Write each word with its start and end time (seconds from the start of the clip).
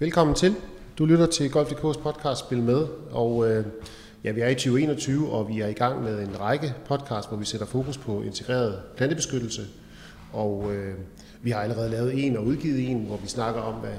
Velkommen 0.00 0.36
til. 0.36 0.54
Du 0.98 1.04
lytter 1.04 1.26
til 1.26 1.48
Golf.dk's 1.50 2.00
podcast 2.02 2.40
Spil 2.40 2.62
Med, 2.62 2.86
og 3.10 3.50
øh, 3.50 3.66
ja, 4.24 4.30
vi 4.30 4.40
er 4.40 4.48
i 4.48 4.54
2021, 4.54 5.30
og 5.32 5.48
vi 5.48 5.60
er 5.60 5.66
i 5.66 5.72
gang 5.72 6.02
med 6.02 6.22
en 6.22 6.40
række 6.40 6.74
podcast, 6.86 7.28
hvor 7.28 7.36
vi 7.36 7.44
sætter 7.44 7.66
fokus 7.66 7.98
på 7.98 8.22
integreret 8.22 8.82
plantebeskyttelse, 8.96 9.62
og 10.32 10.74
øh, 10.74 10.94
vi 11.42 11.50
har 11.50 11.60
allerede 11.60 11.90
lavet 11.90 12.26
en 12.26 12.36
og 12.36 12.44
udgivet 12.44 12.90
en, 12.90 13.04
hvor 13.04 13.16
vi 13.16 13.28
snakker 13.28 13.60
om, 13.60 13.74
hvad 13.74 13.94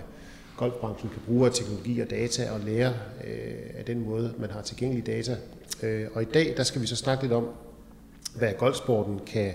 golfbranchen 0.58 1.10
kan 1.10 1.22
bruge 1.28 1.46
af 1.46 1.54
teknologi 1.54 2.00
og 2.00 2.10
data 2.10 2.52
og 2.52 2.60
lære 2.60 2.94
øh, 3.28 3.78
af 3.78 3.86
den 3.86 4.06
måde, 4.10 4.34
man 4.38 4.52
har 4.52 4.62
tilgængelige 4.62 5.16
data. 5.16 5.36
Øh, 5.84 6.08
og 6.14 6.22
i 6.22 6.26
dag, 6.26 6.54
der 6.58 6.64
skal 6.64 6.82
vi 6.82 6.88
så 6.88 6.96
snakke 6.96 7.24
lidt 7.24 7.34
om, 7.34 7.48
hvad 8.36 8.54
golfsporten 8.58 9.20
kan 9.26 9.54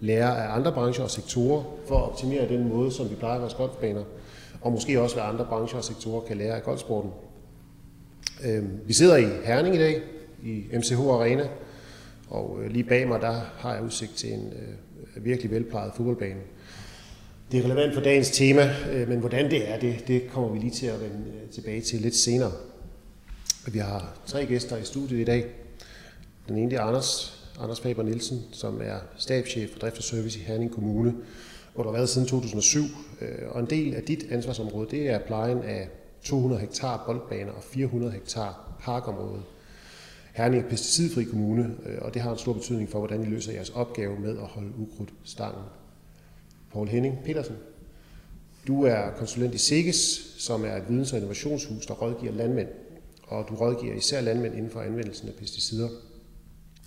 lære 0.00 0.44
af 0.44 0.56
andre 0.56 0.72
brancher 0.72 1.04
og 1.04 1.10
sektorer 1.10 1.62
for 1.88 1.96
at 1.96 2.02
optimere 2.02 2.48
den 2.48 2.68
måde, 2.68 2.92
som 2.92 3.10
vi 3.10 3.14
plejer 3.14 3.38
vores 3.38 3.54
golfbaner 3.54 4.02
og 4.60 4.72
måske 4.72 5.00
også 5.00 5.16
hvad 5.16 5.24
andre 5.24 5.44
brancher 5.44 5.78
og 5.78 5.84
sektorer 5.84 6.26
kan 6.26 6.36
lære 6.36 6.54
af 6.54 6.62
golfsporten. 6.62 7.10
Øhm, 8.44 8.80
vi 8.86 8.92
sidder 8.92 9.16
i 9.16 9.26
Herning 9.44 9.74
i 9.74 9.78
dag, 9.78 10.02
i 10.42 10.64
MCH 10.72 11.00
Arena, 11.00 11.48
og 12.28 12.58
øh, 12.62 12.70
lige 12.70 12.84
bag 12.84 13.08
mig, 13.08 13.20
der 13.20 13.40
har 13.58 13.74
jeg 13.74 13.82
udsigt 13.82 14.16
til 14.16 14.32
en 14.32 14.52
øh, 14.52 15.24
virkelig 15.24 15.50
velplejet 15.50 15.92
fodboldbane. 15.96 16.40
Det 17.52 17.60
er 17.60 17.64
relevant 17.64 17.94
for 17.94 18.00
dagens 18.00 18.30
tema, 18.30 18.74
øh, 18.92 19.08
men 19.08 19.18
hvordan 19.18 19.50
det 19.50 19.70
er, 19.70 19.78
det, 19.78 20.04
det 20.08 20.22
kommer 20.30 20.50
vi 20.50 20.58
lige 20.58 20.70
til 20.70 20.86
at 20.86 21.00
vende 21.00 21.24
tilbage 21.52 21.80
til 21.80 22.00
lidt 22.00 22.16
senere. 22.16 22.52
Vi 23.72 23.78
har 23.78 24.16
tre 24.26 24.46
gæster 24.46 24.76
i 24.76 24.84
studiet 24.84 25.20
i 25.20 25.24
dag. 25.24 25.46
Den 26.48 26.58
ene 26.58 26.74
er 26.74 26.80
Anders, 26.80 27.40
Anders 27.60 27.80
Faber 27.80 28.02
Nielsen, 28.02 28.44
som 28.52 28.80
er 28.84 28.96
stabschef 29.16 29.70
for 29.70 29.78
drift 29.78 29.98
og 29.98 30.02
service 30.02 30.38
i 30.38 30.42
Herning 30.42 30.70
Kommune, 30.70 31.14
hvor 31.76 31.84
du 31.84 31.90
har 31.90 31.96
været 31.96 32.08
siden 32.08 32.26
2007. 32.26 32.82
Øh, 33.20 33.28
og 33.48 33.60
en 33.60 33.66
del 33.66 33.94
af 33.94 34.02
dit 34.02 34.26
ansvarsområde, 34.30 34.90
det 34.90 35.10
er 35.10 35.18
plejen 35.18 35.62
af 35.62 35.88
200 36.22 36.60
hektar 36.60 37.02
boldbaner 37.06 37.52
og 37.52 37.62
400 37.62 38.12
hektar 38.12 38.78
parkområde. 38.80 39.42
Herning 40.34 40.64
er 40.64 40.68
pesticidfri 40.68 41.24
kommune, 41.24 41.74
øh, 41.86 41.98
og 42.00 42.14
det 42.14 42.22
har 42.22 42.32
en 42.32 42.38
stor 42.38 42.52
betydning 42.52 42.90
for, 42.90 42.98
hvordan 42.98 43.22
I 43.22 43.24
løser 43.24 43.52
jeres 43.52 43.70
opgave 43.70 44.20
med 44.20 44.38
at 44.38 44.44
holde 44.44 44.72
ukrudt 44.78 45.12
stangen. 45.24 45.62
Paul 46.72 46.88
Henning 46.88 47.18
Petersen, 47.24 47.56
du 48.66 48.84
er 48.84 49.10
konsulent 49.18 49.54
i 49.54 49.58
SIGES, 49.58 49.96
som 50.38 50.64
er 50.64 50.76
et 50.76 50.88
videns- 50.88 51.12
og 51.12 51.18
innovationshus, 51.18 51.86
der 51.86 51.94
rådgiver 51.94 52.32
landmænd. 52.32 52.68
Og 53.22 53.46
du 53.48 53.54
rådgiver 53.54 53.94
især 53.94 54.20
landmænd 54.20 54.54
inden 54.54 54.70
for 54.70 54.80
anvendelsen 54.80 55.28
af 55.28 55.34
pesticider. 55.34 55.88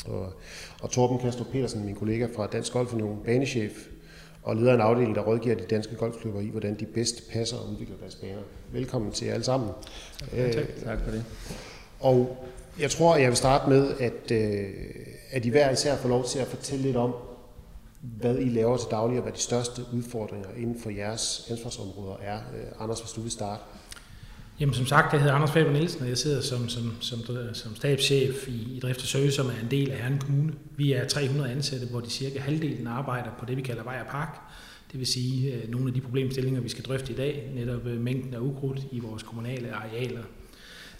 Og, 0.05 0.33
og 0.81 0.89
Torben 0.89 1.19
Kastrup 1.19 1.47
Petersen, 1.51 1.85
min 1.85 1.95
kollega 1.95 2.27
fra 2.35 2.47
Dansk 2.47 2.73
Golfunion, 2.73 3.21
banechef, 3.25 3.87
og 4.43 4.55
leder 4.55 4.73
en 4.73 4.81
afdeling, 4.81 5.15
der 5.15 5.21
rådgiver 5.21 5.55
de 5.55 5.63
danske 5.63 5.95
golfklubber 5.95 6.41
i, 6.41 6.47
hvordan 6.47 6.75
de 6.79 6.85
bedst 6.85 7.31
passer 7.31 7.57
og 7.57 7.69
udvikler 7.69 7.95
deres 8.01 8.15
baner. 8.15 8.41
Velkommen 8.71 9.11
til 9.11 9.27
jer 9.27 9.33
alle 9.33 9.43
sammen. 9.43 9.69
Ja, 10.33 10.51
tak. 10.51 10.65
tak 10.83 10.99
for 11.03 11.11
det. 11.11 11.25
Og 11.99 12.37
jeg 12.79 12.91
tror, 12.91 13.15
jeg 13.15 13.27
vil 13.27 13.37
starte 13.37 13.69
med, 13.69 13.93
at, 13.99 14.31
øh, 14.31 14.69
at 15.31 15.45
I 15.45 15.49
hver 15.49 15.71
især 15.71 15.95
får 15.95 16.09
lov 16.09 16.23
til 16.23 16.39
at 16.39 16.47
fortælle 16.47 16.83
lidt 16.83 16.95
om, 16.95 17.13
hvad 18.01 18.37
I 18.37 18.49
laver 18.49 18.77
til 18.77 18.87
daglig, 18.91 19.17
og 19.17 19.23
hvad 19.23 19.33
de 19.33 19.39
største 19.39 19.81
udfordringer 19.93 20.49
inden 20.57 20.79
for 20.79 20.89
jeres 20.89 21.47
ansvarsområder 21.51 22.15
er. 22.21 22.35
Øh, 22.35 22.83
Anders, 22.83 22.99
hvis 22.99 23.11
du 23.11 23.21
vil 23.21 23.31
starte. 23.31 23.63
Jamen 24.59 24.73
som 24.73 24.85
sagt, 24.85 25.13
jeg 25.13 25.21
hedder 25.21 25.35
Anders 25.35 25.51
Faber 25.51 25.71
Nielsen, 25.71 26.01
og 26.01 26.09
jeg 26.09 26.17
sidder 26.17 26.41
som, 26.41 26.69
som, 26.69 27.01
som, 27.01 27.19
som 27.53 27.75
stabschef 27.75 28.47
i, 28.47 28.75
i 28.75 28.79
Drift 28.79 29.01
og 29.01 29.07
Service, 29.07 29.35
som 29.35 29.47
er 29.47 29.59
en 29.63 29.71
del 29.71 29.91
af 29.91 29.97
Herren 29.97 30.19
Kommune. 30.19 30.53
Vi 30.75 30.91
er 30.93 31.07
300 31.07 31.51
ansatte, 31.51 31.87
hvor 31.87 31.99
de 31.99 32.09
cirka 32.09 32.39
halvdelen 32.39 32.87
arbejder 32.87 33.29
på 33.39 33.45
det, 33.45 33.57
vi 33.57 33.61
kalder 33.61 33.83
vej 33.83 33.97
og 34.05 34.07
park. 34.07 34.39
Det 34.91 34.99
vil 34.99 35.07
sige 35.07 35.53
øh, 35.53 35.71
nogle 35.71 35.87
af 35.87 35.93
de 35.93 36.01
problemstillinger, 36.01 36.61
vi 36.61 36.69
skal 36.69 36.83
drøfte 36.83 37.13
i 37.13 37.15
dag, 37.15 37.51
netop 37.55 37.85
øh, 37.85 38.01
mængden 38.01 38.33
af 38.33 38.39
ukrudt 38.39 38.79
i 38.91 38.99
vores 38.99 39.23
kommunale 39.23 39.73
arealer. 39.73 40.23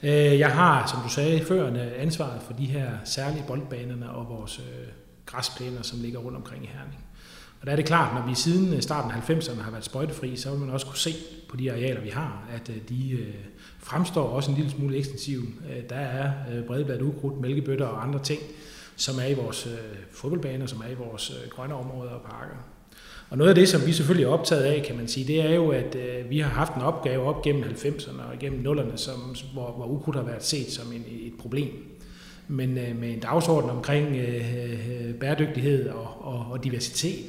Øh, 0.03 0.39
jeg 0.39 0.51
har, 0.51 0.87
som 0.87 0.99
du 1.03 1.09
sagde 1.09 1.45
før, 1.45 1.73
øh, 1.73 1.87
ansvaret 1.97 2.41
for 2.41 2.53
de 2.53 2.65
her 2.65 2.89
særlige 3.05 3.43
boldbanerne 3.47 4.09
og 4.09 4.29
vores 4.29 4.59
øh, 4.59 4.87
græsplæner, 5.25 5.81
som 5.81 6.01
ligger 6.01 6.19
rundt 6.19 6.37
omkring 6.37 6.63
i 6.63 6.67
Herning. 6.67 7.08
Og 7.61 7.65
der 7.65 7.71
er 7.71 7.75
det 7.75 7.85
klart, 7.85 8.13
når 8.13 8.29
vi 8.29 8.35
siden 8.35 8.73
øh, 8.73 8.81
starten 8.81 9.11
af 9.11 9.29
90'erne 9.29 9.61
har 9.61 9.71
været 9.71 9.85
sprøjtefri, 9.85 10.35
så 10.35 10.49
vil 10.51 10.59
man 10.59 10.69
også 10.69 10.85
kunne 10.85 10.97
se 10.97 11.13
på 11.49 11.57
de 11.57 11.71
arealer, 11.71 12.01
vi 12.01 12.09
har, 12.09 12.47
at 12.53 12.69
øh, 12.69 12.75
de 12.89 13.11
øh, 13.11 13.33
fremstår 13.79 14.23
også 14.23 14.51
en 14.51 14.57
lille 14.57 14.71
smule 14.71 14.97
ekstensive. 14.97 15.43
Der 15.89 15.95
er 15.95 16.31
bredbladet 16.67 17.01
ukrudt, 17.01 17.41
mælkebøtter 17.41 17.85
og 17.85 18.03
andre 18.03 18.19
ting, 18.23 18.41
som 18.95 19.19
er 19.19 19.25
i 19.25 19.33
vores 19.33 19.67
fodboldbaner, 20.11 20.65
som 20.65 20.79
er 20.79 20.91
i 20.91 20.93
vores 20.93 21.31
grønne 21.49 21.75
områder 21.75 22.11
og 22.11 22.21
parker. 22.21 22.55
Og 23.29 23.37
noget 23.37 23.49
af 23.49 23.55
det, 23.55 23.69
som 23.69 23.85
vi 23.85 23.93
selvfølgelig 23.93 24.25
er 24.25 24.29
optaget 24.29 24.63
af, 24.63 24.83
kan 24.83 24.97
man 24.97 25.07
sige, 25.07 25.27
det 25.27 25.41
er 25.41 25.55
jo, 25.55 25.69
at 25.69 25.97
vi 26.29 26.39
har 26.39 26.49
haft 26.49 26.75
en 26.75 26.81
opgave 26.81 27.23
op 27.23 27.41
gennem 27.41 27.63
90'erne 27.63 28.21
og 28.31 28.39
gennem 28.39 28.79
0'erne, 28.79 28.97
som, 28.97 29.35
hvor, 29.53 29.71
hvor 29.71 29.85
ukrudt 29.85 30.15
har 30.15 30.23
været 30.23 30.43
set 30.43 30.71
som 30.71 30.91
en, 30.91 31.03
et 31.09 31.33
problem. 31.39 31.69
Men 32.47 32.73
med 32.73 33.09
en 33.13 33.19
dagsorden 33.19 33.69
omkring 33.69 34.15
øh, 34.15 35.13
bæredygtighed 35.13 35.89
og, 35.89 36.07
og, 36.19 36.45
og 36.51 36.63
diversitet, 36.63 37.25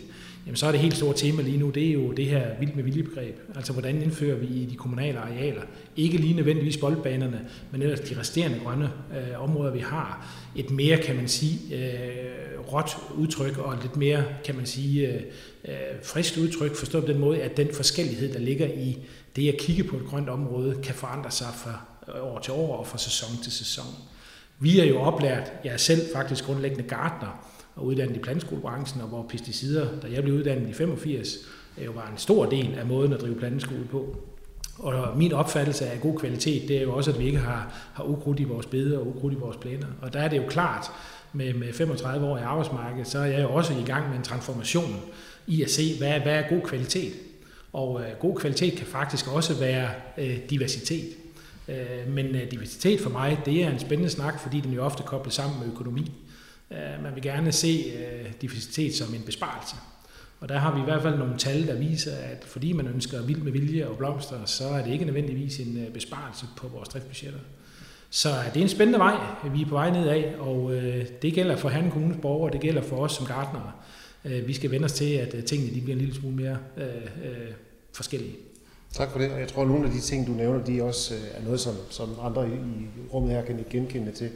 jamen 0.46 0.56
så 0.56 0.66
er 0.66 0.70
det 0.70 0.80
helt 0.80 0.96
store 0.96 1.14
tema 1.14 1.42
lige 1.42 1.58
nu, 1.58 1.70
det 1.70 1.88
er 1.88 1.92
jo 1.92 2.12
det 2.12 2.26
her 2.26 2.58
vildt 2.60 2.76
med 2.76 2.84
viljebegreb. 2.84 3.40
Altså 3.56 3.72
hvordan 3.72 4.02
indfører 4.02 4.36
vi 4.36 4.46
i 4.46 4.66
de 4.70 4.76
kommunale 4.76 5.18
arealer, 5.18 5.62
ikke 5.96 6.18
lige 6.18 6.34
nødvendigvis 6.34 6.76
boldbanerne, 6.76 7.40
men 7.70 7.82
ellers 7.82 8.00
de 8.00 8.20
resterende 8.20 8.60
grønne 8.64 8.90
øh, 9.10 9.42
områder, 9.42 9.72
vi 9.72 9.78
har, 9.78 10.26
et 10.56 10.70
mere, 10.70 10.98
kan 10.98 11.16
man 11.16 11.28
sige, 11.28 11.76
øh, 11.76 12.72
råt 12.72 12.96
udtryk 13.14 13.58
og 13.58 13.78
lidt 13.82 13.96
mere, 13.96 14.24
kan 14.44 14.54
man 14.56 14.66
sige, 14.66 15.08
øh, 15.08 15.22
øh 15.64 15.74
frisk 16.02 16.38
udtryk, 16.38 16.76
forstået 16.76 17.04
på 17.04 17.12
den 17.12 17.20
måde, 17.20 17.42
at 17.42 17.56
den 17.56 17.68
forskellighed, 17.74 18.32
der 18.32 18.40
ligger 18.40 18.66
i 18.66 18.98
det 19.36 19.48
at 19.48 19.58
kigge 19.58 19.84
på 19.84 19.96
et 19.96 20.06
grønt 20.06 20.28
område, 20.28 20.76
kan 20.82 20.94
forandre 20.94 21.30
sig 21.30 21.48
fra 21.54 21.80
øh, 22.08 22.24
år 22.24 22.38
til 22.38 22.52
år 22.52 22.76
og 22.76 22.86
fra 22.86 22.98
sæson 22.98 23.42
til 23.42 23.52
sæson. 23.52 23.86
Vi 24.58 24.80
er 24.80 24.84
jo 24.84 25.00
oplært, 25.00 25.52
jeg 25.64 25.72
er 25.72 25.76
selv 25.76 26.00
faktisk 26.14 26.44
grundlæggende 26.44 26.84
gartner, 26.84 27.49
og 27.76 27.86
uddannet 27.86 28.16
i 28.16 28.18
planteskolebranchen, 28.18 29.00
og 29.02 29.08
hvor 29.08 29.26
pesticider, 29.28 29.86
da 30.02 30.08
jeg 30.12 30.22
blev 30.22 30.34
uddannet 30.34 30.68
i 30.68 30.72
85, 30.72 31.36
jo 31.84 31.90
øh, 31.90 31.96
var 31.96 32.08
en 32.12 32.18
stor 32.18 32.46
del 32.46 32.74
af 32.78 32.86
måden 32.86 33.12
at 33.12 33.20
drive 33.20 33.34
planteskole 33.34 33.84
på. 33.90 34.16
Og 34.78 35.18
min 35.18 35.32
opfattelse 35.32 35.86
af 35.86 36.00
god 36.00 36.18
kvalitet, 36.18 36.68
det 36.68 36.76
er 36.76 36.82
jo 36.82 36.94
også, 36.94 37.10
at 37.10 37.18
vi 37.18 37.24
ikke 37.24 37.38
har, 37.38 37.90
har 37.94 38.04
ukrudt 38.04 38.40
i 38.40 38.44
vores 38.44 38.66
bede 38.66 38.98
og 38.98 39.06
ukrudt 39.06 39.32
i 39.32 39.36
vores 39.36 39.56
plæner. 39.56 39.86
Og 40.02 40.12
der 40.12 40.20
er 40.20 40.28
det 40.28 40.36
jo 40.36 40.42
klart, 40.48 40.90
med, 41.32 41.54
med 41.54 41.72
35 41.72 42.26
år 42.26 42.38
i 42.38 42.42
arbejdsmarkedet, 42.42 43.08
så 43.08 43.18
er 43.18 43.24
jeg 43.24 43.42
jo 43.42 43.52
også 43.52 43.72
i 43.72 43.84
gang 43.86 44.08
med 44.08 44.16
en 44.16 44.24
transformation 44.24 45.00
i 45.46 45.62
at 45.62 45.70
se, 45.70 45.98
hvad, 45.98 46.20
hvad 46.20 46.34
er 46.34 46.48
god 46.48 46.60
kvalitet. 46.60 47.12
Og 47.72 48.00
øh, 48.00 48.06
god 48.20 48.36
kvalitet 48.36 48.76
kan 48.76 48.86
faktisk 48.86 49.32
også 49.32 49.54
være 49.54 49.88
øh, 50.18 50.38
diversitet. 50.50 51.08
Øh, 51.68 52.08
men 52.08 52.26
øh, 52.26 52.50
diversitet 52.50 53.00
for 53.00 53.10
mig, 53.10 53.40
det 53.46 53.64
er 53.64 53.70
en 53.70 53.78
spændende 53.78 54.10
snak, 54.10 54.40
fordi 54.40 54.60
den 54.60 54.72
jo 54.72 54.82
ofte 54.82 55.02
koblet 55.02 55.34
sammen 55.34 55.60
med 55.60 55.68
økonomi. 55.72 56.12
Øh, 56.72 57.02
man 57.02 57.14
vil 57.14 57.22
gerne 57.22 57.52
se 57.52 57.84
øh, 57.96 58.32
diversitet 58.40 58.94
som 58.94 59.14
en 59.14 59.22
besparelse. 59.22 59.76
Og 60.40 60.48
der 60.48 60.58
har 60.58 60.74
vi 60.74 60.80
i 60.80 60.84
hvert 60.84 61.02
fald 61.02 61.18
nogle 61.18 61.38
tal, 61.38 61.66
der 61.66 61.74
viser, 61.74 62.16
at 62.16 62.44
fordi 62.44 62.72
man 62.72 62.86
ønsker 62.86 63.22
vild 63.22 63.38
med 63.38 63.52
vilje 63.52 63.86
og 63.86 63.96
blomster, 63.98 64.44
så 64.44 64.68
er 64.68 64.84
det 64.84 64.92
ikke 64.92 65.04
nødvendigvis 65.04 65.58
en 65.58 65.84
øh, 65.86 65.92
besparelse 65.92 66.46
på 66.56 66.68
vores 66.68 66.88
driftsbudgetter. 66.88 67.40
Så 68.10 68.28
det 68.54 68.60
er 68.60 68.62
en 68.62 68.68
spændende 68.68 68.98
vej, 68.98 69.14
vi 69.54 69.62
er 69.62 69.66
på 69.66 69.74
vej 69.74 69.90
nedad, 69.90 70.34
og 70.34 70.72
det 71.22 71.34
gælder 71.34 71.56
for 71.56 71.68
Herning 71.68 71.92
Kommunes 71.92 72.16
borgere, 72.22 72.52
det 72.52 72.60
gælder 72.60 72.82
for 72.82 72.96
os 72.96 73.12
som 73.12 73.26
gartnere. 73.26 73.72
Vi 74.46 74.52
skal 74.52 74.70
vende 74.70 74.84
os 74.84 74.92
til, 74.92 75.14
at 75.14 75.44
tingene 75.44 75.74
de 75.74 75.80
bliver 75.80 75.94
en 75.94 75.98
lille 75.98 76.14
smule 76.14 76.36
mere 76.36 76.58
øh, 76.76 76.84
øh, 77.24 77.50
forskellige. 77.92 78.36
Tak 78.92 79.10
for 79.10 79.18
det, 79.18 79.30
og 79.30 79.40
jeg 79.40 79.48
tror, 79.48 79.62
at 79.62 79.68
nogle 79.68 79.86
af 79.86 79.92
de 79.92 80.00
ting, 80.00 80.26
du 80.26 80.32
nævner, 80.32 80.64
de 80.64 80.82
også 80.82 81.14
er 81.34 81.44
noget, 81.44 81.60
som, 81.60 81.74
som 81.90 82.08
andre 82.22 82.48
i 82.48 82.50
rummet 83.12 83.32
her 83.32 83.44
kan 83.44 83.64
genkende 83.70 84.12
til. 84.12 84.30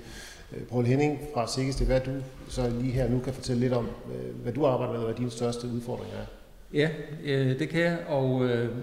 Øh, 0.56 0.62
Paul 0.62 0.84
Henning 0.84 1.20
fra 1.34 1.46
Sikkes, 1.48 1.76
det 1.76 1.86
hvad 1.86 2.00
du 2.00 2.10
så 2.48 2.70
lige 2.80 2.92
her 2.92 3.08
nu 3.08 3.18
kan 3.18 3.34
fortælle 3.34 3.60
lidt 3.60 3.72
om, 3.72 3.86
øh, 3.86 4.42
hvad 4.42 4.52
du 4.52 4.66
arbejder 4.66 4.92
med, 4.92 5.00
og 5.00 5.06
hvad 5.06 5.14
dine 5.14 5.30
største 5.30 5.68
udfordringer 5.68 6.16
er. 6.16 6.24
Ja, 6.74 6.90
øh, 7.24 7.58
det 7.58 7.68
kan 7.68 7.80
jeg, 7.80 7.98
og 8.08 8.44
øh, 8.44 8.76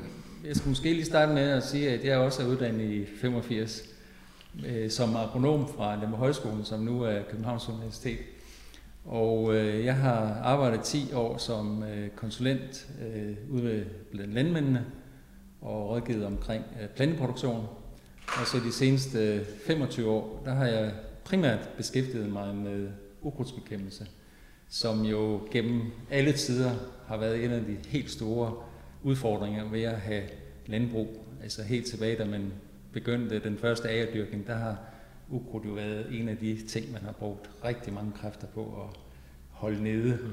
jeg 0.45 0.55
skal 0.55 0.69
måske 0.69 0.93
lige 0.93 1.05
starte 1.05 1.33
med 1.33 1.49
at 1.49 1.63
sige, 1.63 1.89
at 1.89 2.05
jeg 2.05 2.17
også 2.17 2.43
er 2.43 2.47
uddannet 2.47 2.91
i 2.91 3.05
85 3.21 3.83
øh, 4.65 4.89
som 4.89 5.15
agronom 5.15 5.67
fra 5.67 5.95
Lemme 5.95 6.17
Højskolen, 6.17 6.65
som 6.65 6.79
nu 6.79 7.01
er 7.01 7.21
Københavns 7.29 7.69
Universitet. 7.69 8.19
Og 9.05 9.55
jeg 9.85 9.95
har 9.95 10.41
arbejdet 10.43 10.81
10 10.81 11.13
år 11.13 11.37
som 11.37 11.83
konsulent 12.15 12.87
ude 13.49 13.63
ved 13.63 13.85
landmændene 14.13 14.85
og 15.61 15.89
rådgivet 15.89 16.25
omkring 16.25 16.63
planteproduktion. 16.95 17.67
Og 18.27 18.47
så 18.47 18.57
de 18.65 18.73
seneste 18.73 19.45
25 19.67 20.09
år, 20.09 20.41
der 20.45 20.53
har 20.53 20.65
jeg 20.65 20.91
primært 21.31 21.69
beskæftiget 21.77 22.29
mig 22.29 22.55
med 22.55 22.89
ukrudtsbekæmpelse, 23.21 24.07
som 24.69 25.01
jo 25.01 25.41
gennem 25.51 25.81
alle 26.09 26.31
tider 26.31 26.71
har 27.07 27.17
været 27.17 27.45
en 27.45 27.51
af 27.51 27.61
de 27.61 27.77
helt 27.87 28.11
store 28.11 28.53
udfordringer 29.03 29.69
ved 29.69 29.81
at 29.81 29.99
have 29.99 30.23
landbrug. 30.65 31.25
Altså 31.43 31.63
helt 31.63 31.85
tilbage, 31.85 32.17
da 32.17 32.25
man 32.25 32.53
begyndte 32.93 33.39
den 33.39 33.57
første 33.57 33.89
agerdyrkning, 33.89 34.47
der 34.47 34.55
har 34.55 34.79
ukrudt 35.29 35.65
jo 35.65 35.71
været 35.71 36.19
en 36.19 36.29
af 36.29 36.37
de 36.37 36.67
ting, 36.67 36.91
man 36.91 37.01
har 37.01 37.11
brugt 37.11 37.49
rigtig 37.65 37.93
mange 37.93 38.11
kræfter 38.11 38.47
på 38.47 38.61
at 38.63 38.99
holde 39.49 39.83
nede. 39.83 40.17
Mm. 40.21 40.29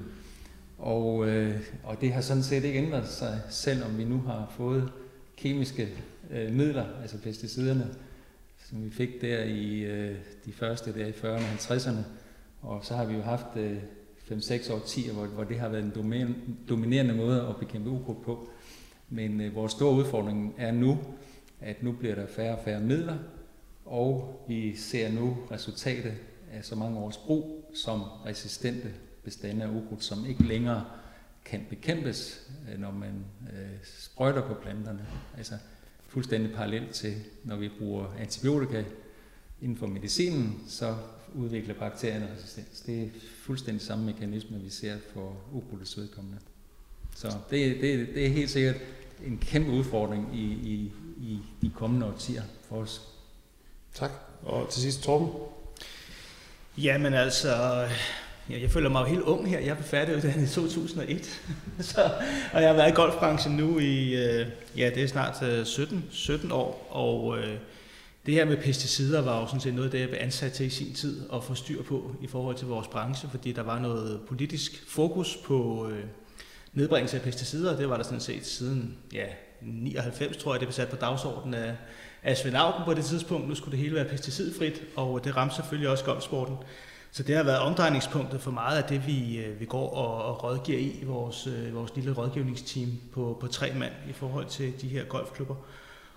Og, 0.79 1.29
øh, 1.29 1.61
og 1.85 2.01
det 2.01 2.13
har 2.13 2.21
sådan 2.21 2.43
set 2.43 2.65
ikke 2.65 2.79
ændret 2.79 3.09
sig, 3.09 3.41
selvom 3.51 3.99
vi 3.99 4.05
nu 4.05 4.21
har 4.21 4.53
fået 4.57 4.93
kemiske 5.37 5.89
øh, 6.31 6.53
midler, 6.53 6.87
altså 7.03 7.19
pesticiderne, 7.19 7.87
som 8.69 8.85
vi 8.85 8.91
fik 8.91 9.21
der 9.21 9.45
i 9.45 9.81
øh, 9.81 10.17
de 10.45 10.53
første 10.53 10.95
der 10.95 11.07
i 11.07 11.11
40'erne 11.11 11.27
og 11.27 11.77
50'erne. 11.77 12.03
Og 12.63 12.85
så 12.85 12.95
har 12.95 13.05
vi 13.05 13.15
jo 13.15 13.23
haft 13.23 13.57
øh, 13.57 13.79
5-6 14.31 14.73
årtier, 14.73 15.13
hvor, 15.13 15.27
hvor 15.27 15.45
det 15.45 15.59
har 15.59 15.69
været 15.69 15.85
en 15.85 15.93
dominerende 16.69 17.15
måde 17.15 17.47
at 17.49 17.57
bekæmpe 17.57 17.91
ukrudt 17.91 18.23
på. 18.23 18.49
Men 19.09 19.41
øh, 19.41 19.55
vores 19.55 19.73
store 19.73 19.95
udfordring 19.95 20.55
er 20.59 20.73
nu, 20.73 20.99
at 21.61 21.83
nu 21.83 21.93
bliver 21.93 22.15
der 22.15 22.27
færre 22.27 22.57
og 22.57 22.65
færre 22.65 22.81
midler, 22.81 23.17
og 23.85 24.45
vi 24.49 24.77
ser 24.77 25.13
nu 25.13 25.37
resultatet 25.51 26.15
af 26.53 26.65
så 26.65 26.75
mange 26.77 26.99
års 26.99 27.17
brug 27.17 27.71
som 27.75 28.01
resistente 28.01 28.89
bestande 29.25 29.65
af 29.65 29.69
ukrudt, 29.69 30.05
som 30.05 30.27
ikke 30.27 30.43
længere 30.43 30.85
kan 31.45 31.67
bekæmpes, 31.71 32.51
øh, 32.73 32.81
når 32.81 32.91
man 32.91 33.25
øh, 33.53 33.79
sprøjter 33.85 34.49
på 34.49 34.55
planterne. 34.55 35.07
Altså 35.37 35.55
fuldstændig 36.09 36.53
parallelt 36.53 36.91
til, 36.91 37.15
når 37.45 37.57
vi 37.57 37.71
bruger 37.79 38.07
antibiotika 38.19 38.85
inden 39.63 39.79
for 39.79 39.87
medicinen, 39.87 40.65
så 40.69 40.97
udvikler 41.35 41.75
bakterierne 41.75 42.29
resistens. 42.37 42.81
Det 42.81 43.03
er 43.03 43.09
fuldstændig 43.43 43.83
samme 43.83 44.05
mekanisme, 44.05 44.59
vi 44.61 44.71
ser 44.71 44.97
for 45.15 45.37
ukrudtets 45.53 45.99
vedkommende. 45.99 46.39
Så 47.17 47.29
det, 47.51 47.81
det, 47.81 48.09
det 48.15 48.27
er 48.27 48.31
helt 48.31 48.51
sikkert 48.51 48.77
en 49.27 49.39
kæmpe 49.39 49.71
udfordring 49.71 50.37
i, 50.37 50.45
i, 50.45 50.93
i 51.21 51.39
de 51.63 51.71
kommende 51.75 52.07
årtier 52.07 52.43
for 52.69 52.77
os. 52.77 53.03
Tak. 53.95 54.11
Og 54.43 54.69
til 54.71 54.83
sidst, 54.83 55.03
Torben? 55.03 55.29
Jamen 56.79 57.15
altså, 57.15 57.89
jeg, 58.51 58.63
jeg 58.63 58.71
føler 58.71 58.89
mig 58.89 59.01
jo 59.01 59.07
helt 59.07 59.23
ung 59.23 59.51
her. 59.51 59.61
Jeg 59.61 59.77
blev 59.77 59.87
færdiguddannet 59.87 60.51
i 60.51 60.55
2001, 60.55 61.41
så, 61.81 62.11
og 62.53 62.61
jeg 62.63 62.69
har 62.69 62.77
været 62.77 62.91
i 62.91 62.95
golfbranchen 62.95 63.57
nu 63.57 63.79
i, 63.79 64.15
øh, 64.15 64.47
ja, 64.77 64.91
det 64.95 65.03
er 65.03 65.07
snart 65.07 65.67
17, 65.67 65.97
øh, 65.97 66.03
17 66.11 66.53
år, 66.53 66.89
og 66.91 67.39
øh, 67.39 67.59
det 68.27 68.35
her 68.35 68.45
med 68.45 68.57
pesticider 68.57 69.23
var 69.23 69.41
jo 69.41 69.47
sådan 69.47 69.61
set 69.61 69.75
noget 69.75 69.87
af 69.87 69.91
det, 69.91 70.01
jeg 70.01 70.09
blev 70.09 70.21
ansat 70.23 70.53
til 70.53 70.67
i 70.67 70.71
sin 70.71 70.95
tid 70.95 71.23
at 71.35 71.45
få 71.45 71.55
styr 71.55 71.83
på 71.83 72.15
i 72.23 72.27
forhold 72.27 72.57
til 72.57 72.67
vores 72.67 72.89
branche, 72.89 73.29
fordi 73.31 73.53
der 73.53 73.63
var 73.63 73.79
noget 73.79 74.21
politisk 74.29 74.85
fokus 74.89 75.37
på 75.45 75.89
øh, 75.91 76.05
nedbringelse 76.73 77.17
af 77.17 77.23
pesticider, 77.23 77.77
det 77.77 77.89
var 77.89 77.97
der 77.97 78.05
sådan 78.05 78.21
set 78.21 78.47
siden 78.47 78.99
ja, 79.13 79.25
99, 79.63 80.37
tror 80.37 80.55
jeg, 80.55 80.61
det 80.61 80.69
blev 80.69 80.73
sat 80.73 80.89
på 80.89 80.97
dagsordenen 80.97 81.55
af, 81.55 81.75
af 82.23 82.37
Svend 82.37 82.57
Auken 82.57 82.85
på 82.85 82.95
det 82.95 83.05
tidspunkt. 83.05 83.49
Nu 83.49 83.55
skulle 83.55 83.73
det 83.73 83.79
hele 83.79 83.95
være 83.95 84.05
pesticidfrit, 84.05 84.83
og 84.97 85.25
det 85.25 85.37
ramte 85.37 85.55
selvfølgelig 85.55 85.91
også 85.91 86.05
golfsporten. 86.05 86.57
Så 87.11 87.23
det 87.23 87.37
har 87.37 87.43
været 87.43 87.59
omdrejningspunktet 87.59 88.41
for 88.41 88.51
meget 88.51 88.83
af 88.83 88.89
det, 88.89 89.07
vi, 89.07 89.39
øh, 89.39 89.61
vi 89.61 89.65
går 89.65 89.91
og, 89.91 90.25
og 90.25 90.45
rådgiver 90.45 90.79
i 90.79 91.05
vores, 91.05 91.47
øh, 91.47 91.75
vores 91.75 91.97
lille 91.97 92.13
rådgivningsteam 92.13 92.89
på, 93.13 93.39
på 93.41 93.47
tre 93.47 93.73
mand 93.77 93.93
i 94.09 94.13
forhold 94.13 94.47
til 94.47 94.81
de 94.81 94.89
her 94.89 95.05
golfklubber. 95.05 95.55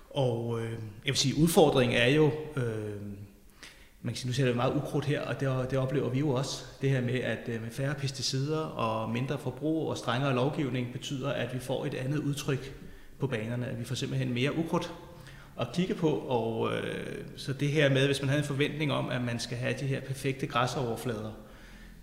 Og 0.10 0.60
øh, 0.62 0.72
jeg 0.72 0.80
vil 1.06 1.16
sige, 1.16 1.42
udfordringen 1.42 1.98
er 1.98 2.08
jo, 2.08 2.32
øh, 2.56 3.02
man 4.02 4.14
kan 4.14 4.16
sige, 4.16 4.28
nu 4.28 4.34
ser 4.34 4.46
det 4.46 4.56
meget 4.56 4.76
ukrudt 4.76 5.06
her, 5.06 5.22
og 5.22 5.40
det, 5.40 5.72
det 5.72 5.80
oplever 5.80 6.10
vi 6.10 6.20
jo 6.20 6.30
også. 6.30 6.66
Det 6.82 6.90
her 6.90 7.02
med, 7.02 7.20
at 7.20 7.40
øh, 7.48 7.62
med 7.62 7.72
færre 7.72 7.96
pesticider 7.96 8.60
og 8.60 9.10
mindre 9.10 9.38
forbrug 9.38 9.90
og 9.90 9.98
strengere 9.98 10.36
lovgivning 10.36 10.94
betyder, 10.94 11.30
at 11.30 11.54
vi 11.54 11.60
får 11.60 11.86
et 11.86 11.94
andet 11.94 12.18
udtryk 12.18 12.76
på 13.20 13.28
banerne, 13.28 13.68
at 13.68 13.80
vi 13.80 13.84
får 13.84 13.96
simpelthen 13.96 14.34
mere 14.34 14.58
ukrudt 14.58 14.94
at 15.60 15.68
kigge 15.74 15.94
på. 15.94 16.10
Og 16.10 16.74
øh, 16.74 17.18
så 17.38 17.54
det 17.54 17.68
her 17.68 17.90
med, 17.90 18.06
hvis 18.06 18.22
man 18.22 18.30
havde 18.30 18.42
en 18.42 18.48
forventning 18.48 18.92
om, 18.92 19.10
at 19.10 19.22
man 19.22 19.40
skal 19.40 19.58
have 19.58 19.76
de 19.80 19.86
her 19.86 20.02
perfekte 20.02 20.48
græsoverflader, 20.48 21.32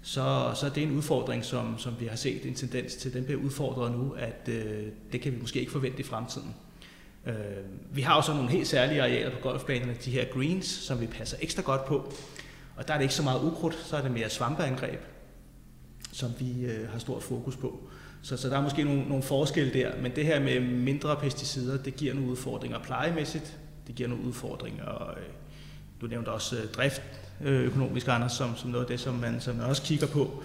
så, 0.02 0.52
så 0.54 0.66
er 0.66 0.70
det 0.70 0.82
en 0.82 0.96
udfordring, 0.96 1.44
som, 1.44 1.78
som 1.78 1.94
vi 2.00 2.06
har 2.06 2.16
set 2.16 2.46
en 2.46 2.54
tendens 2.54 2.94
til. 2.94 3.12
Den 3.12 3.24
bliver 3.24 3.40
udfordret 3.40 3.92
nu, 3.92 4.14
at 4.18 4.48
øh, 4.48 4.86
det 5.12 5.20
kan 5.20 5.32
vi 5.32 5.40
måske 5.40 5.60
ikke 5.60 5.72
forvente 5.72 6.00
i 6.00 6.02
fremtiden. 6.02 6.54
Øh, 7.26 7.34
vi 7.92 8.02
har 8.02 8.14
også 8.14 8.34
nogle 8.34 8.50
helt 8.50 8.66
særlige 8.66 9.02
arealer 9.02 9.30
på 9.30 9.38
golfbanerne, 9.42 9.96
de 10.04 10.10
her 10.10 10.24
greens, 10.24 10.66
som 10.66 11.00
vi 11.00 11.06
passer 11.06 11.36
ekstra 11.40 11.62
godt 11.62 11.84
på. 11.84 12.12
Og 12.76 12.88
der 12.88 12.94
er 12.94 12.98
det 12.98 13.04
ikke 13.04 13.14
så 13.14 13.22
meget 13.22 13.42
ukrudt, 13.42 13.74
så 13.74 13.96
er 13.96 14.02
det 14.02 14.10
mere 14.10 14.30
svampeangreb, 14.30 15.00
som 16.12 16.30
vi 16.38 16.64
øh, 16.64 16.90
har 16.90 16.98
stort 16.98 17.22
fokus 17.22 17.56
på. 17.56 17.90
Så, 18.28 18.36
så 18.36 18.48
der 18.48 18.56
er 18.56 18.62
måske 18.62 18.84
nogle, 18.84 19.02
nogle 19.08 19.22
forskelle 19.22 19.72
der, 19.72 19.90
men 20.02 20.12
det 20.16 20.26
her 20.26 20.40
med 20.40 20.60
mindre 20.60 21.16
pesticider, 21.16 21.82
det 21.82 21.96
giver 21.96 22.14
nogle 22.14 22.30
udfordringer 22.30 22.78
plejemæssigt, 22.78 23.58
det 23.86 23.94
giver 23.94 24.08
nogle 24.08 24.24
udfordringer, 24.24 25.10
øh, 25.10 25.22
du 26.00 26.06
nævnte 26.06 26.28
også 26.28 26.56
øh, 26.56 26.62
drift 26.76 27.02
øh, 27.44 27.60
økonomisk, 27.60 28.08
Anders, 28.08 28.32
som, 28.32 28.56
som 28.56 28.70
noget 28.70 28.84
af 28.84 28.88
det, 28.90 29.00
som 29.00 29.14
man, 29.14 29.40
som 29.40 29.56
man 29.56 29.66
også 29.66 29.82
kigger 29.82 30.06
på. 30.06 30.42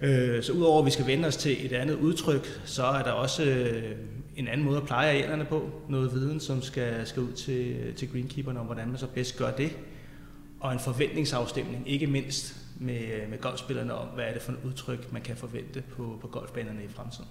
Øh, 0.00 0.42
så 0.42 0.52
udover 0.52 0.78
at 0.80 0.86
vi 0.86 0.90
skal 0.90 1.06
vende 1.06 1.28
os 1.28 1.36
til 1.36 1.66
et 1.66 1.72
andet 1.72 1.94
udtryk, 1.94 2.60
så 2.64 2.84
er 2.84 3.02
der 3.02 3.10
også 3.10 3.44
øh, 3.44 3.96
en 4.36 4.48
anden 4.48 4.66
måde 4.66 4.76
at 4.76 4.86
pleje 4.86 5.08
arealerne 5.08 5.44
på. 5.44 5.70
Noget 5.88 6.14
viden, 6.14 6.40
som 6.40 6.62
skal, 6.62 7.06
skal 7.06 7.22
ud 7.22 7.32
til, 7.32 7.76
til 7.96 8.12
greenkeeperne 8.12 8.60
om, 8.60 8.66
hvordan 8.66 8.88
man 8.88 8.98
så 8.98 9.06
bedst 9.06 9.38
gør 9.38 9.50
det. 9.50 9.70
Og 10.64 10.72
en 10.72 10.78
forventningsafstemning, 10.78 11.82
ikke 11.86 12.06
mindst 12.06 12.56
med, 12.80 13.28
med 13.30 13.40
golfspillerne 13.40 13.94
om, 13.94 14.06
hvad 14.08 14.24
er 14.24 14.32
det 14.32 14.42
for 14.42 14.52
et 14.52 14.58
udtryk, 14.64 15.12
man 15.12 15.22
kan 15.22 15.36
forvente 15.36 15.82
på, 15.96 16.18
på 16.20 16.26
golfbanerne 16.26 16.84
i 16.84 16.88
fremtiden. 16.88 17.28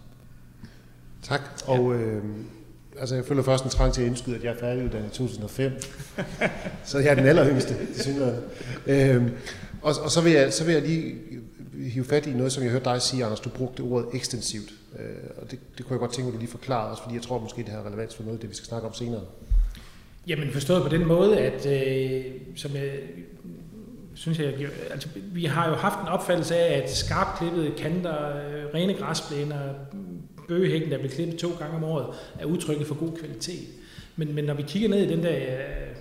Tak. 1.23 1.41
Og 1.67 1.93
øh, 1.93 2.23
altså 2.99 3.15
jeg 3.15 3.25
føler 3.25 3.43
først 3.43 3.63
en 3.63 3.69
trang 3.69 3.93
til 3.93 4.01
at 4.01 4.07
indskyde, 4.07 4.35
at 4.35 4.43
jeg 4.43 4.53
er 4.53 4.59
færdiguddannet 4.59 5.07
i 5.07 5.17
2005. 5.17 5.71
så 6.85 6.99
jeg 6.99 7.11
er 7.11 7.15
den 7.15 7.25
alleryngste, 7.25 7.75
det 7.79 8.43
øh, 8.85 9.31
og, 9.81 9.93
og 10.03 10.11
så, 10.11 10.21
vil 10.21 10.31
jeg, 10.31 10.53
så 10.53 10.63
vil 10.65 10.73
jeg 10.73 10.81
lige 10.81 11.15
hive 11.73 12.05
fat 12.05 12.27
i 12.27 12.33
noget, 12.33 12.51
som 12.51 12.63
jeg 12.63 12.71
hørte 12.71 12.85
dig 12.85 13.01
sige, 13.01 13.23
Anders. 13.23 13.39
Du 13.39 13.49
brugte 13.49 13.81
ordet 13.81 14.09
ekstensivt. 14.13 14.73
Øh, 14.99 15.05
og 15.41 15.51
det, 15.51 15.59
det 15.77 15.85
kunne 15.85 15.93
jeg 15.93 15.99
godt 15.99 16.11
tænke 16.11 16.23
mig, 16.23 16.29
at 16.29 16.33
du 16.33 16.39
lige 16.39 16.51
forklare 16.51 16.91
os, 16.91 16.99
fordi 16.99 17.15
jeg 17.15 17.23
tror 17.23 17.39
måske, 17.39 17.63
det 17.63 17.69
har 17.69 17.85
relevans 17.85 18.15
for 18.15 18.23
noget 18.23 18.37
af 18.37 18.41
det, 18.41 18.49
vi 18.49 18.55
skal 18.55 18.67
snakke 18.67 18.87
om 18.87 18.93
senere. 18.93 19.21
Jamen 20.27 20.51
forstået 20.51 20.83
på 20.83 20.89
den 20.89 21.07
måde, 21.07 21.37
at 21.37 21.65
øh, 21.65 22.25
som 22.55 22.71
jeg 22.75 22.91
synes 24.15 24.39
jeg, 24.39 24.53
altså, 24.91 25.09
vi 25.15 25.45
har 25.45 25.69
jo 25.69 25.75
haft 25.75 26.01
en 26.01 26.07
opfattelse 26.07 26.55
af, 26.55 26.81
at 26.81 26.91
skarpklippede 26.95 27.71
kanter, 27.77 28.29
øh, 28.29 28.65
rene 28.73 28.93
græsplæner, 28.93 29.59
bøgehækken, 30.47 30.91
der 30.91 30.97
bliver 30.97 31.13
klippet 31.13 31.39
to 31.39 31.49
gange 31.59 31.75
om 31.75 31.83
året, 31.83 32.05
er 32.39 32.45
udtrykket 32.45 32.87
for 32.87 32.95
god 32.95 33.17
kvalitet. 33.17 33.67
Men, 34.15 34.35
men 34.35 34.45
når 34.45 34.53
vi 34.53 34.63
kigger 34.67 34.89
ned 34.89 34.99
i 34.99 35.07
den 35.07 35.23
der 35.23 35.35
øh, 35.35 35.95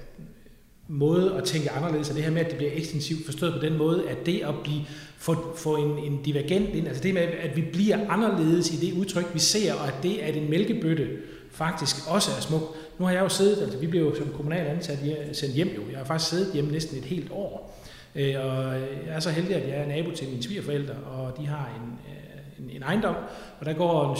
måde 0.89 1.35
at 1.35 1.45
tænke 1.45 1.71
anderledes, 1.71 2.11
og 2.11 2.17
det 2.17 2.25
her 2.25 2.31
med, 2.31 2.41
at 2.41 2.49
det 2.49 2.57
bliver 2.57 2.73
ekstensivt 2.75 3.25
forstået 3.25 3.53
på 3.53 3.59
den 3.59 3.79
måde, 3.79 4.09
at 4.09 4.27
det 4.27 4.41
at 4.41 4.55
blive 4.65 4.81
få, 5.17 5.57
få 5.57 5.77
en, 5.77 5.99
en 5.99 6.23
divergent 6.23 6.75
ind, 6.75 6.89
altså 6.89 7.03
det 7.03 7.15
med, 7.15 7.23
at 7.23 7.57
vi 7.57 7.63
bliver 7.73 8.11
anderledes 8.11 8.71
i 8.73 8.87
det 8.87 8.99
udtryk, 8.99 9.35
vi 9.35 9.39
ser, 9.39 9.75
og 9.75 9.87
at 9.87 9.95
det, 10.03 10.19
at 10.19 10.37
en 10.37 10.51
mælkebøtte 10.51 11.09
faktisk 11.51 11.97
også 12.09 12.31
er 12.37 12.41
smuk. 12.41 12.63
Nu 13.03 13.07
har 13.07 13.15
jeg 13.15 13.23
jo 13.23 13.29
siddet, 13.29 13.63
altså 13.63 13.79
vi 13.79 13.87
blev 13.87 14.03
jo 14.03 14.15
som 14.15 14.33
kommunal 14.37 14.67
ansat 14.67 14.99
sendt 15.33 15.55
hjem 15.55 15.69
jo, 15.77 15.83
jeg 15.91 15.99
har 15.99 16.05
faktisk 16.05 16.31
siddet 16.31 16.55
hjemme 16.55 16.73
næsten 16.73 16.99
et 16.99 17.05
helt 17.05 17.31
år, 17.31 17.79
øh, 18.15 18.35
og 18.45 18.75
jeg 19.07 19.15
er 19.15 19.21
så 19.21 19.31
heldig, 19.31 19.57
at 19.57 19.69
jeg 19.69 19.77
er 19.77 19.87
nabo 19.87 20.11
til 20.11 20.29
mine 20.29 20.43
svigerforældre, 20.43 20.95
og 20.95 21.37
de 21.39 21.47
har 21.47 21.71
en, 21.77 21.93
øh, 22.09 22.65
en, 22.65 22.77
en 22.77 22.83
ejendom, 22.83 23.15
og 23.61 23.67
der 23.67 23.73
går 23.73 24.11
en 24.11 24.17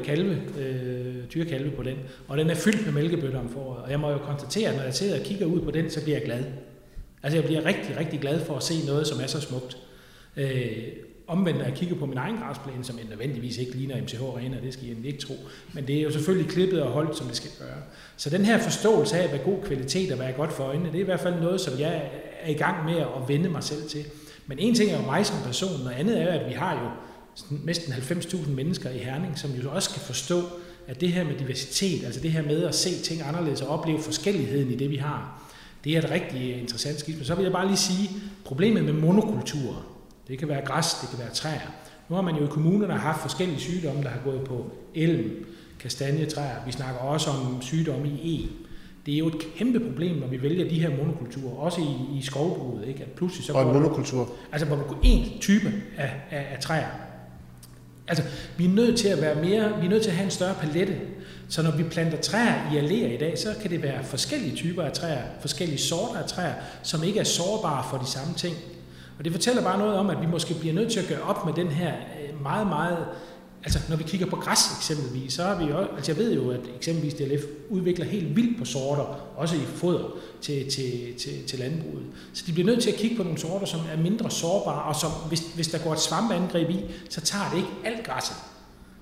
7-8 0.00 0.04
kalve, 0.04 0.42
øh, 0.58 1.24
dyrekalve 1.34 1.70
på 1.70 1.82
den, 1.82 1.96
og 2.28 2.38
den 2.38 2.50
er 2.50 2.54
fyldt 2.54 2.84
med 2.84 2.92
mælkebøtter 2.92 3.40
om 3.40 3.48
foråret. 3.48 3.82
Og 3.82 3.90
jeg 3.90 4.00
må 4.00 4.10
jo 4.10 4.18
konstatere, 4.18 4.68
at 4.68 4.76
når 4.76 4.82
jeg 4.82 4.94
sidder 4.94 5.18
og 5.18 5.24
kigger 5.24 5.46
ud 5.46 5.60
på 5.60 5.70
den, 5.70 5.90
så 5.90 6.02
bliver 6.02 6.16
jeg 6.16 6.24
glad. 6.24 6.44
Altså 7.22 7.36
jeg 7.36 7.44
bliver 7.44 7.64
rigtig, 7.64 7.98
rigtig 7.98 8.20
glad 8.20 8.40
for 8.40 8.56
at 8.56 8.62
se 8.62 8.86
noget, 8.86 9.06
som 9.06 9.20
er 9.20 9.26
så 9.26 9.40
smukt. 9.40 9.78
Øh, 10.36 10.82
omvendt, 11.28 11.58
når 11.58 11.64
jeg 11.64 11.74
kigger 11.74 11.96
på 11.96 12.06
min 12.06 12.18
egen 12.18 12.36
græsplæne, 12.36 12.84
som 12.84 12.98
nødvendigvis 13.10 13.58
ikke 13.58 13.72
ligner 13.72 14.02
MCH 14.02 14.22
Arena, 14.22 14.56
det 14.64 14.72
skal 14.72 14.84
I 14.84 15.06
ikke 15.06 15.20
tro, 15.20 15.34
men 15.72 15.86
det 15.86 15.96
er 15.96 16.02
jo 16.02 16.10
selvfølgelig 16.10 16.50
klippet 16.50 16.82
og 16.82 16.90
holdt, 16.90 17.16
som 17.16 17.26
det 17.26 17.36
skal 17.36 17.50
gøre. 17.58 17.82
Så 18.16 18.30
den 18.30 18.44
her 18.44 18.58
forståelse 18.58 19.16
af, 19.16 19.28
hvad 19.28 19.38
god 19.38 19.62
kvalitet 19.64 20.10
og 20.10 20.16
hvad 20.16 20.26
er 20.26 20.32
godt 20.32 20.52
for 20.52 20.64
øjnene, 20.64 20.88
det 20.88 20.96
er 20.96 21.00
i 21.00 21.04
hvert 21.04 21.20
fald 21.20 21.40
noget, 21.40 21.60
som 21.60 21.80
jeg 21.80 22.10
er 22.40 22.50
i 22.50 22.54
gang 22.54 22.84
med 22.84 22.96
at 22.96 23.28
vende 23.28 23.48
mig 23.48 23.62
selv 23.62 23.88
til. 23.88 24.04
Men 24.46 24.58
en 24.58 24.74
ting 24.74 24.90
er 24.90 25.00
jo 25.00 25.06
mig 25.06 25.26
som 25.26 25.36
person, 25.44 25.86
og 25.86 26.00
andet 26.00 26.22
er, 26.22 26.26
at 26.26 26.48
vi 26.48 26.54
har 26.54 26.72
jo 26.72 26.88
næsten 27.64 27.92
90.000 27.92 28.50
mennesker 28.50 28.90
i 28.90 28.98
Herning, 28.98 29.38
som 29.38 29.50
jo 29.50 29.70
også 29.70 29.90
skal 29.90 30.02
forstå, 30.02 30.42
at 30.86 31.00
det 31.00 31.12
her 31.12 31.24
med 31.24 31.34
diversitet, 31.38 32.04
altså 32.04 32.20
det 32.20 32.32
her 32.32 32.42
med 32.42 32.64
at 32.64 32.74
se 32.74 33.02
ting 33.02 33.22
anderledes 33.22 33.62
og 33.62 33.68
opleve 33.68 34.00
forskelligheden 34.00 34.70
i 34.70 34.76
det, 34.76 34.90
vi 34.90 34.96
har, 34.96 35.42
det 35.84 35.96
er 35.96 35.98
et 35.98 36.10
rigtig 36.10 36.60
interessant 36.60 37.00
skift. 37.00 37.18
Men 37.18 37.26
så 37.26 37.34
vil 37.34 37.42
jeg 37.42 37.52
bare 37.52 37.66
lige 37.66 37.76
sige, 37.76 38.10
problemet 38.44 38.84
med 38.84 38.92
monokulturer, 38.92 39.97
det 40.28 40.38
kan 40.38 40.48
være 40.48 40.64
græs, 40.64 40.94
det 41.00 41.10
kan 41.10 41.18
være 41.18 41.30
træer. 41.34 41.72
Nu 42.08 42.14
har 42.14 42.22
man 42.22 42.36
jo 42.36 42.44
i 42.44 42.48
kommunerne 42.50 42.94
haft 42.94 43.20
forskellige 43.20 43.60
sygdomme, 43.60 44.02
der 44.02 44.08
har 44.08 44.20
gået 44.24 44.40
på 44.40 44.70
elm, 44.94 45.46
kastanjetræer. 45.80 46.64
Vi 46.66 46.72
snakker 46.72 47.00
også 47.00 47.30
om 47.30 47.62
sygdomme 47.62 48.08
i 48.08 48.44
E. 48.44 48.48
Det 49.06 49.14
er 49.14 49.18
jo 49.18 49.26
et 49.26 49.38
kæmpe 49.56 49.80
problem, 49.80 50.16
når 50.16 50.26
vi 50.26 50.42
vælger 50.42 50.68
de 50.68 50.80
her 50.80 50.96
monokulturer, 50.96 51.54
også 51.54 51.80
i, 51.80 52.18
i 52.18 52.22
skovbruget. 52.22 52.88
Ikke? 52.88 53.02
At 53.02 53.10
pludselig 53.10 53.44
så 53.44 53.52
og 53.52 53.62
en 53.62 53.72
monokultur? 53.72 54.32
Altså, 54.52 54.66
hvor 54.66 54.76
du 54.76 54.82
går 54.82 55.00
én 55.04 55.40
type 55.40 55.72
af, 55.96 56.12
af, 56.30 56.46
af 56.52 56.58
træer. 56.60 56.88
Altså, 58.08 58.24
vi 58.56 58.64
er 58.64 58.68
nødt 58.68 58.98
til 58.98 59.08
at 59.08 59.20
være 59.20 59.34
mere, 59.34 59.80
vi 59.80 59.86
er 59.86 59.90
nødt 59.90 60.02
til 60.02 60.10
at 60.10 60.16
have 60.16 60.24
en 60.24 60.30
større 60.30 60.54
palette. 60.54 61.00
Så 61.48 61.62
når 61.62 61.76
vi 61.76 61.82
planter 61.82 62.20
træer 62.20 62.72
i 62.72 62.78
alléer 62.78 63.14
i 63.14 63.16
dag, 63.16 63.38
så 63.38 63.54
kan 63.62 63.70
det 63.70 63.82
være 63.82 64.04
forskellige 64.04 64.56
typer 64.56 64.82
af 64.82 64.92
træer, 64.92 65.22
forskellige 65.40 65.78
sorter 65.78 66.20
af 66.20 66.28
træer, 66.28 66.54
som 66.82 67.04
ikke 67.04 67.20
er 67.20 67.24
sårbare 67.24 67.84
for 67.90 67.98
de 67.98 68.06
samme 68.06 68.34
ting. 68.34 68.56
Og 69.18 69.24
det 69.24 69.32
fortæller 69.32 69.62
bare 69.62 69.78
noget 69.78 69.94
om, 69.94 70.10
at 70.10 70.20
vi 70.20 70.26
måske 70.26 70.54
bliver 70.54 70.74
nødt 70.74 70.92
til 70.92 71.00
at 71.00 71.08
gøre 71.08 71.22
op 71.22 71.46
med 71.46 71.54
den 71.54 71.68
her 71.68 71.92
øh, 71.92 72.42
meget, 72.42 72.66
meget 72.66 73.06
Altså, 73.64 73.78
når 73.88 73.96
vi 73.96 74.04
kigger 74.04 74.26
på 74.26 74.36
græs 74.36 74.76
eksempelvis, 74.76 75.32
så 75.32 75.42
har 75.42 75.58
vi 75.58 75.64
jo, 75.64 75.78
altså 75.78 76.12
jeg 76.12 76.18
ved 76.18 76.34
jo, 76.34 76.50
at 76.50 76.60
eksempelvis 76.76 77.14
DLF 77.14 77.42
udvikler 77.68 78.04
helt 78.04 78.36
vildt 78.36 78.58
på 78.58 78.64
sorter, 78.64 79.02
også 79.36 79.56
i 79.56 79.58
foder 79.58 80.04
til, 80.40 80.70
til, 80.70 81.14
til, 81.18 81.46
til 81.46 81.58
landbruget. 81.58 82.02
Så 82.32 82.44
de 82.46 82.52
bliver 82.52 82.66
nødt 82.66 82.82
til 82.82 82.90
at 82.90 82.96
kigge 82.96 83.16
på 83.16 83.22
nogle 83.22 83.38
sorter, 83.38 83.66
som 83.66 83.80
er 83.92 83.96
mindre 83.96 84.30
sårbare, 84.30 84.82
og 84.82 84.96
som, 84.96 85.10
hvis, 85.28 85.40
hvis 85.54 85.68
der 85.68 85.78
går 85.78 85.92
et 85.92 86.00
svampeangreb 86.00 86.70
i, 86.70 86.84
så 87.10 87.20
tager 87.20 87.50
det 87.50 87.56
ikke 87.56 87.68
alt 87.84 88.06
græsset. 88.06 88.36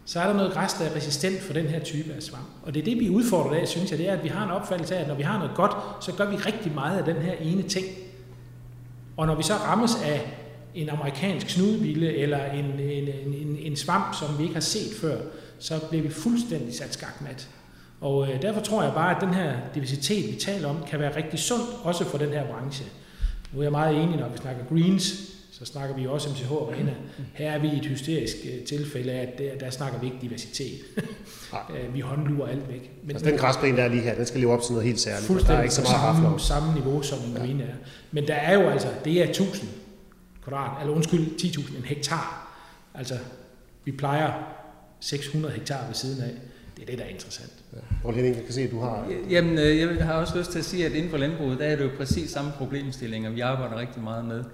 Så 0.05 0.21
er 0.21 0.27
der 0.27 0.35
noget 0.35 0.53
græs, 0.53 0.73
der 0.73 0.85
er 0.85 0.97
resistent 0.97 1.43
for 1.43 1.53
den 1.53 1.67
her 1.67 1.81
type 1.81 2.13
af 2.13 2.23
svamp. 2.23 2.47
Og 2.63 2.75
det 2.75 2.81
er 2.81 2.85
det, 2.85 3.01
vi 3.01 3.11
udfordrer 3.11 3.61
af, 3.61 3.69
synes 3.69 3.91
jeg, 3.91 3.99
det 3.99 4.09
er, 4.09 4.13
at 4.13 4.25
vi 4.25 4.29
har 4.29 4.45
en 4.45 4.51
opfattelse 4.51 4.97
af, 4.97 5.01
at 5.03 5.09
når 5.09 5.15
vi 5.15 5.23
har 5.23 5.39
noget 5.39 5.53
godt, 5.55 5.73
så 6.05 6.13
gør 6.13 6.31
vi 6.31 6.37
rigtig 6.37 6.75
meget 6.75 6.99
af 6.99 7.05
den 7.05 7.23
her 7.23 7.33
ene 7.33 7.63
ting. 7.63 7.87
Og 9.17 9.27
når 9.27 9.35
vi 9.35 9.43
så 9.43 9.55
rammes 9.55 9.95
af 10.05 10.31
en 10.75 10.89
amerikansk 10.89 11.51
snudebille 11.51 12.17
eller 12.17 12.45
en, 12.45 12.65
en, 12.65 13.09
en, 13.35 13.57
en 13.61 13.77
svamp, 13.77 14.15
som 14.15 14.39
vi 14.39 14.43
ikke 14.43 14.55
har 14.55 14.61
set 14.61 14.97
før, 15.01 15.19
så 15.59 15.81
bliver 15.89 16.03
vi 16.03 16.11
fuldstændig 16.11 16.75
sat 16.75 16.95
skakmat. 16.95 17.49
Og 18.01 18.29
øh, 18.29 18.43
derfor 18.43 18.61
tror 18.61 18.83
jeg 18.83 18.93
bare, 18.95 19.17
at 19.17 19.21
den 19.21 19.35
her 19.35 19.57
diversitet, 19.75 20.35
vi 20.35 20.39
taler 20.39 20.69
om, 20.69 20.77
kan 20.91 21.01
være 21.01 21.17
rigtig 21.17 21.39
sund, 21.39 21.63
også 21.83 22.05
for 22.05 22.19
den 22.19 22.29
her 22.29 22.47
branche. 22.47 22.87
Nu 23.53 23.59
er 23.59 23.63
jeg 23.63 23.73
meget 23.73 24.03
enig, 24.03 24.17
når 24.17 24.29
vi 24.29 24.39
snakker 24.39 24.65
greens, 24.65 25.36
så 25.59 25.65
snakker 25.65 25.97
vi 25.97 26.07
også 26.07 26.29
MCH 26.31 26.53
Arena. 26.53 26.95
Her 27.35 27.53
er 27.53 27.59
vi 27.59 27.69
i 27.69 27.77
et 27.77 27.87
hysterisk 27.87 28.37
øh, 28.45 28.65
tilfælde 28.65 29.13
af, 29.13 29.23
at 29.23 29.39
der, 29.39 29.59
der 29.61 29.71
snakker 29.71 30.01
vi 30.01 30.07
ikke 30.07 30.19
diversitet. 30.21 30.81
Øh, 31.71 31.95
vi 31.95 32.01
håndlurer 32.01 32.49
alt 32.49 32.69
væk. 32.69 32.91
Men, 33.03 33.11
altså 33.11 33.31
den 33.31 33.39
græsplæne, 33.39 33.77
der 33.77 33.83
er 33.83 33.89
lige 33.89 34.03
her, 34.03 34.15
den 34.15 34.27
skal 34.27 34.41
leve 34.41 34.53
op 34.53 34.63
til 34.63 34.73
noget 34.73 34.87
helt 34.87 35.01
særligt. 35.01 35.27
Fuldstændig 35.27 35.53
der 35.53 35.59
er 35.59 35.63
ikke 35.63 35.75
så 35.75 35.83
meget 35.83 36.23
samme, 36.23 36.41
samme 36.41 36.75
niveau, 36.75 37.03
som 37.03 37.19
ja. 37.37 37.65
er. 37.65 37.75
Men 38.13 38.27
der 38.27 38.35
er 38.35 38.55
jo 38.55 38.69
altså, 38.69 38.89
det 39.05 39.23
er 39.23 39.29
1000 39.29 39.69
kvadrat, 40.45 40.81
eller 40.81 40.95
undskyld, 40.95 41.27
10.000, 41.43 41.77
en 41.77 41.85
hektar. 41.85 42.57
Altså, 42.95 43.15
vi 43.85 43.93
plejer 43.93 44.33
600 45.01 45.55
hektar 45.55 45.87
ved 45.87 45.95
siden 45.95 46.23
af. 46.23 46.33
Det 46.77 46.83
er 46.83 46.87
det, 46.87 46.99
der 46.99 47.05
er 47.05 47.09
interessant. 47.09 47.53
Ja. 47.73 47.79
Poul 48.03 48.15
Henning, 48.15 48.37
jeg 48.37 48.45
kan 48.45 48.55
se, 48.55 48.61
at 48.61 48.71
du 48.71 48.81
har... 48.81 49.13
Jamen, 49.31 49.59
øh, 49.59 49.79
jeg 49.79 50.05
har 50.05 50.15
også 50.15 50.39
lyst 50.39 50.51
til 50.51 50.59
at 50.59 50.65
sige, 50.65 50.87
at 50.87 50.93
inden 50.93 51.11
for 51.11 51.19
landbruget, 51.19 51.59
der 51.59 51.65
er 51.65 51.77
det 51.77 51.85
jo 51.85 51.91
præcis 51.99 52.31
samme 52.31 52.53
problemstillinger, 52.59 53.31
vi 53.31 53.41
arbejder 53.41 53.77
rigtig 53.77 54.03
meget 54.03 54.25
med. 54.25 54.45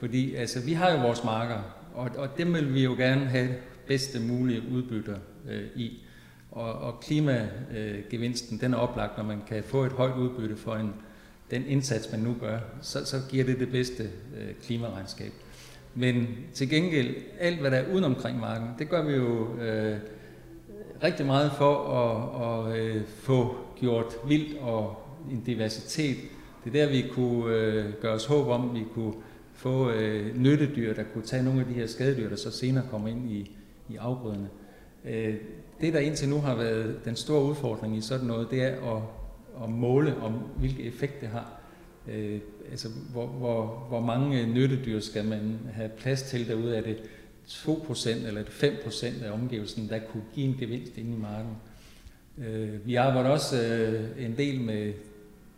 Fordi 0.00 0.34
altså, 0.34 0.60
vi 0.60 0.72
har 0.72 0.90
jo 0.90 1.00
vores 1.00 1.24
marker, 1.24 1.58
og, 1.94 2.10
og 2.16 2.28
dem 2.38 2.54
vil 2.54 2.74
vi 2.74 2.84
jo 2.84 2.94
gerne 2.94 3.24
have 3.24 3.48
bedste 3.86 4.20
mulige 4.20 4.62
udbytter 4.72 5.16
øh, 5.48 5.62
i. 5.76 6.02
Og, 6.50 6.72
og 6.72 7.00
klimagevinsten, 7.00 8.60
den 8.60 8.74
er 8.74 8.78
oplagt, 8.78 9.16
når 9.16 9.24
man 9.24 9.42
kan 9.48 9.62
få 9.62 9.84
et 9.84 9.92
højt 9.92 10.16
udbytte 10.16 10.56
for 10.56 10.74
en, 10.74 10.94
den 11.50 11.66
indsats, 11.66 12.12
man 12.12 12.20
nu 12.20 12.36
gør, 12.40 12.58
så, 12.82 13.04
så 13.04 13.16
giver 13.30 13.44
det 13.44 13.60
det 13.60 13.70
bedste 13.70 14.02
øh, 14.02 14.54
klimaregnskab. 14.62 15.32
Men 15.94 16.28
til 16.54 16.70
gengæld, 16.70 17.16
alt 17.38 17.60
hvad 17.60 17.70
der 17.70 17.76
er 17.76 17.92
uden 17.92 18.04
omkring 18.04 18.40
marken, 18.40 18.68
det 18.78 18.88
gør 18.88 19.04
vi 19.04 19.14
jo 19.14 19.60
øh, 19.60 19.96
rigtig 21.02 21.26
meget 21.26 21.52
for 21.52 21.88
at, 21.88 22.68
at 22.68 22.80
øh, 22.80 23.02
få 23.06 23.56
gjort 23.80 24.14
vildt 24.28 24.58
og 24.58 24.96
en 25.30 25.42
diversitet. 25.46 26.16
Det 26.64 26.76
er 26.76 26.86
der, 26.86 26.92
vi 26.92 27.04
kunne 27.12 27.54
øh, 27.54 27.92
gøre 28.00 28.12
os 28.12 28.26
håb 28.26 28.46
om, 28.48 28.74
vi 28.74 28.84
kunne 28.94 29.14
få 29.60 29.90
øh, 29.90 30.36
nyttedyr, 30.36 30.94
der 30.94 31.02
kunne 31.12 31.24
tage 31.24 31.42
nogle 31.42 31.60
af 31.60 31.66
de 31.66 31.72
her 31.72 31.86
skadedyr, 31.86 32.28
der 32.28 32.36
så 32.36 32.50
senere 32.50 32.84
kommer 32.90 33.08
ind 33.08 33.30
i, 33.30 33.56
i 33.88 33.96
afgrøderne. 33.96 34.48
Øh, 35.04 35.34
det, 35.80 35.92
der 35.92 35.98
indtil 36.00 36.28
nu 36.28 36.40
har 36.40 36.54
været 36.54 37.00
den 37.04 37.16
store 37.16 37.44
udfordring 37.44 37.96
i 37.96 38.00
sådan 38.00 38.26
noget, 38.26 38.50
det 38.50 38.62
er 38.62 38.96
at, 38.96 39.02
at 39.62 39.70
måle, 39.70 40.16
om 40.16 40.32
hvilken 40.32 40.86
effekt 40.86 41.20
det 41.20 41.28
har. 41.28 41.60
Øh, 42.08 42.40
altså, 42.70 42.88
hvor, 43.12 43.26
hvor, 43.26 43.86
hvor 43.88 44.00
mange 44.00 44.46
nyttedyr 44.46 45.00
skal 45.00 45.24
man 45.24 45.58
have 45.72 45.88
plads 45.88 46.22
til 46.22 46.48
derude? 46.48 46.76
Er 46.76 46.82
det 46.82 46.96
2% 47.48 48.26
eller 48.26 48.42
5% 48.42 49.24
af 49.24 49.32
omgivelsen, 49.32 49.88
der 49.88 49.98
kunne 49.98 50.24
give 50.34 50.46
en 50.46 50.56
gevinst 50.58 50.98
inde 50.98 51.16
i 51.16 51.20
marken? 51.20 51.56
Øh, 52.38 52.86
vi 52.86 52.94
arbejder 52.94 53.30
også 53.30 53.62
øh, 53.62 54.24
en 54.24 54.36
del 54.36 54.60
med, 54.60 54.92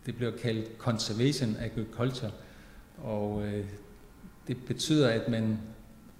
det 0.06 0.16
bliver 0.16 0.32
kaldt 0.36 0.70
conservation 0.78 1.56
agriculture, 1.60 2.30
og 2.98 3.46
øh, 3.46 3.64
det 4.48 4.56
betyder, 4.66 5.08
at 5.08 5.28
man 5.28 5.58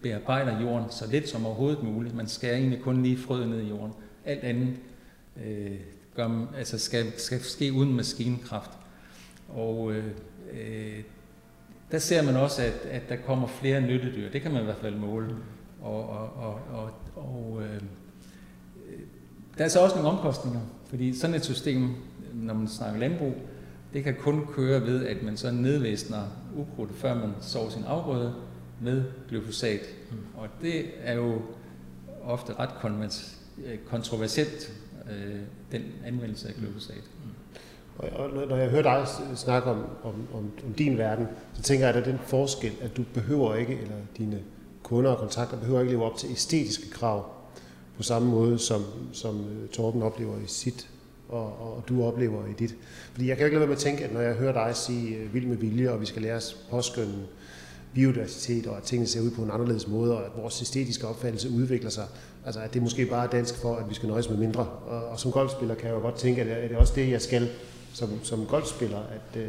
bearbejder 0.03 0.61
jorden 0.61 0.91
så 0.91 1.11
lidt 1.11 1.29
som 1.29 1.47
overhovedet 1.47 1.83
muligt. 1.83 2.15
Man 2.15 2.27
skærer 2.27 2.57
egentlig 2.57 2.81
kun 2.81 3.03
lige 3.03 3.19
frøet 3.19 3.49
ned 3.49 3.61
i 3.61 3.69
jorden. 3.69 3.93
Alt 4.25 4.45
andet 4.45 4.77
øh, 5.45 5.79
gør, 6.17 6.47
altså 6.57 6.79
skal, 6.79 7.13
skal 7.17 7.41
ske 7.41 7.73
uden 7.73 7.95
maskinkraft. 7.95 8.71
Og 9.49 9.93
øh, 9.93 10.05
øh, 10.53 11.03
der 11.91 11.99
ser 11.99 12.23
man 12.23 12.37
også, 12.37 12.63
at, 12.63 12.87
at 12.91 13.03
der 13.09 13.17
kommer 13.17 13.49
flere 13.49 13.81
nyttedyr. 13.81 14.31
Det 14.31 14.43
kan 14.43 14.53
man 14.53 14.61
i 14.61 14.65
hvert 14.65 14.81
fald 14.81 14.97
måle. 14.97 15.37
Og, 15.83 16.09
og, 16.09 16.37
og, 16.37 16.61
og, 16.73 16.91
og 17.17 17.63
øh, 17.63 17.75
øh 17.75 19.01
der 19.59 19.65
er 19.65 19.69
så 19.69 19.81
også 19.81 19.97
nogle 19.97 20.11
omkostninger, 20.11 20.61
fordi 20.87 21.15
sådan 21.15 21.37
et 21.37 21.45
system, 21.45 21.91
når 22.35 22.55
man 22.55 22.69
snakker 22.69 23.01
landbrug, 23.01 23.35
det 23.95 24.05
kan 24.05 24.15
kun 24.21 24.47
køre 24.53 24.83
ved, 24.83 25.07
at 25.07 25.23
man 25.23 25.37
så 25.37 25.51
nedvæsner 25.51 26.23
ukrudt, 26.57 26.95
før 26.95 27.15
man 27.15 27.31
sår 27.41 27.71
sin 27.71 27.85
afgrøde 27.85 28.35
med 28.81 29.05
glyfosat. 29.29 29.81
Mm. 30.11 30.17
Og 30.35 30.49
det 30.63 30.85
er 31.03 31.15
jo 31.15 31.43
ofte 32.25 32.53
ret 32.59 32.71
kontroversielt, 33.87 34.73
øh, 35.11 35.41
den 35.73 35.83
anvendelse 36.07 36.49
af 36.49 36.55
glyfosat. 36.55 37.03
Mm. 37.25 37.31
Og 37.99 38.49
når 38.49 38.57
jeg 38.57 38.71
hører 38.71 38.83
dig 38.83 39.07
snakke 39.37 39.71
om, 39.71 39.85
om, 40.03 40.15
om, 40.35 40.51
om 40.67 40.73
din 40.79 40.99
verden, 40.99 41.27
så 41.55 41.63
tænker 41.63 41.87
jeg, 41.87 41.97
at 41.97 42.05
der 42.05 42.11
er 42.11 42.17
den 42.17 42.27
forskel, 42.27 42.73
at 42.81 42.97
du 42.97 43.05
behøver 43.15 43.55
ikke, 43.55 43.79
eller 43.83 43.97
dine 44.19 44.43
kunder 44.83 45.11
og 45.11 45.19
kontakter 45.19 45.59
behøver 45.59 45.81
ikke 45.81 45.93
leve 45.93 46.05
op 46.05 46.17
til 46.17 46.31
æstetiske 46.31 46.91
krav 46.91 47.31
på 47.97 48.03
samme 48.03 48.31
måde, 48.31 48.59
som, 48.59 48.83
som 49.13 49.41
øh, 49.41 49.69
Torben 49.69 50.03
oplever 50.03 50.37
i 50.37 50.47
sit 50.47 50.89
og, 51.33 51.47
og 51.47 51.85
du 51.89 52.05
oplever 52.05 52.47
i 52.47 52.53
dit. 52.59 52.75
Fordi 53.13 53.29
jeg 53.29 53.37
kan 53.37 53.43
jo 53.43 53.47
ikke 53.47 53.55
lade 53.55 53.61
være 53.61 53.69
med 53.69 53.77
at 53.77 53.83
tænke, 53.83 54.05
at 54.05 54.13
når 54.13 54.21
jeg 54.21 54.35
hører 54.35 54.53
dig 54.53 54.77
sige 54.77 55.17
øh, 55.17 55.35
vild 55.35 55.47
med 55.47 55.57
vilje, 55.57 55.91
og 55.91 56.01
vi 56.01 56.07
skal 56.07 56.23
lære 56.23 56.37
os 56.37 56.57
påskynde 56.71 57.27
biodiversitet, 57.95 58.67
og 58.67 58.77
at 58.77 58.83
tingene 58.83 59.09
ser 59.09 59.21
ud 59.21 59.31
på 59.31 59.43
en 59.43 59.51
anderledes 59.51 59.89
måde, 59.89 60.17
og 60.17 60.25
at 60.25 60.31
vores 60.37 60.63
æstetiske 60.63 61.07
opfattelse 61.07 61.51
udvikler 61.51 61.91
sig, 61.91 62.05
altså 62.47 62.61
at 62.61 62.75
det 62.75 62.83
måske 62.83 63.07
bare 63.07 63.27
er 63.27 63.31
dansk 63.31 63.57
for, 63.57 63.77
at 63.77 63.89
vi 63.89 63.95
skal 63.95 64.09
nøjes 64.09 64.31
med 64.31 64.39
mindre. 64.39 64.67
Og, 64.67 65.05
og 65.05 65.21
som 65.21 65.33
golfspiller 65.33 65.75
kan 65.75 65.87
jeg 65.89 65.95
jo 65.95 66.01
godt 66.01 66.15
tænke, 66.15 66.43
at 66.43 66.71
det 66.71 66.77
er 66.77 66.81
også 66.81 66.93
det, 66.97 67.11
jeg 67.11 67.23
skal 67.23 67.49
som, 67.93 68.09
som 68.23 68.47
golfspiller, 68.47 68.99
at, 68.99 69.41
øh, 69.41 69.49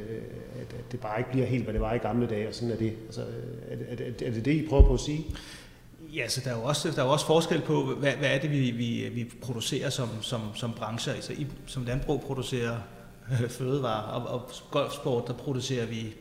at, 0.62 0.76
at 0.80 0.92
det 0.92 1.00
bare 1.00 1.20
ikke 1.20 1.32
bliver 1.32 1.46
helt, 1.46 1.64
hvad 1.64 1.74
det 1.74 1.82
var 1.82 1.94
i 1.94 1.98
gamle 1.98 2.28
dage, 2.28 2.48
og 2.48 2.54
sådan 2.54 2.72
er 2.72 2.78
det. 2.78 2.94
Altså, 3.06 3.22
øh, 3.22 3.78
er, 3.90 4.06
er, 4.06 4.28
er 4.28 4.32
det 4.32 4.46
det, 4.46 4.52
I 4.52 4.68
prøver 4.68 4.88
på 4.88 4.94
at 4.94 5.00
sige? 5.00 5.26
Ja, 6.16 6.28
så 6.28 6.42
der 6.44 6.52
er 6.52 6.58
jo 6.58 6.64
også, 6.64 6.92
der 6.92 7.02
er 7.02 7.06
jo 7.06 7.12
også 7.12 7.26
forskel 7.26 7.62
på, 7.62 7.84
hvad, 7.84 8.12
hvad 8.12 8.30
er 8.30 8.40
det, 8.40 8.52
vi, 8.52 8.72
vi, 8.72 9.10
vi 9.14 9.32
producerer 9.42 9.90
som, 9.90 10.10
som, 10.22 10.42
som 10.56 10.74
branche. 10.74 11.14
Altså, 11.14 11.34
i, 11.34 11.48
som 11.66 11.86
landbrug 11.86 12.22
producerer 12.22 12.78
øh, 13.32 13.50
fødevarer, 13.50 14.02
og, 14.02 14.40
og 14.40 14.52
golfsport, 14.72 15.28
der 15.28 15.34
producerer 15.34 15.86
vi 15.86 16.14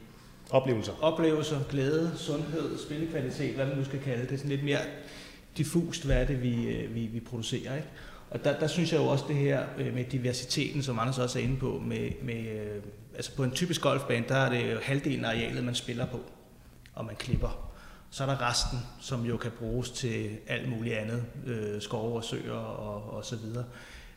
oplevelser. 0.50 0.92
Oplevelser, 1.00 1.60
glæde, 1.70 2.12
sundhed, 2.16 2.78
spillekvalitet, 2.78 3.54
hvad 3.54 3.66
man 3.66 3.76
nu 3.76 3.84
skal 3.84 4.00
kalde 4.00 4.20
det. 4.20 4.28
Det 4.28 4.34
er 4.34 4.38
sådan 4.38 4.50
lidt 4.50 4.64
mere 4.64 4.78
diffust, 5.56 6.04
hvad 6.04 6.16
er 6.16 6.26
det, 6.26 6.42
vi, 6.42 6.66
øh, 6.66 6.94
vi, 6.94 7.06
vi 7.06 7.20
producerer. 7.20 7.76
Ikke? 7.76 7.88
Og 8.30 8.44
der, 8.44 8.58
der 8.58 8.66
synes 8.66 8.92
jeg 8.92 9.00
jo 9.00 9.06
også 9.06 9.24
det 9.28 9.36
her 9.36 9.62
øh, 9.78 9.94
med 9.94 10.04
diversiteten, 10.04 10.82
som 10.82 10.98
Anders 10.98 11.18
også 11.18 11.38
er 11.38 11.42
inde 11.42 11.56
på, 11.56 11.82
med, 11.86 12.10
med, 12.22 12.44
altså 13.14 13.36
på 13.36 13.44
en 13.44 13.50
typisk 13.50 13.80
golfbane, 13.80 14.24
der 14.28 14.36
er 14.36 14.50
det 14.50 14.72
jo 14.72 14.78
halvdelen 14.82 15.24
af 15.24 15.28
arealet, 15.28 15.64
man 15.64 15.74
spiller 15.74 16.06
på, 16.06 16.20
og 16.94 17.04
man 17.04 17.16
klipper. 17.16 17.71
Så 18.12 18.22
er 18.22 18.26
der 18.26 18.50
resten, 18.50 18.78
som 19.00 19.24
jo 19.24 19.36
kan 19.36 19.50
bruges 19.58 19.90
til 19.90 20.30
alt 20.46 20.68
muligt 20.68 20.94
andet, 20.94 21.24
øh, 21.46 21.82
skove 21.82 22.16
og 22.16 22.24
søer 22.24 22.52
og, 22.52 23.16
og 23.16 23.24
så 23.24 23.36
videre. 23.36 23.64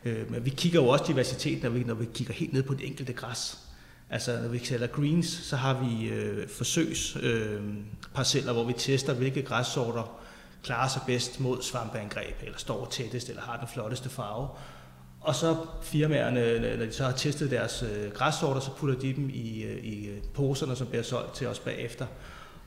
Øh, 0.04 0.30
men 0.30 0.44
vi 0.44 0.50
kigger 0.50 0.82
jo 0.82 0.88
også 0.88 1.04
diversitet, 1.08 1.62
når 1.62 1.70
vi, 1.70 1.84
når 1.84 1.94
vi 1.94 2.04
kigger 2.14 2.34
helt 2.34 2.52
ned 2.52 2.62
på 2.62 2.74
det 2.74 2.86
enkelte 2.86 3.12
græs. 3.12 3.58
Altså 4.10 4.40
når 4.42 4.48
vi 4.48 4.58
sælger 4.58 4.86
greens, 4.86 5.26
så 5.26 5.56
har 5.56 5.84
vi 5.84 6.08
øh, 6.08 6.48
forsøgsparceller, 6.48 8.50
øh, 8.50 8.56
hvor 8.56 8.64
vi 8.64 8.72
tester, 8.72 9.14
hvilke 9.14 9.42
græssorter 9.42 10.20
klarer 10.62 10.88
sig 10.88 11.02
bedst 11.06 11.40
mod 11.40 11.62
svampeangreb, 11.62 12.42
eller 12.42 12.58
står 12.58 12.88
tættest, 12.90 13.28
eller 13.28 13.42
har 13.42 13.56
den 13.56 13.68
flotteste 13.68 14.08
farve. 14.08 14.48
Og 15.20 15.34
så 15.34 15.56
firmaerne, 15.82 16.76
når 16.76 16.86
de 16.86 16.92
så 16.92 17.04
har 17.04 17.12
testet 17.12 17.50
deres 17.50 17.82
øh, 17.82 18.12
græssorter, 18.12 18.60
så 18.60 18.70
putter 18.70 18.98
de 18.98 19.12
dem 19.12 19.30
i, 19.30 19.62
øh, 19.62 19.84
i 19.84 20.06
øh, 20.06 20.18
poserne, 20.34 20.76
som 20.76 20.86
bliver 20.86 21.02
solgt 21.02 21.34
til 21.34 21.46
os 21.46 21.58
bagefter. 21.58 22.06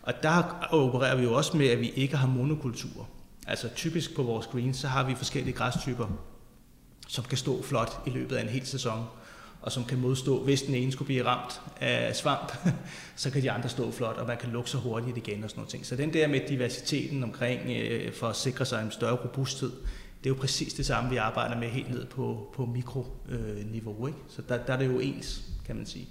Og 0.10 0.16
der 0.24 0.68
opererer 0.72 1.16
vi 1.16 1.24
jo 1.24 1.34
også 1.34 1.58
med, 1.58 1.68
at 1.68 1.80
vi 1.80 1.90
ikke 1.90 2.18
har 2.18 2.28
monokultur. 2.28 3.10
Altså 3.48 3.70
typisk 3.76 4.16
på 4.16 4.24
vores 4.24 4.48
greens, 4.48 4.78
så 4.78 4.88
har 4.88 5.04
vi 5.04 5.16
forskellige 5.16 5.54
græstyper, 5.54 6.08
som 7.08 7.24
kan 7.24 7.38
stå 7.38 7.64
flot 7.64 8.02
i 8.06 8.10
løbet 8.10 8.36
af 8.36 8.42
en 8.42 8.50
hel 8.50 8.66
sæson, 8.66 9.06
og 9.62 9.72
som 9.72 9.86
kan 9.86 10.00
modstå, 10.00 10.44
hvis 10.44 10.62
den 10.62 10.76
ene 10.76 10.92
skulle 10.92 11.06
blive 11.06 11.26
ramt 11.26 11.62
af 11.82 12.16
svamp, 12.16 12.54
så 13.16 13.32
kan 13.32 13.42
de 13.42 13.52
andre 13.52 13.70
stå 13.70 13.92
flot, 13.92 14.18
og 14.18 14.28
man 14.28 14.38
kan 14.38 14.50
lukke 14.50 14.70
sig 14.70 14.80
hurtigt 14.80 15.18
igen 15.18 15.44
og 15.44 15.50
sådan 15.50 15.60
noget 15.60 15.70
ting. 15.70 15.86
Så 15.86 15.96
den 15.96 16.14
der 16.14 16.28
med 16.28 16.42
diversiteten 16.50 17.24
omkring, 17.24 17.62
øh, 17.70 18.14
for 18.14 18.28
at 18.28 18.36
sikre 18.36 18.66
sig 18.66 18.84
en 18.84 18.92
større 18.92 19.16
robusthed, 19.16 19.72
det 20.24 20.26
er 20.26 20.30
jo 20.30 20.40
præcis 20.40 20.74
det 20.74 20.86
samme, 20.86 21.10
vi 21.10 21.18
arbejder 21.18 21.60
med 21.60 21.70
helt 21.70 21.90
ned 21.90 22.06
på, 22.06 22.54
på 22.56 22.66
mikroniveau. 22.66 24.08
Ikke? 24.08 24.20
Så 24.30 24.42
der, 24.50 24.58
der 24.66 24.74
er 24.74 24.78
det 24.78 24.86
jo 24.86 25.00
ens, 25.00 25.42
kan 25.66 25.76
man 25.76 25.86
sige. 25.86 26.10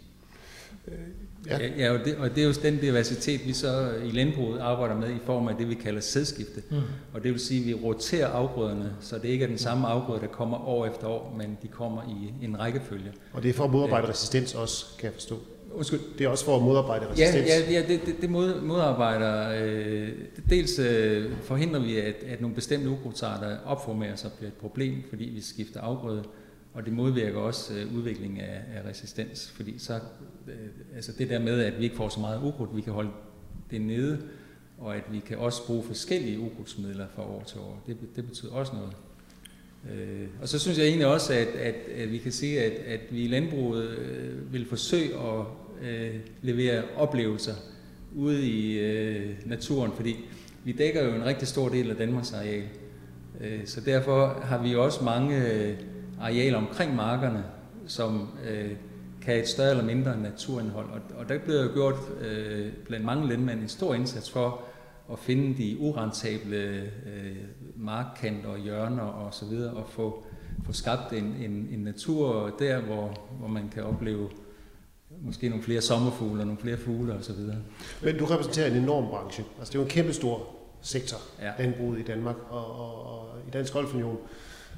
Ja, 1.47 1.59
ja 1.79 1.93
og, 1.93 2.05
det, 2.05 2.17
og 2.17 2.35
det 2.35 2.43
er 2.43 2.47
jo 2.47 2.55
den 2.63 2.79
diversitet, 2.79 3.47
vi 3.47 3.53
så 3.53 3.91
i 4.05 4.11
landbruget 4.11 4.61
arbejder 4.61 4.97
med 4.97 5.11
i 5.11 5.19
form 5.25 5.49
af 5.49 5.55
det, 5.59 5.69
vi 5.69 5.75
kalder 5.75 6.01
sædskifte. 6.01 6.63
Mm. 6.71 6.77
Og 7.15 7.23
det 7.23 7.33
vil 7.33 7.41
sige, 7.41 7.61
at 7.61 7.67
vi 7.67 7.75
roterer 7.75 8.27
afgrøderne, 8.27 8.93
så 9.01 9.19
det 9.19 9.29
ikke 9.29 9.45
er 9.45 9.49
den 9.49 9.59
samme 9.59 9.89
afgrøde, 9.89 10.21
der 10.21 10.27
kommer 10.27 10.69
år 10.69 10.87
efter 10.87 11.07
år, 11.07 11.35
men 11.39 11.59
de 11.63 11.69
kommer 11.69 12.03
i 12.03 12.45
en 12.45 12.61
rækkefølge. 12.61 13.13
Og 13.33 13.43
det 13.43 13.49
er 13.49 13.53
for 13.53 13.65
at 13.65 13.71
modarbejde 13.71 14.07
ja. 14.07 14.13
resistens 14.13 14.55
også, 14.55 14.87
kan 14.99 15.05
jeg 15.05 15.15
forstå. 15.15 15.39
Undskyld. 15.73 16.01
Det 16.19 16.25
er 16.25 16.29
også 16.29 16.45
for 16.45 16.57
at 16.57 16.63
modarbejde 16.63 17.07
resistens. 17.11 17.49
Ja, 17.49 17.59
ja, 17.59 17.73
ja 17.73 17.87
det, 17.89 18.01
det, 18.07 18.15
det 18.21 18.31
mod, 18.31 18.61
modarbejder. 18.61 19.65
Øh, 19.65 20.09
dels 20.51 20.79
øh, 20.79 21.33
forhindrer 21.43 21.81
vi, 21.81 21.97
at, 21.97 22.15
at 22.27 22.41
nogle 22.41 22.55
bestemte 22.55 22.89
ukrudtsarter 22.89 23.57
opformerer 23.67 24.17
sig 24.17 24.31
bliver 24.39 24.51
et 24.51 24.57
problem, 24.57 24.95
fordi 25.09 25.25
vi 25.25 25.41
skifter 25.41 25.81
afgrøde. 25.81 26.23
Og 26.75 26.85
det 26.85 26.93
modvirker 26.93 27.39
også 27.39 27.75
øh, 27.75 27.97
udvikling 27.97 28.41
af, 28.41 28.63
af 28.75 28.91
resistens, 28.91 29.51
fordi 29.51 29.79
så, 29.79 29.95
øh, 30.49 30.55
altså 30.95 31.13
det 31.19 31.31
der 31.31 31.39
med, 31.39 31.61
at 31.61 31.79
vi 31.79 31.85
ikke 31.85 31.97
får 31.97 32.09
så 32.09 32.21
meget 32.21 32.43
ukrudt, 32.43 32.77
vi 32.77 32.81
kan 32.81 32.93
holde 32.93 33.11
det 33.71 33.81
nede, 33.81 34.19
og 34.79 34.97
at 34.97 35.03
vi 35.11 35.19
kan 35.19 35.39
også 35.39 35.67
bruge 35.67 35.83
forskellige 35.83 36.39
ukrudtsmidler 36.41 37.07
fra 37.15 37.23
år 37.23 37.43
til 37.47 37.59
år, 37.59 37.83
det, 37.87 37.97
det 38.17 38.27
betyder 38.27 38.53
også 38.53 38.73
noget. 38.73 38.93
Øh, 39.93 40.29
og 40.43 40.49
så 40.49 40.59
synes 40.59 40.79
jeg 40.79 40.87
egentlig 40.87 41.07
også, 41.07 41.33
at, 41.33 41.47
at, 41.47 41.75
at 41.75 42.13
vi 42.13 42.19
kan 42.19 42.33
sige, 42.33 42.63
at, 42.63 42.73
at 42.73 43.01
vi 43.11 43.25
i 43.25 43.29
landbruget 43.29 43.89
øh, 43.89 44.53
vil 44.53 44.67
forsøge 44.67 45.11
at 45.15 45.47
øh, 45.83 46.15
levere 46.43 46.83
oplevelser 46.97 47.55
ude 48.15 48.47
i 48.49 48.79
øh, 48.79 49.37
naturen, 49.47 49.93
fordi 49.97 50.17
vi 50.65 50.73
dækker 50.73 51.05
jo 51.05 51.15
en 51.15 51.25
rigtig 51.25 51.49
stor 51.49 51.69
del 51.69 51.91
af 51.91 51.97
Danmarks 51.97 52.33
areal. 52.33 52.63
Øh, 53.41 53.61
så 53.67 53.81
derfor 53.81 54.41
har 54.43 54.63
vi 54.63 54.75
også 54.75 55.05
mange 55.05 55.53
øh, 55.53 55.75
arealer 56.21 56.59
omkring 56.59 56.97
markerne, 56.97 57.45
som 57.87 58.29
øh, 58.49 58.71
kan 59.23 59.35
have 59.35 59.43
et 59.43 59.49
større 59.49 59.71
eller 59.71 59.85
mindre 59.85 60.21
naturindhold. 60.21 60.91
Og, 60.91 61.01
og 61.19 61.29
der 61.29 61.39
bliver 61.39 61.63
jo 61.63 61.71
gjort 61.73 61.95
øh, 62.21 62.73
blandt 62.87 63.07
mange 63.07 63.29
landmænd 63.29 63.61
en 63.61 63.69
stor 63.69 63.95
indsats 63.95 64.31
for 64.31 64.61
at 65.13 65.19
finde 65.19 65.63
de 65.63 65.77
urentable 65.81 66.57
øh, 66.57 67.37
markkanter 67.77 68.49
og 68.49 68.59
hjørner 68.59 69.03
og 69.03 69.35
så 69.35 69.47
videre, 69.47 69.75
og 69.75 69.87
få, 69.89 70.27
få 70.67 70.73
skabt 70.73 71.13
en, 71.13 71.25
en, 71.25 71.69
en 71.73 71.79
natur 71.79 72.55
der, 72.59 72.81
hvor, 72.81 73.29
hvor 73.39 73.49
man 73.49 73.69
kan 73.69 73.85
opleve 73.85 74.29
måske 75.21 75.49
nogle 75.49 75.65
flere 75.65 75.81
sommerfugle 75.81 76.43
og 76.43 76.47
nogle 76.47 76.61
flere 76.61 76.77
fugle 76.77 77.15
og 77.15 77.25
så 77.25 77.33
videre. 77.33 77.57
Men 78.03 78.19
du 78.19 78.25
repræsenterer 78.25 78.71
en 78.71 78.77
enorm 78.77 79.07
branche. 79.09 79.45
Altså 79.59 79.73
det 79.73 79.79
er 79.79 79.83
jo 79.83 79.85
en 79.85 79.91
kæmpe 79.91 80.13
stor 80.13 80.47
sektor, 80.81 81.17
ja. 81.43 81.53
landbruget 81.59 81.99
i 81.99 82.03
Danmark 82.03 82.37
og, 82.51 82.81
og, 82.81 83.03
og 83.05 83.39
i 83.49 83.51
Dansk 83.51 83.73
Golfunion 83.73 84.19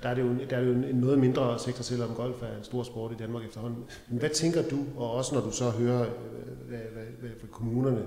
der 0.02 0.08
er 0.08 0.14
det 0.14 0.22
jo, 0.22 0.34
der 0.50 0.56
er 0.56 0.60
det 0.60 0.66
jo 0.66 0.72
en 0.72 0.96
noget 0.96 1.18
mindre 1.18 1.58
sektor, 1.58 1.82
selvom 1.82 2.14
golf 2.14 2.42
er 2.42 2.58
en 2.58 2.64
stor 2.64 2.82
sport 2.82 3.12
i 3.12 3.14
Danmark 3.14 3.44
efterhånden. 3.44 3.84
Men 4.08 4.18
hvad 4.18 4.30
tænker 4.30 4.62
du, 4.62 4.84
og 4.96 5.10
også 5.10 5.34
når 5.34 5.42
du 5.42 5.50
så 5.50 5.70
hører, 5.70 6.02
øh, 6.02 6.68
hvad, 6.68 6.78
hvad, 6.78 7.04
hvad, 7.20 7.30
hvad 7.30 7.48
kommunerne 7.50 8.06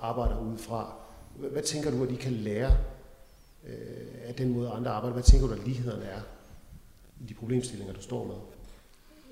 arbejder 0.00 0.40
udefra, 0.40 0.92
hvad, 1.36 1.50
hvad 1.50 1.62
tænker 1.62 1.90
du, 1.90 2.02
at 2.02 2.10
de 2.10 2.16
kan 2.16 2.32
lære 2.32 2.70
øh, 3.68 4.28
af 4.28 4.34
den 4.34 4.52
måde, 4.52 4.70
andre 4.70 4.90
arbejder? 4.90 5.14
Hvad 5.14 5.22
tænker 5.22 5.46
du, 5.46 5.52
at 5.52 5.66
lighederne 5.66 6.04
er 6.04 6.20
i 7.20 7.24
de 7.28 7.34
problemstillinger, 7.34 7.94
du 7.94 8.02
står 8.02 8.26
med? 8.26 8.34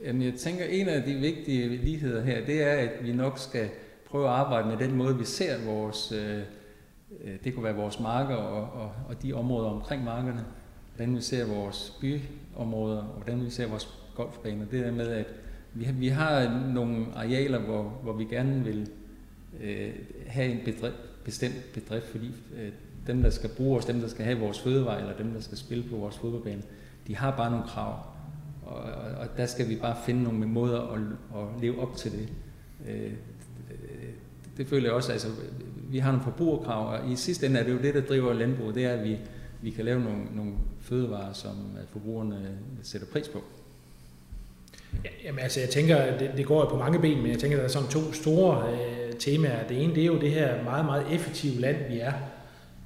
Jamen, 0.05 0.23
jeg 0.23 0.35
tænker, 0.35 0.65
en 0.65 0.89
af 0.89 1.03
de 1.03 1.15
vigtige 1.15 1.69
ligheder 1.69 2.23
her, 2.23 2.47
det 2.47 2.63
er, 2.63 2.73
at 2.73 2.91
vi 3.03 3.13
nok 3.13 3.39
skal 3.39 3.69
prøve 4.07 4.25
at 4.25 4.35
arbejde 4.35 4.69
med 4.69 4.77
den 4.77 4.97
måde, 4.97 5.19
vi 5.19 5.25
ser 5.25 5.65
vores, 5.65 6.13
øh, 6.13 6.43
øh 7.25 7.35
det 7.45 7.55
kunne 7.55 7.65
være 7.65 7.77
vores 7.77 8.01
marker 8.01 8.35
og, 8.35 8.83
og, 8.83 8.93
og 9.09 9.23
de 9.23 9.33
områder 9.33 9.69
omkring 9.69 10.05
markerne, 10.05 10.45
hvordan 10.97 11.17
vi 11.17 11.21
ser 11.21 11.47
vores 11.47 11.99
byområder, 12.01 12.99
og 12.99 13.23
hvordan 13.23 13.45
vi 13.45 13.51
ser 13.51 13.67
vores 13.67 13.89
golfbaner. 14.15 14.65
Det 14.65 14.85
der 14.85 14.93
med, 14.93 15.09
at 15.09 15.27
vi 15.75 15.85
har, 15.85 15.93
vi 15.93 16.09
har 16.09 16.63
nogle 16.75 17.07
arealer, 17.17 17.59
hvor, 17.59 17.83
hvor 17.83 18.13
vi 18.13 18.25
gerne 18.25 18.65
vil 18.65 18.89
øh, 19.61 19.93
have 20.27 20.53
en 20.53 20.61
bedrift, 20.65 20.97
bestemt 21.25 21.73
bedrift, 21.75 22.07
fordi 22.07 22.27
øh, 22.57 22.73
dem, 23.07 23.23
der 23.23 23.31
skal 23.31 23.51
bruge 23.57 23.79
os, 23.79 23.85
dem, 23.85 24.01
der 24.01 24.09
skal 24.09 24.25
have 24.25 24.39
vores 24.39 24.61
fødevej, 24.61 24.99
eller 24.99 25.17
dem, 25.17 25.33
der 25.33 25.41
skal 25.41 25.59
spille 25.59 25.85
på 25.91 25.97
vores 25.97 26.19
fodboldbane, 26.19 26.63
de 27.07 27.17
har 27.17 27.37
bare 27.37 27.51
nogle 27.51 27.67
krav. 27.67 28.01
Og, 28.67 28.77
og, 28.77 29.11
og 29.19 29.27
der 29.37 29.47
skal 29.47 29.69
vi 29.69 29.77
bare 29.77 29.97
finde 30.07 30.23
nogle 30.23 30.47
måder 30.47 30.81
at, 30.81 31.01
at 31.41 31.61
leve 31.61 31.81
op 31.81 31.97
til 31.97 32.13
det. 32.13 32.29
Øh, 32.89 33.13
det 34.57 34.67
føler 34.67 34.85
jeg 34.85 34.93
også, 34.93 35.13
altså, 35.13 35.29
vi 35.91 35.99
har 35.99 36.11
nogle 36.11 36.25
forbrugerkrav, 36.25 36.89
og 36.89 37.13
i 37.13 37.17
sidste 37.17 37.47
ende 37.47 37.61
er 37.61 37.65
det 37.65 37.73
jo 37.73 37.79
det, 37.79 37.95
der 37.95 38.01
driver 38.01 38.33
landbruget, 38.33 38.75
det 38.75 38.85
er, 38.85 38.93
at 38.93 39.05
vi, 39.05 39.19
vi 39.67 39.71
kan 39.71 39.85
lave 39.85 40.01
nogle, 40.01 40.25
nogle 40.35 40.53
fødevarer, 40.81 41.33
som 41.33 41.51
øh, 41.51 41.83
forbrugerne 41.93 42.35
øh, 42.35 42.51
sætter 42.83 43.07
pris 43.13 43.29
på. 43.29 43.43
Ja, 45.05 45.11
jamen 45.25 45.39
altså, 45.39 45.61
jeg 45.61 45.69
tænker, 45.69 46.19
det, 46.19 46.31
det 46.37 46.47
går 46.47 46.61
jo 46.61 46.69
på 46.69 46.77
mange 46.77 46.99
ben, 46.99 47.23
men 47.23 47.31
jeg 47.31 47.39
tænker, 47.39 47.57
der 47.57 47.65
er 47.65 47.69
sådan 47.69 47.89
to 47.89 48.13
store 48.13 48.73
øh, 48.73 49.13
temaer. 49.19 49.69
Det 49.69 49.83
ene, 49.83 49.95
det 49.95 50.03
er 50.03 50.07
jo 50.07 50.21
det 50.21 50.31
her 50.31 50.65
meget, 50.65 50.85
meget 50.85 51.07
effektive 51.13 51.61
land, 51.61 51.77
vi 51.89 51.99
er. 51.99 52.13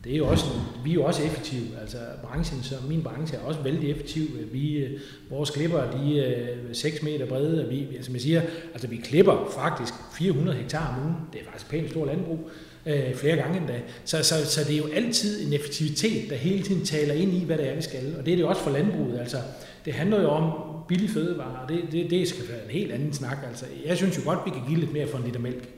Det 0.05 0.13
er 0.13 0.17
jo 0.17 0.27
også, 0.27 0.45
vi 0.85 0.91
er 0.91 0.95
jo 0.95 1.05
også 1.05 1.23
effektive, 1.23 1.79
altså 1.81 1.99
branchen, 2.23 2.63
så 2.63 2.75
min 2.89 3.03
branche 3.03 3.37
er 3.37 3.43
også 3.43 3.61
vældig 3.61 3.91
effektiv. 3.91 4.27
Vi, 4.53 4.77
øh, 4.77 5.01
vores 5.31 5.51
klipper, 5.51 5.91
de 5.91 6.21
er 6.21 6.57
6 6.73 7.03
meter 7.03 7.27
brede, 7.27 7.65
og 7.65 7.71
vi, 7.71 7.87
altså, 7.95 8.05
som 8.05 8.15
jeg 8.15 8.23
siger, 8.23 8.43
altså 8.73 8.89
vi 8.89 8.97
klipper 8.97 9.53
faktisk 9.55 9.95
400 10.13 10.59
hektar 10.59 10.95
om 10.95 11.03
ugen. 11.03 11.17
Det 11.33 11.41
er 11.41 11.45
faktisk 11.45 11.71
pænt 11.71 11.91
stort 11.91 12.07
landbrug 12.07 12.51
øh, 12.87 13.15
flere 13.15 13.37
gange 13.37 13.59
endda. 13.59 13.81
Så, 14.05 14.23
så, 14.23 14.47
så 14.47 14.65
det 14.65 14.75
er 14.75 14.79
jo 14.79 14.89
altid 14.95 15.47
en 15.47 15.53
effektivitet, 15.53 16.31
der 16.31 16.37
hele 16.37 16.63
tiden 16.63 16.85
taler 16.85 17.15
ind 17.15 17.33
i, 17.35 17.45
hvad 17.45 17.59
det 17.59 17.69
er, 17.69 17.75
vi 17.75 17.83
skal. 17.83 18.15
Og 18.19 18.27
det 18.27 18.33
er 18.33 18.37
det 18.37 18.45
også 18.45 18.63
for 18.63 18.71
landbruget. 18.71 19.19
Altså, 19.21 19.37
det 19.85 19.93
handler 19.93 20.23
jo 20.23 20.29
om 20.29 20.53
billig 20.89 21.11
fødevarer, 21.11 21.59
og 21.59 21.69
det, 21.69 21.83
det, 21.93 22.11
det 22.11 22.29
skal 22.29 22.49
være 22.49 22.65
en 22.65 22.71
helt 22.71 22.93
anden 22.93 23.13
snak. 23.13 23.39
Altså, 23.49 23.65
jeg 23.87 23.97
synes 23.97 24.17
jo 24.19 24.23
godt, 24.25 24.39
vi 24.45 24.51
kan 24.51 24.61
give 24.69 24.81
lidt 24.81 24.93
mere 24.93 25.07
for 25.07 25.19
en 25.19 25.25
liter 25.25 25.41
mælk, 25.41 25.69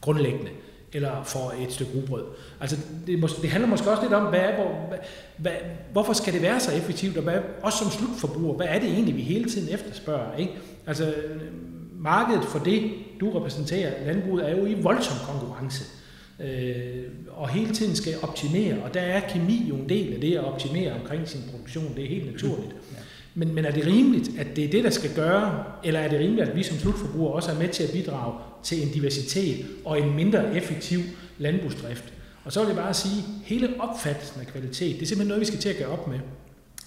grundlæggende, 0.00 0.50
eller 0.92 1.22
for 1.24 1.54
et 1.66 1.72
stykke 1.72 1.92
rugbrød. 1.94 2.24
Altså, 2.60 2.76
det, 3.06 3.24
mås- 3.24 3.42
det 3.42 3.50
handler 3.50 3.68
måske 3.68 3.90
også 3.90 4.02
lidt 4.02 4.12
om, 4.12 4.26
hvad 4.26 4.40
er, 4.40 4.54
hvor, 4.54 4.86
hvad, 4.88 4.98
hvad, 5.36 5.52
hvorfor 5.92 6.12
skal 6.12 6.32
det 6.32 6.42
være 6.42 6.60
så 6.60 6.72
effektivt, 6.72 7.16
og 7.16 7.22
hvad, 7.22 7.38
også 7.62 7.78
som 7.78 7.90
slutforbruger, 7.90 8.56
hvad 8.56 8.66
er 8.70 8.78
det 8.78 8.88
egentlig, 8.88 9.16
vi 9.16 9.22
hele 9.22 9.50
tiden 9.50 9.74
efterspørger? 9.74 10.36
Ikke? 10.36 10.52
Altså, 10.86 11.14
markedet 11.98 12.44
for 12.44 12.58
det, 12.58 12.90
du 13.20 13.30
repræsenterer, 13.30 14.06
landbruget, 14.06 14.50
er 14.50 14.56
jo 14.56 14.66
i 14.66 14.74
voldsom 14.74 15.16
konkurrence 15.26 15.84
øh, 15.84 16.05
og 17.30 17.48
hele 17.48 17.74
tiden 17.74 17.96
skal 17.96 18.14
optimere, 18.22 18.82
og 18.82 18.94
der 18.94 19.00
er 19.00 19.20
kemi 19.28 19.66
jo 19.68 19.74
en 19.74 19.88
del 19.88 20.14
af 20.14 20.20
det 20.20 20.34
at 20.34 20.44
optimere 20.44 20.92
omkring 20.92 21.28
sin 21.28 21.40
produktion, 21.50 21.94
det 21.96 22.04
er 22.04 22.08
helt 22.08 22.32
naturligt. 22.32 22.72
Ja. 22.92 22.98
Men, 23.34 23.54
men 23.54 23.64
er 23.64 23.70
det 23.70 23.86
rimeligt, 23.86 24.30
at 24.38 24.56
det 24.56 24.64
er 24.64 24.68
det, 24.68 24.84
der 24.84 24.90
skal 24.90 25.10
gøre, 25.14 25.64
eller 25.84 26.00
er 26.00 26.08
det 26.08 26.20
rimeligt, 26.20 26.48
at 26.48 26.56
vi 26.56 26.62
som 26.62 26.78
slutforbrugere 26.78 27.32
også 27.32 27.50
er 27.50 27.58
med 27.58 27.68
til 27.68 27.82
at 27.82 27.90
bidrage 27.92 28.34
til 28.62 28.82
en 28.82 28.88
diversitet 28.88 29.66
og 29.84 30.00
en 30.00 30.16
mindre 30.16 30.56
effektiv 30.56 31.00
landbrugsdrift? 31.38 32.12
Og 32.44 32.52
så 32.52 32.60
vil 32.60 32.68
jeg 32.68 32.76
bare 32.76 32.94
sige, 32.94 33.24
hele 33.44 33.68
opfattelsen 33.78 34.40
af 34.40 34.46
kvalitet, 34.46 34.96
det 34.96 35.02
er 35.02 35.06
simpelthen 35.06 35.28
noget, 35.28 35.40
vi 35.40 35.46
skal 35.46 35.58
til 35.58 35.68
at 35.68 35.76
gøre 35.76 35.88
op 35.88 36.08
med. 36.08 36.18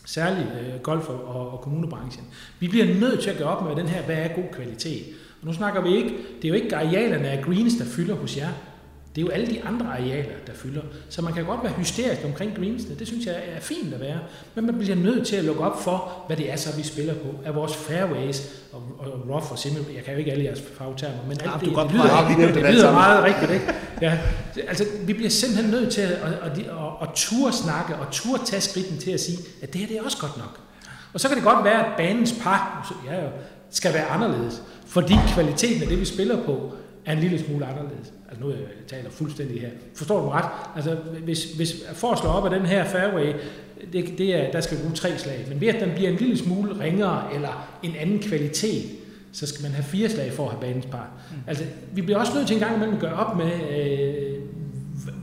Særligt 0.05 0.47
øh, 0.47 0.81
golf- 0.81 1.09
og, 1.09 1.51
og 1.51 1.62
kommunebranchen. 1.62 2.25
Vi 2.59 2.67
bliver 2.67 2.85
nødt 2.85 3.21
til 3.21 3.29
at 3.29 3.38
gøre 3.38 3.47
op 3.47 3.67
med 3.67 3.83
den 3.83 3.89
her, 3.91 4.01
hvad 4.01 4.15
er 4.15 4.27
god 4.27 4.43
kvalitet? 4.51 5.03
Og 5.41 5.47
nu 5.47 5.53
snakker 5.53 5.81
vi 5.81 5.95
ikke, 5.97 6.09
det 6.09 6.45
er 6.45 6.49
jo 6.49 6.55
ikke 6.55 6.75
arealerne 6.75 7.29
af 7.29 7.43
greens, 7.43 7.75
der 7.75 7.85
fylder 7.85 8.15
hos 8.15 8.38
jer. 8.38 8.49
Det 9.19 9.25
er 9.25 9.27
jo 9.29 9.34
alle 9.34 9.55
de 9.55 9.63
andre 9.63 9.86
arealer, 9.86 10.36
der 10.47 10.53
fylder. 10.53 10.82
Så 11.10 11.21
man 11.21 11.34
kan 11.34 11.45
godt 11.45 11.63
være 11.63 11.73
hysterisk 11.73 12.21
omkring 12.25 12.55
greensene. 12.55 12.95
Det 12.99 13.08
synes 13.08 13.25
jeg 13.25 13.36
er 13.55 13.60
fint 13.60 13.93
at 13.93 13.99
være. 13.99 14.19
Men 14.55 14.65
man 14.65 14.77
bliver 14.77 14.95
nødt 14.95 15.27
til 15.27 15.36
at 15.36 15.43
lukke 15.43 15.62
op 15.62 15.84
for, 15.84 16.23
hvad 16.27 16.38
det 16.38 16.51
er, 16.51 16.55
så 16.55 16.77
vi 16.77 16.84
spiller 16.84 17.13
på. 17.13 17.27
Er 17.45 17.51
vores 17.51 17.75
fairways 17.75 18.41
og, 18.73 18.82
og 18.99 19.29
rough 19.29 19.51
og 19.51 19.60
simple. 19.60 19.86
Jeg 19.95 20.03
kan 20.03 20.13
jo 20.13 20.19
ikke 20.19 20.32
alle 20.32 20.43
jeres 20.43 20.63
fagtermer, 20.77 21.17
men 21.27 21.32
alt 21.32 21.41
det, 21.41 21.69
det, 21.69 21.77
det, 21.77 21.91
lyder, 21.93 22.47
det, 22.47 22.55
det 22.55 22.73
lyder 22.73 22.91
meget 22.91 23.23
rigtigt. 23.23 23.51
Ikke? 23.51 23.73
Ja, 24.01 24.19
altså, 24.67 24.86
vi 25.05 25.13
bliver 25.13 25.29
simpelthen 25.29 25.71
nødt 25.71 25.91
til 25.91 26.01
at, 26.01 26.12
at, 26.12 26.58
at, 26.58 26.65
at, 27.01 27.10
ture 27.15 27.53
snakke 27.53 27.95
og 27.95 28.12
ture 28.12 28.39
tage 28.45 28.62
skridten 28.62 28.97
til 28.97 29.12
at 29.12 29.19
sige, 29.19 29.38
at 29.62 29.73
det 29.73 29.82
her 29.82 29.88
det 29.88 29.97
er 29.97 30.03
også 30.03 30.17
godt 30.17 30.38
nok. 30.38 30.60
Og 31.13 31.19
så 31.19 31.27
kan 31.27 31.38
det 31.38 31.45
godt 31.45 31.65
være, 31.65 31.86
at 31.86 31.91
banens 31.97 32.36
par 32.41 32.93
ja, 33.12 33.19
skal 33.71 33.93
være 33.93 34.05
anderledes, 34.05 34.62
fordi 34.88 35.15
kvaliteten 35.34 35.82
af 35.82 35.88
det, 35.88 35.99
vi 35.99 36.05
spiller 36.05 36.43
på, 36.43 36.73
er 37.10 37.13
en 37.13 37.19
lille 37.19 37.39
smule 37.39 37.65
anderledes. 37.65 38.13
Altså 38.30 38.43
nu 38.43 38.50
jeg 38.50 38.60
taler 38.88 39.10
fuldstændig 39.10 39.62
her. 39.62 39.69
Forstår 39.95 40.22
du 40.22 40.30
ret? 40.30 40.45
Altså 40.76 40.95
hvis, 41.24 41.54
hvis 41.54 41.84
for 41.93 42.12
at 42.12 42.19
slå 42.19 42.30
op 42.30 42.45
af 42.45 42.60
den 42.60 42.65
her 42.65 42.86
fairway, 42.86 43.34
det, 43.93 44.17
det 44.17 44.36
er, 44.36 44.52
der 44.52 44.62
skal 44.62 44.78
bruge 44.78 44.93
tre 44.93 45.17
slag. 45.17 45.45
Men 45.50 45.62
ved 45.62 45.67
at 45.67 45.82
den 45.82 45.91
bliver 45.95 46.10
en 46.10 46.15
lille 46.15 46.38
smule 46.38 46.80
ringere 46.80 47.34
eller 47.34 47.80
en 47.84 47.95
anden 48.00 48.19
kvalitet, 48.19 48.84
så 49.32 49.48
skal 49.48 49.63
man 49.63 49.72
have 49.72 49.84
fire 49.84 50.10
slag 50.10 50.34
for 50.34 50.43
at 50.43 50.52
have 50.52 50.62
banens 50.62 50.86
par. 50.86 51.10
Mm. 51.32 51.38
Altså, 51.48 51.63
vi 51.93 52.02
bliver 52.02 52.19
også 52.19 52.34
nødt 52.36 52.48
til 52.48 52.54
en 52.54 52.60
gang 52.60 52.76
imellem 52.76 52.95
at 52.95 53.02
gøre 53.02 53.13
op 53.13 53.38
med, 53.38 53.52
øh, 53.80 54.39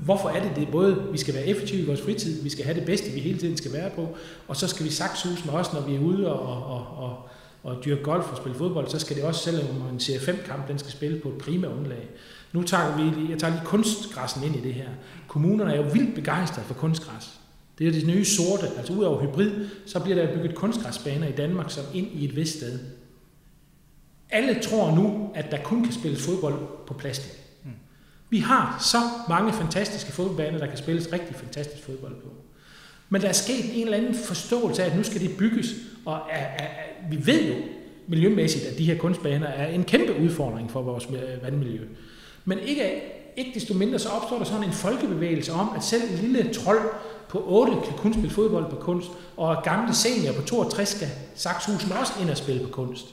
hvorfor 0.05 0.29
er 0.29 0.42
det 0.42 0.51
det 0.57 0.68
både, 0.68 1.03
vi 1.12 1.18
skal 1.18 1.35
være 1.35 1.46
effektive 1.46 1.83
i 1.83 1.87
vores 1.87 2.03
fritid, 2.03 2.42
vi 2.42 2.51
skal 2.51 2.64
have 2.64 2.79
det 2.79 2.87
bedste, 2.87 3.11
vi 3.11 3.20
hele 3.20 3.38
tiden 3.38 3.57
skal 3.57 3.72
være 3.72 3.90
på, 3.90 4.09
og 4.49 4.57
så 4.57 4.68
skal 4.68 4.87
vi 4.87 4.90
saksuse 4.90 5.46
med 5.46 5.55
os, 5.55 5.72
når 5.72 5.81
vi 5.81 5.94
er 5.94 6.01
ude 6.01 6.33
og, 6.33 6.40
og, 6.40 7.05
og, 7.05 7.29
og 7.66 7.85
dyrke 7.85 8.02
golf 8.02 8.31
og 8.31 8.37
spille 8.37 8.59
fodbold, 8.59 8.88
så 8.88 8.98
skal 8.98 9.16
det 9.16 9.24
også, 9.24 9.40
selvom 9.40 9.66
en 9.92 9.96
CF5-kamp, 9.96 10.68
den 10.68 10.79
skal 10.79 10.92
spille 10.92 11.20
på 11.20 11.29
et 11.29 11.38
prima 11.38 11.66
underlag. 11.66 12.09
Nu 12.52 12.62
tager 12.62 12.96
vi, 12.96 13.31
jeg 13.31 13.38
tager 13.38 13.52
lige 13.52 13.64
kunstgræssen 13.64 14.44
ind 14.44 14.57
i 14.57 14.61
det 14.61 14.74
her. 14.74 14.88
Kommunerne 15.29 15.72
er 15.72 15.76
jo 15.76 15.83
vildt 15.92 16.14
begejstrede 16.14 16.66
for 16.66 16.74
kunstgræs. 16.74 17.40
Det 17.79 17.88
er 17.88 17.92
det 17.92 18.07
nye 18.07 18.24
sorte, 18.24 18.66
altså 18.79 18.92
ud 18.92 19.05
over 19.05 19.22
hybrid, 19.22 19.50
så 19.87 20.00
bliver 20.00 20.14
der 20.14 20.35
bygget 20.35 20.55
kunstgræsbaner 20.55 21.26
i 21.29 21.33
Danmark 21.33 21.70
som 21.70 21.85
ind 21.94 22.07
i 22.12 22.24
et 22.24 22.37
vist 22.37 22.57
sted. 22.57 22.79
alle 24.31 24.62
tror 24.62 24.94
nu, 24.94 25.31
at 25.35 25.50
der 25.50 25.62
kun 25.62 25.85
kan 25.85 25.92
spilles 25.92 26.26
fodbold 26.26 26.87
på 26.87 26.94
plastik. 26.94 27.33
Mm. 27.64 27.70
Vi 28.31 28.38
har 28.38 28.76
så 28.81 28.98
mange 29.29 29.52
fantastiske 29.52 30.12
fodboldbaner, 30.12 30.59
der 30.59 30.66
kan 30.66 30.79
spilles 30.79 31.12
rigtig 31.12 31.37
fantastisk 31.37 31.83
fodbold 31.83 32.14
på. 32.14 32.29
Men 33.08 33.22
der 33.22 33.28
er 33.28 33.32
sket 33.32 33.78
en 33.78 33.84
eller 33.84 33.96
anden 33.96 34.14
forståelse 34.14 34.82
af, 34.82 34.90
at 34.90 34.96
nu 34.96 35.02
skal 35.02 35.20
det 35.20 35.36
bygges, 35.36 35.74
og 36.04 36.18
er, 36.30 36.36
er, 36.36 36.64
er, 36.64 37.10
vi 37.10 37.26
ved 37.26 37.42
jo 37.42 37.54
miljømæssigt, 38.06 38.64
at 38.64 38.78
de 38.78 38.84
her 38.84 38.98
kunstbaner 38.98 39.46
er 39.46 39.66
en 39.66 39.84
kæmpe 39.84 40.14
udfordring 40.22 40.70
for 40.70 40.82
vores 40.82 41.04
øh, 41.04 41.42
vandmiljø. 41.42 41.80
Men 42.44 42.58
ikke, 42.58 43.02
ikke 43.36 43.50
desto 43.54 43.74
mindre 43.74 43.98
så 43.98 44.08
opstår 44.08 44.38
der 44.38 44.44
sådan 44.44 44.64
en 44.64 44.72
folkebevægelse 44.72 45.52
om, 45.52 45.70
at 45.76 45.84
selv 45.84 46.02
en 46.10 46.18
lille 46.18 46.52
trold 46.52 46.80
på 47.28 47.44
8 47.46 47.72
kan 47.72 47.96
kun 47.96 48.12
spille 48.12 48.30
fodbold 48.30 48.70
på 48.70 48.76
kunst, 48.76 49.08
og 49.36 49.62
gamle 49.62 49.94
senior 49.94 50.32
på 50.32 50.42
62 50.42 50.88
skal 50.88 51.08
Saxhusen 51.34 51.92
også 51.92 52.12
ind 52.20 52.30
og 52.30 52.36
spille 52.36 52.62
på 52.62 52.68
kunst. 52.68 53.06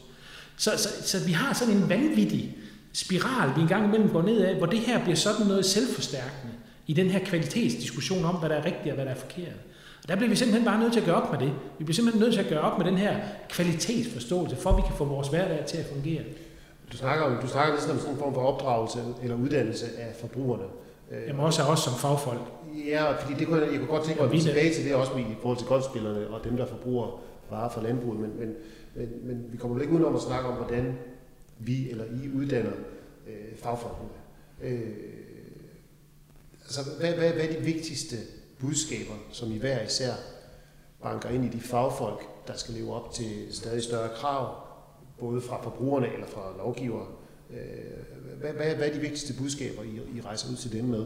Så, 0.57 0.71
så, 0.77 0.89
så 1.07 1.25
vi 1.25 1.31
har 1.31 1.53
sådan 1.53 1.73
en 1.73 1.89
vanvittig 1.89 2.57
spiral, 2.93 3.55
vi 3.55 3.61
engang 3.61 3.85
imellem 3.85 4.09
går 4.09 4.21
ned 4.21 4.41
af, 4.41 4.55
hvor 4.55 4.65
det 4.65 4.79
her 4.79 5.03
bliver 5.03 5.15
sådan 5.15 5.47
noget 5.47 5.65
selvforstærkende 5.65 6.53
i 6.87 6.93
den 6.93 7.09
her 7.09 7.19
kvalitetsdiskussion 7.19 8.25
om, 8.25 8.35
hvad 8.35 8.49
der 8.49 8.55
er 8.55 8.65
rigtigt 8.65 8.87
og 8.87 8.95
hvad 8.95 9.05
der 9.05 9.11
er 9.11 9.15
forkert. 9.15 9.55
Og 10.03 10.09
der 10.09 10.15
bliver 10.15 10.29
vi 10.29 10.35
simpelthen 10.35 10.65
bare 10.65 10.79
nødt 10.79 10.93
til 10.93 10.99
at 10.99 11.05
gøre 11.05 11.21
op 11.21 11.31
med 11.31 11.39
det. 11.39 11.53
Vi 11.79 11.83
bliver 11.83 11.95
simpelthen 11.95 12.21
nødt 12.21 12.33
til 12.33 12.41
at 12.41 12.49
gøre 12.49 12.61
op 12.61 12.77
med 12.77 12.85
den 12.85 12.97
her 12.97 13.19
kvalitetsforståelse, 13.49 14.55
for 14.55 14.69
at 14.69 14.77
vi 14.77 14.81
kan 14.81 14.95
få 14.95 15.05
vores 15.05 15.27
hverdag 15.27 15.65
til 15.65 15.77
at 15.77 15.85
fungere. 15.85 16.23
Du 16.91 16.97
snakker, 16.97 17.25
om, 17.25 17.41
du 17.41 17.47
snakker 17.47 17.73
lidt 17.73 17.91
om 17.91 17.97
sådan 17.97 18.13
en 18.13 18.19
form 18.19 18.33
for 18.33 18.41
opdragelse 18.41 18.99
eller 19.21 19.35
uddannelse 19.35 19.85
af 19.97 20.15
forbrugerne. 20.15 20.63
Jamen 21.27 21.39
også 21.41 21.61
af 21.63 21.71
os 21.71 21.79
som 21.79 21.93
fagfolk. 21.93 22.41
Ja, 22.87 23.11
fordi 23.11 23.33
det 23.39 23.47
kunne, 23.47 23.61
jeg 23.61 23.79
kunne 23.79 23.87
godt 23.87 24.03
tænke 24.03 24.21
mig 24.21 24.33
at 24.33 24.41
tilbage 24.41 24.73
til 24.73 24.85
det 24.85 24.95
også 24.95 25.17
i 25.17 25.35
forhold 25.41 25.57
til 25.57 25.67
golfspillerne 25.67 26.27
og 26.27 26.43
dem, 26.43 26.57
der 26.57 26.65
forbruger 26.65 27.21
varer 27.49 27.69
fra 27.69 27.83
landbruget. 27.83 28.19
Men, 28.19 28.39
men, 28.39 28.53
men, 28.95 29.09
men 29.23 29.45
vi 29.51 29.57
kommer 29.57 29.75
vel 29.75 29.81
ikke 29.81 29.93
udenom 29.93 30.15
at 30.15 30.21
snakke 30.21 30.49
om, 30.49 30.55
hvordan 30.55 30.97
vi 31.59 31.89
eller 31.89 32.03
I 32.05 32.29
uddanner 32.37 32.71
øh, 33.27 33.57
fagfolkene. 33.57 34.09
Øh, 34.63 34.81
altså, 36.63 36.81
hvad, 36.99 37.13
hvad, 37.13 37.29
hvad 37.31 37.43
er 37.43 37.53
de 37.53 37.65
vigtigste 37.65 38.15
budskaber, 38.63 39.13
som 39.31 39.51
I 39.51 39.57
hver 39.57 39.81
især 39.81 40.13
banker 41.01 41.29
ind 41.29 41.45
i 41.45 41.57
de 41.57 41.61
fagfolk, 41.61 42.47
der 42.47 42.57
skal 42.57 42.73
leve 42.73 42.93
op 42.93 43.13
til 43.13 43.47
stadig 43.51 43.83
større 43.83 44.09
krav, 44.15 44.55
både 45.19 45.41
fra 45.41 45.63
forbrugerne 45.63 46.13
eller 46.13 46.27
fra 46.27 46.57
lovgivere? 46.57 47.07
Øh, 47.49 47.57
hvad, 48.39 48.53
hvad, 48.53 48.75
hvad 48.75 48.89
er 48.89 48.93
de 48.93 48.99
vigtigste 48.99 49.33
budskaber, 49.37 49.83
I, 49.83 50.17
I 50.17 50.21
rejser 50.21 50.51
ud 50.51 50.55
til 50.55 50.71
dem 50.71 50.85
med? 50.85 51.05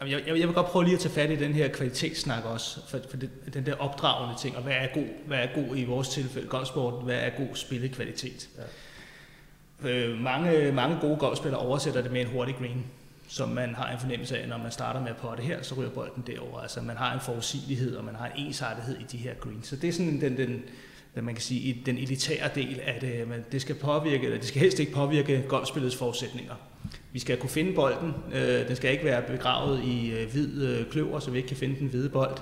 Jeg, 0.00 0.22
jeg, 0.26 0.38
jeg 0.38 0.48
vil 0.48 0.54
godt 0.54 0.66
prøve 0.66 0.84
lige 0.84 0.94
at 0.94 1.00
tage 1.00 1.14
fat 1.14 1.30
i 1.30 1.36
den 1.36 1.52
her 1.52 1.68
kvalitetssnak 1.68 2.44
også, 2.44 2.80
for, 2.88 2.98
for 3.10 3.16
det, 3.16 3.30
den 3.54 3.66
der 3.66 3.74
opdragende 3.74 4.40
ting, 4.40 4.56
og 4.56 4.62
hvad 4.62 4.72
er 4.72 4.88
god, 4.94 5.26
hvad 5.26 5.38
er 5.38 5.48
god 5.54 5.76
i 5.76 5.84
vores 5.84 6.08
tilfælde, 6.08 6.48
golfsporten, 6.48 7.04
hvad 7.04 7.16
er 7.16 7.30
god 7.30 7.54
spillekvalitet. 7.54 8.48
Ja. 8.58 9.90
Øh, 9.90 10.18
mange, 10.18 10.72
mange 10.72 10.98
gode 11.00 11.16
golfspillere 11.16 11.60
oversætter 11.60 12.02
det 12.02 12.12
med 12.12 12.20
en 12.20 12.26
hurtig 12.26 12.54
green, 12.54 12.84
som 13.32 13.48
man 13.48 13.74
har 13.74 13.92
en 13.92 13.98
fornemmelse 13.98 14.38
af, 14.38 14.48
når 14.48 14.58
man 14.58 14.72
starter 14.72 15.00
med 15.00 15.08
at 15.08 15.16
potte 15.16 15.42
her, 15.42 15.62
så 15.62 15.74
ryger 15.74 15.90
bolden 15.90 16.24
derover. 16.26 16.60
Altså 16.60 16.80
man 16.80 16.96
har 16.96 17.14
en 17.14 17.20
forudsigelighed, 17.20 17.96
og 17.96 18.04
man 18.04 18.14
har 18.14 18.26
en 18.26 18.46
ensartethed 18.46 18.96
i 19.00 19.04
de 19.12 19.16
her 19.16 19.34
greens. 19.34 19.66
Så 19.66 19.76
det 19.76 19.88
er 19.88 19.92
sådan 19.92 20.20
den, 20.20 20.36
den, 20.36 20.62
den 21.14 21.24
man 21.24 21.34
kan 21.34 21.42
sige, 21.42 21.82
den 21.86 21.98
elitære 21.98 22.50
del 22.54 22.80
af 22.80 23.00
det. 23.00 23.28
Men 23.28 23.44
det 23.52 23.60
skal 23.60 23.74
påvirke, 23.74 24.24
eller 24.24 24.38
det 24.38 24.46
skal 24.46 24.60
helst 24.60 24.78
ikke 24.78 24.92
påvirke 24.92 25.44
golfspillets 25.48 25.96
forudsætninger. 25.96 26.54
Vi 27.12 27.18
skal 27.18 27.36
kunne 27.36 27.50
finde 27.50 27.72
bolden. 27.72 28.14
Øh, 28.32 28.68
den 28.68 28.76
skal 28.76 28.92
ikke 28.92 29.04
være 29.04 29.22
begravet 29.22 29.84
i 29.84 30.10
øh, 30.10 30.32
hvid 30.32 30.62
øh, 30.62 30.86
kløver, 30.90 31.20
så 31.20 31.30
vi 31.30 31.36
ikke 31.36 31.48
kan 31.48 31.56
finde 31.56 31.78
den 31.78 31.88
hvide 31.88 32.08
bold. 32.08 32.38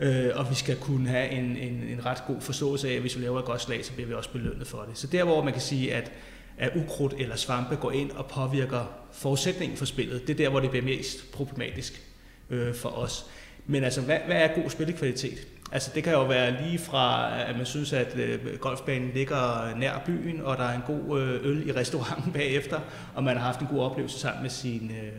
Øh, 0.00 0.30
og 0.34 0.50
vi 0.50 0.54
skal 0.54 0.76
kunne 0.76 1.08
have 1.08 1.28
en, 1.28 1.56
en, 1.56 1.82
en 1.88 2.06
ret 2.06 2.22
god 2.26 2.40
forståelse 2.40 2.88
af, 2.90 2.94
at 2.94 3.00
hvis 3.00 3.18
vi 3.18 3.22
laver 3.22 3.38
et 3.38 3.44
godt 3.44 3.60
slag, 3.60 3.84
så 3.84 3.92
bliver 3.92 4.08
vi 4.08 4.14
også 4.14 4.30
belønnet 4.30 4.66
for 4.66 4.84
det. 4.88 4.98
Så 4.98 5.06
der, 5.06 5.24
hvor 5.24 5.44
man 5.44 5.52
kan 5.52 5.62
sige, 5.62 5.94
at, 5.94 6.12
at 6.58 6.72
ukrudt 6.76 7.14
eller 7.18 7.36
svampe 7.36 7.76
går 7.76 7.90
ind 7.90 8.10
og 8.10 8.26
påvirker 8.26 8.84
forudsætningen 9.12 9.78
for 9.78 9.84
spillet, 9.84 10.26
det 10.26 10.30
er 10.30 10.36
der, 10.36 10.48
hvor 10.48 10.60
det 10.60 10.70
bliver 10.70 10.84
mest 10.84 11.32
problematisk 11.32 12.02
øh, 12.50 12.74
for 12.74 12.88
os. 12.88 13.26
Men 13.66 13.84
altså, 13.84 14.00
hvad, 14.00 14.18
hvad 14.26 14.36
er 14.36 14.62
god 14.62 14.70
spillekvalitet? 14.70 15.46
Altså 15.72 15.90
det 15.94 16.04
kan 16.04 16.12
jo 16.12 16.24
være 16.24 16.62
lige 16.62 16.78
fra, 16.78 17.32
at 17.40 17.56
man 17.56 17.66
synes, 17.66 17.92
at 17.92 18.16
øh, 18.16 18.58
golfbanen 18.58 19.10
ligger 19.14 19.74
nær 19.76 20.02
byen, 20.06 20.40
og 20.40 20.56
der 20.56 20.64
er 20.64 20.74
en 20.74 20.82
god 20.86 21.20
øh, 21.20 21.40
øl 21.42 21.68
i 21.68 21.72
restauranten 21.72 22.32
bagefter, 22.40 22.80
og 23.14 23.24
man 23.24 23.36
har 23.36 23.44
haft 23.44 23.60
en 23.60 23.66
god 23.66 23.80
oplevelse 23.80 24.18
sammen 24.18 24.42
med 24.42 24.50
sine, 24.50 24.92
øh, 24.92 25.12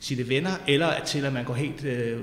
sine 0.00 0.28
venner, 0.28 0.50
eller 0.68 1.04
til 1.04 1.24
at 1.24 1.32
man 1.32 1.44
går 1.44 1.54
helt 1.54 1.84
øh, 1.84 2.20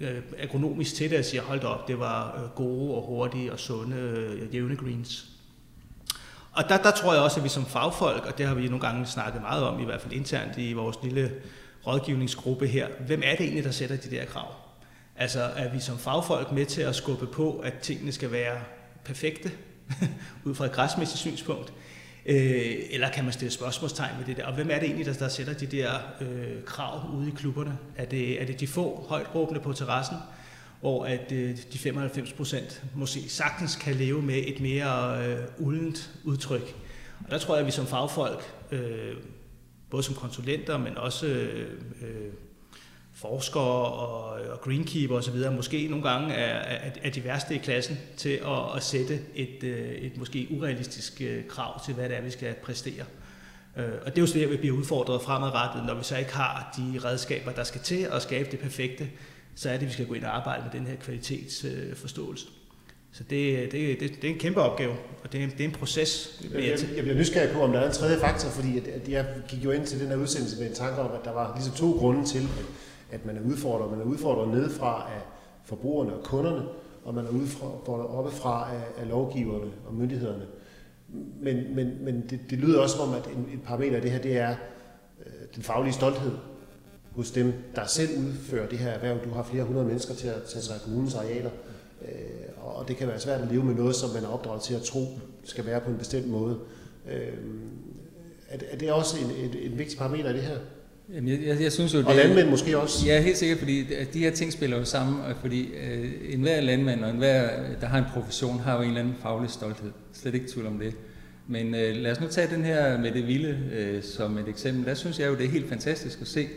øh, 0.00 0.18
agronomisk 0.38 0.94
til 0.94 1.10
det 1.10 1.18
og 1.18 1.24
siger, 1.24 1.42
hold 1.42 1.62
op, 1.62 1.88
det 1.88 1.98
var 1.98 2.42
øh, 2.42 2.50
gode 2.50 2.94
og 2.94 3.02
hurtige 3.02 3.52
og 3.52 3.58
sunde, 3.58 3.96
øh, 3.96 4.54
jævne 4.54 4.76
greens. 4.76 5.37
Og 6.58 6.68
der, 6.68 6.76
der 6.76 6.90
tror 6.90 7.12
jeg 7.14 7.22
også, 7.22 7.40
at 7.40 7.44
vi 7.44 7.48
som 7.48 7.66
fagfolk, 7.66 8.24
og 8.26 8.38
det 8.38 8.46
har 8.46 8.54
vi 8.54 8.66
nogle 8.66 8.80
gange 8.80 9.06
snakket 9.06 9.42
meget 9.42 9.64
om, 9.64 9.80
i 9.80 9.84
hvert 9.84 10.00
fald 10.00 10.12
internt 10.12 10.58
i 10.58 10.72
vores 10.72 10.96
lille 11.02 11.32
rådgivningsgruppe 11.86 12.66
her, 12.66 12.88
hvem 13.06 13.22
er 13.24 13.30
det 13.30 13.40
egentlig, 13.40 13.64
der 13.64 13.70
sætter 13.70 13.96
de 13.96 14.10
der 14.10 14.24
krav? 14.24 14.54
Altså 15.16 15.40
er 15.40 15.72
vi 15.72 15.80
som 15.80 15.98
fagfolk 15.98 16.52
med 16.52 16.66
til 16.66 16.82
at 16.82 16.94
skubbe 16.94 17.26
på, 17.26 17.58
at 17.58 17.74
tingene 17.78 18.12
skal 18.12 18.32
være 18.32 18.58
perfekte, 19.04 19.50
ud 20.44 20.54
fra 20.54 20.64
et 20.64 20.72
græsmæssigt 20.72 21.18
synspunkt? 21.18 21.72
Øh, 22.26 22.74
eller 22.90 23.10
kan 23.10 23.24
man 23.24 23.32
stille 23.32 23.52
spørgsmålstegn 23.52 24.18
ved 24.18 24.26
det 24.26 24.36
der? 24.36 24.46
Og 24.46 24.54
hvem 24.54 24.70
er 24.70 24.78
det 24.78 24.84
egentlig, 24.84 25.06
der, 25.06 25.12
der 25.12 25.28
sætter 25.28 25.52
de 25.52 25.66
der 25.66 25.90
øh, 26.20 26.64
krav 26.66 27.10
ude 27.14 27.28
i 27.28 27.32
klubberne? 27.36 27.78
Er 27.96 28.04
det, 28.04 28.42
er 28.42 28.46
det 28.46 28.60
de 28.60 28.66
få 28.66 29.06
højt 29.08 29.34
råbende 29.34 29.60
på 29.60 29.72
terrassen, 29.72 30.16
hvor 30.80 31.04
at 31.04 31.32
øh, 31.32 31.56
de 31.72 31.78
95 31.78 32.32
procent 32.32 32.82
måske 32.94 33.20
sagtens 33.28 33.76
kan 33.76 33.94
leve 33.94 34.22
med 34.22 34.42
et 34.46 34.60
mere 34.60 35.26
øh, 35.26 35.38
uldent 35.58 36.10
udtryk? 36.24 36.74
Og 37.24 37.30
der 37.30 37.38
tror 37.38 37.54
jeg, 37.54 37.60
at 37.60 37.66
vi 37.66 37.70
som 37.70 37.86
fagfolk, 37.86 38.52
øh, 38.70 39.16
både 39.90 40.02
som 40.02 40.14
konsulenter, 40.14 40.78
men 40.78 40.98
også 40.98 41.26
øh, 41.26 41.70
øh 42.02 42.32
forskere 43.18 43.84
og, 43.84 44.30
og 44.52 44.60
greenkeeper 44.60 45.16
osv. 45.16 45.50
måske 45.56 45.88
nogle 45.88 46.10
gange 46.10 46.34
er, 46.34 46.76
er, 46.86 46.90
er 47.02 47.10
de 47.10 47.24
værste 47.24 47.54
i 47.54 47.58
klassen 47.58 47.98
til 48.16 48.28
at, 48.28 48.76
at 48.76 48.82
sætte 48.82 49.20
et, 49.34 49.64
øh, 49.64 49.88
et 49.88 50.16
måske 50.16 50.48
urealistisk 50.50 51.20
øh, 51.20 51.46
krav 51.48 51.84
til, 51.84 51.94
hvad 51.94 52.08
det 52.08 52.16
er, 52.16 52.20
vi 52.20 52.30
skal 52.30 52.54
præstere. 52.54 53.04
Øh, 53.76 53.92
og 54.06 54.06
det 54.06 54.18
er 54.18 54.22
jo 54.22 54.26
svært, 54.26 54.44
at 54.44 54.50
vi 54.50 54.56
bliver 54.56 54.76
udfordret 54.76 55.22
fremadrettet, 55.22 55.86
når 55.86 55.94
vi 55.94 56.04
så 56.04 56.16
ikke 56.16 56.32
har 56.32 56.74
de 56.76 57.00
redskaber, 57.04 57.52
der 57.52 57.64
skal 57.64 57.80
til 57.80 58.08
at 58.12 58.22
skabe 58.22 58.50
det 58.50 58.58
perfekte, 58.58 59.08
så 59.58 59.70
er 59.70 59.72
det, 59.72 59.82
at 59.82 59.88
vi 59.88 59.92
skal 59.92 60.06
gå 60.06 60.14
ind 60.14 60.24
og 60.24 60.36
arbejde 60.36 60.62
med 60.62 60.80
den 60.80 60.86
her 60.86 60.96
kvalitetsforståelse. 60.96 62.46
Så 63.12 63.24
det, 63.30 63.72
det, 63.72 64.00
det, 64.00 64.10
det 64.22 64.30
er 64.30 64.32
en 64.32 64.38
kæmpe 64.38 64.60
opgave, 64.60 64.92
og 65.24 65.32
det 65.32 65.42
er, 65.42 65.48
det 65.48 65.60
er 65.60 65.64
en 65.64 65.72
proces. 65.72 66.40
Jeg, 66.54 66.62
jeg, 66.62 66.78
jeg 66.96 67.04
bliver 67.04 67.18
nysgerrig 67.18 67.50
på, 67.50 67.60
om 67.60 67.72
der 67.72 67.80
er 67.80 67.86
en 67.86 67.92
tredje 67.92 68.18
faktor, 68.18 68.48
fordi 68.48 68.78
at, 68.78 68.86
at 68.86 69.08
jeg 69.08 69.26
gik 69.48 69.64
jo 69.64 69.70
ind 69.70 69.86
til 69.86 70.00
den 70.00 70.08
her 70.08 70.16
udsendelse 70.16 70.58
med 70.58 70.66
en 70.66 70.74
tanke 70.74 71.00
om, 71.00 71.10
at 71.12 71.24
der 71.24 71.32
var 71.32 71.52
ligesom 71.54 71.74
to 71.74 71.98
grunde 71.98 72.24
til, 72.24 72.38
at 72.38 72.64
at 73.10 73.26
man 73.26 73.36
er 73.36 73.40
udfordret. 73.40 73.90
Man 73.90 74.00
er 74.00 74.04
udfordret 74.04 74.48
nedefra 74.48 75.10
af 75.14 75.20
forbrugerne 75.64 76.14
og 76.14 76.24
kunderne, 76.24 76.62
og 77.04 77.14
man 77.14 77.24
er 77.24 77.30
udfordret 77.30 78.06
oppefra 78.06 78.70
af, 78.74 79.02
af 79.02 79.08
lovgiverne 79.08 79.70
og 79.86 79.94
myndighederne. 79.94 80.46
Men, 81.40 81.74
men, 81.74 82.04
men 82.04 82.26
det, 82.30 82.40
det 82.50 82.58
lyder 82.58 82.80
også 82.80 82.96
som 82.96 83.08
om, 83.08 83.14
at 83.14 83.26
en, 83.26 83.48
et 83.54 83.62
parameter 83.62 83.96
af 83.96 84.02
det 84.02 84.10
her, 84.10 84.18
det 84.18 84.36
er 84.36 84.56
øh, 85.26 85.32
den 85.54 85.62
faglige 85.62 85.92
stolthed 85.92 86.32
hos 87.18 87.30
dem, 87.30 87.52
der 87.74 87.86
selv 87.86 88.08
udfører 88.18 88.68
det 88.68 88.78
her 88.78 88.90
erhverv. 88.90 89.24
Du 89.24 89.30
har 89.30 89.42
flere 89.50 89.64
hundrede 89.64 89.86
mennesker 89.86 90.14
til 90.14 90.28
at 90.28 90.42
tage 90.48 90.62
sig 90.62 90.74
af 90.74 90.80
kommunens 90.80 91.14
arealer, 91.14 91.50
øh, 92.02 92.08
og 92.56 92.88
det 92.88 92.96
kan 92.96 93.08
være 93.08 93.20
svært 93.20 93.40
at 93.40 93.48
leve 93.50 93.64
med 93.64 93.74
noget, 93.74 93.96
som 93.96 94.10
man 94.10 94.24
er 94.24 94.28
opdraget 94.28 94.62
til 94.62 94.74
at 94.74 94.82
tro 94.82 95.18
skal 95.44 95.66
være 95.66 95.80
på 95.80 95.90
en 95.90 95.98
bestemt 95.98 96.28
måde. 96.28 96.58
Øh, 97.12 97.32
er, 98.48 98.76
det 98.76 98.92
også 98.92 99.16
en, 99.18 99.50
et, 99.50 99.66
et 99.66 99.78
vigtigt 99.78 99.98
parameter 99.98 100.30
i 100.30 100.32
det 100.32 100.42
her? 100.42 100.56
Jamen, 101.14 101.28
jeg, 101.28 101.46
jeg, 101.46 101.62
jeg 101.62 101.72
synes 101.72 101.94
jo, 101.94 101.98
og 102.06 102.14
landmænd 102.14 102.48
måske 102.48 102.78
også? 102.78 103.06
Ja, 103.06 103.20
helt 103.20 103.36
sikkert, 103.36 103.58
fordi 103.58 103.86
de 104.12 104.18
her 104.18 104.30
ting 104.30 104.52
spiller 104.52 104.76
jo 104.78 104.84
sammen, 104.84 105.34
fordi 105.40 105.68
øh, 105.74 106.34
enhver 106.34 106.60
landmand 106.60 107.04
og 107.04 107.10
enhver, 107.10 107.50
der 107.80 107.86
har 107.86 107.98
en 107.98 108.04
profession, 108.14 108.58
har 108.58 108.76
jo 108.76 108.82
en 108.82 108.88
eller 108.88 109.00
anden 109.00 109.14
faglig 109.22 109.50
stolthed. 109.50 109.90
Slet 110.12 110.34
ikke 110.34 110.48
tvivl 110.52 110.66
om 110.66 110.78
det. 110.78 110.94
Men 111.46 111.74
øh, 111.74 111.96
lad 111.96 112.12
os 112.12 112.20
nu 112.20 112.26
tage 112.26 112.54
den 112.54 112.64
her 112.64 112.98
med 112.98 113.12
det 113.12 113.26
vilde 113.26 113.58
øh, 113.72 114.02
som 114.02 114.38
et 114.38 114.48
eksempel. 114.48 114.86
Der 114.86 114.94
synes 114.94 115.18
jeg 115.18 115.28
jo, 115.28 115.34
det 115.34 115.44
er 115.44 115.50
helt 115.50 115.68
fantastisk 115.68 116.20
at 116.20 116.26
se, 116.26 116.48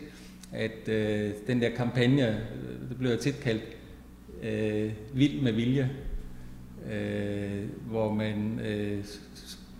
at 0.52 0.88
øh, 0.88 1.30
den 1.46 1.60
der 1.60 1.70
kampagne, 1.70 2.28
øh, 2.28 2.88
det 2.88 2.98
blev 2.98 3.18
tit 3.18 3.40
kaldt 3.40 3.62
øh, 4.42 4.92
vild 5.14 5.42
med 5.42 5.52
vilje, 5.52 5.90
øh, 6.92 7.68
hvor 7.90 8.12
man 8.12 8.60
øh, 8.60 9.04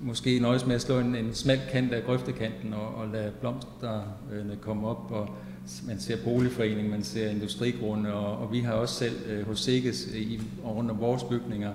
måske 0.00 0.38
nøjes 0.38 0.66
med 0.66 0.74
at 0.74 0.80
slå 0.80 0.98
en, 0.98 1.16
en 1.16 1.34
smal 1.34 1.60
kant 1.70 1.92
af 1.92 2.04
grøftekanten 2.04 2.74
og, 2.74 2.94
og 2.94 3.08
lade 3.08 3.32
blomsterne 3.40 4.02
øh, 4.32 4.56
komme 4.56 4.88
op, 4.88 5.10
og 5.10 5.28
man 5.86 6.00
ser 6.00 6.16
boligforening, 6.24 6.90
man 6.90 7.02
ser 7.02 7.30
industrigrunde, 7.30 8.14
og, 8.14 8.38
og 8.38 8.52
vi 8.52 8.60
har 8.60 8.72
også 8.72 8.94
selv 8.94 9.16
øh, 9.30 9.46
hos 9.46 9.60
Sikkes 9.60 10.08
øh, 10.14 10.20
i, 10.20 10.40
rundt 10.64 10.90
om 10.90 11.00
vores 11.00 11.24
bygninger 11.24 11.72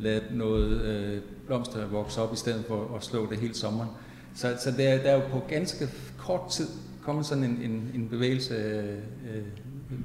ladet 0.00 0.24
noget 0.32 0.80
øh, 0.80 1.20
blomster 1.46 1.86
vokse 1.86 2.20
op, 2.20 2.32
i 2.32 2.36
stedet 2.36 2.64
for 2.68 2.96
at 2.96 3.04
slå 3.04 3.30
det 3.30 3.38
hele 3.38 3.54
sommeren. 3.54 3.88
Så, 4.34 4.56
så 4.64 4.70
der, 4.70 4.98
der 4.98 5.10
er 5.10 5.14
jo 5.14 5.28
på 5.30 5.42
ganske 5.48 5.88
kort 6.18 6.50
tid 6.50 6.66
kommet 7.06 7.26
sådan 7.26 7.44
en, 7.44 7.58
en, 7.62 7.90
en 7.94 8.08
bevægelse 8.08 8.54
øh, 8.54 9.36
øh, 9.36 9.42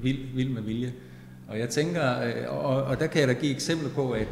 vild, 0.02 0.18
vild 0.34 0.50
med 0.50 0.62
vilje. 0.62 0.92
Og 1.48 1.58
jeg 1.58 1.68
tænker, 1.68 2.20
øh, 2.20 2.64
og, 2.64 2.82
og 2.82 3.00
der 3.00 3.06
kan 3.06 3.20
jeg 3.20 3.28
da 3.28 3.32
give 3.32 3.54
eksempler 3.54 3.90
på, 3.90 4.10
at 4.10 4.28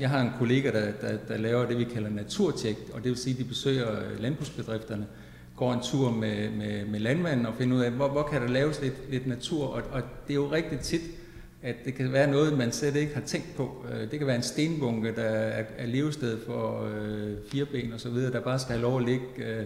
jeg 0.00 0.10
har 0.10 0.20
en 0.20 0.30
kollega, 0.38 0.70
der, 0.70 0.92
der, 1.00 1.16
der 1.28 1.36
laver 1.36 1.66
det, 1.66 1.78
vi 1.78 1.84
kalder 1.84 2.10
naturtjek, 2.10 2.76
og 2.92 3.02
det 3.02 3.08
vil 3.10 3.16
sige, 3.16 3.32
at 3.32 3.38
de 3.38 3.44
besøger 3.44 3.92
øh, 3.92 4.20
landbrugsbedrifterne, 4.20 5.06
går 5.56 5.72
en 5.72 5.80
tur 5.82 6.10
med, 6.10 6.50
med, 6.50 6.84
med 6.86 7.00
landmanden 7.00 7.46
og 7.46 7.54
finder 7.58 7.76
ud 7.76 7.82
af, 7.82 7.90
hvor, 7.90 8.08
hvor 8.08 8.22
kan 8.22 8.42
der 8.42 8.48
laves 8.48 8.82
lidt, 8.82 9.10
lidt 9.10 9.26
natur, 9.26 9.66
og, 9.66 9.82
og 9.92 10.02
det 10.26 10.32
er 10.32 10.34
jo 10.34 10.52
rigtig 10.52 10.80
tit, 10.80 11.02
at 11.62 11.74
det 11.84 11.94
kan 11.94 12.12
være 12.12 12.30
noget, 12.30 12.58
man 12.58 12.72
slet 12.72 12.96
ikke 12.96 13.14
har 13.14 13.20
tænkt 13.20 13.56
på. 13.56 13.86
Øh, 13.92 14.10
det 14.10 14.18
kan 14.18 14.26
være 14.26 14.36
en 14.36 14.42
stenbunke, 14.42 15.14
der 15.16 15.22
er, 15.22 15.64
er 15.78 15.86
levested 15.86 16.38
for 16.46 16.84
øh, 16.84 17.36
fireben 17.50 17.92
og 17.92 18.00
så 18.00 18.08
videre, 18.08 18.32
der 18.32 18.40
bare 18.40 18.58
skal 18.58 18.72
have 18.72 18.82
lov 18.82 18.98
at 18.98 19.04
ligge 19.04 19.26
øh, 19.36 19.64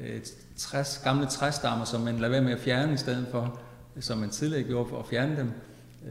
Øh, 0.00 0.20
træs, 0.56 1.00
gamle 1.04 1.26
træstammer, 1.26 1.84
som 1.84 2.00
man 2.00 2.16
lader 2.16 2.30
være 2.30 2.42
med 2.42 2.52
at 2.52 2.60
fjerne 2.60 2.92
i 2.92 2.96
stedet 2.96 3.26
for, 3.30 3.60
som 4.00 4.18
man 4.18 4.30
tidligere 4.30 4.62
gjorde 4.62 4.88
for 4.88 4.98
at 4.98 5.06
fjerne 5.06 5.36
dem. 5.36 5.52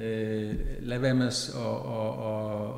Øh, 0.01 0.55
lad 0.79 0.99
være 0.99 1.13
med 1.13 1.27
at 1.27 1.51
og, 1.55 1.81
og, 1.81 2.17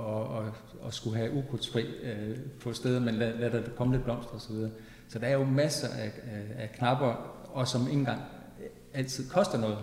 og, 0.05 0.27
og, 0.27 0.53
og 0.81 0.93
skulle 0.93 1.17
have 1.17 1.33
ukrudtsfri 1.33 1.81
øh, 1.81 2.37
på 2.63 2.73
steder, 2.73 2.99
men 2.99 3.15
lad, 3.15 3.37
lad 3.37 3.51
der 3.51 3.61
komme 3.77 3.93
lidt 3.93 4.03
blomster 4.03 4.33
osv. 4.33 4.55
Så, 4.55 4.69
så 5.09 5.19
der 5.19 5.27
er 5.27 5.33
jo 5.33 5.43
masser 5.43 5.87
af, 5.87 6.11
af, 6.31 6.63
af 6.63 6.71
knapper, 6.77 7.35
og 7.53 7.67
som 7.67 7.81
ikke 7.81 7.99
engang 7.99 8.21
øh, 8.59 8.69
altid 8.93 9.29
koster 9.29 9.57
noget. 9.57 9.77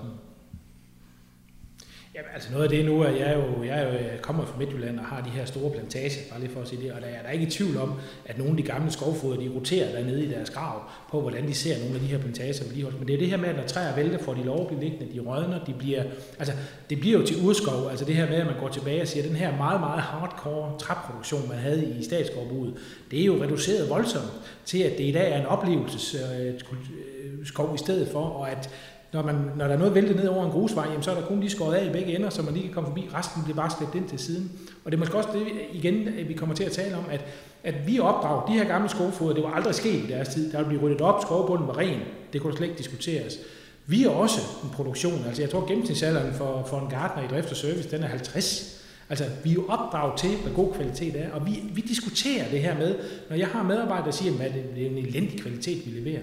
Jamen, 2.14 2.30
altså 2.34 2.52
noget 2.52 2.64
af 2.64 2.70
det 2.70 2.84
nu, 2.84 3.00
er 3.00 3.08
jeg 3.08 3.36
jo, 3.36 3.64
jeg, 3.64 3.78
er 3.78 3.82
jo, 3.82 3.92
jeg 3.92 4.18
kommer 4.22 4.46
fra 4.46 4.58
Midtjylland 4.58 4.98
og 4.98 5.04
har 5.04 5.20
de 5.20 5.30
her 5.30 5.44
store 5.44 5.70
plantager, 5.70 6.10
bare 6.30 6.40
lige 6.40 6.50
for 6.50 6.60
at 6.60 6.68
sige 6.68 6.82
det, 6.82 6.92
og 6.92 7.00
der 7.00 7.06
er 7.06 7.22
der 7.22 7.30
ikke 7.30 7.46
i 7.46 7.50
tvivl 7.50 7.76
om, 7.76 7.92
at 8.26 8.38
nogle 8.38 8.50
af 8.50 8.56
de 8.56 8.62
gamle 8.62 8.90
skovfoder, 8.90 9.40
de 9.40 9.50
roterer 9.54 9.92
dernede 9.92 10.24
i 10.24 10.28
deres 10.28 10.50
grav, 10.50 10.82
på 11.10 11.20
hvordan 11.20 11.48
de 11.48 11.54
ser 11.54 11.78
nogle 11.78 11.94
af 11.94 12.00
de 12.00 12.06
her 12.06 12.18
plantager 12.18 12.64
vedligeholdt. 12.64 12.98
Men 12.98 13.08
det 13.08 13.14
er 13.14 13.18
det 13.18 13.30
her 13.30 13.36
med, 13.36 13.48
at 13.48 13.56
når 13.56 13.62
træer 13.62 13.94
vælter, 13.94 14.18
får 14.18 14.34
de 14.34 14.44
lov 14.44 14.60
at 14.60 14.66
blive 14.66 14.80
liggende, 14.80 15.14
de 15.14 15.20
rødner, 15.20 15.64
de 15.64 15.74
bliver, 15.78 16.02
altså 16.38 16.52
det 16.90 17.00
bliver 17.00 17.18
jo 17.18 17.26
til 17.26 17.36
urskov, 17.44 17.90
altså 17.90 18.04
det 18.04 18.14
her 18.14 18.28
med, 18.28 18.36
at 18.36 18.46
man 18.46 18.58
går 18.60 18.68
tilbage 18.68 19.02
og 19.02 19.08
siger, 19.08 19.22
at 19.22 19.28
den 19.28 19.38
her 19.38 19.56
meget, 19.56 19.80
meget 19.80 20.00
hardcore 20.00 20.78
træproduktion, 20.78 21.48
man 21.48 21.58
havde 21.58 21.96
i 22.00 22.04
statsskovbruget, 22.04 22.74
det 23.10 23.20
er 23.20 23.24
jo 23.24 23.42
reduceret 23.42 23.90
voldsomt 23.90 24.32
til, 24.64 24.82
at 24.82 24.98
det 24.98 25.04
i 25.04 25.12
dag 25.12 25.32
er 25.32 25.40
en 25.40 25.46
oplevelsesskov 25.46 27.66
øh, 27.66 27.70
øh, 27.70 27.74
i 27.74 27.78
stedet 27.78 28.08
for, 28.08 28.24
og 28.24 28.50
at 28.50 28.70
når, 29.12 29.22
man, 29.22 29.34
når 29.56 29.66
der 29.66 29.74
er 29.74 29.78
noget 29.78 29.94
væltet 29.94 30.16
ned 30.16 30.26
over 30.26 30.44
en 30.44 30.50
grusvej, 30.50 30.86
jamen, 30.88 31.02
så 31.02 31.10
er 31.10 31.14
der 31.14 31.26
kun 31.26 31.40
lige 31.40 31.50
skåret 31.50 31.74
af 31.74 31.86
i 31.86 31.92
begge 31.92 32.16
ender, 32.16 32.30
så 32.30 32.42
man 32.42 32.54
lige 32.54 32.64
kan 32.64 32.74
komme 32.74 32.88
forbi. 32.88 33.08
Resten 33.14 33.42
bliver 33.42 33.56
bare 33.56 33.70
slæbt 33.70 33.94
ind 33.94 34.08
til 34.08 34.18
siden. 34.18 34.52
Og 34.84 34.92
det 34.92 34.96
er 34.96 34.98
måske 34.98 35.16
også 35.16 35.28
det, 35.32 35.46
igen, 35.72 36.08
vi 36.28 36.34
kommer 36.34 36.54
til 36.54 36.64
at 36.64 36.72
tale 36.72 36.96
om, 36.96 37.04
at, 37.10 37.24
at 37.64 37.86
vi 37.86 37.98
opdrager 37.98 38.46
de 38.46 38.52
her 38.52 38.64
gamle 38.64 38.88
skovfoder, 38.88 39.34
det 39.34 39.42
var 39.42 39.50
aldrig 39.50 39.74
sket 39.74 39.94
i 39.94 40.06
deres 40.06 40.28
tid. 40.28 40.52
Der 40.52 40.58
ville 40.58 40.68
blive 40.68 40.82
ryddet 40.82 41.00
op, 41.00 41.22
skovbunden 41.22 41.66
var 41.66 41.78
ren. 41.78 42.00
Det 42.32 42.40
kunne 42.40 42.56
slet 42.56 42.66
ikke 42.66 42.78
diskuteres. 42.78 43.38
Vi 43.86 44.04
er 44.04 44.10
også 44.10 44.40
en 44.64 44.70
produktion. 44.70 45.24
Altså 45.26 45.42
jeg 45.42 45.50
tror, 45.50 45.66
gennemsnitsalderen 45.68 46.34
for, 46.34 46.66
for 46.68 46.78
en 46.80 46.88
gartner 46.88 47.24
i 47.24 47.26
drift 47.26 47.50
og 47.50 47.56
service, 47.56 47.90
den 47.90 48.02
er 48.02 48.06
50. 48.06 48.82
Altså, 49.10 49.24
vi 49.44 49.50
er 49.50 49.54
jo 49.54 49.64
opdraget 49.68 50.18
til, 50.18 50.30
hvad 50.42 50.52
god 50.52 50.72
kvalitet 50.72 51.16
er, 51.16 51.30
og 51.30 51.46
vi, 51.46 51.62
vi 51.74 51.80
diskuterer 51.80 52.50
det 52.50 52.60
her 52.60 52.78
med, 52.78 52.98
når 53.30 53.36
jeg 53.36 53.46
har 53.46 53.62
medarbejdere, 53.62 54.06
der 54.06 54.12
siger, 54.12 54.32
at 54.44 54.52
det 54.76 54.86
er 54.86 54.90
en 54.90 54.98
elendig 54.98 55.40
kvalitet, 55.40 55.86
vi 55.86 55.90
leverer. 56.00 56.22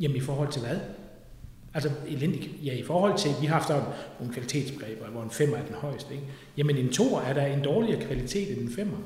Jamen 0.00 0.16
i 0.16 0.20
forhold 0.20 0.52
til 0.52 0.62
hvad? 0.62 0.76
Altså 1.74 1.90
elendig. 2.08 2.50
Ja, 2.64 2.74
i 2.74 2.82
forhold 2.82 3.18
til, 3.18 3.30
vi 3.40 3.46
har 3.46 3.54
haft 3.54 3.68
nogle 4.18 4.34
kvalitetsbegreber, 4.34 5.06
hvor 5.06 5.22
en 5.22 5.30
femmer 5.30 5.56
er 5.56 5.64
den 5.66 5.74
højeste. 5.74 6.14
Ikke? 6.14 6.24
Jamen 6.56 6.76
en 6.76 6.92
toer 6.92 7.20
er 7.20 7.32
der 7.32 7.46
en 7.46 7.64
dårligere 7.64 8.00
kvalitet 8.00 8.50
end 8.50 8.68
en 8.68 8.74
femmer. 8.74 8.96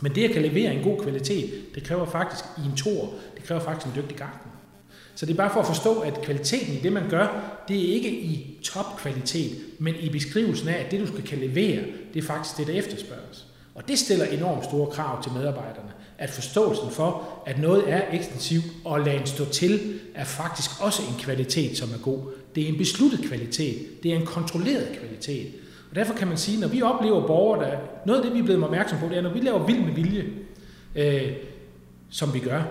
Men 0.00 0.14
det 0.14 0.24
at 0.24 0.30
kan 0.30 0.42
levere 0.42 0.74
en 0.74 0.82
god 0.82 1.02
kvalitet, 1.02 1.50
det 1.74 1.82
kræver 1.82 2.06
faktisk 2.06 2.44
i 2.58 2.66
en 2.70 2.76
toer, 2.76 3.08
det 3.36 3.44
kræver 3.44 3.60
faktisk 3.60 3.86
en 3.86 4.02
dygtig 4.02 4.16
gartner. 4.16 4.52
Så 5.14 5.26
det 5.26 5.32
er 5.32 5.36
bare 5.36 5.52
for 5.52 5.60
at 5.60 5.66
forstå, 5.66 6.00
at 6.00 6.22
kvaliteten 6.22 6.74
i 6.74 6.78
det, 6.78 6.92
man 6.92 7.08
gør, 7.10 7.58
det 7.68 7.76
er 7.76 7.94
ikke 7.94 8.10
i 8.10 8.58
topkvalitet, 8.62 9.52
men 9.78 9.94
i 9.94 10.08
beskrivelsen 10.08 10.68
af, 10.68 10.84
at 10.84 10.90
det, 10.90 11.00
du 11.00 11.06
skal 11.06 11.22
kan 11.22 11.38
levere, 11.38 11.84
det 12.14 12.22
er 12.22 12.26
faktisk 12.26 12.56
det, 12.56 12.66
der 12.66 12.72
efterspørges. 12.72 13.46
Og 13.74 13.88
det 13.88 13.98
stiller 13.98 14.24
enormt 14.24 14.64
store 14.64 14.90
krav 14.90 15.22
til 15.22 15.32
medarbejderne 15.32 15.92
at 16.22 16.30
forståelsen 16.30 16.90
for, 16.90 17.28
at 17.46 17.58
noget 17.58 17.84
er 17.86 18.02
ekstensivt 18.12 18.64
og 18.84 19.00
lade 19.00 19.16
en 19.16 19.26
stå 19.26 19.44
til, 19.44 20.00
er 20.14 20.24
faktisk 20.24 20.70
også 20.82 21.02
en 21.02 21.20
kvalitet, 21.20 21.78
som 21.78 21.88
er 21.94 21.98
god. 21.98 22.18
Det 22.54 22.64
er 22.64 22.68
en 22.68 22.78
besluttet 22.78 23.20
kvalitet. 23.28 24.02
Det 24.02 24.12
er 24.12 24.16
en 24.16 24.26
kontrolleret 24.26 24.98
kvalitet. 24.98 25.46
Og 25.90 25.96
derfor 25.96 26.14
kan 26.14 26.28
man 26.28 26.36
sige, 26.36 26.60
når 26.60 26.68
vi 26.68 26.82
oplever 26.82 27.26
borgere, 27.26 27.64
der, 27.64 27.76
noget 28.06 28.20
af 28.20 28.24
det, 28.24 28.34
vi 28.34 28.38
er 28.38 28.42
blevet 28.44 28.64
opmærksom 28.64 28.98
på, 28.98 29.08
det 29.08 29.18
er, 29.18 29.22
når 29.22 29.32
vi 29.32 29.40
laver 29.40 29.66
vild 29.66 29.80
med 29.80 29.94
vilje, 29.94 30.24
øh, 30.94 31.32
som 32.10 32.34
vi 32.34 32.38
gør, 32.38 32.62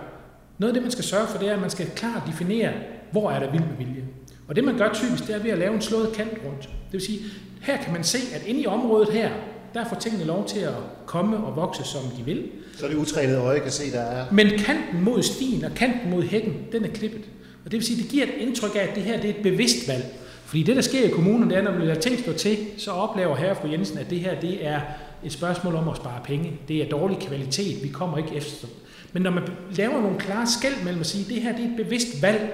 noget 0.58 0.70
af 0.70 0.74
det, 0.74 0.84
man 0.84 0.92
skal 0.92 1.04
sørge 1.04 1.28
for, 1.28 1.38
det 1.38 1.50
er, 1.50 1.54
at 1.54 1.62
man 1.62 1.70
skal 1.70 1.88
klart 1.96 2.24
definere, 2.28 2.74
hvor 3.12 3.32
er 3.32 3.40
der 3.40 3.52
vild 3.52 3.64
med 3.64 3.78
vilje. 3.78 4.04
Og 4.48 4.56
det, 4.56 4.64
man 4.64 4.78
gør 4.78 4.94
typisk, 4.94 5.28
det 5.28 5.36
er 5.36 5.40
ved 5.40 5.52
at 5.52 5.58
lave 5.58 5.74
en 5.74 5.82
slået 5.82 6.14
kant 6.14 6.38
rundt. 6.46 6.62
Det 6.62 6.92
vil 6.92 7.02
sige, 7.02 7.20
her 7.62 7.84
kan 7.84 7.94
man 7.94 8.04
se, 8.04 8.18
at 8.36 8.46
inde 8.46 8.62
i 8.62 8.66
området 8.66 9.10
her, 9.10 9.32
der 9.74 9.86
får 9.90 9.96
tingene 9.96 10.24
lov 10.24 10.48
til 10.48 10.60
at 10.60 10.74
komme 11.06 11.38
og 11.38 11.56
vokse, 11.56 11.84
som 11.84 12.02
de 12.18 12.24
vil. 12.24 12.44
Så 12.78 12.88
det 12.88 12.96
utrænet 12.96 13.38
øje 13.38 13.60
kan 13.60 13.72
se, 13.72 13.92
der 13.92 14.02
er... 14.02 14.26
Men 14.32 14.48
kanten 14.48 15.04
mod 15.04 15.24
stien 15.24 15.66
og 15.66 15.72
kanten 15.76 16.12
mod 16.12 16.24
hækken, 16.24 16.54
den 16.72 16.86
er 16.86 16.90
klippet. 16.90 17.22
Og 17.66 17.72
det 17.72 17.78
vil 17.78 17.86
sige, 17.86 18.02
det 18.04 18.12
giver 18.12 18.24
et 18.24 18.34
indtryk 18.38 18.76
af, 18.76 18.80
at 18.80 18.96
det 18.96 19.04
her 19.04 19.22
det 19.22 19.30
er 19.30 19.34
et 19.34 19.44
bevidst 19.44 19.88
valg. 19.88 20.06
Fordi 20.46 20.64
det, 20.64 20.76
der 20.76 20.82
sker 20.82 21.04
i 21.04 21.10
kommunen, 21.10 21.50
det 21.50 21.58
er, 21.58 21.62
når 21.62 21.72
vi 21.72 21.86
lader 21.86 22.00
ting 22.00 22.20
stå 22.20 22.34
til, 22.34 22.58
så 22.78 22.92
oplever 22.92 23.36
herre 23.36 23.56
fru 23.56 23.68
Jensen, 23.68 23.98
at 23.98 24.10
det 24.10 24.20
her 24.20 24.40
det 24.40 24.68
er 24.68 24.80
et 25.24 25.32
spørgsmål 25.32 25.76
om 25.76 25.90
at 25.90 25.96
spare 25.96 26.22
penge. 26.24 26.54
Det 26.68 26.82
er 26.82 26.90
dårlig 26.90 27.18
kvalitet, 27.20 27.84
vi 27.84 27.88
kommer 27.88 28.18
ikke 28.18 28.36
efter. 28.36 28.68
Men 29.14 29.24
når 29.24 29.32
man 29.32 29.44
laver 29.72 30.02
nogle 30.02 30.20
klare 30.20 30.48
skæld 30.48 30.84
mellem 30.84 31.00
at 31.00 31.06
sige, 31.06 31.24
at 31.24 31.30
det 31.30 31.42
her 31.42 31.56
det 31.56 31.66
er 31.66 31.70
et 31.70 31.86
bevidst 31.86 32.22
valg, 32.22 32.54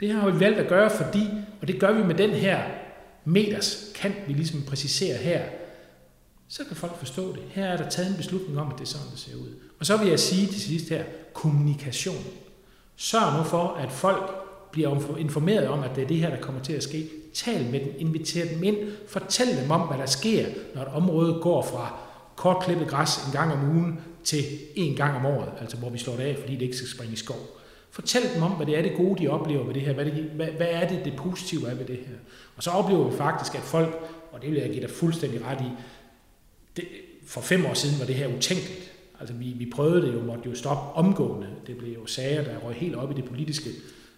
det 0.00 0.12
har 0.12 0.30
vi 0.30 0.40
valgt 0.40 0.58
at 0.58 0.68
gøre, 0.68 0.90
fordi, 0.90 1.26
og 1.60 1.68
det 1.68 1.80
gør 1.80 1.92
vi 1.92 2.02
med 2.02 2.14
den 2.14 2.30
her 2.30 2.58
meters 3.24 3.92
kant, 3.94 4.14
vi 4.26 4.32
ligesom 4.32 4.62
præciserer 4.62 5.18
her, 5.18 5.40
så 6.52 6.64
kan 6.64 6.76
folk 6.76 6.98
forstå 6.98 7.32
det. 7.32 7.42
Her 7.50 7.66
er 7.66 7.76
der 7.76 7.88
taget 7.88 8.10
en 8.10 8.16
beslutning 8.16 8.60
om, 8.60 8.72
at 8.72 8.78
det 8.78 8.84
er 8.84 8.88
sådan, 8.88 9.06
det 9.10 9.18
ser 9.18 9.36
ud. 9.36 9.48
Og 9.78 9.86
så 9.86 9.96
vil 9.96 10.08
jeg 10.08 10.20
sige 10.20 10.46
til 10.46 10.60
sidst 10.60 10.88
her, 10.88 11.04
kommunikation. 11.32 12.24
Sørg 12.96 13.38
nu 13.38 13.44
for, 13.44 13.76
at 13.78 13.92
folk 13.92 14.30
bliver 14.72 15.16
informeret 15.18 15.68
om, 15.68 15.82
at 15.82 15.90
det 15.96 16.04
er 16.04 16.08
det 16.08 16.16
her, 16.16 16.30
der 16.30 16.40
kommer 16.40 16.62
til 16.62 16.72
at 16.72 16.82
ske. 16.82 17.08
Tal 17.34 17.64
med 17.70 17.80
dem, 17.80 17.94
inviter 17.98 18.48
dem 18.48 18.62
ind, 18.62 18.76
fortæl 19.08 19.46
dem 19.62 19.70
om, 19.70 19.80
hvad 19.80 19.98
der 19.98 20.06
sker, 20.06 20.46
når 20.74 20.82
et 20.82 20.88
område 20.88 21.38
går 21.42 21.62
fra 21.62 21.98
kortklippet 22.36 22.88
græs 22.88 23.26
en 23.26 23.32
gang 23.32 23.52
om 23.52 23.76
ugen 23.76 24.00
til 24.24 24.44
en 24.74 24.96
gang 24.96 25.16
om 25.16 25.26
året, 25.26 25.52
altså 25.60 25.76
hvor 25.76 25.90
vi 25.90 25.98
slår 25.98 26.16
det 26.16 26.22
af, 26.22 26.36
fordi 26.40 26.54
det 26.54 26.62
ikke 26.62 26.76
skal 26.76 26.88
springe 26.88 27.12
i 27.12 27.16
skov. 27.16 27.48
Fortæl 27.90 28.22
dem 28.34 28.42
om, 28.42 28.50
hvad 28.50 28.66
det 28.66 28.78
er 28.78 28.82
det 28.82 28.92
gode, 28.96 29.22
de 29.22 29.28
oplever 29.28 29.64
ved 29.64 29.74
det 29.74 29.82
her. 29.82 29.92
Hvad, 29.92 30.04
det, 30.04 30.12
hvad, 30.12 30.46
hvad 30.46 30.68
er 30.70 30.88
det, 30.88 31.04
det 31.04 31.16
positive 31.16 31.68
er 31.68 31.74
ved 31.74 31.84
det 31.84 31.96
her? 31.96 32.14
Og 32.56 32.62
så 32.62 32.70
oplever 32.70 33.10
vi 33.10 33.16
faktisk, 33.16 33.54
at 33.54 33.60
folk, 33.60 34.10
og 34.32 34.42
det 34.42 34.50
vil 34.50 34.58
jeg 34.58 34.70
give 34.70 34.80
dig 34.80 34.90
fuldstændig 34.90 35.44
ret 35.46 35.60
i, 35.60 35.70
det, 36.76 36.84
for 37.26 37.40
fem 37.40 37.66
år 37.66 37.74
siden 37.74 38.00
var 38.00 38.06
det 38.06 38.14
her 38.14 38.36
utænkeligt. 38.36 38.92
Altså 39.20 39.34
vi, 39.34 39.44
vi 39.44 39.70
prøvede 39.70 40.06
det 40.06 40.14
jo, 40.14 40.22
måtte 40.22 40.48
jo 40.48 40.54
stoppe 40.54 40.92
omgående. 40.92 41.48
Det 41.66 41.78
blev 41.78 41.94
jo 41.94 42.06
sager, 42.06 42.44
der 42.44 42.58
røg 42.58 42.74
helt 42.74 42.96
op 42.96 43.10
i 43.10 43.14
det 43.14 43.24
politiske 43.24 43.70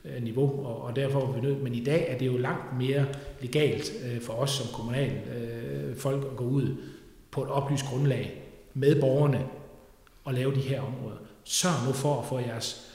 øh, 0.04 0.22
niveau, 0.22 0.66
og, 0.66 0.82
og 0.82 0.96
derfor 0.96 1.26
var 1.26 1.32
vi 1.32 1.40
nødt. 1.40 1.62
Men 1.62 1.74
i 1.74 1.84
dag 1.84 2.06
er 2.08 2.18
det 2.18 2.26
jo 2.26 2.36
langt 2.36 2.78
mere 2.78 3.06
legalt 3.40 3.92
øh, 4.04 4.20
for 4.20 4.32
os 4.32 4.50
som 4.50 4.66
kommunal 4.74 5.12
øh, 5.36 5.96
folk 5.96 6.24
at 6.24 6.36
gå 6.36 6.44
ud 6.44 6.76
på 7.30 7.42
et 7.42 7.48
oplyst 7.48 7.84
grundlag 7.84 8.42
med 8.74 9.00
borgerne 9.00 9.46
og 10.24 10.34
lave 10.34 10.54
de 10.54 10.60
her 10.60 10.80
områder. 10.80 11.16
Sørg 11.44 11.86
nu 11.86 11.92
for 11.92 12.20
at 12.20 12.26
få 12.26 12.38
jeres 12.38 12.90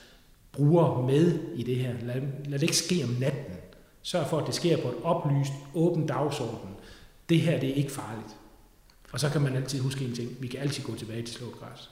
brugere 0.52 1.08
med 1.08 1.40
i 1.56 1.64
det 1.64 1.76
her. 1.76 1.94
Lad, 2.04 2.22
lad 2.46 2.60
det 2.60 2.64
ikke 2.64 2.78
ske 2.78 3.04
om 3.04 3.16
natten. 3.20 3.54
Sørg 4.02 4.28
for, 4.28 4.38
at 4.38 4.48
det 4.48 4.56
sker 4.56 4.78
på 4.78 4.88
et 4.88 4.96
oplyst, 5.04 5.52
åbent 5.76 6.10
dagsorden. 6.10 6.70
Det 7.30 7.42
her, 7.42 7.60
det 7.60 7.70
er 7.70 7.74
ikke 7.74 7.92
farligt. 7.92 8.36
Og 9.12 9.20
så 9.20 9.30
kan 9.30 9.42
man 9.42 9.56
altid 9.56 9.80
huske 9.80 10.06
en 10.06 10.16
ting. 10.16 10.38
Vi 10.40 10.48
kan 10.48 10.60
altid 10.60 10.84
gå 10.84 10.96
tilbage 10.96 11.24
til 11.24 11.36
slået 11.36 11.54
græs. 11.54 11.90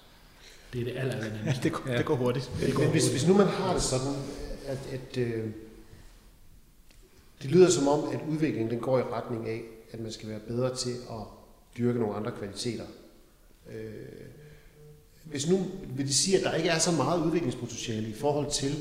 Det 0.73 0.81
er 0.81 0.85
det 0.85 0.97
aller, 0.97 1.13
aller 1.15 1.37
nemmeste. 1.37 1.63
det, 1.63 1.73
går, 1.73 1.91
ja. 1.91 1.97
det 1.97 2.05
går 2.05 2.15
hurtigt. 2.15 2.51
Det 2.61 2.73
går 2.73 2.83
Men 2.83 2.91
hvis, 2.91 3.03
hurtigt. 3.03 3.19
hvis 3.19 3.27
nu 3.27 3.37
man 3.37 3.47
har 3.47 3.73
det 3.73 3.81
sådan, 3.81 4.13
at, 4.65 4.79
at 4.91 5.17
øh, 5.17 5.49
det 7.41 7.51
lyder 7.51 7.69
som 7.69 7.87
om, 7.87 8.09
at 8.13 8.19
udviklingen 8.29 8.71
den 8.71 8.79
går 8.79 8.99
i 8.99 9.01
retning 9.01 9.49
af, 9.49 9.61
at 9.91 9.99
man 9.99 10.11
skal 10.11 10.29
være 10.29 10.39
bedre 10.39 10.75
til 10.75 10.89
at 11.09 11.23
dyrke 11.77 11.99
nogle 11.99 12.15
andre 12.15 12.31
kvaliteter. 12.31 12.85
Øh, 13.73 13.91
hvis 15.23 15.49
nu 15.49 15.65
vil 15.95 16.07
de 16.07 16.13
sige, 16.13 16.37
at 16.37 16.43
der 16.43 16.53
ikke 16.53 16.69
er 16.69 16.79
så 16.79 16.91
meget 16.91 17.25
udviklingspotentiale 17.25 18.09
i 18.09 18.13
forhold 18.13 18.51
til 18.51 18.75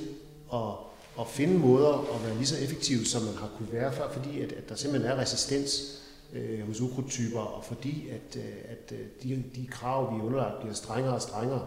at, 0.53 0.73
at 1.21 1.29
finde 1.29 1.59
måder 1.59 2.15
at 2.15 2.25
være 2.27 2.37
lige 2.37 2.47
så 2.47 2.59
effektiv, 2.59 3.05
som 3.05 3.23
man 3.23 3.35
har 3.35 3.51
kunne 3.59 3.73
være 3.73 3.93
før, 3.93 4.13
fordi 4.13 4.41
at, 4.41 4.53
at 4.53 4.69
der 4.69 4.75
simpelthen 4.75 5.13
er 5.13 5.17
resistens 5.17 6.03
øh, 6.33 6.67
hos 6.67 6.81
ukrudttyper, 6.81 7.41
og 7.41 7.65
fordi 7.65 8.09
at, 8.09 8.37
øh, 8.37 8.53
at 8.69 8.93
øh, 8.93 9.07
de, 9.23 9.43
de 9.55 9.67
krav, 9.67 10.15
vi 10.15 10.21
underlagt, 10.21 10.61
bliver 10.61 10.75
strengere 10.75 11.15
og 11.15 11.23
strengere. 11.23 11.67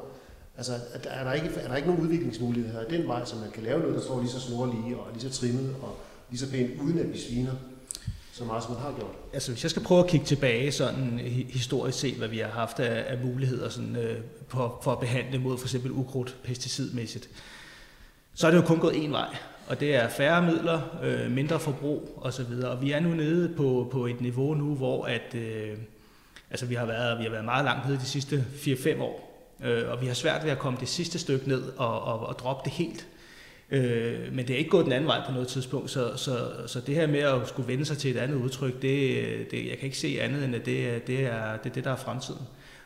Altså, 0.58 0.74
er 1.04 1.24
der, 1.24 1.34
ikke, 1.34 1.50
er 1.56 1.68
der 1.68 1.76
ikke 1.76 1.88
nogen 1.88 2.04
udviklingsmuligheder 2.04 2.88
den 2.88 3.08
vej, 3.08 3.26
så 3.26 3.36
man 3.36 3.52
kan 3.52 3.64
lave 3.64 3.80
noget, 3.80 3.96
der 3.96 4.02
står 4.02 4.20
lige 4.20 4.32
så 4.32 4.40
snorlige 4.40 4.98
og 4.98 5.08
lige 5.14 5.32
så 5.32 5.40
trimmet 5.40 5.76
og 5.82 5.96
lige 6.30 6.40
så 6.40 6.52
pænt, 6.52 6.82
uden 6.82 7.00
at 7.00 7.14
vi 7.14 7.20
sviner 7.20 7.54
så 8.34 8.46
meget, 8.46 8.64
som 8.64 8.74
man 8.74 8.82
har 8.82 8.94
gjort? 8.98 9.12
Altså, 9.34 9.52
hvis 9.52 9.64
jeg 9.64 9.72
skal 9.72 9.84
prøve 9.84 10.04
at 10.04 10.10
kigge 10.10 10.26
tilbage 10.26 10.72
sådan 10.72 11.20
historisk 11.50 12.00
set, 12.00 12.16
hvad 12.16 12.28
vi 12.28 12.38
har 12.38 12.48
haft 12.48 12.80
af, 12.80 13.14
af 13.14 13.26
muligheder 13.26 13.70
sådan, 13.70 13.96
øh, 13.96 14.22
på, 14.48 14.80
for 14.82 14.92
at 14.92 15.00
behandle 15.00 15.40
mod 15.40 15.58
for 15.58 15.66
eksempel 15.66 15.92
ukrudt 15.92 16.38
pesticidmæssigt, 16.44 17.30
så 18.34 18.48
er 18.48 18.52
det 18.52 18.58
jo 18.58 18.66
kun 18.66 18.80
gået 18.80 19.04
en 19.04 19.12
vej 19.12 19.36
og 19.70 19.80
det 19.80 19.96
er 19.96 20.10
færre 20.10 20.42
midler, 20.42 20.82
øh, 21.04 21.32
mindre 21.32 21.60
forbrug 21.60 22.20
osv. 22.22 22.52
Og 22.64 22.82
vi 22.82 22.92
er 22.92 23.00
nu 23.00 23.10
nede 23.10 23.54
på, 23.58 23.90
på 23.92 24.06
et 24.06 24.22
niveau 24.22 24.54
nu, 24.54 24.76
hvor 24.76 25.06
at, 25.06 25.36
øh, 25.36 25.78
Altså 26.52 26.66
vi 26.66 26.76
har 26.76 26.86
været, 26.86 27.20
vi 27.20 27.24
har 27.24 27.32
været 27.32 27.46
meget 27.46 27.66
langt 27.66 27.88
nede 27.88 27.98
de 28.00 28.06
sidste 28.06 28.46
4-5 28.56 29.02
år, 29.02 29.46
øh, 29.64 29.92
og 29.92 30.02
vi 30.02 30.08
har 30.08 30.14
svært 30.14 30.44
ved 30.44 30.52
at 30.52 30.60
komme 30.60 30.80
det 30.80 30.88
sidste 30.88 31.20
stykke 31.20 31.48
ned 31.50 31.64
og, 31.78 32.02
og, 32.02 32.20
og 32.28 32.40
droppe 32.40 32.70
det 32.70 32.78
helt. 32.78 33.08
Øh, 33.72 34.34
men 34.34 34.48
det 34.48 34.54
er 34.54 34.58
ikke 34.58 34.70
gået 34.70 34.86
den 34.86 34.94
anden 34.94 35.08
vej 35.08 35.26
på 35.26 35.32
noget 35.32 35.48
tidspunkt, 35.48 35.92
så, 35.92 36.18
så, 36.18 36.52
så 36.68 36.82
det 36.82 36.96
her 36.96 37.08
med 37.08 37.20
at 37.20 37.48
skulle 37.48 37.68
vende 37.68 37.86
sig 37.86 37.98
til 37.98 38.12
et 38.12 38.18
andet 38.18 38.36
udtryk, 38.36 38.82
det, 38.82 39.52
det, 39.52 39.68
jeg 39.68 39.78
kan 39.78 39.86
ikke 39.86 39.98
se 39.98 40.18
andet 40.22 40.46
end, 40.46 40.56
at 40.56 40.66
det, 40.66 41.08
det, 41.08 41.20
er, 41.20 41.58
det 41.58 41.70
er 41.70 41.74
det, 41.74 41.84
der 41.84 41.92
er 41.92 41.96
fremtiden. 41.96 42.42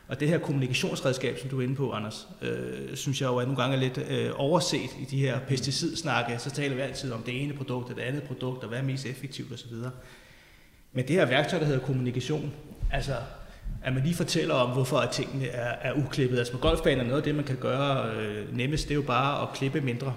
Og 0.08 0.20
det 0.20 0.28
her 0.28 0.38
kommunikationsredskab, 0.38 1.38
som 1.38 1.50
du 1.50 1.58
er 1.58 1.62
inde 1.62 1.74
på, 1.74 1.92
Anders, 1.92 2.28
øh, 2.42 2.96
synes 2.96 3.20
jeg 3.20 3.26
jo 3.26 3.36
er 3.36 3.42
nogle 3.42 3.62
gange 3.62 3.76
er 3.76 3.80
lidt 3.80 3.98
øh, 3.98 4.30
overset 4.36 4.90
i 5.00 5.04
de 5.10 5.18
her 5.18 5.38
pesticidsnakke. 5.48 6.38
Så 6.38 6.50
taler 6.50 6.74
vi 6.74 6.80
altid 6.80 7.12
om 7.12 7.22
det 7.22 7.42
ene 7.42 7.54
produkt 7.54 7.90
og 7.90 7.96
det 7.96 8.02
andet 8.02 8.22
produkt, 8.22 8.62
og 8.62 8.68
hvad 8.68 8.78
er 8.78 8.82
mest 8.82 9.06
effektivt 9.06 9.52
osv. 9.52 9.72
Men 10.92 11.08
det 11.08 11.16
her 11.16 11.26
værktøj, 11.26 11.58
der 11.58 11.66
hedder 11.66 11.86
kommunikation, 11.86 12.52
altså 12.92 13.14
at 13.82 13.92
man 13.92 14.02
lige 14.02 14.14
fortæller 14.14 14.54
om, 14.54 14.70
hvorfor 14.70 15.08
tingene 15.12 15.46
er, 15.46 15.90
er 15.90 15.92
uklippet. 15.92 16.38
Altså 16.38 16.52
på 16.52 16.58
golfbanen 16.58 17.00
er 17.00 17.04
noget 17.04 17.16
af 17.16 17.22
det, 17.22 17.34
man 17.34 17.44
kan 17.44 17.56
gøre 17.56 18.10
øh, 18.10 18.56
nemmest, 18.56 18.84
det 18.84 18.90
er 18.90 18.94
jo 18.94 19.02
bare 19.02 19.42
at 19.42 19.48
klippe 19.54 19.80
mindre. 19.80 20.14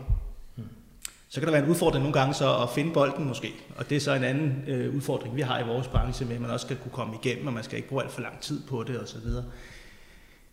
Så 1.29 1.39
kan 1.39 1.47
der 1.47 1.53
være 1.53 1.63
en 1.63 1.69
udfordring 1.69 2.03
nogle 2.03 2.19
gange 2.19 2.33
så 2.33 2.57
at 2.57 2.69
finde 2.69 2.93
bolden 2.93 3.27
måske, 3.27 3.53
og 3.75 3.89
det 3.89 3.95
er 3.95 3.99
så 3.99 4.13
en 4.13 4.23
anden 4.23 4.63
øh, 4.67 4.95
udfordring, 4.95 5.35
vi 5.35 5.41
har 5.41 5.59
i 5.59 5.63
vores 5.63 5.87
branche 5.87 6.25
med, 6.25 6.35
at 6.35 6.41
man 6.41 6.49
også 6.49 6.65
skal 6.65 6.77
kunne 6.77 6.91
komme 6.91 7.15
igennem, 7.23 7.47
og 7.47 7.53
man 7.53 7.63
skal 7.63 7.77
ikke 7.77 7.89
bruge 7.89 8.03
alt 8.03 8.11
for 8.11 8.21
lang 8.21 8.39
tid 8.41 8.61
på 8.69 8.83
det 8.83 8.99
osv. 8.99 9.17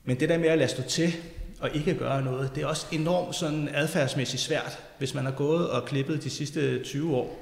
Men 0.05 0.21
det 0.21 0.29
der 0.29 0.39
med 0.39 0.49
at 0.49 0.59
lade 0.59 0.71
stå 0.71 0.83
til 0.83 1.15
og 1.61 1.71
ikke 1.75 1.95
gøre 1.95 2.23
noget, 2.23 2.51
det 2.55 2.63
er 2.63 2.67
også 2.67 2.87
enormt 2.93 3.35
sådan 3.35 3.69
adfærdsmæssigt 3.75 4.43
svært, 4.43 4.79
hvis 4.99 5.15
man 5.15 5.25
har 5.25 5.33
gået 5.33 5.71
og 5.71 5.85
klippet 5.85 6.25
de 6.25 6.31
sidste 6.31 6.83
20 6.83 7.17
år. 7.17 7.41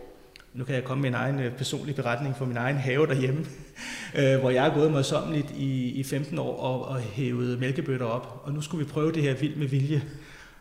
Nu 0.55 0.65
kan 0.65 0.75
jeg 0.75 0.85
komme 0.85 1.03
med 1.03 1.09
en 1.09 1.15
egen 1.15 1.41
øh, 1.41 1.53
personlig 1.53 1.95
beretning 1.95 2.37
fra 2.37 2.45
min 2.45 2.57
egen 2.57 2.77
have 2.77 3.07
derhjemme, 3.07 3.47
øh, 4.19 4.41
hvor 4.41 4.51
jeg 4.51 4.63
har 4.63 4.75
gået 4.75 4.91
mig 4.91 5.05
i, 5.57 5.91
i 5.91 6.03
15 6.03 6.39
år 6.39 6.57
og, 6.57 6.89
og 6.89 7.01
hævet 7.01 7.61
mælkebøtter 7.61 8.07
op. 8.07 8.43
Og 8.45 8.53
nu 8.53 8.61
skulle 8.61 8.87
vi 8.87 8.93
prøve 8.93 9.13
det 9.13 9.23
her 9.23 9.35
vildt 9.35 9.59
med 9.59 9.67
vilje. 9.67 10.03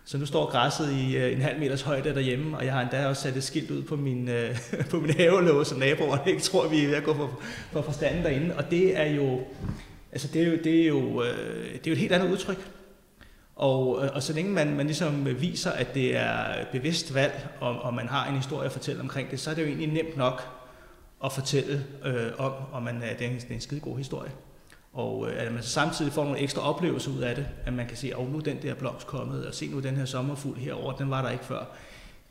Så 0.06 0.18
nu 0.18 0.26
står 0.26 0.50
græsset 0.50 0.94
i 0.94 1.18
øh, 1.18 1.34
en 1.34 1.42
halv 1.42 1.60
meters 1.60 1.82
højde 1.82 2.14
derhjemme, 2.14 2.58
og 2.58 2.66
jeg 2.66 2.74
har 2.74 2.82
endda 2.82 3.08
også 3.08 3.22
sat 3.22 3.38
et 3.38 3.44
skilt 3.44 3.72
ud 3.72 3.82
på 3.82 3.96
min, 3.96 4.30
øh, 4.30 4.58
på 4.92 5.00
min 5.00 5.14
havelåge, 5.14 5.66
så 5.66 5.76
naboerne 5.78 6.22
ikke 6.28 6.42
tror, 6.42 6.66
at 6.66 6.72
vi 6.72 6.84
er 6.84 6.88
ved 6.88 6.96
at 6.96 7.04
gå 7.04 7.14
for, 7.14 7.42
for 7.72 7.82
forstanden 7.82 8.24
derinde. 8.24 8.56
Og 8.56 8.72
det 8.72 9.00
er 9.00 9.06
jo, 9.06 9.40
altså 10.12 10.28
det 10.34 10.41
er 10.41 10.47
jo, 10.47 10.58
det 10.63 10.82
er 10.82 10.88
jo, 10.88 11.24
øh, 11.24 11.74
det 11.74 11.88
er 11.88 11.91
jo 11.91 11.91
et 11.91 11.97
helt 11.97 12.12
andet 12.12 12.32
udtryk. 12.32 12.71
Og, 13.56 14.06
øh, 14.06 14.10
og 14.13 14.24
så 14.24 14.34
længe 14.34 14.52
man, 14.52 14.76
man 14.76 14.86
ligesom 14.86 15.41
viser, 15.41 15.71
at 15.71 15.93
det 15.93 16.17
er 16.17 16.65
bevidst 16.71 17.13
valg, 17.13 17.47
og, 17.60 17.82
og 17.82 17.93
man 17.93 18.08
har 18.08 18.28
en 18.28 18.36
historie 18.36 18.65
at 18.65 18.71
fortælle 18.71 19.02
omkring 19.02 19.32
det, 19.32 19.39
så 19.39 19.50
er 19.50 19.54
det 19.54 19.62
jo 19.62 19.67
egentlig 19.67 19.88
nemt 19.88 20.17
nok 20.17 20.41
at 21.24 21.32
fortælle 21.32 21.86
øh, 22.06 22.32
om, 22.38 22.54
og 22.71 22.84
man, 22.84 22.95
øh, 22.95 23.19
det, 23.19 23.21
er 23.21 23.30
en, 23.30 23.36
det 23.36 23.50
er 23.50 23.54
en 23.54 23.62
skide 23.62 23.80
god 23.80 23.97
historie. 23.97 24.32
Og 24.93 25.30
øh, 25.30 25.45
at 25.45 25.52
man 25.52 25.63
samtidig 25.63 26.13
får 26.13 26.24
nogle 26.24 26.39
ekstra 26.39 26.62
oplevelser 26.62 27.12
ud 27.12 27.21
af 27.21 27.36
det, 27.36 27.47
at 27.65 27.74
man 27.74 27.88
kan 27.88 27.97
se, 27.97 28.12
at 28.19 28.30
nu 28.32 28.38
er 28.38 28.41
den 28.41 28.62
der 28.62 28.74
blomst 28.74 29.08
kommet, 29.08 29.47
og 29.47 29.54
se 29.54 29.67
nu 29.67 29.80
den 29.80 29.95
her 29.95 30.06
sommerfugl 30.06 30.58
herover, 30.58 30.93
den 30.93 31.10
var 31.10 31.21
der 31.21 31.30
ikke 31.30 31.45
før. 31.45 31.65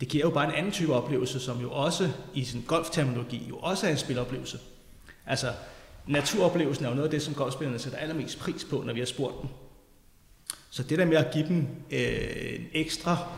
Det 0.01 0.09
giver 0.09 0.25
jo 0.25 0.31
bare 0.31 0.49
en 0.49 0.55
anden 0.55 0.73
type 0.73 0.95
oplevelse, 0.95 1.41
som 1.41 1.61
jo 1.61 1.73
også 1.73 2.11
i 2.35 2.45
sin 2.45 2.65
golfterminologi 2.67 3.47
jo 3.49 3.57
også 3.57 3.87
er 3.87 3.91
en 3.91 3.97
spiloplevelse. 3.97 4.59
Altså, 5.27 5.47
naturoplevelsen 6.11 6.85
er 6.85 6.89
jo 6.89 6.95
noget 6.95 7.09
af 7.09 7.11
det, 7.11 7.23
som 7.23 7.35
golfspillerne 7.35 7.79
sætter 7.79 7.99
allermest 7.99 8.39
pris 8.39 8.65
på, 8.65 8.83
når 8.87 8.93
vi 8.93 8.99
har 8.99 9.07
spurgt 9.07 9.35
dem. 9.43 9.51
Så 10.71 10.83
det 10.83 10.99
der 10.99 11.05
med 11.05 11.17
at 11.17 11.33
give 11.33 11.49
dem 11.49 11.67
øh, 11.91 12.55
en 12.55 12.67
ekstra 12.73 13.29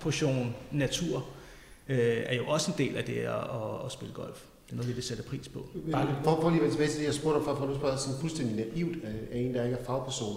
portion 0.00 0.54
natur, 0.72 1.26
øh, 1.88 2.22
er 2.26 2.34
jo 2.34 2.46
også 2.46 2.70
en 2.70 2.78
del 2.78 2.96
af 2.96 3.04
det 3.04 3.16
at, 3.16 3.34
at, 3.34 3.84
at 3.86 3.92
spille 3.92 4.14
golf. 4.14 4.42
Det 4.66 4.72
er 4.72 4.76
noget, 4.76 4.88
vi 4.88 4.94
vil 4.94 5.02
sætte 5.02 5.22
pris 5.22 5.48
på. 5.48 5.66
For, 6.24 6.40
for 6.40 6.50
lige 6.50 6.64
at 6.64 6.70
tilbage 6.70 6.90
til 6.90 6.98
det, 6.98 7.06
jeg 7.06 7.14
spurgte 7.14 7.38
dig 7.38 7.44
for, 7.44 7.54
for 7.54 7.66
nu 7.66 7.74
spørger 7.74 7.96
sådan 7.96 8.20
fuldstændig 8.20 8.56
naivt 8.56 9.04
af, 9.04 9.38
en, 9.38 9.54
der 9.54 9.64
ikke 9.64 9.76
er 9.76 9.84
fagperson. 9.84 10.36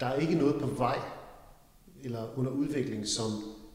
Der 0.00 0.06
er 0.06 0.14
ikke 0.14 0.34
noget 0.34 0.54
på 0.60 0.66
vej 0.66 0.98
eller 2.04 2.38
under 2.38 2.50
udvikling, 2.50 3.08
som 3.08 3.26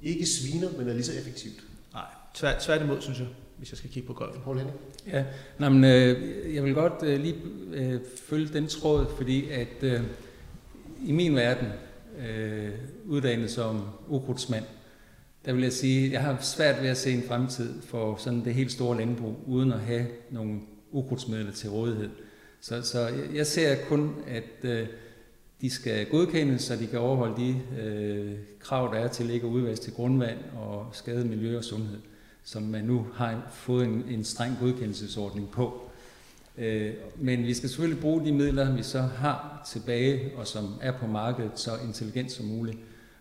ikke 0.02 0.26
sviner, 0.26 0.70
men 0.78 0.90
er 0.90 0.94
lige 0.94 1.04
så 1.04 1.14
effektivt. 1.20 1.64
Nej, 1.94 2.06
tvær, 2.34 2.60
tværtimod, 2.60 3.02
synes 3.02 3.20
jeg, 3.20 3.28
hvis 3.60 3.72
jeg 3.72 3.78
skal 3.78 3.90
kigge 3.90 4.08
på 4.08 4.14
golf. 4.14 4.38
Paul 4.44 4.58
Henning? 4.58 4.78
Ja, 5.08 5.24
nej, 5.60 5.70
men, 5.70 5.84
øh, 5.84 6.56
jeg 6.56 6.64
vil 6.64 6.74
godt 6.74 7.04
øh, 7.04 7.20
lige 7.20 7.36
øh, 7.74 8.00
følge 8.30 8.48
den 8.54 8.68
tråd, 8.68 9.06
fordi 9.18 9.50
at 9.50 9.84
øh, 9.84 10.02
i 11.06 11.12
min 11.12 11.36
verden, 11.36 11.68
øh, 12.28 12.70
uddannet 13.06 13.52
som 13.52 13.82
ukrudtsmand, 14.08 14.64
der 15.46 15.54
vil 15.54 15.64
jeg 15.64 15.74
sige, 15.74 16.06
at 16.06 16.12
jeg 16.12 16.22
har 16.22 16.38
svært 16.42 16.82
ved 16.82 16.90
at 16.90 16.98
se 16.98 17.12
en 17.12 17.24
fremtid 17.28 17.82
for 17.82 18.16
sådan 18.16 18.46
det 18.46 18.54
helt 18.54 18.72
store 18.72 18.98
landbrug, 18.98 19.36
uden 19.48 19.72
at 19.72 19.80
have 19.80 20.06
nogle 20.32 20.60
ukrudtsmidler 20.92 21.52
til 21.52 21.70
rådighed. 21.70 22.10
Så, 22.62 22.82
så 22.82 23.10
jeg 23.34 23.48
ser 23.48 23.76
kun, 23.88 24.16
at 24.28 24.70
øh, 24.70 24.88
de 25.62 25.70
skal 25.70 26.06
godkendes, 26.06 26.62
så 26.62 26.76
de 26.76 26.88
kan 26.88 27.00
overholde 27.00 27.42
de 27.42 27.62
øh, 27.82 28.36
krav, 28.60 28.94
der 28.94 29.00
er 29.00 29.08
til 29.08 29.30
ikke 29.30 29.48
at 29.48 29.52
udvaske 29.52 29.84
til 29.84 29.94
grundvand 29.94 30.38
og 30.58 30.90
skade 30.94 31.26
miljø 31.26 31.58
og 31.58 31.64
sundhed, 31.64 32.00
som 32.52 32.64
man 32.64 32.84
nu 32.84 33.08
har 33.14 33.48
fået 33.52 33.86
en, 33.86 34.04
en 34.10 34.24
streng 34.24 34.58
godkendelsesordning 34.60 35.52
på. 35.52 35.90
Øh, 36.58 36.94
men 37.16 37.44
vi 37.44 37.54
skal 37.54 37.70
selvfølgelig 37.70 38.02
bruge 38.02 38.26
de 38.26 38.32
midler, 38.32 38.76
vi 38.76 38.84
så 38.84 39.02
har 39.02 39.70
tilbage, 39.74 40.32
og 40.38 40.48
som 40.48 40.74
er 40.82 40.92
på 40.92 41.08
markedet, 41.08 41.52
så 41.56 41.72
intelligent 41.88 42.32
som 42.32 42.46
muligt. 42.46 42.78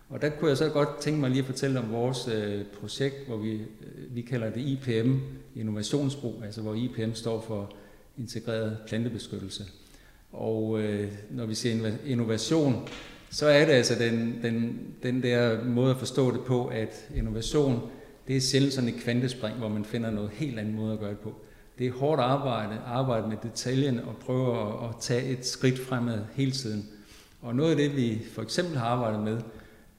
Og 0.09 0.21
der 0.21 0.29
kunne 0.29 0.49
jeg 0.49 0.57
så 0.57 0.69
godt 0.69 0.89
tænke 0.99 1.19
mig 1.19 1.29
lige 1.29 1.39
at 1.39 1.45
fortælle 1.45 1.79
om 1.79 1.91
vores 1.91 2.27
øh, 2.27 2.65
projekt, 2.81 3.27
hvor 3.27 3.37
vi, 3.37 3.51
øh, 3.51 4.15
vi 4.15 4.21
kalder 4.21 4.49
det 4.49 4.61
IPM, 4.61 5.15
Innovationsbrug, 5.55 6.41
altså 6.43 6.61
hvor 6.61 6.73
IPM 6.73 7.13
står 7.13 7.41
for 7.41 7.73
integreret 8.17 8.77
plantebeskyttelse. 8.87 9.63
Og 10.31 10.79
øh, 10.81 11.11
når 11.29 11.45
vi 11.45 11.55
siger 11.55 11.91
innovation, 12.05 12.87
så 13.31 13.47
er 13.47 13.65
det 13.65 13.73
altså 13.73 13.95
den, 13.95 14.39
den, 14.43 14.79
den 15.03 15.23
der 15.23 15.63
måde 15.63 15.91
at 15.91 15.97
forstå 15.97 16.31
det 16.31 16.41
på, 16.45 16.65
at 16.65 17.09
innovation, 17.15 17.89
det 18.29 18.37
er 18.37 18.41
sjældent 18.41 18.73
sådan 18.73 18.89
et 18.89 19.01
kvantespring, 19.01 19.57
hvor 19.57 19.67
man 19.69 19.85
finder 19.85 20.11
noget 20.11 20.29
helt 20.29 20.59
andet 20.59 20.73
måde 20.73 20.93
at 20.93 20.99
gøre 20.99 21.09
det 21.09 21.19
på. 21.19 21.35
Det 21.77 21.87
er 21.87 21.91
hårdt 21.91 22.21
arbejde, 22.21 22.81
arbejde 22.85 23.27
med 23.27 23.37
detaljen 23.43 23.99
og 23.99 24.15
prøve 24.17 24.61
at, 24.61 24.89
at 24.89 24.95
tage 25.01 25.23
et 25.23 25.45
skridt 25.45 25.79
fremad 25.79 26.19
hele 26.33 26.51
tiden. 26.51 26.89
Og 27.41 27.55
noget 27.55 27.71
af 27.71 27.77
det, 27.77 27.95
vi 27.95 28.21
for 28.31 28.41
eksempel 28.41 28.77
har 28.77 28.85
arbejdet 28.85 29.19
med, 29.19 29.41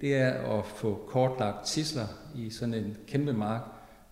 det 0.01 0.15
er 0.15 0.59
at 0.59 0.67
få 0.67 1.05
kortlagt 1.09 1.67
tisler 1.67 2.07
i 2.37 2.51
sådan 2.51 2.75
en 2.75 2.97
kæmpe 3.07 3.33
mark 3.33 3.63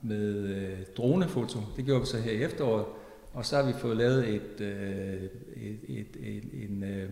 med 0.03 0.35
øh, 0.35 0.79
dronefoto. 0.97 1.59
Det 1.77 1.85
gjorde 1.85 2.01
vi 2.01 2.07
så 2.07 2.19
her 2.19 2.33
i 2.33 2.43
efteråret. 2.43 2.85
Og 3.33 3.47
så 3.47 3.57
har 3.57 3.63
vi 3.63 3.73
fået 3.73 3.97
lavet 3.97 4.29
et, 4.29 4.61
øh, 4.61 5.23
et, 5.57 5.79
et, 5.89 6.17
et, 6.23 6.45
en, 6.69 6.85
øh, 6.85 7.11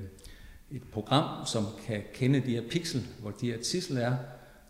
et 0.71 0.83
program, 0.93 1.47
som 1.47 1.65
kan 1.87 2.03
kende 2.15 2.41
de 2.41 2.51
her 2.51 2.63
pixel, 2.71 3.07
hvor 3.21 3.31
de 3.31 3.51
her 3.51 3.59
tisler 3.59 4.01
er. 4.01 4.17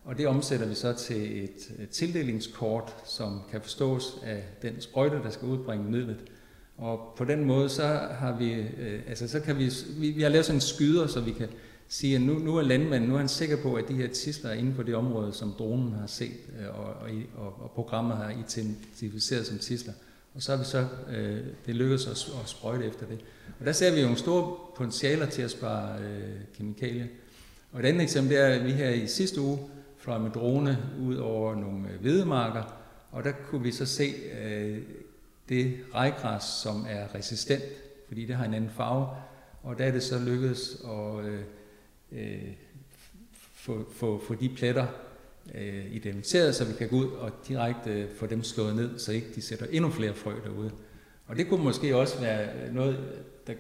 Og 0.07 0.19
det 0.19 0.27
omsætter 0.27 0.67
vi 0.67 0.75
så 0.75 0.93
til 0.93 1.45
et, 1.45 1.89
tildelingskort, 1.91 2.95
som 3.05 3.41
kan 3.51 3.61
forstås 3.61 4.19
af 4.25 4.45
den 4.63 4.81
sprøjte, 4.81 5.17
der 5.17 5.31
skal 5.31 5.49
udbringe 5.49 5.91
midlet. 5.91 6.17
Og 6.77 7.15
på 7.17 7.25
den 7.25 7.45
måde, 7.45 7.69
så 7.69 7.87
har 8.19 8.37
vi, 8.39 8.53
øh, 8.53 9.01
altså 9.09 9.29
så 9.29 9.41
kan 9.41 9.59
vi, 9.59 9.73
vi, 9.99 10.11
vi 10.11 10.23
har 10.23 10.29
lavet 10.29 10.47
sådan 10.47 10.57
en 10.57 10.61
skyder, 10.61 11.07
så 11.07 11.21
vi 11.21 11.33
kan 11.33 11.49
sige, 11.89 12.15
at 12.15 12.21
nu, 12.21 12.39
nu 12.39 12.57
er 12.57 12.63
landmanden 12.63 13.09
nu 13.09 13.15
er 13.15 13.19
han 13.19 13.29
sikker 13.29 13.57
på, 13.63 13.75
at 13.75 13.89
de 13.89 13.95
her 13.95 14.09
tisler 14.09 14.51
er 14.51 14.55
inde 14.55 14.75
på 14.75 14.83
det 14.83 14.95
område, 14.95 15.33
som 15.33 15.55
dronen 15.59 15.93
har 15.93 16.07
set, 16.07 16.37
øh, 16.61 16.81
og, 16.81 16.95
og, 17.37 17.63
og, 17.63 17.71
programmet 17.71 18.17
har 18.17 18.31
identificeret 18.31 19.47
som 19.47 19.59
tisler. 19.59 19.93
Og 20.35 20.43
så 20.43 20.53
har 20.53 20.59
vi 20.59 20.65
så, 20.65 20.87
øh, 21.17 21.41
det 21.67 21.75
lykkedes 21.75 22.07
os 22.07 22.33
at 22.43 22.49
sprøjte 22.49 22.87
efter 22.87 23.07
det. 23.07 23.19
Og 23.61 23.67
der 23.67 23.73
ser 23.73 23.95
vi 23.95 24.01
jo 24.01 24.05
nogle 24.05 24.19
store 24.19 24.57
potentialer 24.77 25.27
til 25.27 25.43
at 25.43 25.51
spare 25.51 25.99
øh, 25.99 26.35
kemikalier. 26.57 27.07
Og 27.73 27.81
et 27.81 27.87
andet 27.87 28.03
eksempel 28.03 28.33
det 28.33 28.43
er, 28.43 28.47
at 28.47 28.65
vi 28.65 28.73
her 28.73 28.91
i 28.91 29.07
sidste 29.07 29.41
uge 29.41 29.59
fløj 30.07 30.19
med 30.19 30.31
drone 30.31 30.79
ud 31.01 31.17
over 31.17 31.55
nogle 31.55 31.89
øh, 31.89 32.01
hvedemarker, 32.01 32.63
og 33.13 33.25
der 33.25 33.33
kunne 33.33 33.63
vi 33.63 33.73
så 33.73 33.87
se 33.87 34.13
øh, 34.43 34.79
det 35.49 35.77
rejgræs, 35.95 36.43
som 36.43 36.87
er 36.89 37.15
resistent, 37.15 37.63
fordi 38.09 38.25
det 38.25 38.37
har 38.37 38.45
en 38.45 38.55
anden 38.55 38.71
farve, 38.71 39.09
og 39.63 39.79
der 39.79 39.85
er 39.85 39.91
det 39.91 40.03
så 40.03 40.19
lykkedes 40.19 40.85
at 40.85 41.25
øh, 41.25 41.41
øh, 42.13 42.53
få, 43.33 43.87
få, 43.93 44.23
få 44.27 44.35
de 44.35 44.49
pletter 44.49 44.87
øh, 45.55 45.95
identificeret, 45.95 46.55
så 46.55 46.65
vi 46.65 46.73
kan 46.79 46.89
gå 46.89 46.97
ud 46.97 47.11
og 47.11 47.31
direkte 47.49 48.09
få 48.19 48.27
dem 48.27 48.43
slået 48.43 48.77
ned, 48.77 48.99
så 48.99 49.13
ikke 49.13 49.29
de 49.35 49.43
sætter 49.43 49.67
endnu 49.71 49.91
flere 49.91 50.15
frø 50.15 50.35
derude. 50.45 50.71
Og 51.27 51.37
det 51.37 51.49
kunne 51.49 51.65
måske 51.65 51.97
også 51.97 52.21
være 52.21 52.49
øh, 52.63 52.75
noget, 52.75 52.99
der, 53.47 53.53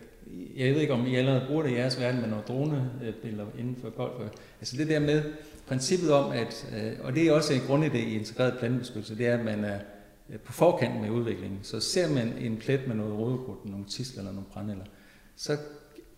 jeg 0.56 0.74
ved 0.74 0.80
ikke 0.80 0.92
om 0.92 1.06
I 1.06 1.16
allerede 1.16 1.44
bruger 1.48 1.62
det 1.62 1.70
i 1.70 1.74
jeres 1.74 2.00
verden 2.00 2.20
med 2.20 2.30
drone 2.48 2.90
øh, 3.02 3.12
dronebilleder 3.12 3.46
inden 3.58 3.76
for 3.80 3.90
golf. 3.90 4.32
Altså 4.60 4.76
det 4.76 4.88
der 4.88 5.00
med 5.00 5.22
princippet 5.66 6.12
om, 6.12 6.32
at, 6.32 6.66
øh, 6.76 6.92
og 7.02 7.14
det 7.14 7.28
er 7.28 7.32
også 7.32 7.54
en 7.54 7.60
grundidé 7.60 7.96
i 7.96 8.14
integreret 8.14 8.58
plantebeskyttelse, 8.58 9.18
det 9.18 9.26
er, 9.26 9.38
at 9.38 9.44
man 9.44 9.64
er 9.64 9.78
øh, 10.30 10.38
på 10.38 10.52
forkant 10.52 11.00
med 11.00 11.10
udviklingen. 11.10 11.58
Så 11.62 11.80
ser 11.80 12.14
man 12.14 12.32
en 12.38 12.56
plet 12.56 12.80
med 12.86 12.96
noget 12.96 13.14
rådekrudt, 13.14 13.64
nogle 13.64 13.84
tisler 13.84 14.20
eller 14.20 14.32
nogle 14.32 14.46
brændeller, 14.52 14.84
så 15.36 15.56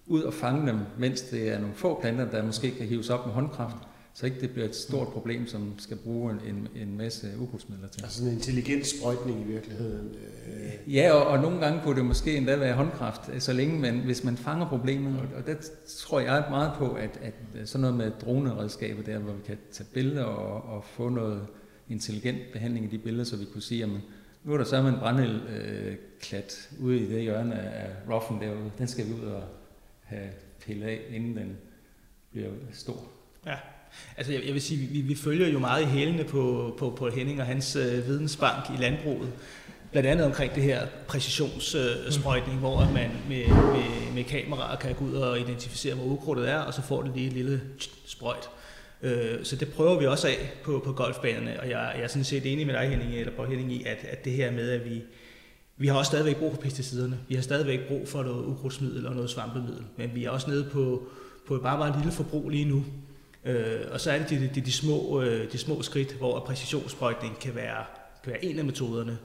ud 0.07 0.22
og 0.22 0.34
fange 0.34 0.66
dem, 0.66 0.78
mens 0.99 1.22
det 1.22 1.49
er 1.49 1.59
nogle 1.59 1.74
få 1.74 2.01
planter, 2.01 2.30
der 2.30 2.42
måske 2.42 2.70
kan 2.70 2.86
hives 2.86 3.11
op 3.11 3.26
med 3.26 3.34
håndkraft, 3.34 3.76
så 4.18 4.26
ikke 4.26 4.40
det 4.40 4.50
bliver 4.50 4.68
et 4.68 4.76
stort 4.76 5.08
problem, 5.08 5.46
som 5.46 5.78
skal 5.78 5.96
bruge 5.96 6.32
en, 6.46 6.68
en 6.76 6.96
masse 6.96 7.28
ukrudtsmidler 7.38 7.88
til. 7.88 8.02
Altså 8.02 8.24
en 8.24 8.32
intelligent 8.32 8.86
sprøjtning 8.86 9.40
i 9.40 9.44
virkeligheden. 9.44 10.14
Øh. 10.46 10.94
Ja, 10.94 11.12
og, 11.12 11.26
og 11.26 11.38
nogle 11.38 11.60
gange 11.60 11.80
kunne 11.84 11.96
det 11.96 12.04
måske 12.04 12.36
endda 12.36 12.56
være 12.56 12.74
håndkraft, 12.74 13.42
så 13.42 13.52
længe 13.52 13.78
man, 13.78 13.98
hvis 13.98 14.24
man 14.24 14.36
fanger 14.36 14.68
problemet, 14.68 15.20
og, 15.20 15.26
og 15.36 15.46
der 15.46 15.54
tror 15.98 16.20
jeg 16.20 16.44
meget 16.50 16.72
på, 16.76 16.92
at, 16.92 17.20
at 17.22 17.34
sådan 17.68 17.80
noget 17.80 17.96
med 17.96 18.12
droneredskaber 18.20 19.02
der, 19.02 19.18
hvor 19.18 19.32
vi 19.32 19.42
kan 19.46 19.58
tage 19.72 19.88
billeder 19.94 20.24
og, 20.24 20.76
og 20.76 20.84
få 20.84 21.08
noget 21.08 21.46
intelligent 21.88 22.38
behandling 22.52 22.86
i 22.86 22.88
de 22.88 22.98
billeder, 22.98 23.24
så 23.24 23.36
vi 23.36 23.44
kunne 23.44 23.62
sige, 23.62 23.82
at 23.82 23.90
nu 24.44 24.52
er 24.52 24.56
der 24.56 24.64
så 24.64 24.76
en 24.76 24.98
brændeldklat 24.98 26.68
øh, 26.72 26.84
ude 26.84 26.98
i 26.98 27.12
det 27.12 27.22
hjørne 27.22 27.60
af 27.60 27.90
roughen 28.10 28.40
derude. 28.40 28.70
Den 28.78 28.88
skal 28.88 29.06
vi 29.06 29.12
ud 29.12 29.26
og 29.26 29.42
have 30.02 30.30
pillet 30.60 30.86
af, 30.86 31.00
inden 31.10 31.36
den 31.36 31.56
bliver 32.30 32.50
stor. 32.72 33.02
Ja, 33.46 33.56
altså 34.16 34.32
jeg, 34.32 34.45
jeg 34.47 34.55
vil 34.55 34.62
sige, 34.62 34.86
vi, 34.86 35.01
vi 35.01 35.14
følger 35.14 35.49
jo 35.49 35.59
meget 35.59 35.82
i 35.82 35.86
hælene 35.86 36.24
på, 36.24 36.74
på, 36.78 36.91
på 36.91 37.11
Henning 37.11 37.41
og 37.41 37.47
hans 37.47 37.76
øh, 37.76 38.07
vidensbank 38.07 38.64
i 38.78 38.82
landbruget. 38.82 39.28
Blandt 39.93 40.09
andet 40.09 40.26
omkring 40.26 40.55
det 40.55 40.62
her 40.62 40.86
præcisionssprøjtning, 41.07 42.55
øh, 42.55 42.61
hvor 42.61 42.80
man 42.80 43.11
med, 43.28 43.49
med, 43.49 44.14
med 44.14 44.24
kameraer 44.24 44.76
kan 44.76 44.95
gå 44.95 45.05
ud 45.05 45.14
og 45.14 45.41
identificere, 45.41 45.95
hvor 45.95 46.05
ukrudtet 46.05 46.51
er, 46.51 46.59
og 46.59 46.74
så 46.74 46.82
får 46.82 47.03
det 47.03 47.12
lige 47.14 47.26
et 47.26 47.32
lille 47.32 47.61
sprøjt. 48.07 48.49
Øh, 49.03 49.45
så 49.45 49.57
det 49.57 49.68
prøver 49.68 49.99
vi 49.99 50.07
også 50.07 50.28
af 50.28 50.53
på, 50.64 50.82
på 50.84 50.93
golfbanerne, 50.93 51.61
og 51.61 51.70
jeg, 51.70 51.93
jeg 51.97 52.05
er 52.05 52.09
sådan 52.09 52.24
set 52.24 52.53
enig 52.53 52.66
med 52.66 52.74
dig, 52.74 52.89
Henning, 52.89 53.14
eller 53.14 53.32
på 53.36 53.45
Henning, 53.45 53.72
i, 53.72 53.84
at, 53.84 53.99
at 54.11 54.24
det 54.24 54.32
her 54.32 54.51
med, 54.51 54.70
at 54.70 54.91
vi, 54.91 55.03
vi 55.76 55.86
har 55.86 55.99
også 55.99 56.09
stadigvæk 56.09 56.36
brug 56.36 56.55
for 56.55 56.61
pesticiderne. 56.61 57.18
Vi 57.28 57.34
har 57.34 57.43
stadigvæk 57.43 57.89
brug 57.89 58.09
for 58.09 58.22
noget 58.22 58.47
ukrudtsmiddel 58.47 59.07
og 59.07 59.14
noget 59.14 59.30
svampemiddel, 59.30 59.84
men 59.97 60.11
vi 60.14 60.24
er 60.24 60.30
også 60.30 60.51
nede 60.51 60.68
på, 60.72 61.03
på 61.47 61.55
et 61.55 61.62
bare 61.62 61.78
meget 61.78 61.97
lille 61.97 62.12
forbrug 62.12 62.49
lige 62.49 62.64
nu. 62.64 62.84
Øh, 63.45 63.80
og 63.91 64.01
så 64.01 64.11
er 64.11 64.18
det 64.18 64.30
de, 64.30 64.51
de, 64.55 64.61
de, 64.61 64.72
små, 64.72 65.22
øh, 65.22 65.53
de 65.53 65.59
små 65.59 65.82
skridt, 65.82 66.12
hvor 66.12 66.41
præcisionssprøjtning 66.41 67.39
kan 67.39 67.55
være, 67.55 67.84
kan 68.24 68.32
være 68.32 68.45
en 68.45 68.59
af 68.59 68.64
metoderne, 68.64 69.18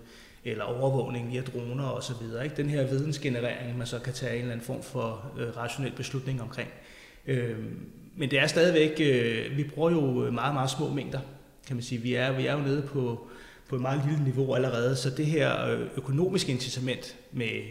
eller 0.46 0.64
overvågning 0.64 1.32
via 1.32 1.42
droner 1.42 1.90
osv. 1.90 2.44
Ikke? 2.44 2.56
Den 2.58 2.70
her 2.70 2.88
vidensgenerering, 2.88 3.78
man 3.78 3.88
så 3.88 4.00
kan 4.00 4.14
tage 4.14 4.34
en 4.34 4.40
eller 4.40 4.52
anden 4.52 4.66
form 4.66 4.84
for 4.84 5.32
øh, 5.40 5.58
rationel 5.58 5.92
beslutning 5.92 6.42
omkring. 6.42 6.70
Øh, 7.28 7.58
men 8.16 8.32
det 8.32 8.40
er 8.40 8.48
stadigvæk, 8.48 9.02
øh, 9.02 9.58
vi 9.58 9.64
bruger 9.64 9.92
jo 9.92 10.32
meget, 10.32 10.54
meget 10.54 10.70
små 10.70 10.90
mængder, 10.90 11.20
kan 11.68 11.76
man 11.76 11.84
sige. 11.84 12.02
Vi 12.02 12.14
er, 12.14 12.32
vi 12.32 12.46
er 12.46 12.54
jo 12.54 12.60
nede 12.60 12.82
på, 12.82 13.28
på 13.70 13.76
et 13.76 13.82
meget 13.82 14.02
lille 14.08 14.24
niveau 14.24 14.54
allerede, 14.54 14.96
så 14.96 15.10
det 15.10 15.26
her 15.26 15.66
øh, 15.66 15.88
økonomiske 15.98 16.52
incitament 16.52 17.16
med, 17.32 17.62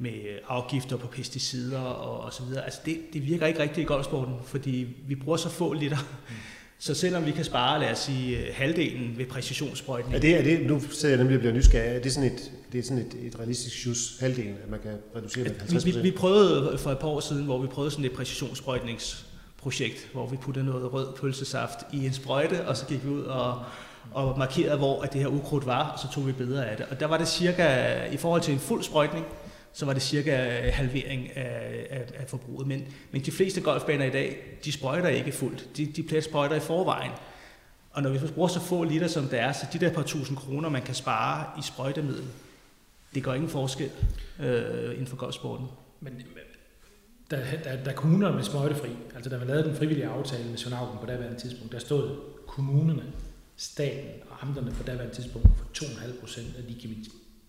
med 0.00 0.38
afgifter 0.48 0.96
på 0.96 1.06
pesticider 1.06 1.78
og, 1.78 2.20
og 2.20 2.32
så 2.32 2.42
videre, 2.42 2.64
altså 2.64 2.80
det, 2.84 2.98
det 3.12 3.26
virker 3.26 3.46
ikke 3.46 3.62
rigtigt 3.62 3.78
i 3.78 3.84
golfsporten, 3.84 4.34
fordi 4.44 4.86
vi 5.06 5.14
bruger 5.14 5.36
så 5.36 5.48
få 5.48 5.72
liter. 5.72 5.96
Mm. 6.28 6.34
Så 6.78 6.94
selvom 6.94 7.26
vi 7.26 7.30
kan 7.30 7.44
spare, 7.44 7.80
lad 7.80 7.92
os 7.92 7.98
sige, 7.98 8.38
øh, 8.38 8.54
halvdelen 8.54 9.18
ved 9.18 9.26
præcisionssprøjtning. 9.26 10.16
Er 10.16 10.20
det, 10.20 10.38
er 10.38 10.42
det, 10.42 10.66
nu 10.66 10.80
ser 10.80 11.08
jeg 11.08 11.18
nemlig, 11.18 11.34
at 11.34 11.40
bliver 11.40 11.54
nysgerrig. 11.54 11.96
Er 11.96 12.00
det 12.00 12.12
sådan 12.12 12.32
et, 12.32 12.52
det 12.72 12.78
er 12.78 12.82
sådan 12.82 12.98
et, 12.98 13.14
et 13.26 13.38
realistisk 13.38 13.76
sjus, 13.76 14.18
halvdelen, 14.20 14.54
at 14.64 14.70
man 14.70 14.80
kan 14.80 14.92
reducere 15.16 15.44
med 15.44 15.58
50 15.58 15.86
vi, 15.86 15.90
vi, 15.90 16.00
vi 16.00 16.10
prøvede 16.10 16.78
for 16.78 16.90
et 16.90 16.98
par 16.98 17.08
år 17.08 17.20
siden, 17.20 17.44
hvor 17.44 17.58
vi 17.58 17.66
prøvede 17.66 17.90
sådan 17.90 18.04
et 18.04 18.12
præcisionssprøjtnings 18.12 19.26
projekt, 19.58 20.08
hvor 20.12 20.26
vi 20.26 20.36
puttede 20.36 20.66
noget 20.66 20.92
rød 20.92 21.06
pølsesaft 21.20 21.78
i 21.92 22.06
en 22.06 22.12
sprøjte, 22.12 22.66
og 22.66 22.76
så 22.76 22.86
gik 22.86 23.04
vi 23.04 23.10
ud 23.10 23.22
og, 23.22 23.62
og 24.12 24.38
markerede, 24.38 24.78
hvor 24.78 25.02
at 25.02 25.12
det 25.12 25.20
her 25.20 25.28
ukrudt 25.28 25.66
var, 25.66 25.88
og 25.88 25.98
så 25.98 26.08
tog 26.14 26.26
vi 26.26 26.32
billeder 26.32 26.62
af 26.64 26.76
det. 26.76 26.86
Og 26.90 27.00
der 27.00 27.06
var 27.06 27.18
det 27.18 27.28
cirka, 27.28 27.94
i 28.12 28.16
forhold 28.16 28.42
til 28.42 28.54
en 28.54 28.60
fuld 28.60 28.82
sprøjtning, 28.82 29.26
så 29.72 29.86
var 29.86 29.92
det 29.92 30.02
cirka 30.02 30.60
øh, 30.66 30.72
halvering 30.74 31.36
af, 31.36 31.86
af, 31.90 32.04
af 32.14 32.28
forbruget. 32.28 32.66
Men, 32.66 32.94
men 33.10 33.22
de 33.22 33.32
fleste 33.32 33.60
golfbaner 33.60 34.04
i 34.04 34.10
dag, 34.10 34.38
de 34.64 34.72
sprøjter 34.72 35.08
ikke 35.08 35.32
fuldt. 35.32 35.76
De, 35.76 35.86
de 35.86 36.02
plet 36.02 36.24
sprøjter 36.24 36.56
i 36.56 36.60
forvejen. 36.60 37.12
Og 37.90 38.02
når 38.02 38.10
vi 38.10 38.18
bruger 38.34 38.48
så 38.48 38.60
få 38.60 38.84
liter 38.84 39.08
som 39.08 39.24
det 39.24 39.40
er, 39.40 39.52
så 39.52 39.66
de 39.72 39.78
der 39.78 39.92
par 39.92 40.02
tusind 40.02 40.36
kroner, 40.36 40.68
man 40.68 40.82
kan 40.82 40.94
spare 40.94 41.46
i 41.58 41.62
sprøjtemiddel, 41.62 42.24
det 43.14 43.24
gør 43.24 43.34
ingen 43.34 43.50
forskel 43.50 43.90
øh, 44.40 44.92
inden 44.92 45.06
for 45.06 45.16
golfsporten. 45.16 45.66
Men, 46.00 46.22
da, 47.30 47.46
da, 47.64 47.78
da 47.84 47.92
kommunerne 47.92 48.34
blev 48.34 48.44
sprøjtefri, 48.44 48.88
altså 49.14 49.30
da 49.30 49.38
man 49.38 49.46
lavede 49.46 49.64
den 49.68 49.76
frivillige 49.76 50.06
aftale 50.06 50.48
med 50.48 50.58
Sønderhavn 50.58 50.98
på 51.00 51.06
daværende 51.06 51.40
tidspunkt, 51.40 51.72
der 51.72 51.78
stod 51.78 52.16
kommunerne, 52.46 53.02
staten 53.56 54.10
og 54.30 54.36
amterne 54.42 54.70
på 54.70 54.82
daværende 54.82 55.14
tidspunkt 55.14 55.48
for 55.58 55.84
2,5 55.84 56.20
procent 56.20 56.56
af 56.56 56.62
de, 56.62 57.04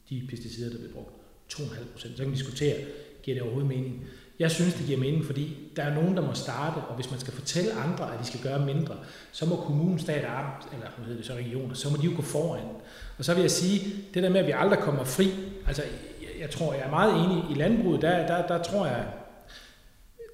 de 0.09 0.28
pesticider, 0.30 0.69
der 0.69 0.78
blev 0.78 0.93
brugt. 0.93 1.20
2,5 1.52 1.91
procent. 1.93 2.18
Så 2.18 2.24
kan 2.24 2.32
vi 2.32 2.38
diskutere, 2.38 2.76
giver 3.24 3.36
det 3.36 3.41
overhovedet 3.41 3.70
mening? 3.70 4.08
Jeg 4.39 4.52
synes, 4.52 4.74
det 4.74 4.86
giver 4.86 4.99
mening, 4.99 5.26
fordi 5.26 5.58
der 5.76 5.84
er 5.84 5.93
nogen, 5.93 6.18
der 6.18 6.22
må 6.22 6.34
starte, 6.34 6.76
og 6.76 6.95
hvis 6.95 7.12
man 7.12 7.20
skal 7.20 7.34
fortælle 7.34 7.74
andre, 7.74 8.14
at 8.14 8.20
de 8.20 8.26
skal 8.26 8.39
gøre 8.39 8.66
mindre, 8.66 8.95
så 9.32 9.45
må 9.45 9.56
kommunen, 9.56 9.99
stat 9.99 10.26
og 10.26 10.39
amt, 10.39 10.74
eller 10.74 10.88
hvad 10.97 11.06
hedder 11.06 11.18
det 11.18 11.26
så 11.26 11.34
regioner, 11.34 11.74
så 11.74 11.89
må 11.89 11.97
de 11.97 12.06
jo 12.06 12.12
gå 12.16 12.22
foran. 12.22 12.66
Og 13.18 13.26
så 13.26 13.34
vil 13.34 13.41
jeg 13.41 13.52
sige, 13.52 13.95
det 14.14 14.24
der 14.24 14.30
med, 14.30 14.39
at 14.39 14.47
vi 14.47 14.54
aldrig 14.56 14.80
kommer 14.80 15.04
fri, 15.04 15.32
altså 15.68 15.84
jeg, 16.22 16.41
jeg 16.41 16.49
tror, 16.49 16.74
jeg 16.74 16.84
er 16.86 16.89
meget 16.89 17.26
enig 17.26 17.43
i 17.52 17.54
landbruget, 17.54 18.02
der, 18.02 18.28
der, 18.28 18.47
der 18.47 18.64
tror 18.64 18.86
jeg, 18.86 19.06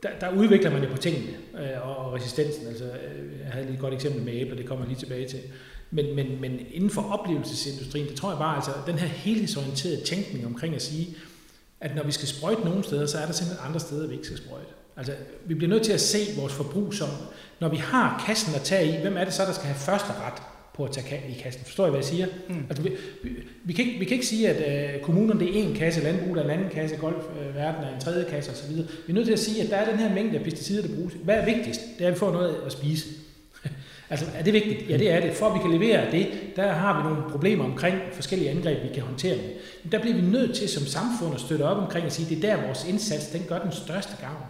der, 0.03 0.09
der 0.22 0.30
udvikler 0.32 0.72
man 0.72 0.82
det 0.82 0.89
på 0.89 0.97
tingene 0.97 1.38
øh, 1.59 1.88
og, 1.88 1.97
og 1.97 2.13
resistensen. 2.13 2.68
Altså, 2.68 2.84
øh, 2.84 3.39
jeg 3.43 3.51
havde 3.51 3.65
lige 3.65 3.76
et 3.76 3.82
godt 3.82 3.93
eksempel 3.93 4.22
med 4.24 4.34
æbler, 4.34 4.55
det 4.55 4.65
kommer 4.65 4.86
jeg 4.86 4.89
lige 4.89 4.99
tilbage 4.99 5.28
til. 5.28 5.39
Men, 5.91 6.15
men, 6.15 6.41
men 6.41 6.59
inden 6.71 6.89
for 6.89 7.01
oplevelsesindustrien, 7.01 8.07
det 8.07 8.15
tror 8.15 8.29
jeg 8.29 8.38
bare, 8.39 8.55
altså 8.55 8.71
den 8.85 8.95
her 8.95 9.07
helhedsorienterede 9.07 10.01
tænkning 10.05 10.45
omkring 10.45 10.75
at 10.75 10.81
sige, 10.81 11.15
at 11.81 11.95
når 11.95 12.03
vi 12.03 12.11
skal 12.11 12.27
sprøjte 12.27 12.61
nogle 12.61 12.83
steder, 12.83 13.05
så 13.05 13.17
er 13.17 13.25
der 13.25 13.33
simpelthen 13.33 13.67
andre 13.67 13.79
steder, 13.79 14.07
vi 14.07 14.13
ikke 14.13 14.25
skal 14.25 14.38
sprøjte. 14.38 14.67
Altså, 14.97 15.13
vi 15.45 15.53
bliver 15.53 15.69
nødt 15.69 15.83
til 15.83 15.91
at 15.91 16.01
se 16.01 16.17
vores 16.38 16.53
forbrug 16.53 16.93
som, 16.93 17.09
når 17.59 17.69
vi 17.69 17.77
har 17.77 18.23
kassen 18.25 18.55
at 18.55 18.61
tage 18.61 18.97
i, 18.97 19.01
hvem 19.01 19.17
er 19.17 19.23
det 19.23 19.33
så, 19.33 19.45
der 19.45 19.53
skal 19.53 19.65
have 19.65 19.77
første 19.77 20.09
ret? 20.09 20.41
på 20.77 20.83
at 20.83 20.91
tage 20.91 21.21
i 21.29 21.41
kassen. 21.41 21.63
Forstår 21.65 21.88
I, 21.88 21.89
hvad 21.89 21.99
jeg 21.99 22.05
siger? 22.05 22.27
Mm. 22.49 22.65
Altså, 22.69 22.83
vi, 22.83 22.89
vi, 23.23 23.29
vi, 23.63 23.73
kan 23.73 23.85
ikke, 23.85 23.99
vi 23.99 24.05
kan 24.05 24.13
ikke 24.13 24.25
sige, 24.25 24.49
at 24.49 24.95
øh, 24.95 25.01
kommunerne 25.01 25.39
det 25.39 25.59
er 25.59 25.63
en 25.63 25.75
kasse, 25.75 26.03
landbrug 26.03 26.35
der 26.35 26.41
er 26.41 26.45
en 26.45 26.51
anden 26.51 26.69
kasse, 26.69 26.95
golfverden 26.95 27.83
øh, 27.83 27.89
er 27.89 27.95
en 27.95 28.01
tredje 28.01 28.25
kasse 28.29 28.51
osv. 28.51 28.75
Vi 28.75 28.83
er 29.09 29.13
nødt 29.13 29.25
til 29.25 29.33
at 29.33 29.39
sige, 29.39 29.63
at 29.63 29.69
der 29.69 29.75
er 29.75 29.89
den 29.89 29.99
her 29.99 30.13
mængde 30.13 30.38
af 30.38 30.43
pesticider, 30.43 30.88
der 30.88 30.95
bruges. 30.95 31.13
Hvad 31.23 31.35
er 31.35 31.45
vigtigst? 31.45 31.81
Det 31.97 32.03
er, 32.03 32.07
at 32.07 32.13
vi 32.13 32.19
får 32.19 32.31
noget 32.31 32.55
at 32.65 32.71
spise 32.71 33.07
altså, 34.10 34.26
er 34.36 34.43
det 34.43 34.53
vigtigt? 34.53 34.89
Ja, 34.89 34.97
det 34.97 35.12
er 35.12 35.20
det. 35.20 35.34
For 35.34 35.45
at 35.45 35.53
vi 35.53 35.60
kan 35.60 35.72
levere 35.72 36.12
det, 36.12 36.28
der 36.55 36.72
har 36.72 36.97
vi 36.97 37.10
nogle 37.10 37.32
problemer 37.32 37.64
omkring 37.64 37.95
forskellige 38.14 38.49
angreb, 38.49 38.84
vi 38.84 38.93
kan 38.93 39.03
håndtere 39.03 39.36
med. 39.36 39.49
Men 39.84 39.91
der 39.91 39.99
bliver 39.99 40.16
vi 40.16 40.22
nødt 40.22 40.55
til 40.55 40.70
som 40.70 40.84
samfund 40.86 41.36
at 41.36 41.41
støtte 41.41 41.64
op 41.64 41.78
omkring 41.78 42.05
at 42.05 42.14
sige, 42.14 42.26
at 42.26 42.41
det 42.41 42.49
er 42.49 42.55
der, 42.55 42.66
vores 42.66 42.86
indsats 42.88 43.28
den 43.28 43.45
gør 43.47 43.60
den 43.60 43.72
største 43.72 44.14
gavn. 44.22 44.45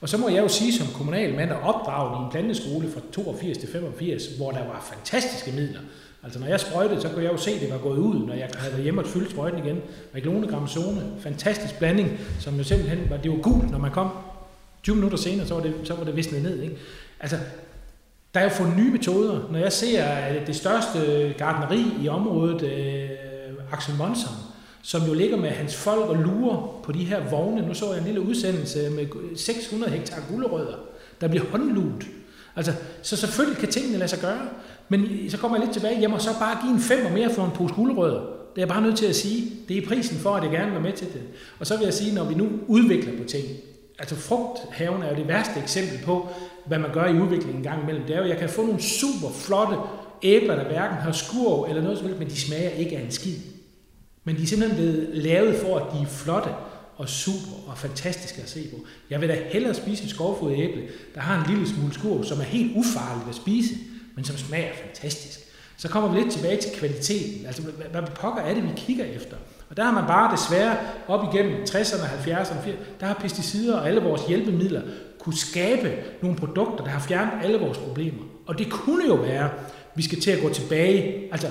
Og 0.00 0.08
så 0.08 0.18
må 0.18 0.28
jeg 0.28 0.42
jo 0.42 0.48
sige 0.48 0.72
som 0.72 0.86
kommunalmand 0.94 1.50
og 1.50 1.60
opdraget 1.60 2.20
i 2.20 2.24
en 2.24 2.30
planteskole 2.30 2.90
fra 2.90 3.00
82 3.12 3.58
til 3.58 3.68
85, 3.68 4.26
hvor 4.26 4.50
der 4.50 4.66
var 4.66 4.92
fantastiske 4.94 5.52
midler. 5.52 5.80
Altså 6.22 6.38
når 6.38 6.46
jeg 6.46 6.60
sprøjtede, 6.60 7.00
så 7.00 7.08
kunne 7.08 7.24
jeg 7.24 7.32
jo 7.32 7.36
se, 7.36 7.50
at 7.50 7.60
det 7.60 7.70
var 7.70 7.78
gået 7.78 7.98
ud, 7.98 8.26
når 8.26 8.34
jeg 8.34 8.48
havde 8.54 8.72
været 8.72 8.82
hjemme 8.82 9.00
og 9.00 9.06
fyldt 9.06 9.30
sprøjten 9.30 9.64
igen. 9.64 9.80
Med 10.12 10.68
zone, 10.68 11.02
fantastisk 11.20 11.78
blanding, 11.78 12.20
som 12.40 12.56
jo 12.56 12.64
simpelthen 12.64 13.10
var, 13.10 13.16
det 13.16 13.30
var 13.30 13.36
gult, 13.36 13.70
når 13.70 13.78
man 13.78 13.90
kom 13.90 14.10
20 14.82 14.96
minutter 14.96 15.18
senere, 15.18 15.46
så 15.46 15.54
var 15.54 15.62
det, 15.62 15.74
så 15.84 15.94
var 15.94 16.04
det 16.04 16.16
visnet 16.16 16.42
ned. 16.42 16.62
Ikke? 16.62 16.76
Altså, 17.20 17.38
der 18.34 18.40
er 18.40 18.44
jo 18.44 18.50
fundet 18.50 18.76
nye 18.76 18.90
metoder. 18.90 19.48
Når 19.50 19.58
jeg 19.58 19.72
ser 19.72 20.04
øh, 20.30 20.46
det 20.46 20.56
største 20.56 21.34
gardneri 21.38 21.84
i 22.02 22.08
området, 22.08 22.62
øh, 22.62 23.08
Axel 23.72 23.94
Monson, 23.94 24.34
som 24.82 25.02
jo 25.02 25.14
ligger 25.14 25.36
med 25.36 25.50
hans 25.50 25.76
folk 25.76 26.08
og 26.08 26.16
lurer 26.16 26.80
på 26.82 26.92
de 26.92 27.04
her 27.04 27.30
vogne. 27.30 27.66
Nu 27.68 27.74
så 27.74 27.90
jeg 27.90 27.98
en 27.98 28.04
lille 28.04 28.20
udsendelse 28.20 28.90
med 28.90 29.06
600 29.36 29.92
hektar 29.92 30.22
gulerødder, 30.30 30.76
der 31.20 31.28
bliver 31.28 31.44
håndlugt. 31.50 32.06
Altså, 32.56 32.72
så 33.02 33.16
selvfølgelig 33.16 33.58
kan 33.58 33.68
tingene 33.68 33.98
lade 33.98 34.08
sig 34.08 34.18
gøre, 34.18 34.40
men 34.88 35.30
så 35.30 35.38
kommer 35.38 35.56
jeg 35.56 35.66
lidt 35.66 35.74
tilbage, 35.74 36.00
jeg 36.00 36.10
må 36.10 36.18
så 36.18 36.30
bare 36.38 36.58
give 36.62 36.74
en 36.74 36.80
fem 36.80 37.06
og 37.06 37.12
mere 37.12 37.30
for 37.30 37.44
en 37.44 37.50
pose 37.50 37.74
gulerødder. 37.74 38.20
Det 38.20 38.58
er 38.58 38.62
jeg 38.62 38.68
bare 38.68 38.82
nødt 38.82 38.96
til 38.96 39.06
at 39.06 39.16
sige. 39.16 39.52
Det 39.68 39.78
er 39.78 39.88
prisen 39.88 40.16
for, 40.16 40.30
at 40.34 40.42
jeg 40.42 40.50
gerne 40.50 40.64
vil 40.64 40.72
være 40.72 40.82
med 40.82 40.92
til 40.92 41.06
det. 41.06 41.22
Og 41.58 41.66
så 41.66 41.76
vil 41.76 41.84
jeg 41.84 41.94
sige, 41.94 42.14
når 42.14 42.24
vi 42.24 42.34
nu 42.34 42.48
udvikler 42.66 43.18
på 43.18 43.24
ting, 43.24 43.44
altså 43.98 44.16
frugthaven 44.16 45.02
er 45.02 45.10
jo 45.10 45.16
det 45.16 45.28
værste 45.28 45.60
eksempel 45.62 45.98
på, 46.04 46.28
hvad 46.66 46.78
man 46.78 46.92
gør 46.92 47.06
i 47.06 47.20
udviklingen 47.20 47.56
en 47.56 47.62
gang 47.62 47.82
imellem. 47.82 48.04
Det 48.06 48.14
er 48.14 48.18
jo, 48.18 48.24
at 48.24 48.30
jeg 48.30 48.38
kan 48.38 48.48
få 48.48 48.66
nogle 48.66 48.82
super 48.82 49.28
flotte 49.34 49.76
æbler, 50.22 50.54
der 50.54 50.64
hverken 50.64 50.96
har 50.96 51.12
skurv 51.12 51.66
eller 51.68 51.82
noget 51.82 51.98
som 51.98 52.06
helst, 52.06 52.18
men 52.18 52.28
de 52.28 52.40
smager 52.40 52.70
ikke 52.70 52.96
af 52.96 53.02
en 53.02 53.10
skid. 53.10 53.36
Men 54.24 54.36
de 54.36 54.42
er 54.42 54.46
simpelthen 54.46 54.78
blevet 54.78 55.08
lavet 55.12 55.56
for, 55.56 55.78
at 55.78 55.92
de 55.92 56.02
er 56.02 56.06
flotte 56.06 56.50
og 56.96 57.08
super 57.08 57.70
og 57.70 57.78
fantastiske 57.78 58.42
at 58.42 58.50
se 58.50 58.68
på. 58.70 58.76
Jeg 59.10 59.20
vil 59.20 59.28
da 59.28 59.38
hellere 59.50 59.74
spise 59.74 60.04
et 60.04 60.10
skovfodet 60.10 60.58
æble, 60.58 60.82
der 61.14 61.20
har 61.20 61.44
en 61.44 61.50
lille 61.50 61.68
smule 61.68 61.94
skurv, 61.94 62.24
som 62.24 62.40
er 62.40 62.44
helt 62.44 62.76
ufarligt 62.76 63.28
at 63.28 63.34
spise, 63.34 63.74
men 64.14 64.24
som 64.24 64.36
smager 64.36 64.72
fantastisk. 64.86 65.38
Så 65.76 65.88
kommer 65.88 66.12
vi 66.12 66.20
lidt 66.20 66.32
tilbage 66.32 66.56
til 66.56 66.70
kvaliteten. 66.78 67.46
Altså, 67.46 67.62
hvad, 67.62 67.86
hvad 68.00 68.02
pokker 68.14 68.42
er 68.42 68.54
det, 68.54 68.62
vi 68.62 68.68
kigger 68.76 69.04
efter? 69.04 69.36
Og 69.70 69.76
der 69.76 69.84
har 69.84 69.92
man 69.92 70.06
bare 70.06 70.36
desværre 70.36 70.76
op 71.08 71.34
igennem 71.34 71.62
60'erne, 71.62 72.28
70'erne, 72.28 72.68
80'erne, 72.68 72.70
der 73.00 73.06
har 73.06 73.14
pesticider 73.14 73.76
og 73.76 73.88
alle 73.88 74.00
vores 74.00 74.22
hjælpemidler 74.26 74.82
kunne 75.22 75.36
skabe 75.36 75.94
nogle 76.22 76.36
produkter, 76.36 76.84
der 76.84 76.90
har 76.90 77.00
fjernet 77.00 77.44
alle 77.44 77.58
vores 77.58 77.78
problemer. 77.78 78.22
Og 78.46 78.58
det 78.58 78.70
kunne 78.70 79.06
jo 79.06 79.14
være, 79.14 79.44
at 79.44 79.50
vi 79.94 80.02
skal 80.02 80.20
til 80.20 80.30
at 80.30 80.42
gå 80.42 80.48
tilbage. 80.48 81.28
Altså, 81.32 81.46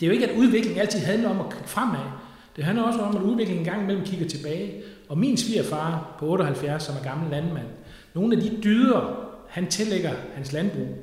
det 0.00 0.06
er 0.06 0.06
jo 0.06 0.12
ikke, 0.12 0.28
at 0.28 0.38
udvikling 0.38 0.80
altid 0.80 0.98
handler 0.98 1.28
om 1.28 1.40
at 1.40 1.52
kigge 1.52 1.68
fremad. 1.68 2.04
Det 2.56 2.64
handler 2.64 2.84
også 2.84 3.00
om, 3.00 3.16
at 3.16 3.22
udviklingen 3.22 3.66
engang 3.66 3.82
imellem 3.82 4.04
kigger 4.04 4.28
tilbage. 4.28 4.82
Og 5.08 5.18
min 5.18 5.36
svigerfar 5.36 6.16
på 6.18 6.26
78, 6.26 6.82
som 6.82 6.94
er 6.96 7.02
gammel 7.02 7.30
landmand, 7.30 7.66
nogle 8.14 8.36
af 8.36 8.42
de 8.42 8.58
dyder, 8.64 9.26
han 9.48 9.66
tillægger 9.66 10.12
hans 10.34 10.52
landbrug, 10.52 10.98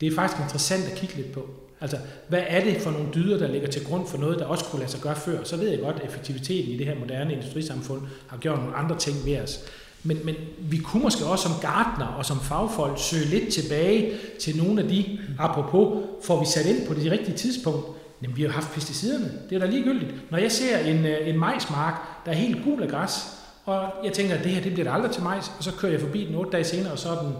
Det 0.00 0.12
er 0.12 0.14
faktisk 0.14 0.42
interessant 0.42 0.84
at 0.92 0.98
kigge 0.98 1.16
lidt 1.16 1.32
på. 1.32 1.48
Altså, 1.80 1.96
hvad 2.28 2.42
er 2.46 2.64
det 2.64 2.76
for 2.76 2.90
nogle 2.90 3.08
dyder, 3.14 3.38
der 3.38 3.48
ligger 3.48 3.68
til 3.68 3.84
grund 3.84 4.06
for 4.06 4.18
noget, 4.18 4.38
der 4.38 4.44
også 4.44 4.64
kunne 4.64 4.80
lade 4.80 4.90
sig 4.90 5.00
gøre 5.00 5.16
før? 5.16 5.44
Så 5.44 5.56
ved 5.56 5.68
jeg 5.68 5.80
godt, 5.80 5.96
at 5.96 6.04
effektiviteten 6.04 6.70
i 6.70 6.78
det 6.78 6.86
her 6.86 6.98
moderne 6.98 7.32
industrisamfund 7.32 8.00
har 8.26 8.36
gjort 8.36 8.58
nogle 8.58 8.76
andre 8.76 8.98
ting 8.98 9.16
ved 9.26 9.40
os. 9.40 9.64
Men, 10.04 10.18
men 10.24 10.34
vi 10.58 10.78
kunne 10.78 11.02
måske 11.02 11.24
også 11.24 11.48
som 11.48 11.60
gartner 11.60 12.06
og 12.06 12.24
som 12.24 12.40
fagfolk 12.40 12.98
søge 12.98 13.24
lidt 13.24 13.52
tilbage 13.52 14.12
til 14.40 14.56
nogle 14.56 14.82
af 14.82 14.88
de, 14.88 15.18
apropos, 15.38 16.04
får 16.24 16.40
vi 16.40 16.46
sat 16.46 16.66
ind 16.66 16.86
på 16.86 16.94
det 16.94 17.12
rigtige 17.12 17.36
tidspunkt. 17.36 17.86
Jamen, 18.22 18.36
vi 18.36 18.42
har 18.42 18.48
haft 18.48 18.74
pesticiderne. 18.74 19.32
Det 19.50 19.56
er 19.56 19.58
da 19.58 19.66
ligegyldigt. 19.66 20.30
Når 20.30 20.38
jeg 20.38 20.52
ser 20.52 20.78
en, 20.78 21.06
øh, 21.06 21.28
en 21.28 21.38
majsmark, 21.38 21.94
der 22.24 22.30
er 22.30 22.36
helt 22.36 22.64
gul 22.64 22.82
af 22.82 22.88
græs, 22.88 23.42
og 23.64 23.92
jeg 24.04 24.12
tænker, 24.12 24.34
at 24.34 24.44
det 24.44 24.52
her 24.52 24.62
det 24.62 24.72
bliver 24.72 24.84
der 24.84 24.92
aldrig 24.92 25.12
til 25.12 25.22
majs, 25.22 25.52
og 25.58 25.64
så 25.64 25.72
kører 25.72 25.92
jeg 25.92 26.00
forbi 26.00 26.24
den 26.24 26.34
otte 26.34 26.52
dage 26.52 26.64
senere, 26.64 26.92
og 26.92 26.98
så 26.98 27.08
er 27.08 27.22
den 27.22 27.32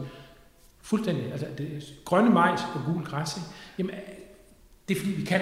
fuldstændig, 0.83 1.33
altså 1.33 1.47
det 1.59 1.67
er 1.67 1.81
grønne 2.05 2.31
majs 2.31 2.61
og 2.75 2.81
gul 2.93 3.05
græs. 3.05 3.37
Ikke? 3.37 3.49
Jamen, 3.79 3.91
øh, 3.91 4.01
det 4.89 4.97
er 4.97 5.01
fordi, 5.01 5.13
vi 5.13 5.25
kan. 5.25 5.41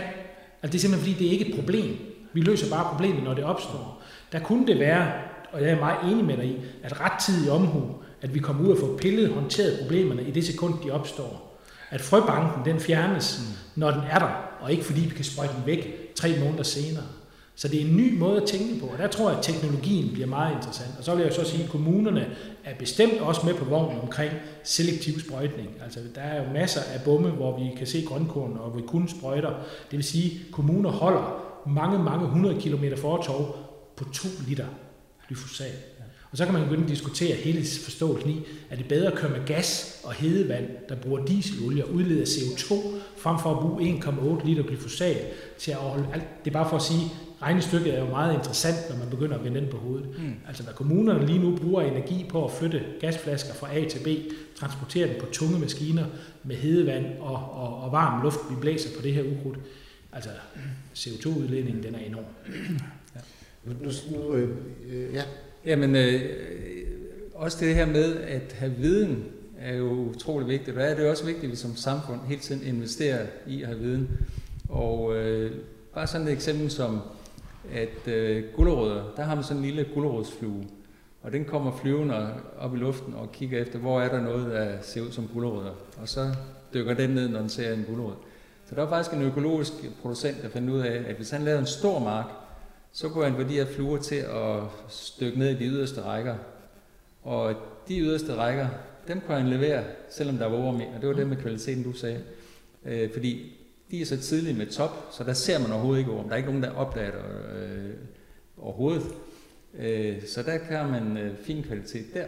Altså, 0.62 0.72
det 0.72 0.74
er 0.74 0.78
simpelthen 0.78 1.14
fordi, 1.14 1.24
det 1.24 1.28
er 1.28 1.38
ikke 1.38 1.48
et 1.48 1.60
problem. 1.60 1.96
Vi 2.32 2.40
løser 2.40 2.70
bare 2.70 2.90
problemet, 2.90 3.22
når 3.22 3.34
det 3.34 3.44
opstår. 3.44 4.02
Der 4.32 4.38
kunne 4.38 4.66
det 4.66 4.78
være, 4.78 5.12
og 5.52 5.62
jeg 5.62 5.70
er 5.70 5.80
meget 5.80 6.12
enig 6.12 6.24
med 6.24 6.36
dig 6.36 6.44
i, 6.44 6.56
at 6.82 7.00
ret 7.00 7.20
tid 7.20 7.46
i 7.46 7.48
omhu, 7.48 7.82
at 8.22 8.34
vi 8.34 8.38
kommer 8.38 8.64
ud 8.64 8.70
og 8.70 8.78
får 8.78 8.96
pillet, 8.96 9.28
håndteret 9.28 9.78
problemerne 9.80 10.22
i 10.22 10.30
det 10.30 10.46
sekund, 10.46 10.74
de 10.84 10.90
opstår. 10.90 11.60
At 11.90 12.00
frøbanken, 12.00 12.72
den 12.72 12.80
fjernes, 12.80 13.40
mm. 13.40 13.80
når 13.80 13.90
den 13.90 14.00
er 14.10 14.18
der, 14.18 14.30
og 14.60 14.72
ikke 14.72 14.84
fordi 14.84 15.00
vi 15.00 15.14
kan 15.14 15.24
sprøjte 15.24 15.54
den 15.54 15.66
væk 15.66 16.12
tre 16.14 16.28
måneder 16.44 16.62
senere. 16.62 17.04
Så 17.54 17.68
det 17.68 17.82
er 17.82 17.86
en 17.86 17.96
ny 17.96 18.18
måde 18.18 18.42
at 18.42 18.48
tænke 18.48 18.80
på, 18.80 18.86
og 18.86 18.98
der 18.98 19.08
tror 19.08 19.28
jeg, 19.28 19.38
at 19.38 19.44
teknologien 19.44 20.12
bliver 20.12 20.26
meget 20.26 20.56
interessant. 20.56 20.98
Og 20.98 21.04
så 21.04 21.14
vil 21.14 21.24
jeg 21.24 21.32
så 21.32 21.44
sige, 21.44 21.64
at 21.64 21.70
kommunerne 21.70 22.26
er 22.64 22.74
bestemt 22.78 23.20
også 23.20 23.46
med 23.46 23.54
på 23.54 23.64
vognen 23.64 24.00
omkring 24.00 24.32
selektiv 24.64 25.20
sprøjtning. 25.20 25.68
Altså, 25.84 26.00
der 26.14 26.20
er 26.20 26.44
jo 26.44 26.52
masser 26.52 26.80
af 26.94 27.00
bomme, 27.04 27.30
hvor 27.30 27.58
vi 27.58 27.76
kan 27.76 27.86
se 27.86 28.04
grønkorn, 28.08 28.56
og 28.60 28.76
vi 28.76 28.82
kun 28.82 29.08
sprøjter. 29.08 29.48
Det 29.90 29.96
vil 29.96 30.04
sige, 30.04 30.40
at 30.46 30.52
kommuner 30.52 30.90
holder 30.90 31.42
mange, 31.66 31.98
mange 31.98 32.26
hundrede 32.26 32.60
kilometer 32.60 32.96
fortov 32.96 33.56
på 33.96 34.04
2 34.04 34.28
liter 34.48 34.66
glyfosat. 35.30 36.00
Og 36.30 36.36
så 36.36 36.44
kan 36.44 36.54
man 36.54 36.62
begynde 36.62 36.82
at 36.82 36.88
diskutere 36.88 37.36
hele 37.36 37.64
forståelsen 37.84 38.30
i, 38.30 38.40
at 38.70 38.78
det 38.78 38.88
bedre 38.88 39.12
at 39.12 39.18
køre 39.18 39.30
med 39.30 39.46
gas 39.46 40.00
og 40.04 40.12
hedevand, 40.12 40.68
der 40.88 40.96
bruger 40.96 41.24
dieselolie 41.24 41.84
og 41.84 41.90
udleder 41.90 42.24
CO2, 42.24 42.74
frem 43.18 43.38
for 43.38 43.50
at 43.54 43.60
bruge 43.60 44.02
1,8 44.40 44.46
liter 44.46 44.62
glyfosat 44.62 45.16
til 45.58 45.70
at 45.70 45.76
holde 45.76 46.06
alt. 46.12 46.44
Det 46.44 46.50
er 46.50 46.54
bare 46.54 46.68
for 46.68 46.76
at 46.76 46.82
sige, 46.82 47.00
regnestykket 47.42 47.94
er 47.94 48.00
jo 48.00 48.10
meget 48.10 48.34
interessant, 48.34 48.76
når 48.90 48.96
man 48.96 49.10
begynder 49.10 49.38
at 49.38 49.44
vende 49.44 49.60
den 49.60 49.68
på 49.70 49.76
hovedet. 49.76 50.08
Mm. 50.18 50.34
Altså 50.48 50.62
hvad 50.62 50.74
kommunerne 50.74 51.26
lige 51.26 51.38
nu 51.38 51.56
bruger 51.56 51.82
energi 51.82 52.26
på 52.28 52.44
at 52.44 52.50
flytte 52.50 52.82
gasflasker 53.00 53.54
fra 53.54 53.76
A 53.76 53.88
til 53.88 53.98
B, 53.98 54.32
transportere 54.56 55.08
dem 55.08 55.20
på 55.20 55.26
tunge 55.32 55.58
maskiner 55.58 56.04
med 56.44 56.56
hedevand 56.56 57.06
og, 57.20 57.34
og, 57.34 57.82
og 57.82 57.92
varm 57.92 58.22
luft, 58.22 58.38
vi 58.50 58.54
blæser 58.60 58.96
på 58.96 59.02
det 59.02 59.14
her 59.14 59.22
ukrudt. 59.22 59.58
Altså 60.12 60.30
CO2-udledningen, 60.94 61.82
den 61.82 61.94
er 61.94 61.98
enorm. 61.98 62.24
Nu, 63.64 63.72
Nu, 63.80 63.90
nu, 64.10 64.34
øh, 64.34 64.56
øh, 64.90 65.14
ja. 65.14 65.22
Jamen, 65.64 65.96
øh, 65.96 66.22
også 67.34 67.64
det 67.64 67.74
her 67.74 67.86
med 67.86 68.16
at 68.16 68.52
have 68.52 68.72
viden 68.72 69.24
er 69.58 69.74
jo 69.74 69.90
utrolig 69.90 70.48
vigtigt, 70.48 70.76
og 70.76 70.82
er 70.82 70.94
det 70.94 71.10
også 71.10 71.24
vigtigt, 71.24 71.44
at 71.44 71.50
vi 71.50 71.56
som 71.56 71.76
samfund 71.76 72.20
hele 72.26 72.40
tiden 72.40 72.66
investerer 72.66 73.26
i 73.46 73.62
at 73.62 73.68
have 73.68 73.80
viden. 73.80 74.08
Og 74.68 75.16
øh, 75.16 75.52
bare 75.94 76.06
sådan 76.06 76.26
et 76.26 76.32
eksempel 76.32 76.70
som 76.70 77.00
at 77.72 78.12
øh, 78.12 78.44
gulerødder, 78.56 79.04
der 79.16 79.22
har 79.22 79.34
man 79.34 79.44
sådan 79.44 79.56
en 79.56 79.64
lille 79.64 79.86
gulerodsflue, 79.94 80.64
og 81.22 81.32
den 81.32 81.44
kommer 81.44 81.76
flyvende 81.76 82.34
op 82.58 82.74
i 82.74 82.78
luften 82.78 83.14
og 83.14 83.32
kigger 83.32 83.60
efter, 83.62 83.78
hvor 83.78 84.00
er 84.00 84.08
der 84.08 84.20
noget, 84.20 84.52
der 84.52 84.76
ser 84.82 85.00
ud 85.00 85.10
som 85.10 85.28
gulerødder. 85.34 85.74
Og 85.96 86.08
så 86.08 86.34
dykker 86.74 86.94
den 86.94 87.10
ned, 87.10 87.28
når 87.28 87.40
den 87.40 87.48
ser 87.48 87.74
en 87.74 87.84
gulerod. 87.88 88.14
Så 88.68 88.74
der 88.74 88.82
var 88.82 88.88
faktisk 88.88 89.16
en 89.16 89.22
økologisk 89.22 89.72
producent, 90.02 90.42
der 90.42 90.48
fandt 90.48 90.70
ud 90.70 90.80
af, 90.80 91.04
at 91.06 91.16
hvis 91.16 91.30
han 91.30 91.42
lavede 91.42 91.60
en 91.60 91.66
stor 91.66 91.98
mark, 91.98 92.26
så 92.92 93.08
kunne 93.08 93.24
han 93.24 93.36
få 93.36 93.42
de 93.42 93.54
her 93.54 93.66
fluer 93.66 93.98
til 93.98 94.16
at 94.16 94.62
stykke 94.88 95.38
ned 95.38 95.50
i 95.50 95.54
de 95.54 95.64
yderste 95.64 96.02
rækker. 96.02 96.36
Og 97.22 97.54
de 97.88 98.00
yderste 98.00 98.34
rækker, 98.34 98.68
dem 99.08 99.20
kunne 99.20 99.36
han 99.38 99.48
levere, 99.48 99.84
selvom 100.10 100.38
der 100.38 100.46
var 100.46 100.56
over. 100.56 100.72
Og 100.72 101.00
det 101.00 101.08
var 101.08 101.14
det 101.14 101.26
med 101.26 101.36
kvaliteten, 101.36 101.84
du 101.84 101.92
sagde. 101.92 102.22
Øh, 102.84 103.12
fordi 103.12 103.56
de 103.90 104.00
er 104.00 104.06
så 104.06 104.20
tidligt 104.20 104.58
med 104.58 104.66
top, 104.66 105.08
så 105.12 105.24
der 105.24 105.32
ser 105.32 105.58
man 105.58 105.72
overhovedet 105.72 106.00
ikke 106.00 106.12
orm. 106.12 106.24
Der 106.24 106.32
er 106.32 106.36
ikke 106.36 106.48
nogen, 106.48 106.62
der 106.62 106.70
opdager 106.70 107.10
det 107.10 107.20
øh, 107.56 107.94
overhovedet. 108.58 109.06
Øh, 109.78 110.26
så 110.26 110.42
der 110.42 110.58
kan 110.58 110.86
man 110.90 111.16
øh, 111.16 111.36
fin 111.36 111.62
kvalitet 111.62 112.14
der. 112.14 112.24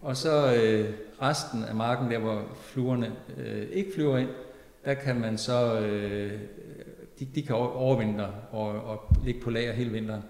Og 0.00 0.16
så 0.16 0.54
øh, 0.54 0.94
resten 1.22 1.64
af 1.64 1.74
marken, 1.74 2.10
der 2.10 2.18
hvor 2.18 2.42
fluerne 2.62 3.12
øh, 3.36 3.68
ikke 3.72 3.92
flyver 3.94 4.18
ind, 4.18 4.28
der 4.84 4.94
kan 4.94 5.20
man 5.20 5.38
så, 5.38 5.80
øh, 5.80 6.40
de, 7.20 7.24
de 7.34 7.42
kan 7.42 7.56
overvintre 7.56 8.30
og, 8.50 8.68
og 8.68 9.16
ligge 9.24 9.40
på 9.40 9.50
lager 9.50 9.72
hele 9.72 9.90
vinteren, 9.90 10.22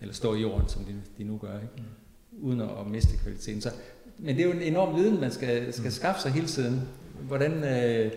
eller 0.00 0.14
stå 0.14 0.34
i 0.34 0.40
jorden, 0.40 0.68
som 0.68 0.84
de, 0.84 0.94
de 1.18 1.24
nu 1.24 1.38
gør, 1.38 1.54
ikke? 1.54 1.74
Mm. 1.76 2.44
uden 2.46 2.60
at, 2.60 2.68
at 2.80 2.86
miste 2.86 3.16
kvaliteten. 3.16 3.60
Så, 3.60 3.70
men 4.18 4.36
det 4.36 4.42
er 4.42 4.46
jo 4.46 4.52
en 4.52 4.62
enorm 4.62 4.96
viden, 4.96 5.20
man 5.20 5.30
skal, 5.30 5.72
skal 5.72 5.84
mm. 5.84 5.90
skaffe 5.90 6.20
sig 6.20 6.32
hele 6.32 6.46
tiden. 6.46 6.80
Hvordan, 7.20 7.64
øh, 7.64 8.12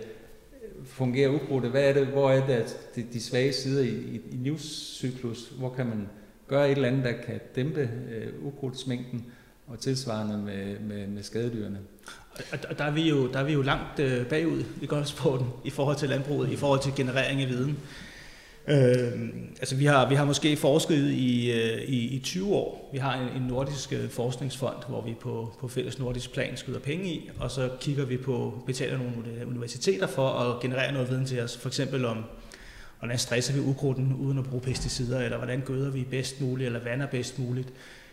fungerer 0.84 1.28
ukrudtet? 1.30 1.70
Hvad 1.70 1.88
er 1.88 1.92
det, 1.92 2.06
hvor 2.06 2.30
er 2.30 2.46
det, 2.46 2.52
at 2.52 2.76
de, 2.96 3.06
de 3.12 3.20
svage 3.20 3.52
sider 3.52 3.82
i, 3.82 3.88
i, 3.88 4.20
i 4.30 4.36
livscyklus, 4.36 5.48
hvor 5.58 5.70
kan 5.70 5.86
man 5.86 6.08
gøre 6.48 6.70
et 6.70 6.76
eller 6.76 6.88
andet, 6.88 7.04
der 7.04 7.12
kan 7.12 7.40
dæmpe 7.56 7.90
øh, 8.10 8.46
ukrudtsmængden 8.46 9.26
og 9.66 9.78
tilsvarende 9.78 10.38
med, 10.38 10.78
med, 10.78 11.06
med 11.06 11.22
skadedyrene? 11.22 11.78
Og 12.70 12.78
der 12.78 12.84
er 12.84 12.90
vi 12.90 13.08
jo, 13.08 13.32
der 13.32 13.38
er 13.38 13.44
vi 13.44 13.52
jo 13.52 13.62
langt 13.62 14.00
øh, 14.00 14.26
bagud 14.26 14.64
i 14.82 14.86
golfsporten 14.86 15.46
i 15.64 15.70
forhold 15.70 15.96
til 15.96 16.08
landbruget, 16.08 16.52
i 16.52 16.56
forhold 16.56 16.80
til 16.80 16.92
generering 16.96 17.42
af 17.42 17.48
viden. 17.48 17.78
Øh, 18.68 19.12
altså 19.60 19.76
vi 19.76 19.84
har, 19.84 20.08
vi 20.08 20.14
har 20.14 20.24
måske 20.24 20.56
forsket 20.56 21.10
i, 21.10 21.52
øh, 21.52 21.82
i, 21.82 22.16
i 22.16 22.20
20 22.20 22.54
år. 22.54 22.90
Vi 22.92 22.98
har 22.98 23.14
en, 23.14 23.42
en 23.42 23.48
nordisk 23.48 23.92
øh, 23.92 24.08
forskningsfond, 24.08 24.76
hvor 24.88 25.02
vi 25.02 25.14
på, 25.20 25.54
på 25.60 25.68
fælles 25.68 25.98
nordisk 25.98 26.32
plan 26.32 26.56
skyder 26.56 26.78
penge 26.78 27.06
i, 27.06 27.30
og 27.40 27.50
så 27.50 27.70
kigger 27.80 28.04
vi 28.04 28.16
på, 28.16 28.62
betaler 28.66 28.98
nogle 28.98 29.46
universiteter 29.46 30.06
for 30.06 30.28
at 30.28 30.60
generere 30.60 30.92
noget 30.92 31.10
viden 31.10 31.26
til 31.26 31.40
os. 31.40 31.56
For 31.56 31.68
eksempel 31.68 32.04
om, 32.04 32.24
hvordan 32.98 33.18
stresser 33.18 33.54
vi 33.54 33.60
ukrudten 33.60 34.16
uden 34.20 34.38
at 34.38 34.44
bruge 34.44 34.62
pesticider, 34.62 35.20
eller 35.20 35.36
hvordan 35.36 35.60
gøder 35.60 35.90
vi 35.90 36.04
bedst 36.10 36.40
muligt, 36.40 36.66
eller 36.66 36.84
vander 36.84 37.06
bedst 37.06 37.38
muligt. 37.38 37.68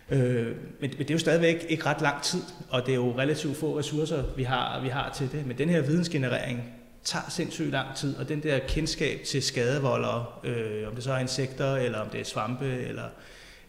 Øh, 0.10 0.46
men, 0.46 0.56
men 0.82 0.98
det 0.98 1.10
er 1.10 1.14
jo 1.14 1.20
stadigvæk 1.20 1.66
ikke 1.70 1.86
ret 1.86 2.02
lang 2.02 2.24
tid, 2.24 2.42
og 2.70 2.86
det 2.86 2.92
er 2.92 2.96
jo 2.96 3.18
relativt 3.18 3.58
få 3.58 3.80
ressourcer, 3.80 4.24
vi 4.38 4.44
har, 4.44 4.82
vi 4.82 4.88
har 4.88 5.14
til 5.18 5.32
det. 5.32 5.48
Men 5.48 5.58
den 5.58 5.70
her 5.70 5.82
vidensgenerering, 5.82 6.74
tager 7.04 7.30
sindssygt 7.30 7.72
lang 7.72 7.96
tid, 7.96 8.18
og 8.18 8.30
den 8.30 8.44
der 8.44 8.60
kendskab 8.68 9.24
til 9.24 9.44
skadevoldere, 9.44 10.26
øh, 10.44 10.88
om 10.88 10.96
det 10.96 11.04
så 11.04 11.14
er 11.14 11.20
insekter, 11.20 11.76
eller 11.76 12.00
om 12.00 12.10
det 12.10 12.20
er 12.20 12.26
svampe, 12.26 12.66
eller, 12.66 13.06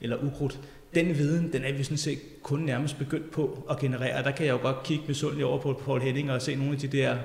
eller 0.01 0.17
ukrudt, 0.17 0.61
den 0.95 1.19
viden, 1.19 1.53
den 1.53 1.65
er 1.65 1.73
vi 1.73 1.85
sådan 1.85 1.97
set 1.97 2.19
kun 2.43 2.61
nærmest 2.61 2.99
begyndt 2.99 3.31
på 3.31 3.67
at 3.71 3.79
generere. 3.79 4.23
Der 4.23 4.31
kan 4.31 4.47
jeg 4.47 4.53
jo 4.53 4.59
godt 4.59 4.83
kigge 4.83 5.05
misundeligt 5.09 5.47
over 5.47 5.59
på 5.59 5.81
Paul 5.85 6.01
Henning 6.01 6.31
og 6.31 6.43
se 6.43 6.55
nogle 6.55 6.73
af 6.73 6.79
de 6.79 6.89
der 6.89 7.17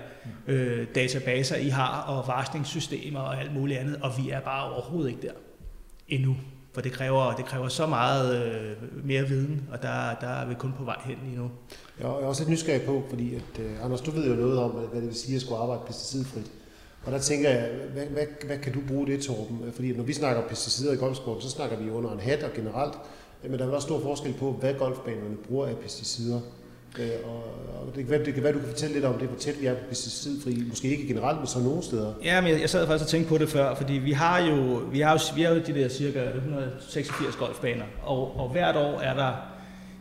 øh, 0.47 0.87
databaser, 0.95 1.55
I 1.55 1.69
har, 1.69 2.01
og 2.01 2.27
varslingssystemer 2.27 3.19
og 3.19 3.39
alt 3.39 3.53
muligt 3.53 3.79
andet, 3.79 3.97
og 4.01 4.11
vi 4.17 4.29
er 4.29 4.39
bare 4.39 4.71
overhovedet 4.71 5.09
ikke 5.09 5.21
der 5.21 5.33
endnu. 6.07 6.37
For 6.77 6.81
det 6.81 6.91
kræver, 6.91 7.33
det 7.33 7.45
kræver 7.45 7.67
så 7.67 7.85
meget 7.85 8.45
øh, 8.45 9.05
mere 9.05 9.27
viden, 9.27 9.67
og 9.71 9.81
der, 9.81 10.15
der 10.21 10.27
er 10.27 10.47
vi 10.47 10.53
kun 10.53 10.73
på 10.77 10.83
vej 10.83 10.95
hen 11.05 11.17
lige 11.25 11.37
nu. 11.37 11.51
Jeg 11.99 12.05
er 12.05 12.09
også 12.09 12.41
lidt 12.41 12.49
nysgerrig 12.49 12.81
på, 12.81 13.03
fordi 13.09 13.35
at, 13.35 13.59
øh, 13.59 13.85
Anders, 13.85 14.01
du 14.01 14.11
ved 14.11 14.29
jo 14.29 14.35
noget 14.35 14.59
om, 14.59 14.71
hvad 14.71 15.01
det 15.01 15.07
vil 15.07 15.15
sige 15.15 15.35
at 15.35 15.41
skulle 15.41 15.61
arbejde 15.61 15.81
pesticidfrit. 15.87 16.51
Og 17.05 17.11
der 17.11 17.19
tænker 17.19 17.49
jeg, 17.49 17.69
hvad, 17.93 18.05
hvad, 18.05 18.23
hvad 18.45 18.57
kan 18.57 18.73
du 18.73 18.79
bruge 18.87 19.07
det, 19.07 19.21
Torben? 19.21 19.59
Fordi 19.73 19.91
når 19.91 20.03
vi 20.03 20.13
snakker 20.13 20.47
pesticider 20.47 20.93
i 20.93 20.95
golfsporten, 20.95 21.41
så 21.41 21.49
snakker 21.49 21.77
vi 21.77 21.89
under 21.89 22.11
en 22.11 22.19
hat 22.19 22.43
og 22.43 22.49
generelt. 22.55 22.93
Men 23.43 23.59
der 23.59 23.67
er 23.67 23.71
også 23.71 23.85
stor 23.85 23.99
forskel 23.99 24.33
på, 24.33 24.51
hvad 24.51 24.73
golfbanerne 24.73 25.37
bruger 25.47 25.67
af 25.67 25.77
pesticider. 25.77 26.39
Øh, 26.99 27.09
og, 27.25 27.43
og 27.87 27.95
det, 27.95 28.03
kan 28.03 28.09
være, 28.09 28.25
det 28.25 28.33
kan 28.33 28.43
være, 28.43 28.53
du 28.53 28.59
kan 28.59 28.67
fortælle 28.67 28.93
lidt 28.93 29.05
om 29.05 29.19
det, 29.19 29.27
hvor 29.27 29.37
tæt 29.37 29.61
vi 29.61 29.65
er 29.65 29.73
på 29.73 29.79
pesticidfri. 29.89 30.63
Måske 30.69 30.87
ikke 30.87 31.07
generelt, 31.07 31.37
men 31.37 31.47
så 31.47 31.59
nogle 31.59 31.83
steder. 31.83 32.13
Ja, 32.23 32.41
men 32.41 32.51
jeg, 32.51 32.61
jeg 32.61 32.69
sad 32.69 32.87
faktisk 32.87 33.03
og 33.03 33.09
tænkte 33.09 33.29
på 33.29 33.37
det 33.37 33.49
før, 33.49 33.75
fordi 33.75 33.93
vi 33.93 34.11
har 34.11 34.39
jo, 34.39 34.81
vi 34.91 34.99
har 34.99 35.11
jo, 35.11 35.19
vi 35.35 35.41
har 35.41 35.49
jo 35.49 35.61
de 35.67 35.73
der 35.73 35.89
cirka 35.89 36.23
186 36.35 37.35
golfbaner, 37.35 37.85
og, 38.03 38.39
og 38.39 38.49
hvert 38.49 38.75
år 38.75 38.99
er 38.99 39.13
der 39.13 39.33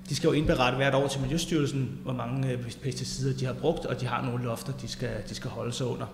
de 0.08 0.16
skal 0.16 0.28
jo 0.28 0.32
indberette 0.32 0.76
hvert 0.76 0.94
år 0.94 1.08
til 1.08 1.20
Miljøstyrelsen, 1.20 1.98
hvor 2.02 2.12
mange 2.12 2.52
øh, 2.52 2.72
pesticider 2.82 3.36
de 3.36 3.44
har 3.44 3.52
brugt, 3.52 3.86
og 3.86 4.00
de 4.00 4.06
har 4.06 4.22
nogle 4.22 4.44
lofter, 4.44 4.72
de 4.72 4.88
skal, 4.88 5.10
de 5.28 5.34
skal 5.34 5.50
holde 5.50 5.72
sig 5.72 5.86
under 5.86 6.06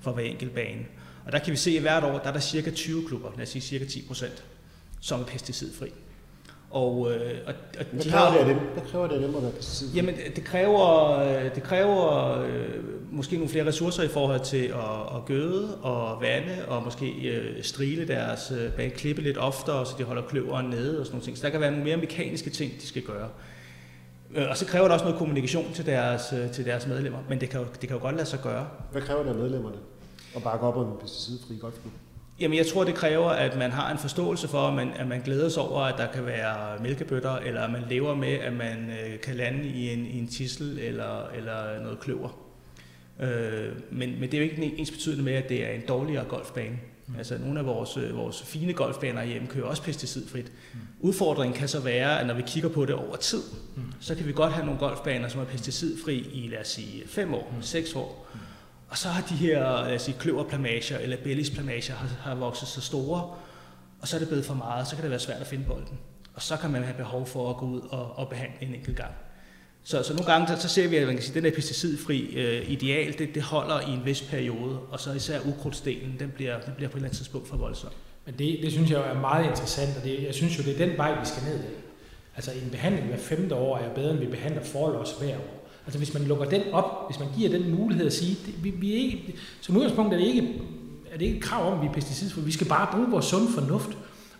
for 0.00 0.12
hver 0.12 0.22
enkelt 0.22 0.54
bane. 0.54 0.86
Og 1.26 1.32
der 1.32 1.38
kan 1.38 1.52
vi 1.52 1.56
se, 1.56 1.70
at 1.70 1.80
hvert 1.80 2.04
år 2.04 2.18
der 2.18 2.28
er 2.28 2.32
der 2.32 2.40
cirka 2.40 2.70
20 2.70 3.08
klubber, 3.08 3.28
lad 3.36 3.42
os 3.42 3.48
sige 3.48 3.62
cirka 3.62 3.84
10 3.84 4.04
procent, 4.06 4.44
som 5.00 5.20
er 5.20 5.24
pesticidfri. 5.24 5.92
Og, 6.70 7.12
øh, 7.12 7.20
og, 7.46 7.54
og 7.78 7.84
Hvad 7.92 8.04
de 8.04 8.10
kræver 8.10 8.24
har, 8.24 8.32
det 8.32 8.38
af 8.38 8.44
dem? 8.44 8.56
Hvad 8.56 8.82
kræver 8.90 9.06
det 9.06 9.14
af 9.14 9.20
dem 9.20 9.34
at 9.36 9.42
være 9.42 9.52
pesticid? 9.52 9.94
Jamen, 9.94 10.14
det 10.36 10.44
kræver, 10.44 11.18
øh, 11.18 11.54
det 11.54 11.62
kræver 11.62 12.38
øh, 12.42 12.68
måske 13.10 13.36
nogle 13.36 13.48
flere 13.48 13.66
ressourcer 13.66 14.02
i 14.02 14.08
forhold 14.08 14.40
til 14.40 14.64
at, 14.66 15.16
at 15.16 15.24
gøde 15.26 15.76
og 15.82 16.22
vande, 16.22 16.68
og 16.68 16.82
måske 16.82 17.10
øh, 17.10 17.62
strile 17.62 18.08
deres 18.08 18.52
øh, 18.78 18.90
klippe 18.90 19.22
lidt 19.22 19.38
oftere, 19.38 19.86
så 19.86 19.94
de 19.98 20.04
holder 20.04 20.22
kløveren 20.22 20.66
nede 20.66 21.00
og 21.00 21.06
sådan 21.06 21.14
nogle 21.14 21.24
ting. 21.24 21.38
Så 21.38 21.42
der 21.42 21.50
kan 21.50 21.60
være 21.60 21.70
nogle 21.70 21.84
mere 21.84 21.96
mekaniske 21.96 22.50
ting, 22.50 22.72
de 22.80 22.86
skal 22.86 23.02
gøre. 23.02 23.28
Øh, 24.34 24.46
og 24.50 24.56
så 24.56 24.66
kræver 24.66 24.84
det 24.84 24.92
også 24.92 25.04
noget 25.04 25.18
kommunikation 25.18 25.72
til 25.72 25.86
deres, 25.86 26.32
øh, 26.32 26.50
til 26.50 26.64
deres 26.64 26.86
medlemmer, 26.86 27.18
men 27.28 27.40
det 27.40 27.50
kan, 27.50 27.60
jo, 27.60 27.66
det 27.80 27.88
kan 27.88 27.96
jo 27.96 28.02
godt 28.02 28.16
lade 28.16 28.26
sig 28.26 28.38
gøre. 28.42 28.68
Hvad 28.92 29.02
kræver 29.02 29.22
det 29.22 29.30
af 29.30 29.36
medlemmerne 29.36 29.76
at 30.36 30.42
bakke 30.42 30.66
op 30.66 30.76
om 30.76 30.86
en 30.86 30.98
pesticidfri 31.02 31.56
golfklub? 31.60 31.92
Jamen, 32.40 32.58
jeg 32.58 32.66
tror, 32.66 32.84
det 32.84 32.94
kræver, 32.94 33.28
at 33.28 33.58
man 33.58 33.70
har 33.70 33.92
en 33.92 33.98
forståelse 33.98 34.48
for, 34.48 34.68
at 34.68 34.74
man, 34.74 34.92
at 34.92 35.06
man 35.06 35.20
glæder 35.20 35.48
sig 35.48 35.62
over, 35.62 35.80
at 35.80 35.94
der 35.98 36.12
kan 36.12 36.26
være 36.26 36.82
mælkebøtter, 36.82 37.36
eller 37.36 37.60
at 37.60 37.70
man 37.70 37.82
lever 37.88 38.14
med, 38.14 38.32
at 38.32 38.52
man 38.52 38.90
øh, 38.90 39.20
kan 39.20 39.34
lande 39.36 39.68
i 39.68 39.92
en, 39.92 40.06
i 40.06 40.18
en 40.18 40.28
tissel 40.28 40.78
eller, 40.78 41.28
eller 41.28 41.82
noget 41.82 42.00
kløver. 42.00 42.38
Øh, 43.20 43.72
men, 43.90 44.20
men 44.20 44.22
det 44.22 44.34
er 44.34 44.38
jo 44.38 44.44
ikke 44.44 44.74
ens 44.78 44.90
betydende 44.90 45.24
med, 45.24 45.32
at 45.32 45.48
det 45.48 45.64
er 45.64 45.70
en 45.70 45.82
dårligere 45.88 46.24
golfbane. 46.24 46.78
Mm. 47.06 47.14
Altså 47.18 47.38
nogle 47.38 47.60
af 47.60 47.66
vores, 47.66 47.96
øh, 47.96 48.16
vores 48.16 48.42
fine 48.42 48.72
golfbaner 48.72 49.24
hjemme 49.24 49.48
kører 49.48 49.66
også 49.66 49.82
pesticidfrit. 49.82 50.52
Mm. 50.74 50.80
Udfordringen 51.00 51.58
kan 51.58 51.68
så 51.68 51.80
være, 51.80 52.20
at 52.20 52.26
når 52.26 52.34
vi 52.34 52.42
kigger 52.46 52.68
på 52.68 52.84
det 52.84 52.94
over 52.94 53.16
tid, 53.16 53.42
mm. 53.76 53.82
så 54.00 54.14
kan 54.14 54.26
vi 54.26 54.32
godt 54.32 54.52
have 54.52 54.66
nogle 54.66 54.80
golfbaner, 54.80 55.28
som 55.28 55.40
er 55.40 55.44
pesticidfri 55.44 56.16
i, 56.32 56.48
lad 56.48 56.58
os 56.58 56.68
sige, 56.68 57.02
5 57.06 57.34
år, 57.34 57.54
6 57.60 57.94
mm. 57.94 58.00
år. 58.00 58.28
Mm. 58.34 58.40
Og 58.96 59.00
så 59.00 59.08
har 59.08 59.22
de 59.28 59.34
her 59.34 59.84
lad 59.86 59.94
os 59.94 60.02
sige, 60.02 60.16
kløverplamager 60.20 60.98
eller 60.98 61.16
bellisplamager 61.16 61.94
har, 61.94 62.08
har 62.20 62.34
vokset 62.34 62.68
så 62.68 62.80
store, 62.80 63.34
og 64.00 64.08
så 64.08 64.16
er 64.16 64.18
det 64.18 64.28
blevet 64.28 64.44
for 64.44 64.54
meget, 64.54 64.88
så 64.88 64.94
kan 64.94 65.02
det 65.02 65.10
være 65.10 65.20
svært 65.20 65.40
at 65.40 65.46
finde 65.46 65.64
bolden. 65.64 65.98
Og 66.34 66.42
så 66.42 66.56
kan 66.56 66.70
man 66.70 66.82
have 66.82 66.96
behov 66.96 67.26
for 67.26 67.50
at 67.50 67.56
gå 67.56 67.66
ud 67.66 67.80
og, 67.80 68.18
og 68.18 68.28
behandle 68.28 68.56
en 68.60 68.74
enkelt 68.74 68.96
gang. 68.96 69.10
Så, 69.82 70.02
så 70.02 70.14
nogle 70.14 70.32
gange 70.32 70.48
så, 70.48 70.62
så 70.62 70.68
ser 70.68 70.88
vi, 70.88 70.96
at 70.96 71.06
man 71.06 71.16
kan 71.16 71.22
sige, 71.22 71.30
at 71.30 71.34
den 71.34 71.44
der 71.44 71.56
pesticidfri 71.56 72.20
øh, 72.20 72.70
ideal, 72.70 73.18
det, 73.18 73.34
det 73.34 73.42
holder 73.42 73.80
i 73.80 73.90
en 73.90 74.04
vis 74.04 74.22
periode, 74.22 74.78
og 74.90 75.00
så 75.00 75.12
især 75.12 75.40
ukrudtsdelen, 75.40 76.16
den 76.18 76.30
bliver, 76.30 76.60
den 76.60 76.72
bliver 76.76 76.88
på 76.88 76.96
et 76.96 76.98
eller 76.98 77.08
andet 77.08 77.18
tidspunkt 77.18 77.48
for 77.48 77.56
voldsom. 77.56 77.90
Men 78.26 78.34
det, 78.38 78.58
det 78.62 78.72
synes 78.72 78.90
jeg 78.90 79.00
er 79.00 79.20
meget 79.20 79.46
interessant, 79.46 79.96
og 79.96 80.04
det, 80.04 80.22
jeg 80.22 80.34
synes 80.34 80.58
jo, 80.58 80.62
det 80.62 80.80
er 80.80 80.86
den 80.86 80.96
vej, 80.96 81.20
vi 81.20 81.26
skal 81.26 81.42
ned 81.42 81.58
af. 81.58 81.70
Altså 82.36 82.50
en 82.52 82.70
behandling 82.70 83.06
hver 83.06 83.18
femte 83.18 83.54
år 83.54 83.78
er 83.78 83.94
bedre, 83.94 84.10
end 84.10 84.18
vi 84.18 84.26
behandler 84.26 84.62
forløs 84.62 85.12
hver 85.20 85.36
år. 85.36 85.55
Altså 85.86 85.98
hvis 85.98 86.14
man 86.14 86.22
lukker 86.22 86.44
den 86.44 86.62
op, 86.72 87.06
hvis 87.08 87.18
man 87.18 87.28
giver 87.36 87.50
den 87.50 87.74
mulighed 87.74 88.06
at 88.06 88.12
sige, 88.12 88.36
det, 88.46 88.64
vi, 88.64 88.70
vi 88.70 88.92
er 88.92 88.96
ikke, 88.96 89.34
som 89.60 89.76
udgangspunkt 89.76 90.14
er 90.14 90.18
det 90.18 90.26
ikke, 90.26 90.62
er 91.12 91.18
det 91.18 91.24
ikke 91.24 91.36
et 91.36 91.42
krav 91.42 91.72
om, 91.72 91.78
at 91.78 91.82
vi 91.82 91.86
er 91.86 91.92
pesticidfri. 91.92 92.40
Vi 92.40 92.52
skal 92.52 92.66
bare 92.66 92.88
bruge 92.92 93.10
vores 93.10 93.24
sunde 93.24 93.52
fornuft. 93.52 93.90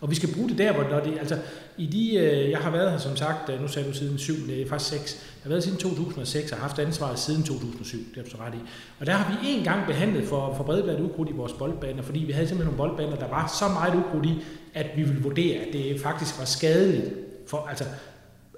Og 0.00 0.10
vi 0.10 0.14
skal 0.14 0.34
bruge 0.34 0.48
det 0.48 0.58
der, 0.58 0.72
hvor 0.72 0.82
når 0.82 1.00
det, 1.00 1.18
altså 1.18 1.38
i 1.76 1.86
de, 1.86 2.16
øh, 2.16 2.50
jeg 2.50 2.58
har 2.58 2.70
været 2.70 2.90
her 2.90 2.98
som 2.98 3.16
sagt, 3.16 3.50
øh, 3.50 3.60
nu 3.60 3.68
sagde 3.68 3.88
du 3.88 3.94
siden 3.94 4.18
7, 4.18 4.34
det 4.46 4.62
er 4.62 4.68
faktisk 4.68 4.90
6, 4.90 5.14
jeg 5.14 5.42
har 5.42 5.48
været 5.48 5.64
siden 5.64 5.78
2006 5.78 6.52
og 6.52 6.58
har 6.58 6.68
haft 6.68 6.78
ansvaret 6.78 7.18
siden 7.18 7.42
2007, 7.42 7.98
det 7.98 8.20
er 8.20 8.22
du 8.24 8.30
så 8.30 8.36
ret 8.40 8.54
i. 8.54 8.58
Og 9.00 9.06
der 9.06 9.12
har 9.12 9.30
vi 9.30 9.48
en 9.48 9.64
gang 9.64 9.86
behandlet 9.86 10.28
for, 10.28 10.54
for 10.56 10.64
bredbladet 10.64 11.00
ukrudt 11.00 11.28
i 11.28 11.32
vores 11.32 11.52
boldbaner, 11.52 12.02
fordi 12.02 12.18
vi 12.18 12.32
havde 12.32 12.48
simpelthen 12.48 12.76
nogle 12.76 12.96
boldbaner, 12.96 13.16
der 13.16 13.28
var 13.28 13.46
så 13.58 13.68
meget 13.68 13.94
ukrudt 13.94 14.26
i, 14.26 14.34
at 14.74 14.86
vi 14.96 15.02
ville 15.02 15.22
vurdere, 15.22 15.58
at 15.58 15.72
det 15.72 16.00
faktisk 16.00 16.38
var 16.38 16.44
skadeligt. 16.44 17.12
For, 17.46 17.66
altså, 17.68 17.84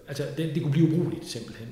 altså 0.08 0.24
det, 0.36 0.54
det 0.54 0.62
kunne 0.62 0.72
blive 0.72 0.88
ubrugeligt 0.92 1.26
simpelthen. 1.26 1.68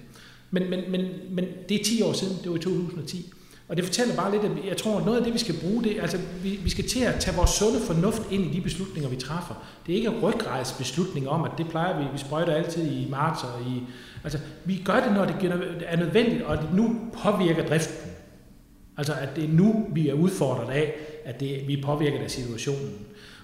Men, 0.51 0.71
men, 0.71 0.81
men, 0.91 1.01
men 1.31 1.45
det 1.69 1.81
er 1.81 1.85
10 1.85 2.03
år 2.03 2.13
siden, 2.13 2.37
det 2.43 2.51
var 2.51 2.57
i 2.57 2.61
2010. 2.61 3.33
Og 3.69 3.77
det 3.77 3.85
fortæller 3.85 4.17
bare 4.17 4.31
lidt, 4.31 4.45
at 4.45 4.51
jeg 4.69 4.77
tror, 4.77 4.99
at 4.99 5.05
noget 5.05 5.19
af 5.19 5.25
det, 5.25 5.35
vi 5.35 5.39
skal 5.39 5.55
bruge, 5.61 5.85
det 5.85 5.97
altså, 6.01 6.19
vi, 6.43 6.51
vi 6.51 6.71
skal 6.71 6.89
til 6.89 7.05
at 7.05 7.15
tage 7.21 7.37
vores 7.37 7.51
sunde 7.51 7.81
fornuft 7.81 8.23
ind 8.31 8.45
i 8.45 8.57
de 8.57 8.61
beslutninger, 8.61 9.11
vi 9.11 9.17
træffer. 9.17 9.55
Det 9.87 9.93
er 9.93 9.97
ikke 9.97 10.21
ryggrejsbeslutninger 10.23 11.31
om, 11.31 11.45
at 11.45 11.51
det 11.59 11.69
plejer 11.69 11.99
vi, 11.99 12.05
vi 12.13 12.19
sprøjter 12.19 12.55
altid 12.55 12.91
i 12.93 13.07
marts 13.11 13.43
og 13.43 13.63
i... 13.63 13.83
Altså, 14.25 14.39
vi 14.65 14.83
gør 14.85 15.01
det, 15.01 15.13
når 15.13 15.25
det 15.25 15.53
er 15.87 15.97
nødvendigt, 15.97 16.43
og 16.43 16.59
det 16.59 16.69
nu 16.75 16.97
påvirker 17.23 17.67
driften. 17.67 18.11
Altså, 18.97 19.13
at 19.13 19.37
det 19.37 19.45
er 19.45 19.49
nu, 19.49 19.87
vi 19.93 20.09
er 20.09 20.15
udfordret 20.15 20.73
af, 20.73 20.95
at 21.25 21.41
det, 21.41 21.63
vi 21.67 21.79
er 21.79 21.83
påvirket 21.83 22.19
af 22.19 22.31
situationen. 22.31 22.95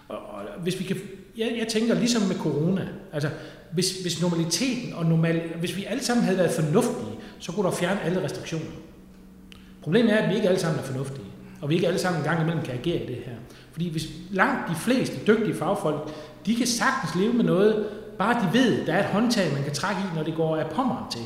Og, 0.08 0.16
og 0.16 0.42
hvis 0.62 0.78
vi 0.78 0.84
kan... 0.84 0.96
Jeg, 1.38 1.54
jeg 1.58 1.68
tænker 1.68 1.94
ligesom 1.94 2.22
med 2.22 2.36
corona, 2.36 2.88
altså, 3.12 3.30
hvis, 3.72 4.02
hvis 4.02 4.22
normaliteten 4.22 4.92
og 4.92 5.06
normal, 5.06 5.42
hvis 5.60 5.76
vi 5.76 5.84
alle 5.84 6.04
sammen 6.04 6.24
havde 6.24 6.38
været 6.38 6.50
fornuftige, 6.50 7.18
så 7.38 7.52
kunne 7.52 7.66
der 7.66 7.76
fjerne 7.76 8.02
alle 8.02 8.24
restriktioner. 8.24 8.70
Problemet 9.82 10.12
er, 10.12 10.16
at 10.16 10.30
vi 10.30 10.34
ikke 10.34 10.48
alle 10.48 10.60
sammen 10.60 10.80
er 10.80 10.84
fornuftige, 10.84 11.26
og 11.60 11.68
vi 11.68 11.74
ikke 11.74 11.86
alle 11.86 11.98
sammen 11.98 12.20
engang 12.20 12.42
imellem 12.42 12.64
kan 12.64 12.74
agere 12.74 13.02
i 13.02 13.06
det 13.06 13.16
her. 13.26 13.32
Fordi 13.72 13.90
hvis 13.90 14.08
langt 14.30 14.70
de 14.70 14.74
fleste 14.74 15.16
dygtige 15.26 15.54
fagfolk, 15.54 16.10
de 16.46 16.54
kan 16.54 16.66
sagtens 16.66 17.14
leve 17.22 17.32
med 17.32 17.44
noget, 17.44 17.86
bare 18.18 18.42
de 18.42 18.58
ved, 18.58 18.86
der 18.86 18.92
er 18.92 19.00
et 19.00 19.12
håndtag, 19.12 19.52
man 19.54 19.62
kan 19.62 19.72
trække 19.72 20.00
i, 20.00 20.16
når 20.16 20.22
det 20.22 20.34
går 20.34 20.56
af 20.56 20.70
pommeren 20.70 21.04
til. 21.12 21.22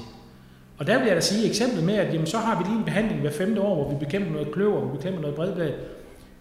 Og 0.78 0.86
der 0.86 0.98
vil 0.98 1.06
jeg 1.06 1.16
da 1.16 1.20
sige 1.20 1.48
eksemplet 1.48 1.84
med, 1.84 1.94
at 1.94 2.12
jamen, 2.14 2.26
så 2.26 2.38
har 2.38 2.58
vi 2.58 2.64
lige 2.64 2.78
en 2.78 2.84
behandling 2.84 3.20
hver 3.20 3.30
femte 3.30 3.60
år, 3.60 3.74
hvor 3.74 3.92
vi 3.92 4.04
bekæmper 4.04 4.32
noget 4.32 4.52
kløver, 4.52 4.90
vi 4.90 4.96
bekæmper 4.96 5.20
noget 5.20 5.36
bredblad. 5.36 5.72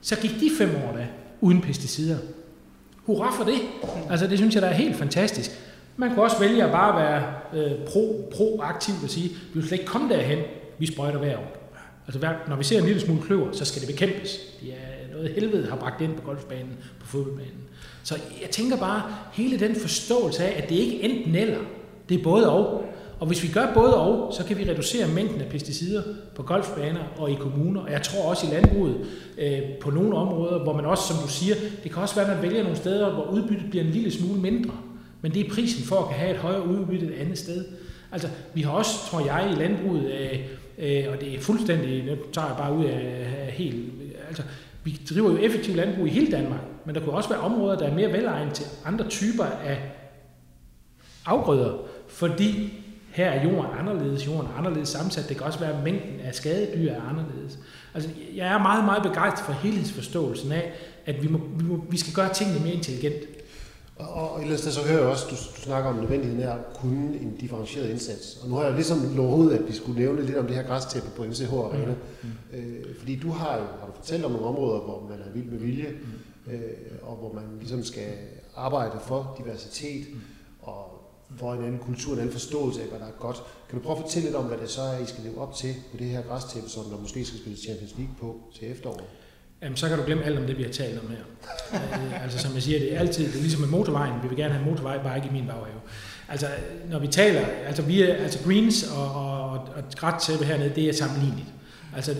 Så 0.01 0.15
gik 0.19 0.31
de 0.39 0.49
fem 0.57 0.69
år 0.69 0.97
da, 0.97 1.07
uden 1.41 1.61
pesticider. 1.61 2.17
Hurra 3.05 3.31
for 3.31 3.43
det! 3.43 3.59
Altså 4.09 4.27
det 4.27 4.37
synes 4.37 4.55
jeg, 4.55 4.61
der 4.61 4.67
er 4.67 4.73
helt 4.73 4.95
fantastisk. 4.95 5.51
Man 5.97 6.09
kunne 6.09 6.23
også 6.23 6.39
vælge 6.39 6.63
at 6.63 6.71
bare 6.71 7.01
være 7.01 7.23
øh, 7.53 7.85
pro, 7.85 8.31
proaktiv 8.35 8.93
og 9.03 9.09
sige, 9.09 9.29
vi 9.29 9.59
vil 9.59 9.67
slet 9.67 9.79
ikke 9.79 9.91
komme 9.91 10.13
derhen, 10.13 10.39
vi 10.77 10.85
sprøjter 10.85 11.19
hver 11.19 11.37
år. 11.37 11.65
Altså 12.07 12.29
når 12.47 12.55
vi 12.55 12.63
ser 12.63 12.79
en 12.79 12.85
lille 12.85 13.01
smule 13.01 13.21
kløver, 13.21 13.51
så 13.51 13.65
skal 13.65 13.81
det 13.81 13.89
bekæmpes. 13.89 14.39
Det 14.61 14.69
er 14.69 15.13
noget 15.13 15.31
helvede 15.31 15.69
har 15.69 15.75
bragt 15.75 16.01
ind 16.01 16.15
på 16.15 16.21
golfbanen, 16.21 16.77
på 16.99 17.07
fodboldbanen. 17.07 17.61
Så 18.03 18.15
jeg 18.41 18.49
tænker 18.49 18.77
bare, 18.77 19.01
hele 19.33 19.59
den 19.59 19.75
forståelse 19.75 20.43
af, 20.43 20.63
at 20.63 20.69
det 20.69 20.75
ikke 20.75 21.01
enten 21.03 21.35
eller, 21.35 21.59
det 22.09 22.19
er 22.19 22.23
både 22.23 22.51
og. 22.51 22.85
Og 23.19 23.27
hvis 23.27 23.43
vi 23.43 23.47
gør 23.47 23.73
både 23.73 23.97
og, 23.97 24.33
så 24.33 24.45
kan 24.45 24.57
vi 24.57 24.69
reducere 24.69 25.07
mængden 25.07 25.41
af 25.41 25.49
pesticider 25.49 26.01
på 26.35 26.43
golfbaner 26.43 26.99
og 27.17 27.31
i 27.31 27.35
kommuner. 27.35 27.81
Og 27.81 27.91
jeg 27.91 28.01
tror 28.01 28.29
også 28.29 28.47
i 28.47 28.49
landbruget 28.49 28.95
øh, 29.37 29.61
på 29.81 29.91
nogle 29.91 30.15
områder, 30.15 30.63
hvor 30.63 30.73
man 30.73 30.85
også, 30.85 31.07
som 31.07 31.17
du 31.23 31.27
siger, 31.27 31.55
det 31.83 31.91
kan 31.91 32.01
også 32.01 32.15
være, 32.15 32.25
at 32.25 32.33
man 32.35 32.43
vælger 32.43 32.63
nogle 32.63 32.77
steder, 32.77 33.13
hvor 33.13 33.23
udbyttet 33.23 33.69
bliver 33.69 33.85
en 33.85 33.91
lille 33.91 34.11
smule 34.11 34.41
mindre. 34.41 34.73
Men 35.25 35.33
det 35.33 35.45
er 35.45 35.49
prisen 35.53 35.85
for 35.85 35.95
at 36.01 36.09
kan 36.09 36.17
have 36.17 36.31
et 36.31 36.37
højere 36.37 36.67
udbytte 36.67 37.05
et 37.05 37.21
andet 37.21 37.37
sted. 37.37 37.65
Altså, 38.11 38.27
vi 38.53 38.61
har 38.61 38.71
også, 38.71 38.91
tror 39.09 39.25
jeg, 39.25 39.51
i 39.51 39.59
landbruget, 39.59 40.11
øh, 40.11 40.39
øh, 40.77 41.13
og 41.13 41.21
det 41.21 41.35
er 41.35 41.39
fuldstændig, 41.39 42.05
nu 42.05 42.15
tager 42.33 42.47
jeg 42.47 42.57
bare 42.57 42.73
ud 42.73 42.85
af, 42.85 43.27
af 43.37 43.51
helt, 43.51 43.85
altså, 44.27 44.43
vi 44.83 45.01
driver 45.09 45.31
jo 45.31 45.37
effektivt 45.37 45.77
landbrug 45.77 46.07
i 46.07 46.09
hele 46.09 46.31
Danmark, 46.31 46.59
men 46.85 46.95
der 46.95 47.01
kunne 47.01 47.15
også 47.15 47.29
være 47.29 47.39
områder, 47.39 47.77
der 47.77 47.87
er 47.87 47.95
mere 47.95 48.11
velegnet 48.13 48.53
til 48.53 48.65
andre 48.85 49.09
typer 49.09 49.43
af 49.43 49.77
afgrøder, 51.25 51.77
fordi 52.07 52.73
her 53.11 53.29
er 53.29 53.43
jorden 53.43 53.71
anderledes, 53.79 54.27
jorden 54.27 54.51
er 54.51 54.57
anderledes 54.57 54.89
sammensat, 54.89 55.29
det 55.29 55.37
kan 55.37 55.45
også 55.45 55.59
være, 55.59 55.77
at 55.77 55.83
mængden 55.83 56.19
af 56.19 56.35
skadedyr 56.35 56.91
er 56.91 57.01
anderledes. 57.01 57.59
Altså, 57.93 58.09
jeg 58.35 58.47
er 58.47 58.57
meget, 58.57 58.85
meget 58.85 59.03
begejstret 59.03 59.45
for 59.45 59.53
helhedsforståelsen 59.53 60.51
af, 60.51 60.73
at 61.05 61.23
vi, 61.23 61.27
må, 61.27 61.37
vi, 61.57 61.63
må, 61.63 61.85
vi 61.89 61.97
skal 61.97 62.13
gøre 62.13 62.33
tingene 62.33 62.59
mere 62.59 62.73
intelligent. 62.73 63.34
Og, 63.95 64.31
og 64.31 64.41
ellers 64.41 64.59
så 64.59 64.87
hører 64.87 64.99
jeg 64.99 65.09
også, 65.09 65.25
du, 65.29 65.35
du 65.35 65.61
snakker 65.61 65.89
om 65.89 65.95
nødvendigheden 65.95 66.43
af 66.43 66.53
at 66.53 66.61
kunne 66.73 67.17
en 67.21 67.35
differentieret 67.39 67.89
indsats. 67.89 68.37
Og 68.43 68.49
nu 68.49 68.55
har 68.55 68.63
jeg 68.63 68.73
ligesom 68.73 69.15
lovet, 69.15 69.53
at 69.53 69.67
vi 69.67 69.73
skulle 69.73 69.99
nævne 69.99 70.25
lidt 70.25 70.37
om 70.37 70.47
det 70.47 70.55
her 70.55 70.63
græstæppe 70.63 71.09
på 71.15 71.23
MCH 71.23 71.53
Arena. 71.53 71.95
Mm. 72.23 72.57
Øh, 72.57 72.97
fordi 72.97 73.15
du 73.15 73.29
har 73.29 73.57
jo 73.57 73.63
har 73.63 73.87
du 73.87 73.91
fortalt 73.95 74.25
om 74.25 74.31
nogle 74.31 74.47
områder, 74.47 74.79
hvor 74.79 75.07
man 75.09 75.19
er 75.19 75.31
vild 75.33 75.45
med 75.45 75.59
vilje, 75.59 75.89
mm. 75.89 76.53
øh, 76.53 76.61
og 77.01 77.15
hvor 77.15 77.33
man 77.33 77.43
ligesom 77.59 77.83
skal 77.83 78.11
arbejde 78.55 78.99
for 79.07 79.35
diversitet, 79.37 80.05
mm. 80.13 80.21
og 80.61 81.01
for 81.37 81.53
en 81.53 81.63
anden 81.63 81.79
kultur, 81.79 82.13
en 82.13 82.19
anden 82.19 82.33
forståelse 82.33 82.81
af, 82.81 82.87
hvad 82.87 82.99
der 82.99 83.05
er 83.05 83.19
godt. 83.19 83.43
Kan 83.69 83.79
du 83.79 83.85
prøve 83.85 83.97
at 83.97 84.03
fortælle 84.03 84.27
lidt 84.27 84.35
om, 84.35 84.45
hvad 84.45 84.57
det 84.57 84.69
så 84.69 84.81
er, 84.81 84.99
I 84.99 85.05
skal 85.05 85.23
leve 85.23 85.41
op 85.41 85.53
til 85.53 85.75
på 85.91 85.97
det 85.97 86.07
her 86.07 86.21
græstæppe, 86.21 86.69
som 86.69 86.83
der 86.83 86.97
måske 86.97 87.25
skal 87.25 87.39
spille 87.39 87.57
Champions 87.57 87.95
League 87.97 88.15
på 88.19 88.39
til 88.55 88.71
efteråret? 88.71 89.03
Jamen 89.61 89.77
så 89.77 89.89
kan 89.89 89.97
du 89.97 90.03
glemme 90.05 90.23
alt 90.23 90.37
om 90.37 90.45
det, 90.45 90.57
vi 90.57 90.63
har 90.63 90.71
talt 90.71 90.99
om 90.99 91.09
her. 91.09 91.17
øh, 91.73 92.23
altså 92.23 92.39
som 92.39 92.53
jeg 92.53 92.63
siger, 92.63 92.79
det 92.79 92.93
er 92.93 92.99
altid, 92.99 93.27
det 93.27 93.35
er 93.35 93.41
ligesom 93.41 93.61
med 93.61 93.69
motorvejen, 93.69 94.13
vi 94.23 94.27
vil 94.27 94.37
gerne 94.37 94.53
have 94.53 94.65
en 94.65 94.69
motorvej, 94.71 95.03
bare 95.03 95.15
ikke 95.15 95.27
i 95.27 95.31
min 95.31 95.47
baghave. 95.47 95.79
Altså 96.29 96.47
når 96.89 96.99
vi 96.99 97.07
taler, 97.07 97.45
altså, 97.67 97.81
vi 97.81 98.01
er, 98.01 98.15
altså 98.15 98.39
greens 98.43 98.83
og, 98.83 99.11
og, 99.11 99.49
og 99.51 99.83
grættæppe 99.95 100.45
hernede, 100.45 100.71
det 100.75 100.89
er 100.89 100.93
sammenligneligt. 100.93 101.47
Altså 101.95 102.11
øh, 102.11 102.17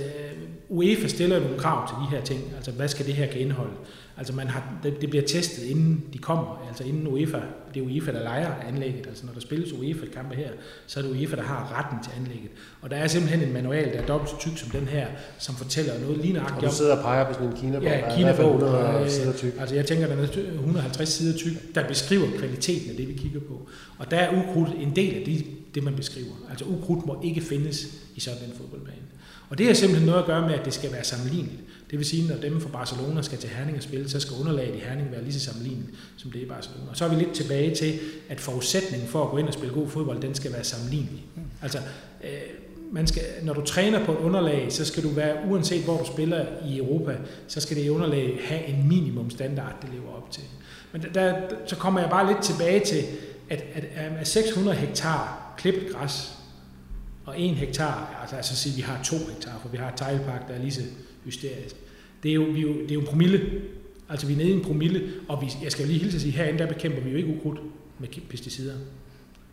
UEFA 0.70 1.08
stiller 1.08 1.40
nogle 1.40 1.60
krav 1.60 1.88
til 1.88 1.96
de 1.96 2.18
her 2.18 2.26
ting, 2.26 2.42
altså 2.56 2.72
hvad 2.72 2.88
skal 2.88 3.06
det 3.06 3.14
her 3.14 3.28
kan 3.28 3.42
indeholde. 3.42 3.74
Altså 4.18 4.34
man 4.34 4.48
har, 4.48 4.80
det, 4.84 5.02
det 5.02 5.10
bliver 5.10 5.26
testet 5.28 5.64
inden 5.64 6.04
de 6.14 6.18
kommer, 6.18 6.66
altså 6.68 6.84
inden 6.84 7.08
UEFA, 7.08 7.40
det 7.74 7.82
er 7.82 7.86
UEFA, 7.86 8.12
der 8.12 8.24
leger 8.24 8.52
anlægget, 8.68 9.08
altså 9.08 9.26
når 9.26 9.34
der 9.34 9.40
spilles 9.40 9.74
UEFA-kampe 9.74 10.36
her, 10.36 10.50
så 10.88 11.00
er 11.00 11.04
det 11.04 11.12
UEFA, 11.12 11.36
der 11.36 11.42
har 11.42 11.80
retten 11.80 11.98
til 12.04 12.12
anlægget. 12.18 12.50
Og 12.82 12.90
der 12.90 12.96
er 12.96 13.08
simpelthen 13.08 13.48
en 13.48 13.54
manual, 13.54 13.94
der 13.94 14.00
er 14.00 14.06
dobbelt 14.06 14.30
så 14.30 14.38
tyk 14.40 14.58
som 14.58 14.70
den 14.70 14.88
her, 14.88 15.08
som 15.38 15.56
fortæller 15.56 16.00
noget 16.00 16.18
lige 16.18 16.34
nøjagtigt 16.34 16.64
Og 16.64 16.72
du 16.72 16.76
sidder 16.76 16.96
og 16.96 17.04
peger 17.04 17.28
på 17.28 17.34
sådan 17.34 17.48
en 17.48 17.56
Kina-bog, 17.58 17.84
ja, 17.84 18.16
Kina-bog, 18.16 18.54
100 18.56 19.04
øh, 19.04 19.10
sider 19.10 19.34
tyk. 19.34 19.54
Altså 19.60 19.76
jeg 19.76 19.86
tænker, 19.86 20.08
den 20.08 20.20
er 20.20 20.54
150 20.54 21.10
sider 21.10 21.38
tyk, 21.38 21.76
der 21.76 21.88
beskriver 21.88 22.28
kvaliteten 22.38 22.90
af 22.90 22.96
det, 22.96 23.08
vi 23.08 23.14
kigger 23.14 23.40
på. 23.40 23.70
Og 23.98 24.12
der 24.12 24.18
er 24.18 24.44
ukrudt 24.44 24.70
en 24.80 24.96
del 24.96 25.14
af 25.16 25.24
det, 25.26 25.46
det 25.76 25.84
man 25.84 25.96
beskriver. 25.96 26.34
Altså 26.50 26.66
ukrudt 26.66 27.06
må 27.06 27.22
ikke 27.24 27.42
findes 27.42 27.88
i 28.16 28.20
sådan 28.20 28.44
en 28.44 28.54
fodboldbane. 28.58 29.06
Og 29.50 29.58
det 29.58 29.66
har 29.66 29.74
simpelthen 29.74 30.06
noget 30.06 30.20
at 30.20 30.26
gøre 30.26 30.42
med, 30.42 30.54
at 30.54 30.66
det 30.66 30.74
skal 30.74 30.92
være 30.92 31.04
sammenligneligt. 31.04 31.62
Det 31.96 32.00
vil 32.00 32.08
sige, 32.08 32.28
når 32.28 32.36
dem 32.36 32.62
fra 32.62 32.70
Barcelona 32.70 33.22
skal 33.22 33.38
til 33.38 33.50
Herning 33.50 33.78
og 33.78 33.84
spille, 33.84 34.10
så 34.10 34.20
skal 34.20 34.36
underlaget 34.40 34.76
i 34.76 34.80
Herning 34.80 35.12
være 35.12 35.24
lige 35.24 35.34
så 35.34 35.40
sammenlignet, 35.40 35.86
som 36.18 36.32
det 36.32 36.42
er 36.42 36.46
i 36.46 36.48
Barcelona. 36.48 36.90
Og 36.90 36.98
så 36.98 37.06
er 37.06 37.10
vi 37.10 37.16
lidt 37.16 37.34
tilbage 37.34 37.76
til, 37.76 38.00
at 38.30 38.40
forudsætningen 38.40 39.08
for 39.08 39.24
at 39.24 39.30
gå 39.30 39.38
ind 39.38 39.48
og 39.48 39.54
spille 39.54 39.74
god 39.74 39.88
fodbold, 39.88 40.22
den 40.22 40.36
skal 40.36 40.54
være 40.54 40.64
sammenlignelig. 40.64 41.26
Altså, 41.62 41.78
øh, 42.24 42.30
man 42.92 43.08
skal, 43.08 43.24
når 43.44 43.54
du 43.54 43.62
træner 43.62 44.06
på 44.06 44.12
et 44.12 44.18
underlag, 44.18 44.68
så 44.70 44.86
skal 44.86 45.04
du 45.04 45.10
være, 45.10 45.36
uanset 45.50 45.84
hvor 45.84 45.98
du 45.98 46.06
spiller 46.06 46.46
i 46.68 46.78
Europa, 46.78 47.18
så 47.48 47.62
skal 47.62 47.78
det 47.78 47.90
underlag 47.90 48.40
have 48.46 48.66
en 48.66 48.88
minimum 48.88 49.30
standard, 49.30 49.76
det 49.82 49.90
lever 49.94 50.14
op 50.18 50.32
til. 50.32 50.44
Men 50.92 51.02
der, 51.02 51.10
der, 51.10 51.42
så 51.66 51.76
kommer 51.76 52.00
jeg 52.00 52.10
bare 52.10 52.28
lidt 52.28 52.44
tilbage 52.44 52.86
til, 52.86 53.04
at, 53.50 53.64
at, 53.74 53.86
at 54.20 54.28
600 54.28 54.78
hektar 54.78 55.54
klippet 55.58 55.96
græs, 55.96 56.34
og 57.26 57.42
1 57.42 57.56
hektar, 57.56 58.18
altså, 58.22 58.36
altså 58.36 58.56
sige, 58.56 58.76
vi 58.76 58.82
har 58.82 59.04
2 59.04 59.16
hektar, 59.18 59.60
for 59.62 59.70
vi 59.70 59.78
har 59.78 59.88
et 59.88 59.98
teglpark, 59.98 60.48
der 60.48 60.54
er 60.54 60.60
lige 60.60 60.72
så 60.72 60.82
hysterisk. 61.26 61.76
Det 62.26 62.32
er 62.32 62.36
jo, 62.36 62.44
vi 62.44 62.60
er 62.60 62.62
jo, 62.62 62.74
det 62.74 62.92
er 62.92 62.96
jo 62.96 63.00
en 63.00 63.06
promille. 63.06 63.42
Altså 64.10 64.28
vi 64.28 64.34
er 64.34 64.38
nede 64.38 64.50
i 64.50 64.54
en 64.54 64.64
promille, 64.64 65.02
og 65.28 65.42
vi, 65.42 65.52
jeg 65.64 65.72
skal 65.72 65.84
jo 65.84 65.88
lige 65.88 66.00
hilse 66.00 66.16
at 66.16 66.22
sige, 66.22 66.32
herinde 66.32 66.60
der 66.60 66.68
bekæmper 66.68 67.02
vi 67.02 67.10
jo 67.10 67.18
ikke 67.18 67.30
ukrudt 67.30 67.60
med 68.00 68.08
pesticider. 68.30 68.74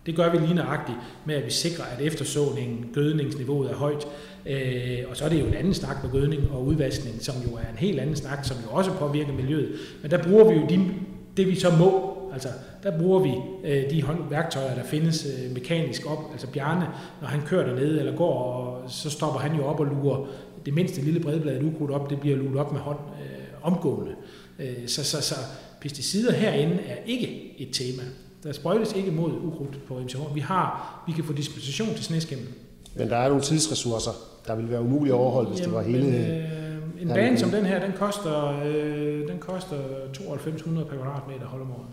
Det 0.06 0.16
gør 0.16 0.32
vi 0.32 0.38
lige 0.38 0.54
nøjagtigt 0.54 0.98
med, 1.26 1.34
at 1.34 1.44
vi 1.44 1.50
sikrer, 1.50 1.84
at 1.84 2.00
eftersåningen, 2.00 2.90
gødningsniveauet 2.92 3.70
er 3.70 3.74
højt. 3.74 4.06
Øh, 4.46 4.98
og 5.10 5.16
så 5.16 5.24
er 5.24 5.28
det 5.28 5.40
jo 5.40 5.46
en 5.46 5.54
anden 5.54 5.74
snak 5.74 5.96
med 6.02 6.12
gødning 6.12 6.50
og 6.50 6.66
udvaskning, 6.66 7.22
som 7.22 7.34
jo 7.50 7.56
er 7.56 7.70
en 7.70 7.78
helt 7.78 8.00
anden 8.00 8.16
snak, 8.16 8.44
som 8.44 8.56
jo 8.64 8.76
også 8.76 8.90
påvirker 8.92 9.32
miljøet. 9.32 9.72
Men 10.02 10.10
der 10.10 10.22
bruger 10.22 10.52
vi 10.52 10.54
jo 10.54 10.66
de, 10.68 10.90
det, 11.36 11.46
vi 11.46 11.54
så 11.54 11.76
må. 11.78 12.18
Altså, 12.32 12.48
der 12.82 12.98
bruger 12.98 13.20
vi 13.20 13.32
øh, 13.64 13.90
de 13.90 14.02
hånd, 14.02 14.18
værktøjer, 14.30 14.74
der 14.74 14.84
findes 14.84 15.26
øh, 15.26 15.54
mekanisk 15.54 16.10
op. 16.10 16.18
Altså 16.32 16.46
Bjarne, 16.46 16.88
når 17.20 17.28
han 17.28 17.40
kører 17.46 17.66
dernede 17.66 17.98
eller 17.98 18.16
går, 18.16 18.34
og 18.34 18.90
så 18.90 19.10
stopper 19.10 19.40
han 19.40 19.56
jo 19.56 19.64
op 19.64 19.80
og 19.80 19.86
lurer 19.86 20.26
det 20.66 20.74
mindste 20.74 21.00
lille 21.00 21.20
bredblad 21.20 21.62
ukrudt 21.62 21.90
op, 21.90 22.10
det 22.10 22.20
bliver 22.20 22.36
luret 22.36 22.56
op 22.56 22.72
med 22.72 22.80
hånd 22.80 22.98
øh, 22.98 23.38
omgående. 23.62 24.14
Øh, 24.58 24.86
så, 24.86 25.04
så, 25.04 25.22
så 25.22 25.34
pesticider 25.80 26.32
herinde 26.32 26.78
er 26.86 26.96
ikke 27.06 27.54
et 27.58 27.68
tema. 27.72 28.02
Der 28.42 28.52
sprøjtes 28.52 28.92
ikke 28.92 29.10
mod 29.10 29.32
ukrudt 29.32 29.86
på 29.88 30.00
MCH. 30.00 30.34
Vi, 30.34 30.40
har, 30.40 31.02
vi 31.06 31.12
kan 31.12 31.24
få 31.24 31.32
dispensation 31.32 31.94
til 31.94 32.04
sneskæmmen. 32.04 32.48
Men 32.96 33.08
der 33.08 33.16
er 33.16 33.28
nogle 33.28 33.42
tidsressourcer, 33.42 34.10
der 34.46 34.56
vil 34.56 34.70
være 34.70 34.82
umulige 34.82 35.12
at 35.14 35.18
overholde, 35.18 35.48
hvis 35.48 35.60
Jamen, 35.60 35.74
det 35.74 35.78
var 35.78 35.90
hele... 35.90 36.02
Men, 36.02 36.14
øh, 36.14 37.02
en 37.02 37.08
bane 37.08 37.38
som 37.38 37.50
den 37.50 37.66
her, 37.66 37.86
den 37.86 37.92
koster, 37.98 38.60
øh, 38.64 39.28
den 39.28 39.38
koster 39.38 39.76
9200 40.06 40.86
per 40.86 40.96
kvadratmeter 40.96 41.46
holdområdet. 41.46 41.90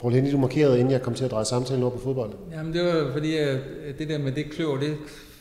Paul 0.00 0.12
Henning, 0.12 0.34
du 0.34 0.38
markerede, 0.38 0.78
inden 0.78 0.92
jeg 0.92 1.02
kom 1.02 1.14
til 1.14 1.24
at 1.24 1.30
dreje 1.30 1.44
samtalen 1.44 1.82
over 1.82 1.92
på 1.92 1.98
fodbold. 1.98 2.32
Jamen 2.52 2.72
det 2.72 2.84
var 2.84 3.12
fordi, 3.12 3.36
at 3.36 3.58
det 3.98 4.08
der 4.08 4.18
med 4.18 4.32
det 4.32 4.50
kløver, 4.50 4.80
det 4.80 4.96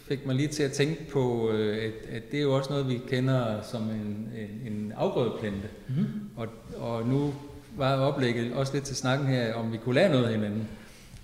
fik 0.09 0.25
mig 0.25 0.35
lige 0.35 0.47
til 0.47 0.63
at 0.63 0.71
tænke 0.71 1.05
på, 1.11 1.51
øh, 1.51 1.77
at, 1.85 2.15
at 2.15 2.31
det 2.31 2.39
er 2.39 2.43
jo 2.43 2.55
også 2.55 2.69
noget, 2.69 2.89
vi 2.89 3.01
kender 3.07 3.61
som 3.61 3.81
en, 3.81 4.29
en, 4.37 4.73
en 4.73 4.93
afgrødeplante. 4.95 5.67
Mm-hmm. 5.87 6.05
Og, 6.35 6.47
og 6.77 7.07
nu 7.07 7.33
var 7.77 7.95
oplægget 7.95 8.53
også 8.53 8.73
lidt 8.73 8.85
til 8.85 8.95
snakken 8.95 9.27
her, 9.27 9.53
om 9.53 9.71
vi 9.71 9.77
kunne 9.77 9.95
lære 9.95 10.09
noget 10.09 10.25
af 10.25 10.31
hinanden. 10.31 10.67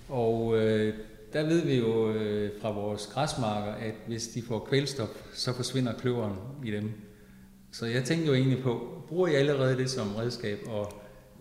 Og 0.08 0.58
øh, 0.58 0.94
der 1.32 1.42
ved 1.42 1.64
vi 1.64 1.78
jo 1.78 2.12
øh, 2.12 2.50
fra 2.60 2.70
vores 2.70 3.06
græsmarker, 3.06 3.72
at 3.72 3.94
hvis 4.06 4.28
de 4.28 4.42
får 4.42 4.58
kvælstof, 4.58 5.08
så 5.34 5.52
forsvinder 5.52 5.92
kløveren 5.92 6.34
i 6.64 6.70
dem. 6.70 6.90
Så 7.72 7.86
jeg 7.86 8.04
tænkte 8.04 8.26
jo 8.26 8.34
egentlig 8.34 8.62
på, 8.62 9.02
bruger 9.08 9.28
I 9.28 9.34
allerede 9.34 9.76
det 9.76 9.90
som 9.90 10.14
redskab 10.14 10.58
og 10.66 10.92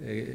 øh, 0.03 0.27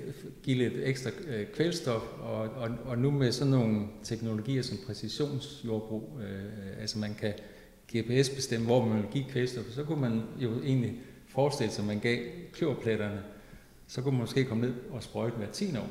give 0.42 0.58
lidt 0.58 0.72
ekstra 0.82 1.10
øh, 1.26 1.46
kvælstof, 1.46 2.02
og, 2.20 2.40
og, 2.40 2.70
og 2.84 2.98
nu 2.98 3.10
med 3.10 3.32
sådan 3.32 3.50
nogle 3.50 3.86
teknologier 4.02 4.62
som 4.62 4.78
præcisionsjordbrug, 4.86 6.18
øh, 6.22 6.80
altså 6.80 6.98
man 6.98 7.14
kan 7.14 7.32
GPS 7.96 8.28
bestemme, 8.28 8.66
hvor 8.66 8.84
man 8.84 8.96
vil 8.96 9.06
give 9.12 9.24
kvælstof, 9.30 9.64
så 9.70 9.84
kunne 9.84 10.00
man 10.00 10.22
jo 10.38 10.50
egentlig 10.62 10.92
forestille 11.28 11.72
sig, 11.72 11.82
at 11.82 11.86
man 11.86 11.98
gav 11.98 12.18
kløverpletterne, 12.52 13.20
så 13.88 14.02
kunne 14.02 14.12
man 14.12 14.20
måske 14.20 14.44
komme 14.44 14.66
ned 14.66 14.74
og 14.90 15.02
sprøjte 15.02 15.36
hver 15.36 15.46
10 15.46 15.76
år. 15.76 15.88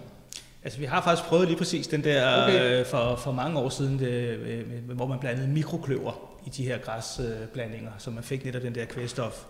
Altså 0.64 0.80
vi 0.80 0.86
har 0.86 1.02
faktisk 1.02 1.28
prøvet 1.28 1.48
lige 1.48 1.58
præcis 1.58 1.88
den 1.88 2.04
der 2.04 2.44
okay. 2.44 2.80
øh, 2.80 2.86
for, 2.86 3.16
for 3.16 3.32
mange 3.32 3.60
år 3.60 3.70
siden, 3.70 4.00
det, 4.00 4.12
øh, 4.38 4.90
hvor 4.96 5.08
man 5.08 5.20
blandede 5.20 5.48
mikrokløver 5.48 6.40
i 6.46 6.50
de 6.50 6.64
her 6.64 6.78
græsblandinger, 6.78 7.92
så 7.98 8.12
man 8.12 8.24
fik 8.24 8.46
netop 8.46 8.62
den 8.62 8.76
der 8.76 8.86
kvælstof 8.86 9.46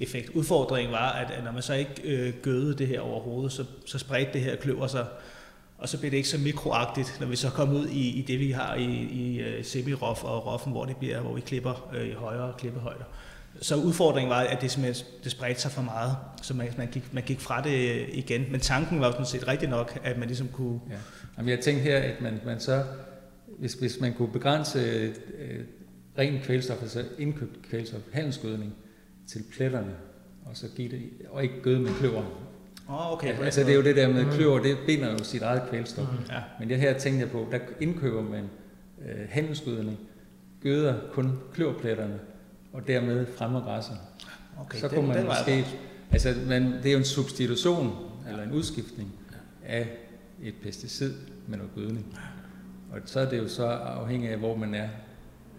effekt. 0.00 0.28
Udfordringen 0.28 0.92
var, 0.92 1.12
at, 1.12 1.44
når 1.44 1.52
man 1.52 1.62
så 1.62 1.74
ikke 1.74 2.02
øh, 2.04 2.32
gødede 2.42 2.78
det 2.78 2.86
her 2.86 3.00
overhovedet, 3.00 3.52
så, 3.52 3.64
så 3.86 3.98
spredte 3.98 4.32
det 4.32 4.40
her 4.40 4.56
kløver 4.56 4.86
sig, 4.86 5.06
og 5.78 5.88
så 5.88 5.98
blev 5.98 6.10
det 6.10 6.16
ikke 6.16 6.28
så 6.28 6.38
mikroagtigt, 6.38 7.16
når 7.20 7.26
vi 7.26 7.36
så 7.36 7.50
kom 7.50 7.72
ud 7.72 7.86
i, 7.88 8.18
i 8.18 8.22
det, 8.22 8.40
vi 8.40 8.50
har 8.50 8.74
i, 8.74 8.84
i 9.12 9.40
øh, 9.40 9.64
semi-rof 9.64 10.24
og 10.24 10.46
roffen, 10.46 10.72
hvor 10.72 10.84
det 10.84 10.96
bliver, 10.96 11.20
hvor 11.20 11.34
vi 11.34 11.40
klipper 11.40 11.90
øh, 11.94 12.08
i 12.08 12.12
højere 12.12 12.54
klippehøjder. 12.58 13.04
Så 13.60 13.76
udfordringen 13.76 14.30
var, 14.30 14.40
at 14.40 14.60
det, 14.60 14.70
simpelthen, 14.70 15.06
det 15.24 15.32
spredte 15.32 15.60
sig 15.60 15.70
for 15.70 15.82
meget, 15.82 16.16
så 16.42 16.54
man, 16.54 16.68
man, 16.78 16.88
gik, 16.88 17.14
man 17.14 17.22
gik 17.22 17.40
fra 17.40 17.62
det 17.62 17.90
øh, 17.90 18.08
igen. 18.12 18.46
Men 18.50 18.60
tanken 18.60 19.00
var 19.00 19.06
jo 19.06 19.12
sådan 19.12 19.26
set 19.26 19.48
rigtig 19.48 19.68
nok, 19.68 19.98
at 20.04 20.18
man 20.18 20.28
ligesom 20.28 20.48
kunne... 20.48 20.80
Ja. 20.90 20.94
Jamen, 21.38 21.48
jeg 21.48 21.60
tænkte 21.60 21.82
her, 21.82 21.98
at 21.98 22.20
man, 22.20 22.40
man 22.44 22.60
så, 22.60 22.84
hvis, 23.58 23.72
hvis 23.72 24.00
man 24.00 24.14
kunne 24.14 24.32
begrænse 24.32 24.78
øh, 25.38 25.64
ren 26.18 26.40
kvælstof, 26.42 26.82
altså 26.82 27.04
indkøbt 27.18 27.68
kvælstof, 27.68 28.00
handelsgødning, 28.12 28.74
til 29.32 29.44
pletterne, 29.52 29.94
og 30.44 30.56
så 30.56 30.66
give 30.76 30.88
det, 30.88 31.02
og 31.30 31.42
ikke 31.42 31.62
gøde 31.62 31.80
med 31.80 31.90
kløver. 31.90 32.22
Oh, 32.88 33.12
okay. 33.12 33.38
Ja, 33.38 33.44
altså 33.44 33.60
det 33.60 33.70
er 33.70 33.74
jo 33.74 33.82
det 33.82 33.96
der 33.96 34.08
med 34.08 34.24
mm. 34.24 34.30
kløver, 34.30 34.58
det 34.58 34.78
binder 34.86 35.12
jo 35.12 35.24
sit 35.24 35.42
eget 35.42 35.62
kvælstof. 35.68 36.08
Mm. 36.12 36.18
Ja. 36.30 36.42
Men 36.60 36.68
det 36.68 36.80
her 36.80 36.98
tænkte 36.98 37.20
jeg 37.20 37.30
på, 37.30 37.48
der 37.52 37.58
indkøber 37.80 38.22
man 38.22 38.44
øh, 39.08 39.26
handelsgødning, 39.28 39.98
gøder 40.62 40.94
kun 41.12 41.38
kløverpletterne, 41.54 42.20
og 42.72 42.86
dermed 42.86 43.26
fremmer 43.26 43.60
græsset. 43.60 43.96
Okay, 44.60 44.78
så 44.78 44.88
kunne 44.88 45.08
man 45.08 45.24
måske, 45.24 45.66
altså 46.10 46.34
man, 46.46 46.72
det 46.72 46.86
er 46.86 46.92
jo 46.92 46.98
en 46.98 47.04
substitution, 47.04 47.96
ja. 48.26 48.30
eller 48.30 48.44
en 48.44 48.52
udskiftning 48.52 49.12
af 49.66 49.88
et 50.42 50.54
pesticid 50.62 51.14
med 51.46 51.58
noget 51.58 51.74
gødning. 51.74 52.18
Og 52.92 52.98
så 53.04 53.20
er 53.20 53.30
det 53.30 53.38
jo 53.38 53.48
så 53.48 53.66
afhængigt 53.66 54.32
af, 54.32 54.38
hvor 54.38 54.56
man 54.56 54.74
er 54.74 54.88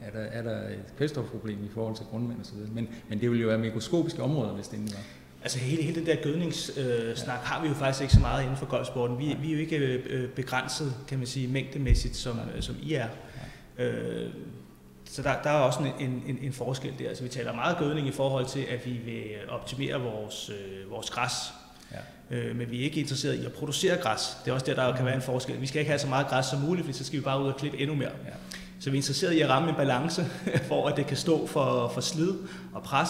er 0.01 0.11
der, 0.11 0.19
er 0.19 0.41
der 0.41 0.67
et 0.67 0.93
kvælstofproblem 0.97 1.65
i 1.65 1.69
forhold 1.73 1.95
til 1.95 2.05
grundmænd 2.05 2.39
og 2.39 2.45
så 2.45 2.53
videre. 2.53 2.69
Men, 2.73 2.87
men 3.09 3.21
det 3.21 3.31
vil 3.31 3.41
jo 3.41 3.47
være 3.47 3.57
mikroskopiske 3.57 4.23
områder, 4.23 4.53
hvis 4.53 4.67
det 4.67 4.77
endelig 4.77 4.95
var. 4.95 5.03
Altså 5.43 5.59
hele, 5.59 5.83
hele 5.83 5.95
den 5.95 6.05
der 6.05 6.15
gødningssnak 6.23 6.77
øh, 6.77 7.17
ja. 7.27 7.31
har 7.31 7.61
vi 7.61 7.67
jo 7.67 7.73
faktisk 7.73 8.01
ikke 8.01 8.13
så 8.13 8.19
meget 8.19 8.43
inden 8.43 8.57
for 8.57 8.65
golfsporten. 8.65 9.19
Vi, 9.19 9.37
vi 9.41 9.47
er 9.49 9.53
jo 9.53 9.59
ikke 9.59 9.77
øh, 9.77 10.29
begrænset, 10.29 10.93
kan 11.07 11.17
man 11.17 11.27
sige, 11.27 11.47
mængdemæssigt, 11.47 12.15
som, 12.15 12.39
ja. 12.55 12.61
som 12.61 12.75
I 12.81 12.93
er. 12.93 13.07
Ja. 13.77 13.85
Øh, 13.85 14.33
så 15.05 15.21
der, 15.21 15.41
der 15.43 15.49
er 15.49 15.59
også 15.59 15.79
en, 15.99 16.23
en, 16.27 16.37
en 16.41 16.53
forskel 16.53 16.93
der. 16.99 17.09
Altså 17.09 17.23
vi 17.23 17.29
taler 17.29 17.53
meget 17.53 17.77
gødning 17.77 18.07
i 18.07 18.11
forhold 18.11 18.45
til, 18.45 18.59
at 18.69 18.85
vi 18.85 18.91
vil 18.91 19.23
optimere 19.49 20.01
vores, 20.01 20.49
øh, 20.49 20.91
vores 20.91 21.09
græs. 21.09 21.33
Ja. 21.91 22.37
Øh, 22.37 22.55
men 22.55 22.71
vi 22.71 22.79
er 22.79 22.83
ikke 22.83 22.99
interesseret 22.99 23.35
i 23.35 23.45
at 23.45 23.53
producere 23.53 23.97
græs. 23.97 24.37
Det 24.45 24.51
er 24.51 24.55
også 24.55 24.65
der, 24.65 24.75
der 24.75 24.95
kan 24.95 25.05
være 25.05 25.15
en 25.15 25.21
forskel. 25.21 25.61
Vi 25.61 25.67
skal 25.67 25.79
ikke 25.79 25.89
have 25.89 25.99
så 25.99 26.07
meget 26.07 26.27
græs 26.27 26.45
som 26.45 26.59
muligt, 26.59 26.85
for 26.85 26.93
så 26.93 27.03
skal 27.03 27.19
vi 27.19 27.23
bare 27.23 27.41
ud 27.41 27.47
og 27.47 27.55
klippe 27.57 27.79
endnu 27.79 27.95
mere. 27.95 28.11
Ja. 28.25 28.33
Så 28.81 28.89
vi 28.89 28.97
er 28.97 28.99
interesseret 28.99 29.33
i 29.33 29.41
at 29.41 29.49
ramme 29.49 29.69
en 29.69 29.75
balance, 29.75 30.25
for 30.69 30.87
at 30.87 30.97
det 30.97 31.07
kan 31.07 31.17
stå 31.17 31.47
for, 31.47 31.91
for 31.93 32.01
slid 32.01 32.33
og 32.73 32.83
pres, 32.83 33.09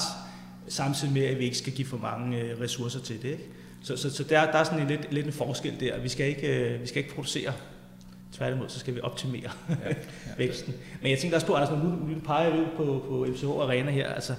samtidig 0.67 1.13
med, 1.13 1.25
at 1.25 1.39
vi 1.39 1.43
ikke 1.43 1.57
skal 1.57 1.73
give 1.73 1.87
for 1.87 1.97
mange 1.97 2.39
øh, 2.39 2.61
ressourcer 2.61 2.99
til 2.99 3.21
det. 3.21 3.29
Ikke? 3.29 3.43
Så, 3.83 3.97
så, 3.97 4.15
så 4.15 4.23
der, 4.23 4.51
der 4.51 4.57
er 4.57 4.63
sådan 4.63 4.79
en 4.79 4.87
lidt, 4.87 5.13
lidt 5.13 5.25
en 5.25 5.33
forskel 5.33 5.79
der. 5.79 5.99
Vi 5.99 6.09
skal 6.09 6.27
ikke, 6.27 6.73
øh, 6.73 6.81
vi 6.81 6.87
skal 6.87 7.03
ikke 7.03 7.15
producere. 7.15 7.53
Tværtimod, 8.31 8.69
så 8.69 8.79
skal 8.79 8.95
vi 8.95 9.01
optimere 9.01 9.41
ja, 9.69 9.89
ja. 9.89 9.93
væksten. 10.37 10.73
Men 11.01 11.11
jeg 11.11 11.19
tænker 11.19 11.37
også 11.37 11.47
på, 11.47 11.53
Anders, 11.53 11.69
når 11.69 11.77
nu, 11.77 11.89
nu 11.89 12.19
peger 12.25 12.57
ud 12.57 12.65
på, 12.77 13.05
på 13.07 13.25
MCH 13.29 13.45
Arena 13.45 13.91
her, 13.91 14.13
altså, 14.13 14.33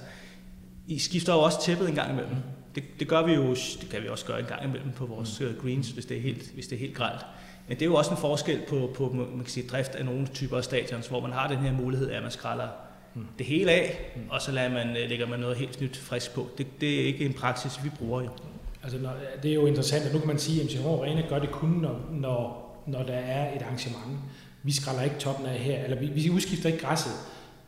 I 0.87 0.99
skifter 0.99 1.33
jo 1.33 1.39
også 1.39 1.61
tæppet 1.61 1.89
en 1.89 1.95
gang 1.95 2.11
imellem. 2.11 2.35
Det, 2.75 2.83
det 2.99 3.07
gør 3.07 3.25
vi 3.25 3.33
jo, 3.33 3.49
det 3.55 3.87
kan 3.91 4.03
vi 4.03 4.07
også 4.07 4.25
gøre 4.25 4.39
en 4.39 4.45
gang 4.45 4.63
imellem 4.63 4.91
på 4.91 5.05
vores 5.05 5.39
mm. 5.39 5.55
greens, 5.61 5.89
hvis 5.89 6.05
det 6.05 6.17
er 6.17 6.21
helt, 6.21 6.51
hvis 6.53 6.67
det 6.67 6.75
er 6.75 6.79
helt 6.79 6.95
gralt. 6.95 7.25
Men 7.67 7.77
det 7.77 7.81
er 7.81 7.89
jo 7.89 7.95
også 7.95 8.11
en 8.11 8.17
forskel 8.17 8.59
på, 8.69 8.91
på 8.95 9.09
man 9.09 9.39
kan 9.39 9.49
sige, 9.49 9.67
drift 9.67 9.95
af 9.95 10.05
nogle 10.05 10.27
typer 10.27 10.57
af 10.57 10.63
stadions, 10.63 11.07
hvor 11.07 11.19
man 11.19 11.31
har 11.31 11.47
den 11.47 11.57
her 11.57 11.73
mulighed 11.73 12.09
af, 12.09 12.17
at 12.17 12.21
man 12.21 12.31
skralder 12.31 12.67
mm. 13.13 13.25
det 13.37 13.45
hele 13.45 13.71
af, 13.71 14.13
mm. 14.15 14.21
og 14.29 14.41
så 14.41 14.51
lader 14.51 14.69
man, 14.69 14.97
øh, 14.97 15.09
lægger 15.09 15.27
man 15.27 15.39
noget 15.39 15.57
helt 15.57 15.81
nyt 15.81 15.97
frisk 15.97 16.33
på. 16.33 16.49
Det, 16.57 16.67
det 16.81 17.01
er 17.01 17.05
ikke 17.05 17.25
en 17.25 17.33
praksis, 17.33 17.83
vi 17.83 17.89
bruger 17.89 18.21
jo. 18.21 18.29
Altså, 18.83 18.97
når, 18.97 19.11
det 19.43 19.51
er 19.51 19.55
jo 19.55 19.65
interessant, 19.65 20.05
at 20.05 20.13
nu 20.13 20.19
kan 20.19 20.27
man 20.27 20.39
sige, 20.39 20.61
at 20.61 20.65
MCH 20.65 20.85
Arena 20.85 21.23
gør 21.29 21.39
det 21.39 21.51
kun, 21.51 21.69
når, 21.69 21.99
når, 22.11 22.69
når 22.87 23.03
der 23.03 23.13
er 23.13 23.55
et 23.55 23.61
arrangement. 23.61 24.19
Vi 24.63 24.71
skralder 24.71 25.01
ikke 25.01 25.15
toppen 25.19 25.45
af 25.45 25.57
her, 25.57 25.83
eller 25.83 25.99
vi, 25.99 26.05
vi 26.05 26.29
udskifter 26.29 26.69
ikke 26.69 26.85
græsset 26.85 27.11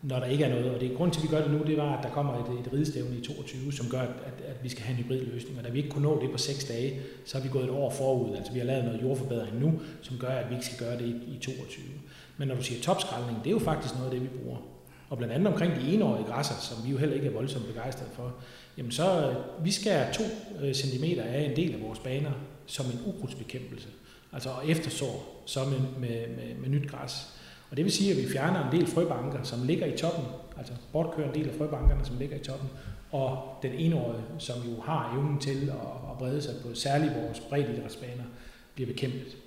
når 0.10 0.20
der 0.20 0.26
ikke 0.26 0.43
er 0.43 0.49
noget. 0.49 0.74
Og 0.74 0.80
det 0.80 0.91
er 0.91 0.95
grund 0.95 1.12
til, 1.12 1.20
at 1.20 1.24
vi 1.24 1.28
gør 1.36 1.41
det 1.41 1.51
nu, 1.51 1.60
det 1.68 1.78
var, 1.78 1.97
at 1.97 2.03
der 2.03 2.10
kommer 2.10 2.34
et, 2.34 2.60
et 2.60 2.74
ridestævne 2.74 3.18
i 3.18 3.22
22, 3.22 3.74
som 3.74 3.89
gør, 3.89 3.99
at, 4.01 4.45
at 4.47 4.64
vi 4.64 4.70
skal 4.70 4.84
have 4.84 4.97
en 4.97 5.03
hybridløsning. 5.03 5.58
Og 5.58 5.64
da 5.64 5.70
vi 5.70 5.78
ikke 5.78 5.89
kunne 5.89 6.03
nå 6.03 6.22
det 6.22 6.32
på 6.32 6.38
6 6.38 6.64
dage, 6.64 6.99
så 7.26 7.38
har 7.38 7.43
vi 7.43 7.49
gået 7.49 7.64
et 7.64 7.70
år 7.70 7.89
forud. 7.89 8.36
Altså 8.36 8.53
vi 8.53 8.60
har 8.60 8.66
lavet 8.66 8.86
noget 8.86 9.01
jordforbedring 9.01 9.60
nu, 9.60 9.74
som 10.01 10.18
gør, 10.18 10.30
at 10.30 10.49
vi 10.49 10.56
ikke 10.56 10.66
skal 10.66 10.88
gøre 10.88 10.97
det 10.97 11.06
i, 11.06 11.36
i 11.36 11.39
22. 11.41 11.86
Men 12.38 12.47
når 12.47 12.56
du 12.56 12.64
siger 12.64 12.82
topskraldning, 12.82 13.38
det 13.43 13.47
er 13.47 13.51
jo 13.51 13.60
faktisk 13.60 13.93
noget 13.93 14.06
af 14.06 14.12
det, 14.12 14.22
vi 14.22 14.38
bruger. 14.38 14.58
Og 15.10 15.18
blandt 15.18 15.34
andet 15.34 15.47
omkring 15.47 15.76
de 15.76 15.93
enårige 15.93 16.26
græsser, 16.26 16.56
som 16.62 16.86
vi 16.86 16.91
jo 16.91 16.97
heller 16.97 17.16
ikke 17.16 17.28
er 17.28 17.32
voldsomt 17.32 17.66
begejstrede 17.66 18.10
for, 18.14 18.34
jamen 18.78 18.91
så 18.91 19.30
øh, 19.30 19.66
vi 19.66 19.72
skærer 19.72 20.14
2 20.14 20.24
øh, 20.62 20.74
cm 20.74 21.03
af 21.20 21.41
en 21.41 21.56
del 21.56 21.74
af 21.74 21.82
vores 21.82 21.99
baner 21.99 22.32
som 22.66 22.86
en 22.86 22.99
ukrudtsbekæmpelse. 23.06 23.88
Altså 24.34 24.49
eftersår 24.68 25.43
så 25.45 25.60
med, 25.66 25.80
med, 25.80 26.28
med, 26.28 26.56
med 26.56 26.70
nyt 26.70 26.89
græs. 26.91 27.12
Og 27.76 27.78
det 27.78 27.86
vil 27.86 27.93
sige, 27.93 28.11
at 28.11 28.17
vi 28.17 28.32
fjerner 28.32 28.71
en 28.71 28.80
del 28.80 28.88
frøbanker, 28.88 29.43
som 29.43 29.63
ligger 29.63 29.86
i 29.86 29.97
toppen, 29.97 30.26
altså 30.57 30.73
bortkører 30.91 31.28
en 31.28 31.36
del 31.36 31.49
af 31.49 31.55
frøbankerne, 31.57 32.05
som 32.05 32.17
ligger 32.17 32.36
i 32.36 32.39
toppen, 32.39 32.69
og 33.11 33.59
den 33.61 33.71
enårige, 33.71 34.23
som 34.39 34.55
jo 34.55 34.82
har 34.82 35.13
evnen 35.15 35.39
til 35.39 35.69
at, 35.69 36.11
at 36.11 36.17
brede 36.19 36.41
sig 36.41 36.53
på 36.63 36.73
særligt 36.73 37.13
vores 37.15 37.39
breddeidrætsbaner, 37.39 38.23
bliver 38.76 38.88
bekæmpet. 38.88 39.38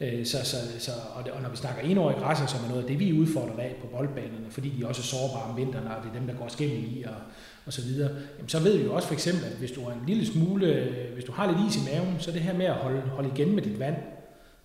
Øh, 0.00 0.26
så, 0.26 0.38
så, 0.44 0.56
så, 0.78 0.90
og, 1.14 1.24
det, 1.24 1.32
og 1.32 1.42
når 1.42 1.48
vi 1.48 1.56
snakker 1.56 1.82
enårige 1.82 2.20
græsser, 2.20 2.46
som 2.46 2.64
er 2.64 2.68
noget 2.68 2.82
af 2.82 2.88
det, 2.88 2.98
vi 2.98 3.20
udfordrer 3.20 3.62
af 3.62 3.76
på 3.80 3.86
boldbanerne, 3.86 4.50
fordi 4.50 4.68
de 4.68 4.86
også 4.86 5.00
er 5.00 5.04
sårbare 5.04 5.50
om 5.50 5.56
vinteren, 5.56 5.86
og 5.86 5.94
det 6.02 6.10
er 6.10 6.18
dem, 6.18 6.26
der 6.26 6.34
går 6.34 6.48
skimmel 6.48 6.96
i, 6.96 7.02
og, 7.02 7.14
og 7.66 7.72
så 7.72 7.82
videre, 7.82 8.10
jamen, 8.36 8.48
så 8.48 8.60
ved 8.60 8.76
vi 8.76 8.84
jo 8.84 8.94
også 8.94 9.08
for 9.08 9.14
eksempel, 9.14 9.44
at 9.44 9.52
hvis 9.52 9.72
du 9.72 9.84
har 9.84 9.92
en 9.92 10.06
lille 10.06 10.26
smule, 10.26 10.66
øh, 10.66 11.12
hvis 11.12 11.24
du 11.24 11.32
har 11.32 11.46
lidt 11.46 11.68
is 11.68 11.76
i 11.76 11.94
maven, 11.94 12.16
så 12.18 12.32
det 12.32 12.40
her 12.40 12.54
med 12.54 12.66
at 12.66 12.74
holde, 12.74 13.00
holde 13.00 13.30
igen 13.34 13.54
med 13.54 13.62
dit 13.62 13.78
vand, 13.78 13.96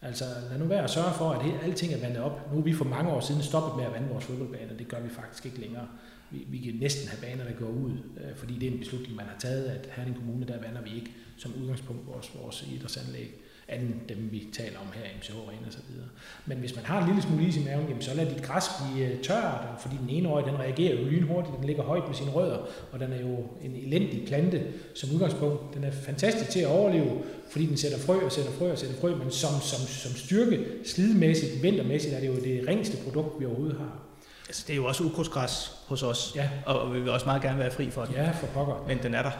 Altså 0.05 0.25
lad 0.49 0.59
nu 0.59 0.65
være 0.65 0.83
at 0.83 0.89
sørge 0.89 1.13
for, 1.13 1.29
at 1.29 1.43
hele, 1.43 1.59
alting 1.63 1.93
er 1.93 1.99
vandet 1.99 2.23
op. 2.23 2.53
Nu 2.53 2.57
er 2.59 2.63
vi 2.63 2.73
for 2.73 2.85
mange 2.85 3.11
år 3.11 3.19
siden 3.19 3.41
stoppet 3.41 3.77
med 3.77 3.85
at 3.85 3.93
vande 3.93 4.07
vores 4.07 4.25
fodboldbaner. 4.25 4.77
Det 4.77 4.87
gør 4.87 4.99
vi 4.99 5.09
faktisk 5.09 5.45
ikke 5.45 5.59
længere. 5.59 5.87
Vi, 6.31 6.45
vi 6.47 6.57
kan 6.57 6.73
næsten 6.73 7.07
have 7.09 7.21
baner, 7.21 7.43
der 7.51 7.59
går 7.59 7.71
ud, 7.71 7.91
øh, 7.91 8.35
fordi 8.35 8.53
det 8.53 8.67
er 8.67 8.71
en 8.71 8.79
beslutning, 8.79 9.15
man 9.15 9.25
har 9.25 9.39
taget, 9.39 9.65
at 9.65 9.89
her 9.91 10.03
i 10.03 10.07
en 10.07 10.13
kommune, 10.13 10.45
der 10.47 10.61
vander 10.61 10.81
vi 10.81 10.95
ikke 10.95 11.11
som 11.37 11.53
udgangspunkt 11.61 12.07
vores, 12.07 12.31
vores 12.41 12.67
idrætsanlæg 12.71 13.41
anden 13.69 14.01
dem, 14.09 14.31
vi 14.31 14.43
taler 14.53 14.79
om 14.79 14.85
her, 14.93 15.01
MCH 15.17 15.31
Arena 15.35 15.67
og 15.67 15.73
så 15.73 15.79
videre. 15.89 16.07
Men 16.45 16.57
hvis 16.57 16.75
man 16.75 16.85
har 16.85 17.01
en 17.01 17.07
lille 17.07 17.21
smule 17.21 17.43
is 17.47 17.57
i 17.57 17.63
maven, 17.65 17.85
jamen, 17.87 18.01
så 18.01 18.15
lad 18.15 18.25
dit 18.25 18.43
græs 18.43 18.63
blive 18.79 19.07
øh, 19.07 19.21
tørt, 19.21 19.65
fordi 19.79 19.95
den 20.01 20.09
ene 20.09 20.29
øje, 20.29 20.45
den 20.45 20.59
reagerer 20.59 20.95
jo 21.01 21.05
lynhurtigt, 21.09 21.55
den 21.57 21.65
ligger 21.65 21.83
højt 21.83 22.07
med 22.07 22.15
sine 22.15 22.31
rødder, 22.31 22.57
og 22.91 22.99
den 22.99 23.13
er 23.13 23.19
jo 23.21 23.35
en 23.61 23.75
elendig 23.75 24.23
plante 24.27 24.63
som 24.95 25.09
udgangspunkt. 25.13 25.73
Den 25.73 25.83
er 25.83 25.91
fantastisk 25.91 26.49
til 26.49 26.59
at 26.59 26.67
overleve, 26.67 27.11
fordi 27.51 27.65
den 27.65 27.77
sætter 27.77 27.97
frø 27.97 28.25
og 28.25 28.31
sætter 28.31 28.51
frø 28.51 28.71
og 28.71 28.77
sætter 28.77 28.95
frø, 29.01 29.15
men 29.15 29.31
som, 29.31 29.51
som, 29.61 29.79
som 29.87 30.11
styrke, 30.11 30.65
slidmæssigt, 30.85 31.63
vintermæssigt, 31.63 32.13
er 32.13 32.19
det 32.19 32.27
jo 32.27 32.35
det 32.35 32.63
ringeste 32.67 32.97
produkt, 33.03 33.39
vi 33.39 33.45
overhovedet 33.45 33.77
har. 33.77 33.99
Altså, 34.47 34.63
det 34.67 34.73
er 34.73 34.77
jo 34.77 34.85
også 34.85 35.03
ukrudtsgræs 35.03 35.71
hos 35.87 36.03
os, 36.03 36.31
Ja, 36.35 36.49
og 36.65 36.93
vi 36.93 36.99
vil 36.99 37.09
også 37.09 37.25
meget 37.25 37.41
gerne 37.41 37.59
være 37.59 37.71
fri 37.71 37.89
for 37.89 38.05
den. 38.05 38.15
ja 38.15 38.31
for 38.31 38.47
pokker. 38.47 38.85
Men 38.87 38.97
den 39.03 39.13
er 39.13 39.21
der. 39.21 39.31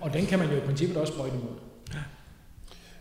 Og 0.00 0.12
den 0.12 0.26
kan 0.26 0.38
man 0.38 0.50
jo 0.50 0.56
i 0.56 0.60
princippet 0.60 0.96
også 0.96 1.12
sprøjte 1.12 1.34
imod. 1.36 1.73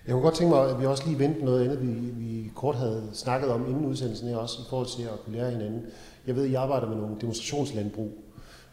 Jeg 0.08 0.14
kunne 0.14 0.22
godt 0.24 0.36
tænke 0.36 0.54
mig, 0.54 0.70
at 0.70 0.82
vi 0.82 0.86
også 0.86 1.04
lige 1.08 1.20
vendte 1.20 1.46
noget 1.46 1.64
andet, 1.64 1.82
vi, 1.82 2.26
vi 2.26 2.52
kort 2.56 2.76
havde 2.76 3.10
snakket 3.14 3.50
om 3.50 3.70
inden 3.70 3.86
udsendelsen 3.86 4.28
her 4.28 4.36
også, 4.36 4.62
i 4.62 4.66
forhold 4.70 4.88
til 4.98 5.04
at 5.04 5.20
kunne 5.26 5.36
lære 5.36 5.52
hinanden. 5.52 5.86
Jeg 6.28 6.36
ved, 6.36 6.44
at 6.44 6.50
I 6.50 6.54
arbejder 6.54 6.90
med 6.90 6.98
nogle 6.98 7.16
demonstrationslandbrug. 7.22 8.24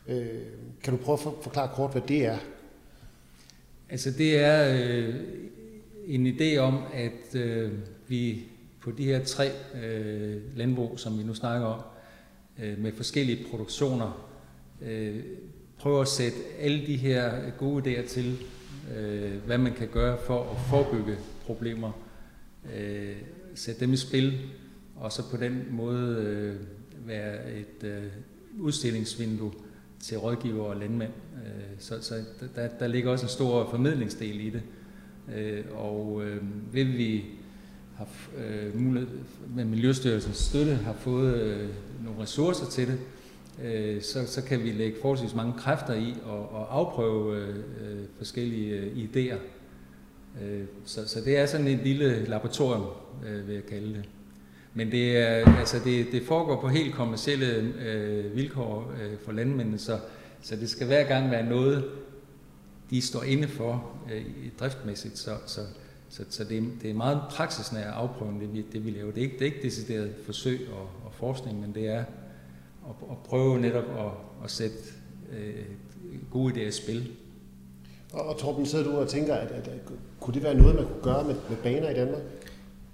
Øh, 0.09 0.26
kan 0.83 0.97
du 0.97 1.05
prøve 1.05 1.14
at 1.14 1.35
forklare 1.43 1.70
kort, 1.74 1.93
hvad 1.93 2.03
det 2.09 2.26
er? 2.26 2.39
Altså 3.91 4.11
det 4.11 4.39
er 4.39 4.78
øh, 4.83 5.14
en 6.07 6.26
idé 6.26 6.57
om, 6.57 6.83
at 6.95 7.35
øh, 7.35 7.72
vi 8.09 8.45
på 8.81 8.91
de 8.91 9.05
her 9.05 9.24
tre 9.24 9.51
øh, 9.83 10.57
landbrug, 10.57 11.01
som 11.01 11.18
vi 11.18 11.22
nu 11.22 11.35
snakker 11.35 11.66
om, 11.66 11.81
øh, 12.62 12.78
med 12.78 12.93
forskellige 12.93 13.47
produktioner, 13.51 14.28
øh, 14.83 15.24
prøver 15.78 16.01
at 16.01 16.09
sætte 16.09 16.39
alle 16.59 16.87
de 16.87 16.97
her 16.97 17.51
gode 17.59 17.83
idéer 17.83 18.09
til, 18.09 18.39
øh, 18.97 19.32
hvad 19.47 19.59
man 19.59 19.72
kan 19.72 19.88
gøre 19.88 20.18
for 20.26 20.51
at 20.51 20.57
forebygge 20.68 21.16
problemer, 21.47 21.93
øh, 22.76 23.16
sætte 23.55 23.80
dem 23.80 23.93
i 23.93 23.97
spil, 23.97 24.38
og 24.97 25.12
så 25.12 25.30
på 25.30 25.36
den 25.36 25.64
måde 25.70 26.16
øh, 26.16 26.57
være 27.07 27.53
et 27.53 27.84
øh, 27.84 28.03
udstillingsvindue 28.59 29.53
til 30.01 30.18
rådgiver 30.18 30.64
og 30.64 30.76
landmænd. 30.76 31.12
Øh, 31.34 31.51
Så, 31.78 32.03
så 32.03 32.14
der, 32.57 32.68
der 32.68 32.86
ligger 32.86 33.11
også 33.11 33.24
en 33.24 33.30
stor 33.30 33.70
formidlingsdel 33.70 34.41
i 34.41 34.51
det. 34.51 34.62
Øh, 35.36 35.64
Og 35.74 36.22
øh, 36.24 36.43
vil 36.74 36.99
vi 36.99 37.24
har 37.97 38.09
øh, 38.38 38.80
mulighed 38.80 39.09
med 39.55 39.64
Miljøstyrelsens 39.64 40.36
støtte 40.36 40.74
har 40.74 40.93
fået 40.93 41.34
øh, 41.34 41.68
nogle 42.05 42.22
ressourcer 42.22 42.66
til 42.66 42.86
det, 42.88 42.99
øh, 43.64 44.02
så, 44.02 44.26
så 44.26 44.42
kan 44.42 44.64
vi 44.64 44.70
lægge 44.70 44.96
forholdsvis 45.00 45.34
mange 45.34 45.52
kræfter 45.58 45.94
i 45.94 46.14
og, 46.24 46.52
og 46.52 46.76
afprøve 46.76 47.36
øh, 47.36 47.48
øh, 47.56 48.04
forskellige 48.18 48.76
øh, 48.76 48.96
idéer. 48.96 49.38
Øh, 50.42 50.64
så, 50.84 51.08
så 51.08 51.20
det 51.20 51.38
er 51.38 51.46
sådan 51.46 51.66
et 51.66 51.78
lille 51.84 52.24
laboratorium, 52.24 52.86
øh, 53.26 53.48
vil 53.48 53.54
jeg 53.54 53.66
kalde 53.66 53.94
det. 53.94 54.04
Men 54.74 54.90
det, 54.90 55.16
er, 55.16 55.58
altså 55.58 55.76
det, 55.84 56.06
det 56.12 56.22
foregår 56.22 56.61
på 56.61 56.68
helt 56.68 56.94
kommercielle 56.94 57.74
øh, 57.84 58.36
vilkår 58.36 58.92
øh, 59.02 59.18
for 59.24 59.32
landmændene, 59.32 59.78
så, 59.78 59.98
så 60.42 60.56
det 60.56 60.70
skal 60.70 60.86
hver 60.86 61.04
gang 61.04 61.30
være 61.30 61.46
noget, 61.46 61.84
de 62.90 63.02
står 63.02 63.22
inde 63.22 63.48
for 63.48 63.90
øh, 64.12 64.24
driftmæssigt. 64.61 65.18
Så, 65.18 65.30
så, 65.46 65.61
så, 66.08 66.24
så 66.28 66.44
det, 66.44 66.58
er, 66.58 66.62
det 66.82 66.90
er 66.90 66.94
meget 66.94 67.20
praksisnær 67.30 67.90
afprøvning, 67.90 68.40
det 68.40 68.54
vi, 68.54 68.64
det 68.72 68.84
vi 68.86 68.90
laver. 68.90 69.11
Det 69.11 69.18
er 69.18 69.22
ikke, 69.22 69.34
det 69.34 69.42
er 69.42 69.46
ikke 69.52 69.62
decideret 69.62 70.14
forsøg 70.24 70.61
og, 70.72 71.06
og 71.06 71.12
forskning, 71.12 71.61
men 71.61 71.74
det 71.74 71.88
er 71.88 72.04
at, 72.91 73.11
at 73.11 73.16
prøve 73.28 73.61
netop 73.61 73.84
at, 73.84 74.45
at 74.45 74.51
sætte 74.51 74.76
øh, 75.32 75.64
gode 76.30 76.55
idéer 76.55 76.68
i 76.68 76.72
spil. 76.72 77.11
Og, 78.12 78.28
og 78.28 78.38
Torben, 78.38 78.66
sidder 78.66 78.84
du 78.84 78.97
og 78.97 79.09
tænker, 79.09 79.34
at, 79.34 79.51
at, 79.51 79.68
at 79.68 79.78
kunne 80.20 80.34
det 80.34 80.43
være 80.43 80.55
noget, 80.55 80.74
man 80.74 80.84
kunne 80.84 81.03
gøre 81.03 81.24
med, 81.24 81.34
med 81.49 81.57
baner 81.57 81.91
i 81.91 81.95
Danmark? 81.95 82.22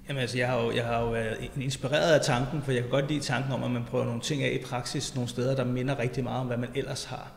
Jamen 0.08 0.20
altså, 0.20 0.38
jeg 0.38 0.48
har, 0.48 0.64
jo, 0.64 0.72
jeg 0.72 0.84
har 0.84 1.00
jo 1.00 1.10
været 1.10 1.50
inspireret 1.60 2.14
af 2.14 2.20
tanken, 2.20 2.62
for 2.62 2.72
jeg 2.72 2.82
kan 2.82 2.90
godt 2.90 3.08
lide 3.08 3.20
tanken 3.20 3.52
om, 3.52 3.62
at 3.62 3.70
man 3.70 3.84
prøver 3.84 4.04
nogle 4.04 4.20
ting 4.20 4.42
af 4.42 4.58
i 4.60 4.64
praksis, 4.64 5.14
nogle 5.14 5.28
steder, 5.28 5.56
der 5.56 5.64
minder 5.64 5.98
rigtig 5.98 6.24
meget 6.24 6.40
om, 6.40 6.46
hvad 6.46 6.56
man 6.56 6.68
ellers 6.74 7.04
har. 7.04 7.32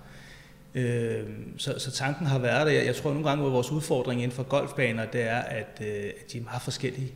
Øh, 0.76 1.24
så, 1.58 1.80
så 1.80 1.92
tanken 1.92 2.26
har 2.26 2.40
været 2.40 2.68
der. 2.68 2.74
Jeg, 2.74 2.86
jeg 2.86 2.96
tror 2.96 3.10
nogle 3.10 3.30
gange, 3.30 3.46
at 3.46 3.52
vores 3.52 3.72
udfordring 3.72 4.22
inden 4.22 4.36
for 4.36 4.44
golfbaner, 4.44 5.06
det 5.06 5.22
er, 5.22 5.40
at, 5.40 5.82
øh, 5.82 5.88
at 5.88 6.32
de 6.34 6.38
er 6.38 6.44
meget 6.44 6.62
forskellige. 6.62 7.12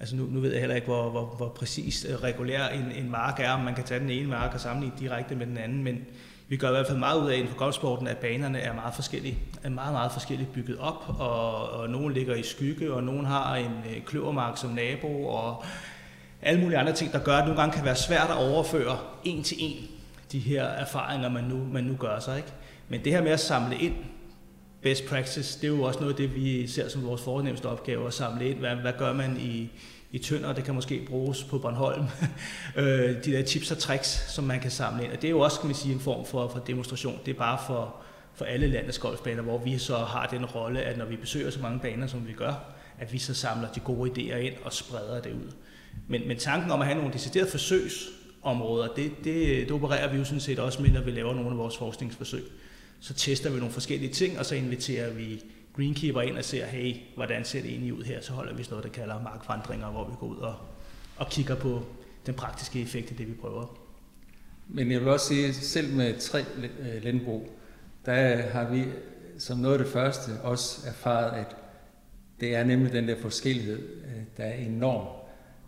Altså 0.00 0.16
nu, 0.16 0.26
nu 0.30 0.40
ved 0.40 0.50
jeg 0.50 0.60
heller 0.60 0.76
ikke, 0.76 0.86
hvor, 0.86 1.10
hvor, 1.10 1.24
hvor 1.36 1.48
præcis 1.48 2.06
øh, 2.08 2.14
regulær 2.14 2.68
en, 2.68 2.92
en 2.92 3.10
mark 3.10 3.40
er, 3.40 3.50
om 3.50 3.60
man 3.60 3.74
kan 3.74 3.84
tage 3.84 4.00
den 4.00 4.10
ene 4.10 4.28
mark 4.28 4.54
og 4.54 4.60
sammenligne 4.60 4.96
direkte 4.98 5.34
med 5.34 5.46
den 5.46 5.58
anden, 5.58 5.84
men 5.84 6.04
vi 6.48 6.56
gør 6.56 6.68
i 6.68 6.70
hvert 6.70 6.86
fald 6.86 6.98
meget 6.98 7.22
ud 7.22 7.30
af 7.30 7.34
inden 7.34 7.48
for 7.48 7.58
golfsporten, 7.58 8.06
at 8.06 8.16
banerne 8.16 8.58
er 8.58 8.74
meget 8.74 8.94
forskellige. 8.94 9.38
Er 9.62 9.68
meget, 9.68 9.92
meget 9.92 10.12
forskelligt 10.12 10.52
bygget 10.52 10.78
op, 10.78 11.04
og, 11.18 11.70
og 11.70 11.88
nogen 11.88 12.12
ligger 12.12 12.34
i 12.34 12.42
skygge, 12.42 12.92
og 12.92 13.02
nogen 13.02 13.26
har 13.26 13.56
en 13.56 13.72
øh, 13.90 14.02
kløvermark 14.06 14.58
som 14.58 14.70
nabo, 14.70 15.26
og 15.26 15.64
alle 16.42 16.60
mulige 16.60 16.78
andre 16.78 16.92
ting, 16.92 17.12
der 17.12 17.18
gør, 17.18 17.36
at 17.36 17.44
nogle 17.44 17.60
gange 17.60 17.76
kan 17.76 17.84
være 17.84 17.96
svært 17.96 18.30
at 18.30 18.36
overføre 18.36 18.98
en 19.24 19.42
til 19.42 19.56
en 19.60 19.88
de 20.32 20.38
her 20.38 20.64
erfaringer, 20.64 21.28
man 21.28 21.44
nu, 21.44 21.64
man 21.72 21.84
nu 21.84 21.96
gør 21.96 22.18
sig. 22.18 22.36
Ikke? 22.36 22.48
Men 22.88 23.04
det 23.04 23.12
her 23.12 23.22
med 23.22 23.30
at 23.30 23.40
samle 23.40 23.76
ind 23.76 23.94
best 24.82 25.06
practice, 25.06 25.60
det 25.60 25.64
er 25.64 25.76
jo 25.76 25.82
også 25.82 26.00
noget 26.00 26.12
af 26.12 26.16
det, 26.16 26.34
vi 26.34 26.66
ser 26.66 26.88
som 26.88 27.06
vores 27.06 27.22
fornemmeste 27.22 27.66
opgave, 27.66 28.06
at 28.06 28.14
samle 28.14 28.50
ind. 28.50 28.58
Hvad, 28.58 28.76
hvad 28.76 28.92
gør 28.98 29.12
man 29.12 29.36
i, 29.40 29.70
i 30.12 30.18
Tønder? 30.18 30.52
Det 30.52 30.64
kan 30.64 30.74
måske 30.74 31.06
bruges 31.08 31.44
på 31.44 31.58
Bornholm. 31.58 32.04
Øh, 32.76 33.24
de 33.24 33.32
der 33.32 33.42
tips 33.42 33.70
og 33.70 33.78
tricks, 33.78 34.34
som 34.34 34.44
man 34.44 34.60
kan 34.60 34.70
samle 34.70 35.04
ind. 35.04 35.12
Og 35.12 35.22
det 35.22 35.28
er 35.28 35.30
jo 35.30 35.40
også, 35.40 35.60
kan 35.60 35.66
man 35.66 35.76
sige, 35.76 35.94
en 35.94 36.00
form 36.00 36.26
for, 36.26 36.48
for 36.48 36.58
demonstration. 36.58 37.18
Det 37.26 37.34
er 37.34 37.38
bare 37.38 37.58
for, 37.66 37.96
for 38.34 38.44
alle 38.44 38.66
landets 38.66 38.98
golfbaner, 38.98 39.42
hvor 39.42 39.58
vi 39.58 39.78
så 39.78 39.96
har 39.96 40.26
den 40.26 40.44
rolle, 40.44 40.82
at 40.82 40.98
når 40.98 41.04
vi 41.04 41.16
besøger 41.16 41.50
så 41.50 41.60
mange 41.60 41.80
baner, 41.80 42.06
som 42.06 42.28
vi 42.28 42.32
gør, 42.32 42.74
at 42.98 43.12
vi 43.12 43.18
så 43.18 43.34
samler 43.34 43.68
de 43.68 43.80
gode 43.80 44.10
idéer 44.10 44.36
ind 44.36 44.54
og 44.64 44.72
spreder 44.72 45.20
det 45.20 45.32
ud. 45.32 45.52
Men, 46.08 46.28
men 46.28 46.36
tanken 46.36 46.70
om 46.70 46.80
at 46.80 46.86
have 46.86 46.98
nogle 46.98 47.12
deciderede 47.12 47.50
forsøgsområder, 47.50 48.88
det, 48.88 49.12
det, 49.24 49.68
det 49.68 49.70
opererer 49.70 50.12
vi 50.12 50.18
jo 50.18 50.24
sådan 50.24 50.40
set 50.40 50.58
også 50.58 50.82
med, 50.82 50.90
når 50.90 51.00
vi 51.00 51.10
laver 51.10 51.34
nogle 51.34 51.50
af 51.50 51.58
vores 51.58 51.76
forskningsforsøg. 51.76 52.44
Så 53.00 53.14
tester 53.14 53.50
vi 53.50 53.58
nogle 53.58 53.72
forskellige 53.72 54.12
ting, 54.12 54.38
og 54.38 54.46
så 54.46 54.54
inviterer 54.54 55.12
vi 55.12 55.44
greenkeeper 55.76 56.20
ind 56.20 56.38
og 56.38 56.44
ser, 56.44 56.66
hey, 56.66 56.96
hvordan 57.14 57.44
ser 57.44 57.62
det 57.62 57.70
egentlig 57.70 57.94
ud 57.94 58.02
her? 58.02 58.20
Så 58.20 58.32
holder 58.32 58.54
vi 58.54 58.62
sådan 58.62 58.72
noget, 58.78 58.84
der 58.84 59.00
kalder 59.00 59.22
markvandringer, 59.22 59.90
hvor 59.90 60.08
vi 60.08 60.14
går 60.20 60.26
ud 60.26 60.36
og, 60.36 60.54
og 61.16 61.28
kigger 61.30 61.54
på 61.54 61.84
den 62.26 62.34
praktiske 62.34 62.82
effekt 62.82 63.10
af 63.10 63.16
det, 63.16 63.28
vi 63.28 63.32
prøver. 63.32 63.78
Men 64.68 64.92
jeg 64.92 65.00
vil 65.00 65.08
også 65.08 65.26
sige, 65.26 65.48
at 65.48 65.54
selv 65.54 65.94
med 65.94 66.18
tre 66.18 66.44
landbrug, 67.02 67.48
der 68.06 68.36
har 68.36 68.70
vi 68.70 68.84
som 69.38 69.58
noget 69.58 69.78
af 69.78 69.84
det 69.84 69.92
første 69.92 70.30
også 70.42 70.88
erfaret, 70.88 71.40
at 71.40 71.56
det 72.40 72.54
er 72.54 72.64
nemlig 72.64 72.92
den 72.92 73.08
der 73.08 73.16
forskellighed, 73.20 73.78
øh, 73.78 74.22
der 74.36 74.44
er 74.44 74.54
enorm. 74.54 75.06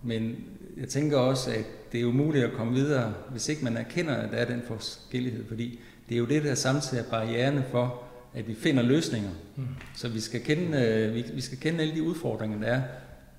Men 0.03 0.37
jeg 0.77 0.89
tænker 0.89 1.19
også, 1.19 1.51
at 1.51 1.65
det 1.93 2.01
er 2.01 2.05
umuligt 2.05 2.45
at 2.45 2.53
komme 2.53 2.73
videre, 2.73 3.15
hvis 3.31 3.49
ikke 3.49 3.65
man 3.65 3.77
erkender, 3.77 4.15
at 4.15 4.31
der 4.31 4.37
er 4.37 4.45
den 4.45 4.63
forskellighed, 4.67 5.45
fordi 5.49 5.81
det 6.11 6.17
er 6.17 6.19
jo 6.19 6.27
det, 6.27 6.45
der 6.45 6.55
samtidig 6.55 7.01
er 7.01 7.11
barriererne 7.11 7.65
for, 7.71 8.03
at 8.35 8.49
vi 8.49 8.55
finder 8.55 8.83
løsninger. 8.83 9.31
Mm. 9.57 9.67
Så 9.97 10.09
vi 10.09 10.21
skal, 10.21 10.41
kende, 10.41 10.79
øh, 10.79 11.15
vi, 11.15 11.25
vi 11.35 11.41
skal 11.41 11.59
kende 11.59 11.81
alle 11.81 11.95
de 11.95 12.03
udfordringer, 12.03 12.59
der 12.59 12.67
er 12.67 12.83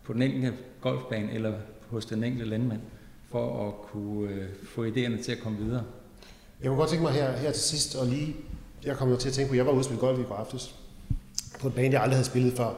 på 0.04 0.14
den 0.14 0.22
enkelte 0.22 0.54
golfbane 0.82 1.34
eller 1.34 1.54
hos 1.88 2.06
den 2.06 2.24
enkelte 2.24 2.50
landmand, 2.50 2.80
for 3.30 3.68
at 3.68 3.74
kunne 3.88 4.30
øh, 4.30 4.48
få 4.64 4.86
idéerne 4.86 5.24
til 5.24 5.32
at 5.32 5.40
komme 5.40 5.58
videre. 5.58 5.84
Jeg 6.62 6.68
kunne 6.68 6.78
godt 6.78 6.90
tænke 6.90 7.04
mig 7.04 7.14
her, 7.14 7.38
her 7.38 7.52
til 7.52 7.62
sidst, 7.62 7.96
og 7.96 8.08
lige, 8.08 8.36
jeg 8.86 8.98
kom 8.98 9.10
jo 9.10 9.18
til 9.18 9.30
at 9.30 9.34
tænke 9.34 9.50
på, 9.50 9.54
at 9.54 9.58
jeg 9.58 9.66
var 9.66 9.72
ude 9.72 9.80
og 9.80 9.86
spille 9.86 10.00
golf 10.00 10.20
i 10.20 10.24
går 10.24 10.36
aftes, 10.36 10.76
på 11.60 11.68
en 11.68 11.74
bane, 11.74 11.94
jeg 11.94 12.02
aldrig 12.02 12.16
havde 12.16 12.28
spillet 12.28 12.54
før. 12.54 12.74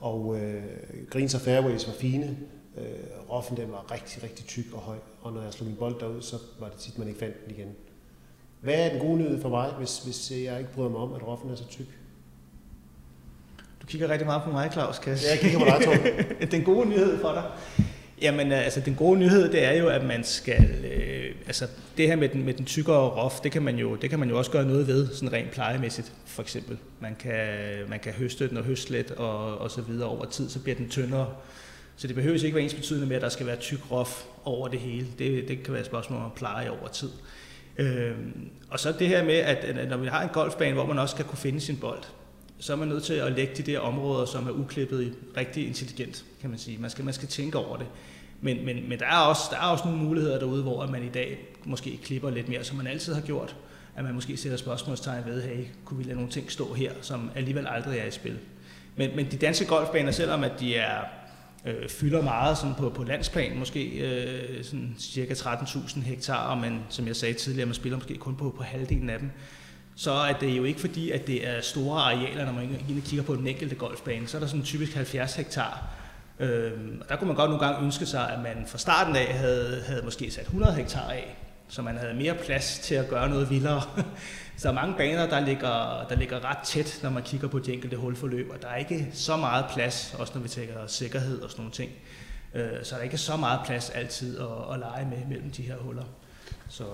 Og 0.00 0.40
øh, 0.40 0.62
greens 1.10 1.34
og 1.34 1.40
fairways 1.40 1.86
var 1.86 1.92
fine. 1.92 2.38
Øh, 2.76 2.84
roffen 3.30 3.56
den 3.56 3.72
var 3.72 3.92
rigtig, 3.92 4.22
rigtig 4.22 4.46
tyk 4.46 4.64
og 4.72 4.78
høj. 4.78 4.96
Og 5.22 5.32
når 5.32 5.42
jeg 5.42 5.52
slog 5.52 5.66
min 5.66 5.76
bold 5.76 6.00
derud, 6.00 6.22
så 6.22 6.36
var 6.60 6.68
det 6.68 6.78
tit, 6.78 6.98
man 6.98 7.08
ikke 7.08 7.20
fandt 7.20 7.44
den 7.44 7.54
igen. 7.54 7.68
Hvad 8.60 8.74
er 8.74 8.88
den 8.90 8.98
gode 8.98 9.18
nyhed 9.18 9.42
for 9.42 9.48
mig, 9.48 9.70
hvis, 9.78 9.98
hvis 9.98 10.30
jeg 10.30 10.58
ikke 10.58 10.72
bryder 10.72 10.90
mig 10.90 11.00
om, 11.00 11.12
at 11.12 11.26
roffen 11.26 11.50
er 11.50 11.54
så 11.54 11.66
tyk? 11.68 11.86
Du 13.82 13.86
kigger 13.86 14.08
rigtig 14.08 14.26
meget 14.26 14.42
på 14.42 14.50
mig, 14.50 14.72
Claus. 14.72 14.98
Kan 14.98 15.12
jeg 15.12 15.20
Ja, 15.22 15.30
jeg 15.30 15.38
kigger 15.38 15.58
på 15.58 15.64
dig, 15.64 15.84
Torben. 15.84 16.50
den 16.50 16.64
gode 16.64 16.88
nyhed 16.88 17.18
for 17.20 17.32
dig? 17.32 17.44
Jamen, 18.22 18.52
øh, 18.52 18.64
altså 18.64 18.80
den 18.80 18.94
gode 18.94 19.18
nyhed, 19.18 19.52
det 19.52 19.64
er 19.64 19.72
jo, 19.72 19.88
at 19.88 20.04
man 20.04 20.24
skal, 20.24 20.84
øh, 20.84 21.34
altså 21.46 21.66
det 21.96 22.06
her 22.06 22.16
med 22.16 22.28
den, 22.28 22.44
med 22.44 22.54
den 22.54 22.64
tykkere 22.64 23.08
rof, 23.08 23.40
det 23.40 23.52
kan, 23.52 23.62
man 23.62 23.76
jo, 23.76 23.94
det 23.94 24.10
kan 24.10 24.18
man 24.18 24.28
jo 24.28 24.38
også 24.38 24.50
gøre 24.50 24.64
noget 24.64 24.86
ved, 24.86 25.08
sådan 25.08 25.32
rent 25.32 25.50
plejemæssigt, 25.50 26.12
for 26.26 26.42
eksempel. 26.42 26.78
Man 27.00 27.16
kan, 27.20 27.48
man 27.88 28.00
kan 28.00 28.12
høste 28.12 28.48
den 28.48 28.56
og 28.56 28.64
høste 28.64 28.92
let 28.92 29.10
og, 29.10 29.58
og 29.58 29.70
så 29.70 29.82
videre 29.82 30.08
over 30.08 30.24
tid, 30.24 30.48
så 30.48 30.62
bliver 30.62 30.76
den 30.76 30.88
tyndere. 30.88 31.28
Så 31.96 32.06
det 32.06 32.16
behøver 32.16 32.44
ikke 32.44 32.54
være 32.54 32.64
ens 32.64 32.74
betydende 32.74 33.06
med, 33.06 33.16
at 33.16 33.22
der 33.22 33.28
skal 33.28 33.46
være 33.46 33.56
tyk 33.56 33.90
rof 33.90 34.24
over 34.44 34.68
det 34.68 34.80
hele. 34.80 35.06
Det, 35.18 35.48
det 35.48 35.62
kan 35.62 35.72
være 35.72 35.80
et 35.80 35.86
spørgsmål 35.86 36.22
om 36.22 36.30
pleje 36.36 36.70
over 36.70 36.88
tid. 36.88 37.08
Øh, 37.08 37.37
Øhm, 37.78 38.50
og 38.70 38.80
så 38.80 38.92
det 38.92 39.08
her 39.08 39.24
med, 39.24 39.34
at, 39.34 39.56
at 39.56 39.88
når 39.88 39.96
vi 39.96 40.06
har 40.06 40.22
en 40.22 40.28
golfbane, 40.28 40.74
hvor 40.74 40.86
man 40.86 40.98
også 40.98 41.14
skal 41.14 41.24
kunne 41.24 41.38
finde 41.38 41.60
sin 41.60 41.76
bold, 41.76 42.02
så 42.58 42.72
er 42.72 42.76
man 42.76 42.88
nødt 42.88 43.04
til 43.04 43.14
at 43.14 43.32
lægge 43.32 43.54
de 43.54 43.62
der 43.62 43.78
områder, 43.78 44.26
som 44.26 44.46
er 44.46 44.50
uklippet 44.50 45.14
rigtig 45.36 45.66
intelligent, 45.66 46.24
kan 46.40 46.50
man 46.50 46.58
sige. 46.58 46.78
Man 46.78 46.90
skal, 46.90 47.04
man 47.04 47.14
skal 47.14 47.28
tænke 47.28 47.58
over 47.58 47.76
det. 47.76 47.86
Men, 48.40 48.64
men, 48.64 48.88
men 48.88 48.98
der, 48.98 49.06
er 49.06 49.18
også, 49.18 49.42
der 49.50 49.56
er 49.56 49.70
også 49.70 49.84
nogle 49.84 50.02
muligheder 50.02 50.38
derude, 50.38 50.62
hvor 50.62 50.86
man 50.86 51.04
i 51.04 51.08
dag 51.08 51.38
måske 51.64 52.00
klipper 52.04 52.30
lidt 52.30 52.48
mere, 52.48 52.64
som 52.64 52.76
man 52.76 52.86
altid 52.86 53.14
har 53.14 53.20
gjort. 53.20 53.56
At 53.96 54.04
man 54.04 54.14
måske 54.14 54.36
sætter 54.36 54.58
spørgsmålstegn 54.58 55.26
ved, 55.26 55.42
hey, 55.42 55.64
kunne 55.84 55.98
vi 55.98 56.04
lade 56.04 56.14
nogle 56.14 56.30
ting 56.30 56.52
stå 56.52 56.74
her, 56.74 56.92
som 57.00 57.30
alligevel 57.34 57.66
aldrig 57.66 57.98
er 57.98 58.04
i 58.04 58.10
spil. 58.10 58.38
Men, 58.96 59.16
men 59.16 59.30
de 59.30 59.36
danske 59.36 59.66
golfbaner, 59.66 60.10
selvom 60.10 60.44
at 60.44 60.52
de 60.60 60.76
er 60.76 61.00
øh, 61.64 61.88
fylder 61.88 62.22
meget 62.22 62.58
sådan 62.58 62.74
på, 62.74 62.90
på 62.90 63.04
landsplan, 63.04 63.58
måske 63.58 63.84
øh, 63.84 64.64
sådan 64.64 64.94
cirka 64.98 65.34
13.000 65.34 66.00
hektar, 66.00 66.54
men 66.54 66.80
som 66.88 67.06
jeg 67.06 67.16
sagde 67.16 67.34
tidligere, 67.34 67.66
man 67.66 67.74
spiller 67.74 67.98
måske 67.98 68.16
kun 68.16 68.36
på, 68.36 68.54
på 68.56 68.62
halvdelen 68.62 69.10
af 69.10 69.18
dem, 69.18 69.30
så 69.96 70.12
er 70.12 70.32
det 70.32 70.56
jo 70.56 70.64
ikke 70.64 70.80
fordi, 70.80 71.10
at 71.10 71.26
det 71.26 71.48
er 71.48 71.60
store 71.60 72.00
arealer, 72.00 72.44
når 72.44 72.52
man 72.52 72.78
kigger 73.04 73.24
på 73.24 73.36
den 73.36 73.46
enkelte 73.46 73.74
golfbane. 73.74 74.28
Så 74.28 74.36
er 74.36 74.40
der 74.40 74.48
sådan 74.48 74.64
typisk 74.64 74.94
70 74.94 75.34
hektar. 75.34 75.88
Øh, 76.40 76.72
og 77.00 77.08
der 77.08 77.16
kunne 77.16 77.28
man 77.28 77.36
godt 77.36 77.50
nogle 77.50 77.66
gange 77.66 77.84
ønske 77.84 78.06
sig, 78.06 78.30
at 78.30 78.38
man 78.42 78.66
fra 78.66 78.78
starten 78.78 79.16
af 79.16 79.26
havde, 79.26 79.82
havde 79.86 80.02
måske 80.04 80.30
sat 80.30 80.42
100 80.44 80.74
hektar 80.74 81.10
af, 81.10 81.36
så 81.68 81.82
man 81.82 81.96
havde 81.96 82.14
mere 82.14 82.34
plads 82.34 82.78
til 82.78 82.94
at 82.94 83.08
gøre 83.08 83.28
noget 83.28 83.50
vildere. 83.50 83.82
så 84.58 84.72
mange 84.72 84.94
baner, 84.96 85.26
der 85.26 85.40
ligger, 85.40 86.06
der 86.08 86.16
ligger 86.16 86.44
ret 86.44 86.58
tæt, 86.64 87.00
når 87.02 87.10
man 87.10 87.22
kigger 87.22 87.48
på 87.48 87.58
de 87.58 87.72
enkelte 87.72 87.96
hulforløb, 87.96 88.50
og 88.50 88.62
der 88.62 88.68
er 88.68 88.76
ikke 88.76 89.08
så 89.12 89.36
meget 89.36 89.64
plads, 89.74 90.16
også 90.18 90.32
når 90.34 90.42
vi 90.42 90.48
tænker 90.48 90.74
sikkerhed 90.86 91.40
og 91.40 91.50
sådan 91.50 91.62
nogle 91.62 91.72
ting. 91.72 91.90
Øh, 92.54 92.68
så 92.82 92.94
der 92.94 93.00
er 93.00 93.04
ikke 93.04 93.18
så 93.18 93.36
meget 93.36 93.60
plads 93.66 93.90
altid 93.90 94.38
at, 94.38 94.46
at 94.72 94.78
lege 94.78 95.04
med 95.04 95.18
mellem 95.28 95.50
de 95.50 95.62
her 95.62 95.76
huller. 95.76 96.04
Så, 96.68 96.84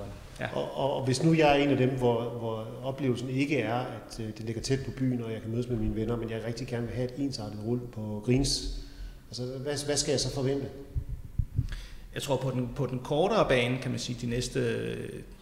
ja. 0.40 0.46
og, 0.56 0.96
og, 0.96 1.04
hvis 1.04 1.22
nu 1.22 1.34
jeg 1.34 1.50
er 1.50 1.64
en 1.64 1.70
af 1.70 1.76
dem, 1.76 1.90
hvor, 1.90 2.30
hvor 2.30 2.66
oplevelsen 2.82 3.28
ikke 3.28 3.60
er, 3.60 3.78
at 3.78 4.20
øh, 4.20 4.26
det 4.26 4.40
ligger 4.40 4.62
tæt 4.62 4.78
på 4.84 4.90
byen, 4.90 5.22
og 5.22 5.32
jeg 5.32 5.42
kan 5.42 5.50
mødes 5.50 5.68
med 5.68 5.76
mine 5.76 5.96
venner, 5.96 6.16
men 6.16 6.30
jeg 6.30 6.44
rigtig 6.46 6.66
gerne 6.66 6.86
vil 6.86 6.96
have 6.96 7.12
et 7.12 7.14
ensartet 7.18 7.58
rull 7.64 7.80
på 7.92 8.22
Greens, 8.26 8.80
altså 9.28 9.44
hvad, 9.44 9.84
hvad 9.86 9.96
skal 9.96 10.12
jeg 10.12 10.20
så 10.20 10.34
forvente? 10.34 10.66
Jeg 12.14 12.22
tror 12.22 12.36
på 12.36 12.50
den, 12.50 12.70
på 12.76 12.86
den 12.86 12.98
kortere 12.98 13.48
bane, 13.48 13.78
kan 13.78 13.90
man 13.90 14.00
sige, 14.00 14.18
de 14.20 14.30
næste 14.30 14.94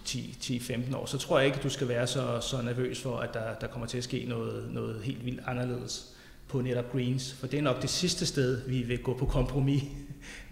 10-15 0.06 0.96
år, 0.96 1.06
så 1.06 1.18
tror 1.18 1.38
jeg 1.38 1.46
ikke, 1.46 1.58
du 1.62 1.68
skal 1.68 1.88
være 1.88 2.06
så, 2.06 2.40
så 2.40 2.62
nervøs 2.62 3.00
for, 3.00 3.16
at 3.16 3.34
der, 3.34 3.54
der 3.54 3.66
kommer 3.66 3.86
til 3.86 3.98
at 3.98 4.04
ske 4.04 4.24
noget, 4.28 4.72
noget 4.72 5.02
helt 5.02 5.24
vildt 5.24 5.40
anderledes 5.46 6.16
på 6.48 6.60
netop 6.60 6.92
greens. 6.92 7.32
For 7.32 7.46
det 7.46 7.58
er 7.58 7.62
nok 7.62 7.82
det 7.82 7.90
sidste 7.90 8.26
sted, 8.26 8.68
vi 8.68 8.82
vil 8.82 9.02
gå 9.02 9.14
på 9.14 9.26
kompromis 9.26 9.82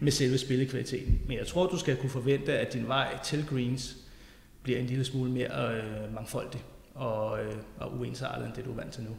med 0.00 0.12
selve 0.12 0.38
spillekvaliteten. 0.38 1.20
Men 1.26 1.38
jeg 1.38 1.46
tror, 1.46 1.66
du 1.66 1.78
skal 1.78 1.96
kunne 1.96 2.10
forvente, 2.10 2.58
at 2.58 2.72
din 2.72 2.88
vej 2.88 3.18
til 3.24 3.46
greens 3.46 3.96
bliver 4.62 4.78
en 4.78 4.86
lille 4.86 5.04
smule 5.04 5.30
mere 5.30 5.76
øh, 5.76 6.14
mangfoldig 6.14 6.60
og, 6.94 7.44
øh, 7.44 7.54
og 7.78 7.98
uensartet 7.98 8.46
end 8.46 8.54
det, 8.54 8.64
du 8.64 8.70
er 8.70 8.76
vant 8.76 8.92
til 8.92 9.02
nu. 9.02 9.16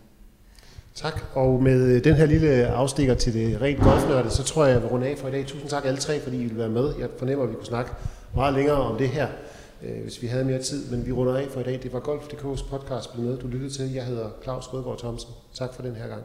Tak, 0.95 1.21
og 1.33 1.63
med 1.63 1.95
øh, 1.95 2.03
den 2.03 2.15
her 2.15 2.25
lille 2.25 2.67
afstikker 2.67 3.13
til 3.13 3.33
det 3.33 3.61
rent 3.61 3.79
golfnørde, 3.79 4.29
så 4.29 4.43
tror 4.43 4.65
jeg, 4.65 4.73
jeg 4.73 4.81
vil 4.81 4.89
runde 4.89 5.07
af 5.07 5.17
for 5.17 5.27
i 5.27 5.31
dag. 5.31 5.45
Tusind 5.47 5.69
tak 5.69 5.85
alle 5.85 5.99
tre, 5.99 6.19
fordi 6.19 6.37
I 6.37 6.45
vil 6.45 6.57
være 6.57 6.69
med. 6.69 6.93
Jeg 6.99 7.09
fornemmer, 7.17 7.43
at 7.43 7.49
vi 7.49 7.55
kunne 7.55 7.65
snakke 7.65 7.91
meget 8.35 8.53
længere 8.53 8.77
om 8.77 8.97
det 8.97 9.09
her, 9.09 9.27
øh, 9.83 10.01
hvis 10.03 10.21
vi 10.21 10.27
havde 10.27 10.45
mere 10.45 10.61
tid, 10.61 10.91
men 10.91 11.05
vi 11.05 11.11
runder 11.11 11.37
af 11.37 11.47
for 11.49 11.59
i 11.59 11.63
dag. 11.63 11.79
Det 11.83 11.93
var 11.93 11.99
Golf.dk's 11.99 12.69
podcast, 12.69 13.13
blev 13.13 13.25
med, 13.25 13.37
du 13.37 13.47
lyttede 13.47 13.73
til. 13.73 13.93
Jeg 13.93 14.05
hedder 14.05 14.29
Claus 14.43 14.73
Rødgaard 14.73 14.99
Thomsen. 14.99 15.31
Tak 15.53 15.73
for 15.73 15.81
den 15.81 15.95
her 15.95 16.07
gang. 16.07 16.23